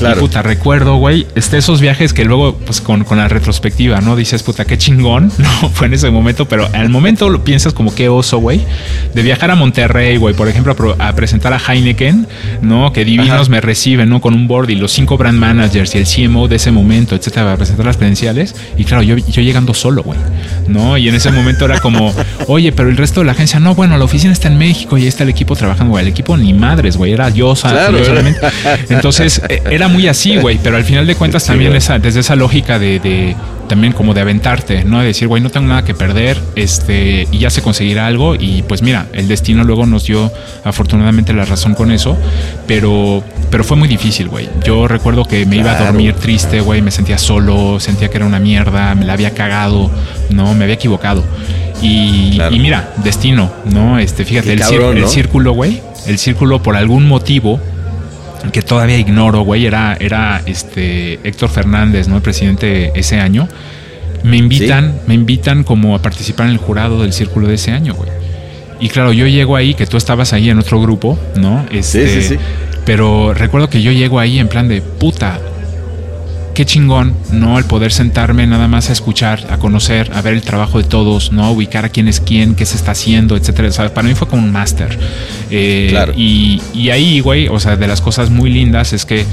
Claro. 0.00 0.16
Y 0.16 0.20
puta, 0.20 0.42
recuerdo, 0.42 0.96
güey, 0.96 1.26
este, 1.34 1.58
esos 1.58 1.80
viajes 1.80 2.12
que 2.12 2.24
luego, 2.24 2.56
pues 2.56 2.80
con, 2.80 3.04
con 3.04 3.18
la 3.18 3.28
retrospectiva, 3.28 4.00
¿no? 4.00 4.16
Dices, 4.16 4.42
puta, 4.42 4.64
qué 4.64 4.78
chingón, 4.78 5.30
¿no? 5.38 5.68
Fue 5.70 5.86
en 5.86 5.94
ese 5.94 6.10
momento, 6.10 6.48
pero 6.48 6.68
al 6.72 6.88
momento 6.88 7.28
lo 7.28 7.44
piensas 7.44 7.72
como 7.72 7.94
qué 7.94 8.08
oso, 8.08 8.38
güey, 8.38 8.60
de 9.14 9.22
viajar 9.22 9.50
a 9.50 9.54
Monterrey, 9.54 10.16
güey, 10.16 10.34
por 10.34 10.48
ejemplo, 10.48 10.96
a, 10.98 11.12
presentar 11.14 11.52
a 11.52 11.58
Heineken, 11.58 12.26
¿no? 12.62 12.92
Que 12.92 13.04
divinos 13.04 13.48
me 13.48 13.60
reciben, 13.60 14.08
¿no? 14.08 14.20
Con 14.20 14.34
un 14.34 14.48
board 14.48 14.70
y 14.70 14.74
los 14.74 14.92
cinco 14.92 15.16
brand 15.16 15.38
managers 15.38 15.94
y 15.94 15.98
el 15.98 16.06
CMO 16.06 16.48
de 16.48 16.56
ese 16.56 16.70
momento, 16.70 17.14
etcétera, 17.14 17.44
para 17.44 17.56
presentar 17.58 17.86
las 17.86 17.96
credenciales. 17.96 18.54
Y 18.76 18.84
claro, 18.84 19.02
yo, 19.02 19.16
yo 19.16 19.42
llegando 19.42 19.74
solo, 19.74 20.02
güey, 20.02 20.18
¿no? 20.68 20.96
Y 20.96 21.08
en 21.08 21.14
ese 21.14 21.30
momento 21.30 21.66
era 21.66 21.80
como, 21.80 22.12
oye, 22.46 22.72
pero 22.72 22.88
el 22.88 22.96
resto 22.96 23.20
de 23.20 23.26
la 23.26 23.32
agencia, 23.32 23.60
no, 23.60 23.74
bueno, 23.74 23.98
la 23.98 24.04
oficina 24.04 24.32
está 24.32 24.48
en 24.48 24.58
México 24.58 24.96
y 24.96 25.02
ahí 25.02 25.08
está 25.08 25.24
el 25.24 25.30
equipo 25.30 25.56
trabajando, 25.56 25.92
güey. 25.92 26.04
El 26.04 26.10
equipo 26.10 26.36
ni 26.36 26.54
madres, 26.54 26.96
güey, 26.96 27.12
era 27.12 27.28
yo. 27.28 27.54
Solamente. 27.54 28.40
Entonces, 28.88 29.42
e, 29.48 29.62
era 29.70 29.88
muy 29.90 30.08
así, 30.08 30.36
güey, 30.36 30.58
pero 30.62 30.76
al 30.76 30.84
final 30.84 31.06
de 31.06 31.14
cuentas 31.14 31.44
también 31.44 31.74
esa, 31.74 31.98
desde 31.98 32.20
esa 32.20 32.36
lógica 32.36 32.78
de, 32.78 33.36
también 33.68 33.92
como 33.92 34.14
de 34.14 34.20
aventarte, 34.20 34.84
¿no? 34.84 35.00
De 35.00 35.06
decir, 35.06 35.28
güey, 35.28 35.42
no 35.42 35.50
tengo 35.50 35.66
nada 35.68 35.84
que 35.84 35.94
perder, 35.94 36.40
este, 36.56 37.28
y 37.30 37.38
ya 37.38 37.50
se 37.50 37.62
conseguirá 37.62 38.06
algo, 38.06 38.34
y 38.34 38.62
pues 38.62 38.82
mira, 38.82 39.06
el 39.12 39.28
destino 39.28 39.64
luego 39.64 39.86
nos 39.86 40.04
dio 40.04 40.32
afortunadamente 40.64 41.32
la 41.32 41.44
razón 41.44 41.74
con 41.74 41.92
eso, 41.92 42.16
pero, 42.66 43.22
pero 43.50 43.64
fue 43.64 43.76
muy 43.76 43.88
difícil, 43.88 44.28
güey. 44.28 44.48
Yo 44.64 44.88
recuerdo 44.88 45.24
que 45.24 45.46
me 45.46 45.56
iba 45.56 45.72
a 45.72 45.84
dormir 45.84 46.14
triste, 46.14 46.60
güey, 46.60 46.82
me 46.82 46.90
sentía 46.90 47.18
solo, 47.18 47.78
sentía 47.80 48.08
que 48.08 48.16
era 48.16 48.26
una 48.26 48.40
mierda, 48.40 48.94
me 48.94 49.04
la 49.04 49.12
había 49.12 49.34
cagado, 49.34 49.90
¿no? 50.30 50.54
Me 50.54 50.64
había 50.64 50.74
equivocado. 50.74 51.24
Y, 51.82 52.38
mira, 52.50 52.92
destino, 53.02 53.50
¿no? 53.72 53.98
Este, 53.98 54.24
fíjate, 54.24 54.52
el, 54.52 54.62
el 54.98 55.08
círculo, 55.08 55.52
güey, 55.52 55.80
el 56.06 56.18
círculo 56.18 56.62
por 56.62 56.76
algún 56.76 57.06
motivo 57.06 57.60
que 58.52 58.62
todavía 58.62 58.98
ignoro, 58.98 59.42
güey, 59.42 59.66
era, 59.66 59.96
era 60.00 60.42
este 60.46 61.20
Héctor 61.24 61.50
Fernández, 61.50 62.08
¿no? 62.08 62.16
El 62.16 62.22
presidente 62.22 62.92
ese 62.94 63.20
año. 63.20 63.48
Me 64.22 64.36
invitan, 64.36 65.00
me 65.06 65.14
invitan 65.14 65.64
como 65.64 65.94
a 65.94 66.02
participar 66.02 66.46
en 66.46 66.52
el 66.52 66.58
jurado 66.58 67.02
del 67.02 67.12
círculo 67.12 67.48
de 67.48 67.54
ese 67.54 67.70
año, 67.70 67.94
güey. 67.94 68.10
Y 68.80 68.88
claro, 68.88 69.12
yo 69.12 69.26
llego 69.26 69.56
ahí, 69.56 69.74
que 69.74 69.86
tú 69.86 69.96
estabas 69.96 70.32
ahí 70.32 70.50
en 70.50 70.58
otro 70.58 70.80
grupo, 70.80 71.18
¿no? 71.36 71.64
Este, 71.70 72.08
sí, 72.08 72.22
sí, 72.22 72.28
sí. 72.28 72.40
Pero 72.84 73.34
recuerdo 73.34 73.68
que 73.68 73.82
yo 73.82 73.92
llego 73.92 74.18
ahí 74.18 74.38
en 74.38 74.48
plan 74.48 74.68
de 74.68 74.80
puta, 74.80 75.38
qué 76.60 76.66
chingón, 76.66 77.14
¿no? 77.32 77.58
El 77.58 77.64
poder 77.64 77.90
sentarme 77.90 78.46
nada 78.46 78.68
más 78.68 78.90
a 78.90 78.92
escuchar, 78.92 79.46
a 79.48 79.56
conocer, 79.56 80.10
a 80.14 80.20
ver 80.20 80.34
el 80.34 80.42
trabajo 80.42 80.76
de 80.76 80.84
todos, 80.84 81.32
¿no? 81.32 81.50
ubicar 81.52 81.86
a 81.86 81.88
quién 81.88 82.06
es 82.06 82.20
quién, 82.20 82.54
qué 82.54 82.66
se 82.66 82.76
está 82.76 82.90
haciendo, 82.90 83.34
etcétera. 83.34 83.70
para 83.94 84.06
mí 84.06 84.14
fue 84.14 84.28
como 84.28 84.42
un 84.42 84.52
máster. 84.52 84.98
Eh, 85.50 85.86
claro. 85.88 86.12
y, 86.14 86.60
y 86.74 86.90
ahí, 86.90 87.20
güey, 87.20 87.48
o 87.48 87.58
sea, 87.58 87.78
de 87.78 87.86
las 87.86 88.02
cosas 88.02 88.28
muy 88.28 88.50
lindas 88.50 88.92
es 88.92 89.06
que 89.06 89.24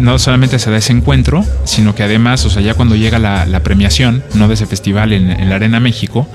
no 0.00 0.18
solamente 0.18 0.58
se 0.58 0.68
da 0.68 0.78
ese 0.78 0.92
encuentro, 0.92 1.44
sino 1.62 1.94
que 1.94 2.02
además, 2.02 2.44
o 2.44 2.50
sea, 2.50 2.60
ya 2.60 2.74
cuando 2.74 2.96
llega 2.96 3.20
la, 3.20 3.60
premiación, 3.62 4.24
¿no? 4.34 4.48
De 4.48 4.54
ese 4.54 4.66
festival 4.66 5.12
en, 5.12 5.30
en 5.30 5.48
la 5.48 5.54
Arena 5.54 5.78
México, 5.78 6.26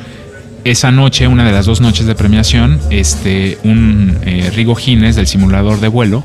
esa 0.63 0.91
noche, 0.91 1.27
una 1.27 1.45
de 1.45 1.51
las 1.51 1.65
dos 1.65 1.81
noches 1.81 2.05
de 2.05 2.15
premiación, 2.15 2.79
este, 2.89 3.57
un 3.63 4.17
eh, 4.25 4.51
Rigo 4.55 4.75
Gines 4.75 5.15
del 5.15 5.27
simulador 5.27 5.79
de 5.79 5.87
vuelo, 5.87 6.23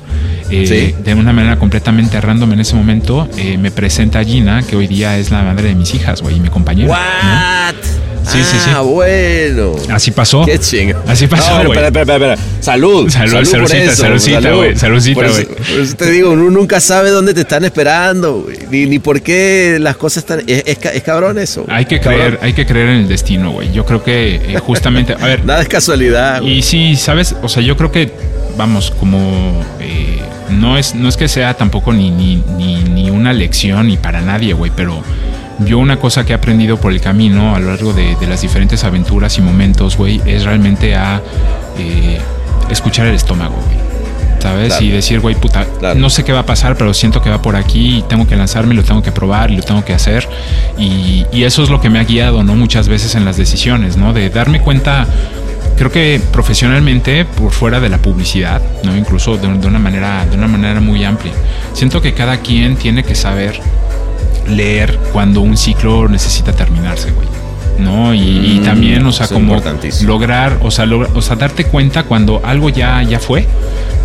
eh, 0.51 0.95
de 0.99 1.15
una 1.15 1.33
manera 1.33 1.59
completamente 1.59 2.21
random 2.21 2.53
en 2.53 2.61
ese 2.61 2.77
momento, 2.77 3.29
eh, 3.37 3.59
me 3.59 3.71
presenta 3.71 4.21
a 4.21 4.25
Gina, 4.25 4.63
que 4.63 4.77
hoy 4.77 4.87
día 4.87 5.19
es 5.19 5.31
la 5.31 5.43
madre 5.43 5.69
de 5.69 5.75
mis 5.75 5.95
hijas, 5.95 6.23
güey, 6.23 6.37
y 6.37 6.41
mi 6.41 6.49
compañera. 6.49 6.91
¿What? 6.91 7.98
Sí, 8.29 8.39
sí, 8.45 8.59
sí. 8.63 8.71
Ah, 8.75 8.83
bueno. 8.83 9.75
Así 9.91 10.11
pasó. 10.11 10.45
Qué 10.45 10.59
chingo. 10.59 10.99
Así 11.07 11.27
pasó, 11.27 11.55
güey. 11.57 11.69
espera, 11.69 11.87
espera, 11.87 12.15
espera, 12.15 12.37
Salud. 12.61 13.09
Salud, 13.09 13.45
salud 13.45 13.67
por 13.67 13.77
eso. 13.77 14.03
Saludcita, 14.03 14.53
güey. 14.53 14.77
Saludcita, 14.77 15.29
güey. 15.29 15.47
Por, 15.47 15.81
eso 15.81 15.97
te 15.97 16.11
digo, 16.11 16.31
uno 16.31 16.51
nunca 16.51 16.79
sabe 16.81 17.11
dónde 17.11 17.33
te 17.33 17.41
están 17.41 17.65
esperando, 17.65 18.43
güey. 18.43 18.59
Ni, 18.71 18.87
ni 18.87 18.99
por 18.99 19.23
qué 19.23 19.79
las 19.81 19.97
cosas 19.97 20.25
están... 20.25 20.43
Es, 20.47 20.63
es, 20.67 21.03
cabrón 21.03 21.39
eso. 21.39 21.65
Hay 21.69 21.87
que 21.87 22.01
creer, 22.01 22.39
hay 22.43 22.53
que 22.53 22.67
creer 22.67 22.89
en 22.91 22.97
el 22.97 23.09
destino, 23.09 23.53
güey. 23.53 23.73
Yo 23.73 23.87
creo 23.87 24.05
que 24.05 24.35
eh, 24.35 24.59
justamente... 24.59 25.15
A 25.15 25.27
ver. 25.27 25.45
Nada 25.47 25.63
es 25.63 25.69
casualidad. 25.69 26.43
Y 26.43 26.63
sí, 26.63 26.97
¿sabes? 26.97 27.35
O 27.43 27.49
sea, 27.49 27.63
yo 27.63 27.77
creo 27.77 27.91
que, 27.91 28.13
vamos, 28.57 28.91
como... 28.91 29.65
Eh, 29.81 30.21
no, 30.51 30.77
es, 30.77 30.95
no 30.95 31.09
es 31.09 31.17
que 31.17 31.29
sea 31.29 31.55
tampoco 31.55 31.93
ni, 31.93 32.11
ni, 32.11 32.43
ni, 32.57 32.83
ni 32.83 33.11
una 33.11 33.33
lección 33.33 33.89
ni 33.89 33.97
para 33.97 34.21
nadie, 34.21 34.53
güey, 34.53 34.73
pero 34.75 35.03
yo 35.61 35.79
una 35.79 35.99
cosa 35.99 36.25
que 36.25 36.33
he 36.33 36.37
aprendido 36.37 36.79
por 36.79 36.93
el 36.93 37.01
camino 37.01 37.55
a 37.55 37.59
lo 37.59 37.69
largo 37.69 37.93
de, 37.93 38.17
las 38.29 38.43
diferentes 38.43 38.85
aventuras 38.85 39.39
y 39.39 39.43
momentos, 39.43 39.97
güey, 39.97 40.21
es 40.27 40.45
realmente 40.45 40.95
a 40.95 41.21
eh, 41.79 42.19
escuchar 42.71 43.07
el 43.07 43.15
estómago, 43.15 43.55
güey. 43.55 43.89
¿Sabes? 44.39 44.81
Y 44.81 44.91
decir, 44.91 45.19
güey, 45.19 45.35
puta, 45.35 45.67
no 45.97 46.11
sé 46.11 46.23
qué 46.23 46.33
va 46.33 46.41
a 46.41 46.47
pasar, 46.47 46.77
pero 46.77 46.95
siento 46.95 47.21
que 47.21 47.29
va 47.29 47.43
por 47.43 47.57
aquí 47.57 47.99
y 47.99 48.03
tengo 48.03 48.25
que 48.25 48.37
lanzarme, 48.37 48.73
lo 48.73 48.85
tengo 48.85 49.03
que 49.03 49.11
probar 49.11 49.51
y 49.51 49.57
lo 49.57 49.65
tengo 49.65 49.85
que 49.85 49.93
hacer. 49.93 50.29
Y, 50.79 51.27
eso 51.33 51.65
es 51.65 51.71
lo 51.71 51.81
que 51.81 51.91
me 51.91 51.99
ha 51.99 52.05
guiado, 52.05 52.45
¿no? 52.45 52.55
Muchas 52.55 52.89
veces 52.89 53.17
en 53.17 53.25
las 53.25 53.37
decisiones, 53.37 53.97
¿no? 53.97 54.13
De 54.13 54.31
darme 54.31 54.61
cuenta 54.61 55.07
creo 55.77 55.91
que 55.91 56.21
profesionalmente 56.33 57.25
por 57.25 57.53
fuera 57.53 57.81
de 57.81 57.89
la 57.89 57.99
publicidad, 57.99 58.61
¿no? 58.83 58.97
incluso 58.97 59.37
de, 59.37 59.47
una 59.47 59.79
manera 59.79 60.27
de 60.27 60.37
una 60.37 60.49
manera 60.49 60.81
muy 60.81 61.05
amplia. 61.05 61.33
Siento 61.73 62.03
que 62.03 62.15
cada 62.15 62.39
quien 62.39 62.77
tiene 62.77 63.05
que 63.05 63.15
saber 63.15 63.61
leer 64.49 64.99
cuando 65.13 65.41
un 65.41 65.57
ciclo 65.57 66.09
necesita 66.09 66.53
terminarse, 66.53 67.11
güey. 67.13 67.27
¿no? 67.79 68.13
Y, 68.13 68.19
y 68.19 68.59
Mm, 68.61 68.65
también, 68.65 69.07
o 69.07 69.13
sea, 69.13 69.27
es 69.27 69.33
como 69.33 69.55
lograr, 70.03 70.59
o 70.63 70.71
sea, 70.73 70.85
logra- 70.85 71.11
o 71.15 71.23
sea, 71.23 71.37
darte 71.37 71.63
cuenta 71.63 72.03
cuando 72.03 72.41
algo 72.45 72.71
ya, 72.71 73.01
ya 73.05 73.21
fue, 73.21 73.47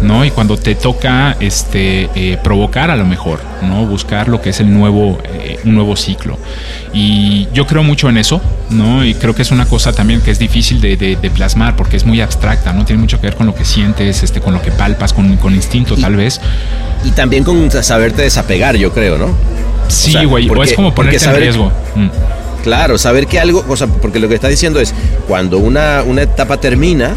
¿no? 0.04 0.24
Y 0.24 0.30
cuando 0.30 0.58
te 0.58 0.76
toca 0.76 1.36
este, 1.40 2.08
eh, 2.14 2.38
provocar 2.44 2.92
a 2.92 2.96
lo 2.96 3.04
mejor, 3.04 3.40
¿no? 3.64 3.88
Buscar 3.88 4.28
lo 4.28 4.42
que 4.44 4.52
es 4.52 4.60
el 4.60 4.72
nuevo, 4.72 5.18
eh, 5.24 5.58
un 5.66 5.74
nuevo 5.74 5.96
ciclo. 5.96 6.38
Y 6.94 7.48
yo 7.52 7.66
creo 7.66 7.82
mucho 7.82 8.10
en 8.10 8.18
eso, 8.18 8.42
¿no? 8.70 9.04
Y 9.04 9.16
creo 9.16 9.34
que 9.34 9.42
es 9.42 9.50
una 9.50 9.66
cosa 9.66 9.92
también 9.92 10.22
que 10.22 10.30
es 10.30 10.38
difícil 10.38 10.80
de, 10.80 10.96
de- 10.96 11.16
de 11.16 11.32
plasmar 11.32 11.76
porque 11.76 11.98
es 11.98 12.06
muy 12.06 12.22
abstracta, 12.22 12.74
¿no? 12.74 12.86
Tiene 12.86 13.02
mucho 13.02 13.20
que 13.20 13.26
ver 13.26 13.36
con 13.36 13.48
lo 13.48 13.56
que 13.56 13.66
sientes, 13.66 14.22
este, 14.22 14.40
con 14.40 14.54
lo 14.54 14.62
que 14.62 14.70
palpas, 14.70 15.14
con, 15.14 15.36
con 15.38 15.56
instinto 15.56 15.96
tal 15.98 16.16
vez. 16.16 16.40
Y 17.04 17.10
también 17.10 17.44
con 17.44 17.72
saberte 17.72 18.22
desapegar, 18.22 18.76
yo 18.76 18.94
creo, 18.94 19.18
¿no? 19.18 19.36
Sí, 19.96 20.26
güey, 20.26 20.50
o, 20.50 20.64
es 20.64 20.74
como 20.74 20.94
ponerte 20.94 21.18
en 21.18 21.24
saber- 21.24 21.42
riesgo. 21.42 21.72
Mm. 21.96 22.08
Claro, 22.64 22.98
saber 22.98 23.28
que 23.28 23.40
algo, 23.40 23.64
o 23.68 23.76
sea, 23.76 23.88
porque 23.88 24.20
lo 24.20 24.30
que 24.30 24.36
está 24.36 24.48
diciendo 24.48 24.80
es, 24.80 24.94
cuando 25.28 25.58
una, 25.58 26.02
una 26.06 26.22
etapa 26.22 26.58
termina, 26.62 27.14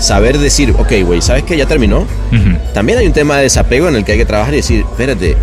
saber 0.00 0.38
decir, 0.38 0.74
ok, 0.78 0.92
güey, 1.04 1.20
¿sabes 1.22 1.42
que 1.42 1.56
ya 1.56 1.66
terminó? 1.66 2.06
También 2.74 2.98
hay 2.98 3.06
un 3.06 3.12
tema 3.12 3.36
de 3.38 3.44
desapego 3.44 3.88
en 3.88 3.96
el 3.96 4.04
que 4.04 4.12
hay 4.12 4.18
que 4.18 4.26
trabajar 4.26 4.52
y 4.54 4.58
decir, 4.58 4.80
espérate, 4.88 5.30
eh, 5.32 5.36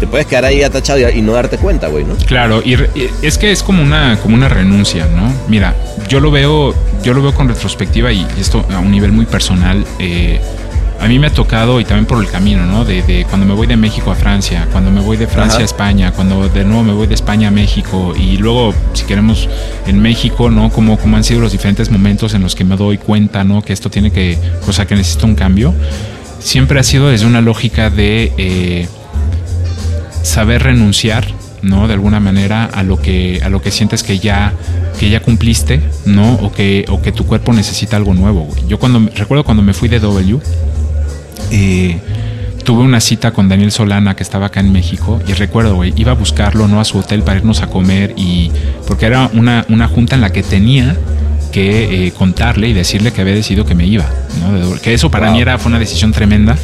te 0.00 0.06
puedes 0.06 0.26
quedar 0.26 0.44
ahí 0.44 0.62
atachado 0.62 0.98
y, 0.98 1.18
y 1.18 1.22
no 1.22 1.32
darte 1.32 1.56
cuenta, 1.56 1.86
güey, 1.88 2.04
¿no? 2.04 2.16
Claro, 2.26 2.60
y 2.64 2.74
re- 2.76 2.90
y 2.94 3.08
es 3.24 3.38
que 3.38 3.50
es 3.52 3.62
como 3.62 3.82
una, 3.82 4.18
como 4.20 4.34
una 4.34 4.48
renuncia, 4.48 5.06
¿no? 5.06 5.32
Mira, 5.48 5.74
yo 6.08 6.18
lo 6.20 6.30
veo, 6.30 6.74
yo 7.02 7.14
lo 7.14 7.22
veo 7.22 7.32
con 7.32 7.48
retrospectiva 7.48 8.12
y 8.12 8.26
esto 8.38 8.66
a 8.74 8.78
un 8.80 8.90
nivel 8.90 9.12
muy 9.12 9.24
personal. 9.24 9.84
eh, 10.00 10.40
a 11.02 11.08
mí 11.08 11.18
me 11.18 11.26
ha 11.26 11.34
tocado 11.34 11.80
y 11.80 11.84
también 11.84 12.06
por 12.06 12.22
el 12.22 12.30
camino, 12.30 12.64
¿no? 12.64 12.84
De, 12.84 13.02
de 13.02 13.24
cuando 13.24 13.44
me 13.44 13.54
voy 13.54 13.66
de 13.66 13.76
México 13.76 14.12
a 14.12 14.14
Francia, 14.14 14.68
cuando 14.70 14.92
me 14.92 15.00
voy 15.00 15.16
de 15.16 15.26
Francia 15.26 15.56
Ajá. 15.56 15.62
a 15.62 15.64
España, 15.64 16.12
cuando 16.12 16.48
de 16.48 16.64
nuevo 16.64 16.84
me 16.84 16.92
voy 16.92 17.08
de 17.08 17.14
España 17.14 17.48
a 17.48 17.50
México 17.50 18.14
y 18.16 18.36
luego, 18.36 18.72
si 18.92 19.04
queremos, 19.04 19.48
en 19.88 20.00
México, 20.00 20.48
¿no? 20.48 20.70
Como, 20.70 20.96
como 20.98 21.16
han 21.16 21.24
sido 21.24 21.40
los 21.40 21.50
diferentes 21.50 21.90
momentos 21.90 22.34
en 22.34 22.42
los 22.42 22.54
que 22.54 22.62
me 22.62 22.76
doy 22.76 22.98
cuenta, 22.98 23.42
¿no? 23.42 23.62
Que 23.62 23.72
esto 23.72 23.90
tiene 23.90 24.12
que, 24.12 24.38
o 24.68 24.72
sea, 24.72 24.86
que 24.86 24.94
necesito 24.94 25.26
un 25.26 25.34
cambio. 25.34 25.74
Siempre 26.38 26.78
ha 26.78 26.84
sido 26.84 27.08
desde 27.08 27.26
una 27.26 27.40
lógica 27.40 27.90
de 27.90 28.32
eh, 28.38 28.88
saber 30.22 30.62
renunciar, 30.62 31.26
¿no? 31.62 31.88
De 31.88 31.94
alguna 31.94 32.20
manera 32.20 32.66
a 32.66 32.84
lo 32.84 33.02
que 33.02 33.40
a 33.42 33.48
lo 33.48 33.60
que 33.60 33.72
sientes 33.72 34.04
que 34.04 34.20
ya 34.20 34.52
que 35.00 35.10
ya 35.10 35.20
cumpliste, 35.20 35.80
¿no? 36.04 36.34
O 36.34 36.52
que 36.52 36.84
o 36.88 37.02
que 37.02 37.10
tu 37.10 37.26
cuerpo 37.26 37.52
necesita 37.52 37.96
algo 37.96 38.14
nuevo. 38.14 38.48
Yo 38.68 38.78
cuando 38.78 39.10
recuerdo 39.16 39.42
cuando 39.42 39.64
me 39.64 39.74
fui 39.74 39.88
de 39.88 39.98
W 39.98 40.40
eh, 41.52 41.98
tuve 42.64 42.82
una 42.82 43.00
cita 43.00 43.32
con 43.32 43.48
Daniel 43.48 43.70
Solana 43.72 44.16
que 44.16 44.22
estaba 44.22 44.46
acá 44.46 44.60
en 44.60 44.72
México 44.72 45.20
y 45.26 45.32
recuerdo, 45.34 45.76
güey, 45.76 45.92
iba 45.96 46.12
a 46.12 46.14
buscarlo, 46.14 46.66
¿no? 46.68 46.80
A 46.80 46.84
su 46.84 46.98
hotel 46.98 47.22
para 47.22 47.38
irnos 47.38 47.60
a 47.62 47.66
comer 47.68 48.14
y 48.16 48.50
porque 48.86 49.06
era 49.06 49.30
una, 49.32 49.64
una 49.68 49.88
junta 49.88 50.14
en 50.14 50.20
la 50.22 50.32
que 50.32 50.42
tenía 50.42 50.96
que 51.52 52.06
eh, 52.06 52.12
contarle 52.12 52.68
y 52.68 52.72
decirle 52.72 53.12
que 53.12 53.20
había 53.20 53.34
decidido 53.34 53.66
que 53.66 53.74
me 53.74 53.86
iba, 53.86 54.08
¿no? 54.40 54.80
Que 54.80 54.94
eso 54.94 55.10
para 55.10 55.26
Wow. 55.26 55.34
mí 55.36 55.42
era, 55.42 55.58
fue 55.58 55.68
una 55.70 55.78
decisión 55.78 56.10
tremenda. 56.12 56.56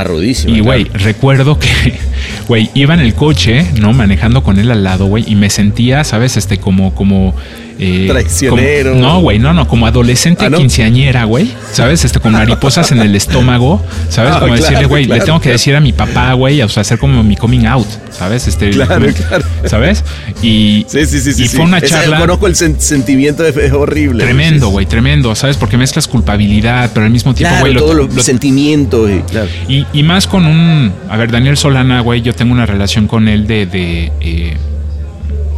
Ah, 0.00 0.04
rudísimo. 0.04 0.54
Y, 0.54 0.60
güey, 0.60 0.84
claro. 0.84 1.04
recuerdo 1.04 1.58
que, 1.58 1.68
güey, 2.48 2.70
iba 2.74 2.94
en 2.94 3.00
el 3.00 3.14
coche, 3.14 3.66
¿no? 3.80 3.92
Manejando 3.92 4.42
con 4.42 4.58
él 4.58 4.70
al 4.70 4.84
lado, 4.84 5.06
güey, 5.06 5.24
y 5.26 5.34
me 5.34 5.50
sentía, 5.50 6.04
¿sabes? 6.04 6.36
Este, 6.36 6.58
como, 6.58 6.94
como... 6.94 7.34
eh, 7.78 8.06
Traicionero. 8.08 8.90
como- 8.92 9.02
no, 9.02 9.20
güey, 9.20 9.38
no, 9.38 9.52
no, 9.52 9.68
como 9.68 9.86
adolescente 9.86 10.46
Ah, 10.46 10.50
¿no? 10.50 10.58
quinceañera, 10.58 11.24
güey, 11.24 11.50
¿sabes? 11.72 12.04
Este, 12.04 12.20
con 12.20 12.32
mariposas 12.32 12.90
en 12.92 13.00
el 13.00 13.14
estómago, 13.16 13.82
¿sabes? 14.08 14.32
Ah, 14.34 14.40
como 14.40 14.52
claro, 14.54 14.62
decirle, 14.62 14.86
güey, 14.86 15.02
le 15.04 15.08
claro, 15.08 15.24
tengo 15.24 15.38
que 15.40 15.44
claro. 15.44 15.54
decir 15.58 15.76
a 15.76 15.80
mi 15.80 15.92
papá, 15.92 16.32
güey, 16.34 16.62
o 16.62 16.68
sea, 16.68 16.80
hacer 16.82 16.98
como 16.98 17.22
mi 17.22 17.36
coming 17.36 17.66
out, 17.66 17.86
¿sabes? 18.10 18.48
Este, 18.48 18.70
Claro, 18.70 18.94
como- 18.94 19.12
claro. 19.12 19.44
¿sabes? 19.68 20.04
Y, 20.42 20.86
Sí, 20.88 21.04
sí, 21.06 21.20
sí, 21.20 21.32
sí. 21.34 21.42
y 21.44 21.48
sí. 21.48 21.56
fue 21.56 21.64
una 21.66 21.80
charla... 21.80 22.18
conozco 22.18 22.46
el 22.46 22.54
sen- 22.54 22.78
sentimiento, 22.78 23.44
es, 23.46 23.56
es 23.56 23.72
horrible. 23.72 24.24
Tremendo, 24.24 24.68
güey, 24.68 24.86
tremendo, 24.86 25.34
¿sabes? 25.34 25.56
Porque 25.56 25.76
mezclas 25.76 26.08
culpabilidad, 26.08 26.90
pero 26.94 27.04
al 27.06 27.12
mismo 27.12 27.34
tiempo, 27.34 27.50
Claro, 27.56 27.62
güey, 27.64 27.74
lo- 27.74 27.80
todos 27.80 27.94
los 27.96 28.14
lo- 28.14 28.22
sentimientos. 28.22 29.10
y- 29.10 29.20
claro. 29.30 29.48
y, 29.68 29.85
y 29.92 30.02
más 30.02 30.26
con 30.26 30.46
un. 30.46 30.92
A 31.08 31.16
ver, 31.16 31.30
Daniel 31.30 31.56
Solana, 31.56 32.00
güey, 32.00 32.22
yo 32.22 32.34
tengo 32.34 32.52
una 32.52 32.66
relación 32.66 33.06
con 33.06 33.28
él 33.28 33.46
de. 33.46 33.66
de, 33.66 34.12
eh, 34.20 34.56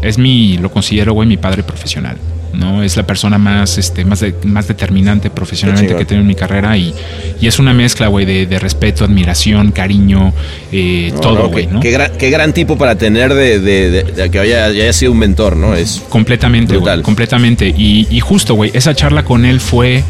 es 0.02 0.18
mi. 0.18 0.58
Lo 0.58 0.70
considero, 0.70 1.12
güey, 1.12 1.28
mi 1.28 1.36
padre 1.36 1.62
profesional. 1.62 2.16
¿no? 2.54 2.82
Es 2.82 2.96
la 2.96 3.06
persona 3.06 3.36
más, 3.36 3.76
este, 3.76 4.06
más, 4.06 4.20
de- 4.20 4.34
más 4.44 4.66
determinante 4.66 5.28
profesionalmente 5.28 5.94
que 5.94 6.02
he 6.02 6.06
tenido 6.06 6.22
en 6.22 6.26
mi 6.26 6.34
carrera 6.34 6.76
y, 6.78 6.94
y 7.40 7.46
es 7.46 7.58
una 7.58 7.74
mezcla, 7.74 8.08
güey, 8.08 8.24
de, 8.24 8.46
de 8.46 8.58
respeto, 8.58 9.04
admiración, 9.04 9.70
cariño, 9.70 10.32
eh, 10.72 11.10
No, 11.12 11.20
todo, 11.20 11.38
no, 11.40 11.48
güey, 11.50 11.66
qué, 11.66 11.72
¿no? 11.74 11.80
qué 11.80 11.90
gran, 11.90 12.12
qué 12.18 12.30
gran 12.30 12.52
tipo 12.54 12.78
para 12.78 12.96
tener 12.96 13.34
de, 13.34 13.60
de- 13.60 14.30
que 14.30 14.38
haya, 14.40 14.64
haya 14.64 14.92
sido 14.94 15.12
un 15.12 15.18
mentor, 15.18 15.56
¿no? 15.56 15.74
Es 15.74 16.02
Completamente, 16.08 16.74
güey. 16.78 17.02
Completamente. 17.02 17.68
Y, 17.68 18.08
y 18.10 18.18
justo, 18.20 18.54
güey, 18.54 18.70
esa 18.74 18.94
charla 18.94 19.24
con 19.24 19.44
él 19.44 19.60
fue. 19.60 20.02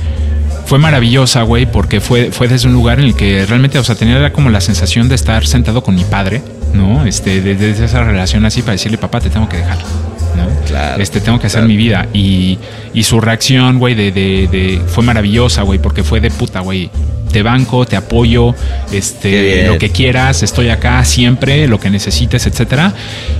Fue 0.68 0.78
maravillosa, 0.78 1.42
güey, 1.44 1.64
porque 1.64 1.98
fue, 2.00 2.30
fue 2.30 2.46
desde 2.46 2.68
un 2.68 2.74
lugar 2.74 2.98
en 2.98 3.06
el 3.06 3.14
que 3.14 3.46
realmente, 3.46 3.78
o 3.78 3.84
sea, 3.84 3.94
tenía 3.94 4.32
como 4.34 4.50
la 4.50 4.60
sensación 4.60 5.08
de 5.08 5.14
estar 5.14 5.46
sentado 5.46 5.82
con 5.82 5.94
mi 5.94 6.04
padre, 6.04 6.42
¿no? 6.74 7.06
Este, 7.06 7.40
de- 7.40 7.54
desde 7.54 7.86
esa 7.86 8.04
relación 8.04 8.44
así 8.44 8.60
para 8.60 8.72
decirle, 8.72 8.98
papá, 8.98 9.18
te 9.20 9.30
tengo 9.30 9.48
que 9.48 9.56
dejar, 9.56 9.78
¿no? 9.78 10.66
Claro, 10.66 11.02
Este, 11.02 11.22
tengo 11.22 11.38
que 11.40 11.46
hacer 11.46 11.60
claro. 11.60 11.68
mi 11.68 11.76
vida. 11.78 12.06
Y, 12.12 12.58
y 12.92 13.02
su 13.04 13.18
reacción, 13.18 13.78
güey, 13.78 13.94
de, 13.94 14.12
de, 14.12 14.46
de- 14.52 14.82
fue 14.86 15.02
maravillosa, 15.02 15.62
güey, 15.62 15.78
porque 15.78 16.04
fue 16.04 16.20
de 16.20 16.30
puta, 16.30 16.60
güey. 16.60 16.90
Te 17.38 17.44
banco, 17.44 17.86
te 17.86 17.94
apoyo, 17.94 18.52
este, 18.90 19.64
lo 19.68 19.78
que 19.78 19.90
quieras, 19.90 20.42
estoy 20.42 20.70
acá 20.70 21.04
siempre, 21.04 21.68
lo 21.68 21.78
que 21.78 21.88
necesites, 21.88 22.48
etcétera. 22.48 22.92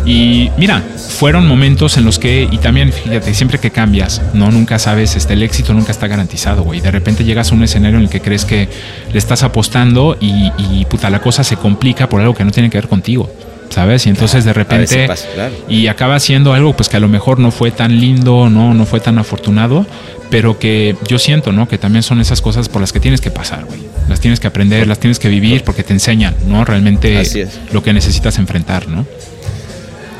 Y 0.06 0.52
mira, 0.56 0.84
fueron 1.18 1.48
momentos 1.48 1.96
en 1.96 2.04
los 2.04 2.20
que, 2.20 2.48
y 2.48 2.58
también 2.58 2.92
fíjate, 2.92 3.34
siempre 3.34 3.58
que 3.58 3.72
cambias, 3.72 4.22
no 4.34 4.52
nunca 4.52 4.78
sabes, 4.78 5.16
este, 5.16 5.32
el 5.32 5.42
éxito 5.42 5.74
nunca 5.74 5.90
está 5.90 6.06
garantizado, 6.06 6.62
güey. 6.62 6.80
De 6.80 6.92
repente 6.92 7.24
llegas 7.24 7.50
a 7.50 7.56
un 7.56 7.64
escenario 7.64 7.98
en 7.98 8.04
el 8.04 8.08
que 8.08 8.20
crees 8.20 8.44
que 8.44 8.68
le 9.12 9.18
estás 9.18 9.42
apostando 9.42 10.16
y, 10.20 10.52
y 10.56 10.84
puta, 10.84 11.10
la 11.10 11.20
cosa 11.20 11.42
se 11.42 11.56
complica 11.56 12.08
por 12.08 12.20
algo 12.20 12.34
que 12.34 12.44
no 12.44 12.52
tiene 12.52 12.70
que 12.70 12.78
ver 12.78 12.86
contigo. 12.86 13.28
¿Sabes? 13.70 14.06
Y 14.06 14.10
entonces 14.10 14.44
de 14.44 14.52
repente 14.54 15.06
pasa, 15.06 15.28
claro. 15.34 15.54
y 15.68 15.88
acaba 15.88 16.18
siendo 16.20 16.54
algo 16.54 16.72
pues 16.74 16.88
que 16.88 16.96
a 16.96 17.00
lo 17.00 17.08
mejor 17.08 17.38
no 17.38 17.50
fue 17.50 17.70
tan 17.70 18.00
lindo, 18.00 18.48
no, 18.48 18.72
no 18.72 18.86
fue 18.86 18.98
tan 18.98 19.18
afortunado, 19.18 19.86
pero 20.30 20.58
que 20.58 20.96
yo 21.06 21.18
siento, 21.18 21.52
¿no? 21.52 21.68
Que 21.68 21.78
también 21.78 22.02
son 22.02 22.20
esas 22.20 22.40
cosas 22.40 22.68
por 22.68 22.80
las 22.80 22.92
que 22.92 23.00
tienes 23.00 23.20
que 23.20 23.30
pasar, 23.30 23.64
güey. 23.64 23.80
Las 24.08 24.20
tienes 24.20 24.40
que 24.40 24.46
aprender, 24.46 24.86
las 24.86 24.98
tienes 24.98 25.18
que 25.18 25.28
vivir 25.28 25.62
porque 25.64 25.82
te 25.82 25.92
enseñan, 25.92 26.34
¿no? 26.46 26.64
Realmente 26.64 27.18
Así 27.18 27.40
es. 27.40 27.50
lo 27.72 27.82
que 27.82 27.92
necesitas 27.92 28.38
enfrentar, 28.38 28.88
¿no? 28.88 29.06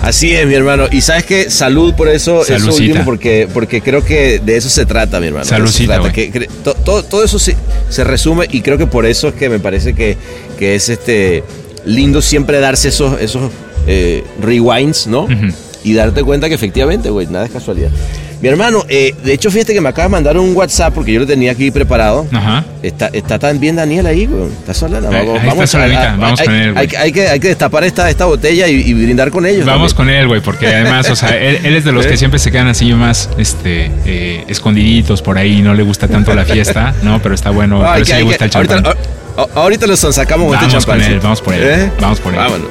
Así 0.02 0.32
es, 0.32 0.46
mi 0.46 0.54
hermano. 0.54 0.84
Y 0.92 1.00
sabes 1.00 1.24
qué, 1.24 1.50
salud 1.50 1.92
por 1.94 2.08
eso, 2.08 2.44
Saludcita. 2.44 2.72
último, 2.74 3.04
porque, 3.04 3.48
porque 3.52 3.80
creo 3.80 4.04
que 4.04 4.38
de 4.38 4.56
eso 4.56 4.68
se 4.68 4.86
trata, 4.86 5.18
mi 5.20 5.26
hermano. 5.26 5.44
Saludcita, 5.44 5.94
trata, 5.94 6.12
que- 6.12 6.30
que 6.30 6.40
to- 6.62 6.74
todo, 6.74 7.02
todo 7.02 7.24
eso 7.24 7.38
se, 7.40 7.56
se 7.88 8.04
resume 8.04 8.46
y 8.50 8.60
creo 8.60 8.78
que 8.78 8.86
por 8.86 9.06
eso 9.06 9.28
es 9.28 9.34
que 9.34 9.48
me 9.48 9.58
parece 9.58 9.94
que, 9.94 10.16
que 10.58 10.76
es 10.76 10.88
este 10.88 11.42
lindo 11.84 12.22
siempre 12.22 12.60
darse 12.60 12.88
esos, 12.88 13.20
esos 13.20 13.50
eh, 13.88 14.22
rewinds, 14.40 15.08
¿no? 15.08 15.22
Ujú. 15.24 15.52
Y 15.82 15.94
darte 15.94 16.22
cuenta 16.22 16.48
que 16.48 16.54
efectivamente, 16.54 17.10
güey, 17.10 17.26
nada 17.26 17.46
es 17.46 17.50
casualidad. 17.50 17.90
Mi 18.40 18.48
hermano, 18.48 18.84
eh, 18.88 19.14
de 19.24 19.32
hecho, 19.32 19.50
fíjate 19.50 19.74
que 19.74 19.80
me 19.80 19.88
acaba 19.88 20.04
de 20.04 20.10
mandar 20.12 20.38
un 20.38 20.54
WhatsApp 20.54 20.94
porque 20.94 21.12
yo 21.12 21.20
lo 21.20 21.26
tenía 21.26 21.50
aquí 21.52 21.72
preparado. 21.72 22.24
Ajá. 22.32 22.64
Está, 22.84 23.08
está 23.08 23.38
también 23.38 23.74
Daniel 23.74 24.06
ahí, 24.06 24.26
güey. 24.26 24.46
Está 24.46 24.74
sola. 24.74 24.98
Ahí- 24.98 25.04
ahí 25.04 25.58
está 25.60 25.78
a- 25.80 26.12
a- 26.12 26.16
vamos 26.16 26.40
hay, 26.40 26.46
con 26.46 26.54
él, 26.54 26.72
güey. 26.72 26.86
hay, 26.88 26.96
hay 26.96 27.12
que, 27.12 27.28
hay 27.28 27.40
que 27.40 27.48
destapar 27.48 27.82
esta, 27.82 28.08
esta 28.08 28.26
botella 28.26 28.68
y, 28.68 28.76
y 28.82 28.94
brindar 28.94 29.30
con 29.32 29.44
ellos. 29.44 29.66
Vamos 29.66 29.92
también. 29.94 30.14
con 30.14 30.22
él, 30.22 30.28
güey, 30.28 30.40
porque 30.40 30.68
además, 30.68 31.10
o 31.10 31.16
sea, 31.16 31.30
él, 31.36 31.58
él 31.64 31.74
es 31.74 31.84
de 31.84 31.90
los 31.90 32.06
que 32.06 32.16
siempre 32.16 32.38
se 32.38 32.52
quedan 32.52 32.68
así 32.68 32.92
más 32.92 33.28
este, 33.38 33.90
eh, 34.06 34.44
escondiditos 34.46 35.20
por 35.20 35.36
ahí, 35.36 35.60
no 35.60 35.74
le 35.74 35.82
gusta 35.82 36.06
tanto 36.06 36.32
la 36.34 36.44
fiesta, 36.44 36.94
¿no? 37.02 37.20
Pero 37.20 37.34
está 37.34 37.50
bueno, 37.50 37.76
No, 37.78 37.80
pero 37.82 37.92
hay 37.94 38.04
sí 38.04 38.12
que- 38.12 38.18
le 38.18 38.22
gusta 38.24 38.48
que- 38.48 38.56
ahorita, 38.56 38.74
champán. 38.82 38.96
ahorita 39.56 39.86
los 39.88 39.98
sacamos 39.98 40.46
con 40.46 40.54
este 40.54 40.66
Vamos 40.68 40.86
con 40.86 40.94
champán. 40.96 41.12
él, 41.12 41.20
vamos 41.20 41.40
por 41.42 41.54
él, 41.54 41.60
¿Eh? 41.64 41.90
vamos 42.00 42.20
por 42.20 42.32
él. 42.32 42.38
Vámonos. 42.38 42.68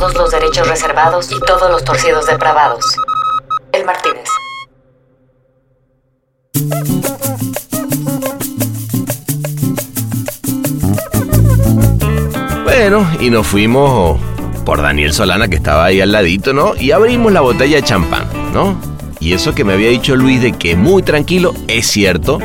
Todos 0.00 0.14
los 0.14 0.30
derechos 0.30 0.66
reservados 0.66 1.30
y 1.30 1.38
todos 1.40 1.70
los 1.70 1.84
torcidos 1.84 2.24
depravados. 2.24 2.96
El 3.70 3.84
Martínez. 3.84 4.24
Bueno, 12.64 13.06
y 13.20 13.28
nos 13.28 13.46
fuimos 13.46 14.18
por 14.64 14.80
Daniel 14.80 15.12
Solana, 15.12 15.48
que 15.48 15.56
estaba 15.56 15.84
ahí 15.84 16.00
al 16.00 16.12
ladito, 16.12 16.54
¿no? 16.54 16.74
Y 16.76 16.92
abrimos 16.92 17.30
la 17.30 17.42
botella 17.42 17.76
de 17.76 17.82
champán, 17.82 18.26
¿no? 18.54 18.80
Y 19.20 19.34
eso 19.34 19.54
que 19.54 19.64
me 19.64 19.74
había 19.74 19.90
dicho 19.90 20.16
Luis 20.16 20.40
de 20.40 20.52
que 20.52 20.76
muy 20.76 21.02
tranquilo, 21.02 21.52
es 21.68 21.86
cierto. 21.86 22.38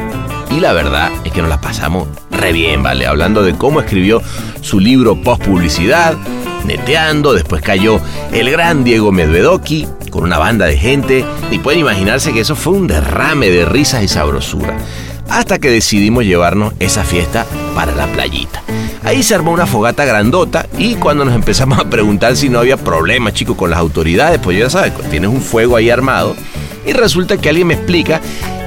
Y 0.52 0.60
la 0.60 0.74
verdad 0.74 1.10
es 1.24 1.32
que 1.32 1.40
nos 1.40 1.50
la 1.50 1.62
pasamos 1.62 2.10
re 2.32 2.52
bien, 2.52 2.84
¿vale? 2.84 3.08
Hablando 3.08 3.44
de 3.44 3.56
cómo 3.56 3.80
escribió 3.80 4.22
su 4.60 4.82
libro 4.82 5.16
Post 5.16 5.46
Publicidad, 5.46 6.18
neteando, 6.66 7.34
después 7.34 7.62
cayó 7.62 8.00
el 8.32 8.50
gran 8.52 8.84
Diego 8.84 9.12
Medvedoki 9.12 9.88
con 10.10 10.24
una 10.24 10.38
banda 10.38 10.66
de 10.66 10.78
gente. 10.78 11.26
Y 11.52 11.60
pueden 11.60 11.82
imaginarse 11.82 12.34
que 12.34 12.42
eso 12.42 12.56
fue 12.56 12.74
un 12.74 12.88
derrame 12.88 13.50
de 13.50 13.66
risas 13.66 14.04
y 14.04 14.08
sabrosura. 14.08 14.78
hasta 15.30 15.58
que 15.58 15.72
decidimos 15.72 16.24
llevarnos 16.24 16.74
esa 16.80 17.04
fiesta 17.04 17.46
para 17.74 17.94
la 17.96 18.06
playita. 18.08 18.62
Ahí 19.04 19.24
se 19.24 19.36
armó 19.36 19.52
una 19.52 19.66
fogata 19.66 20.06
grandota 20.06 20.68
y 20.78 20.96
cuando 20.96 21.26
nos 21.26 21.34
empezamos 21.34 21.80
a 21.80 21.90
preguntar 21.90 22.36
si 22.36 22.48
no 22.50 22.60
había 22.60 22.78
problema, 22.78 23.32
chicos, 23.34 23.58
con 23.58 23.70
las 23.70 23.80
autoridades, 23.80 24.40
pues 24.40 24.58
ya 24.58 24.70
sabes, 24.70 24.94
tienes 25.10 25.30
un 25.30 25.42
fuego 25.42 25.78
ahí 25.78 25.90
armado 25.90 26.36
y 26.86 26.94
resulta 26.94 27.38
que 27.38 27.50
alguien 27.50 27.68
me 27.68 27.74
explica 27.74 28.22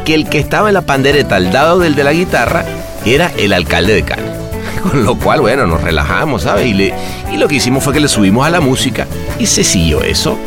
que 0.05 0.14
el 0.14 0.28
que 0.28 0.38
estaba 0.38 0.68
en 0.68 0.74
la 0.74 0.82
pandereta 0.82 1.36
al 1.36 1.53
lado 1.53 1.78
del 1.78 1.94
de 1.94 2.05
la 2.05 2.12
guitarra 2.12 2.64
era 3.05 3.32
el 3.36 3.53
alcalde 3.53 3.94
de 3.94 4.03
Cana. 4.03 4.38
Con 4.83 5.05
lo 5.05 5.16
cual, 5.16 5.41
bueno, 5.41 5.66
nos 5.66 5.83
relajamos, 5.83 6.43
¿sabes? 6.43 6.66
Y, 6.66 6.93
y 7.33 7.37
lo 7.37 7.49
que 7.49 7.57
hicimos 7.57 7.83
fue 7.85 7.93
que 7.93 8.01
le 8.01 8.09
subimos 8.09 8.47
a 8.47 8.51
la 8.51 8.61
música 8.61 9.07
y 9.39 9.47
se 9.47 9.64
siguió 9.64 10.03
eso, 10.03 10.39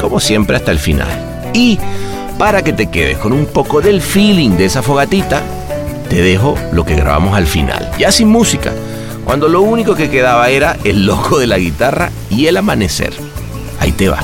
como 0.00 0.20
siempre, 0.20 0.56
hasta 0.56 0.70
el 0.70 0.78
final. 0.78 1.08
Y 1.52 1.78
para 2.38 2.62
que 2.62 2.72
te 2.72 2.88
quedes 2.88 3.18
con 3.18 3.32
un 3.32 3.46
poco 3.46 3.80
del 3.80 4.02
feeling 4.02 4.50
de 4.50 4.66
esa 4.66 4.82
fogatita, 4.82 5.42
te 6.08 6.22
dejo 6.22 6.56
lo 6.72 6.84
que 6.84 6.94
grabamos 6.94 7.36
al 7.36 7.46
final, 7.46 7.90
ya 7.98 8.12
sin 8.12 8.28
música, 8.28 8.72
cuando 9.24 9.48
lo 9.48 9.62
único 9.62 9.94
que 9.94 10.10
quedaba 10.10 10.50
era 10.50 10.76
el 10.84 11.06
loco 11.06 11.38
de 11.38 11.46
la 11.46 11.58
guitarra 11.58 12.10
y 12.30 12.46
el 12.46 12.56
amanecer. 12.56 13.12
Ahí 13.80 13.92
te 13.92 14.08
va. 14.08 14.20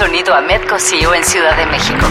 Yakuza 0.00 0.06
del 0.06 0.24
sonido 0.24 0.34
Ahmed 0.34 0.68
Cosío 0.68 1.14
en 1.14 1.24
Ciudad 1.24 1.56
de 1.56 1.66
México. 1.66 2.06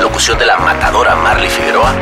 Locución 0.00 0.38
de 0.38 0.46
la 0.46 0.56
matadora 0.58 1.16
Marley 1.16 1.50
Figueroa. 1.50 1.92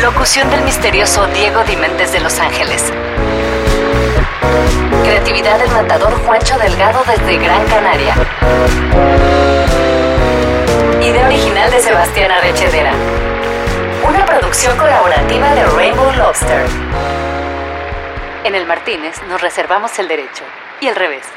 Locución 0.00 0.48
del 0.50 0.62
misterioso 0.62 1.26
Diego 1.28 1.64
Dimentes 1.64 2.12
de 2.12 2.20
Los 2.20 2.38
Ángeles. 2.38 2.92
Creatividad 5.02 5.58
del 5.58 5.70
matador 5.70 6.14
Juancho 6.24 6.56
Delgado 6.58 7.02
desde 7.06 7.38
Gran 7.38 7.66
Canaria. 7.66 8.14
Idea 11.00 11.26
original 11.26 11.70
de 11.70 11.80
Sebastián 11.80 12.30
Arrechedera. 12.30 12.92
Una 14.06 14.24
producción 14.24 14.76
colaborativa 14.76 15.54
de 15.54 15.64
Rainbow 15.64 16.12
Lobster. 16.12 16.66
En 18.44 18.54
el 18.54 18.66
Martínez 18.66 19.20
nos 19.28 19.40
reservamos 19.40 19.98
el 19.98 20.08
derecho 20.08 20.44
y 20.80 20.86
el 20.86 20.94
revés. 20.94 21.35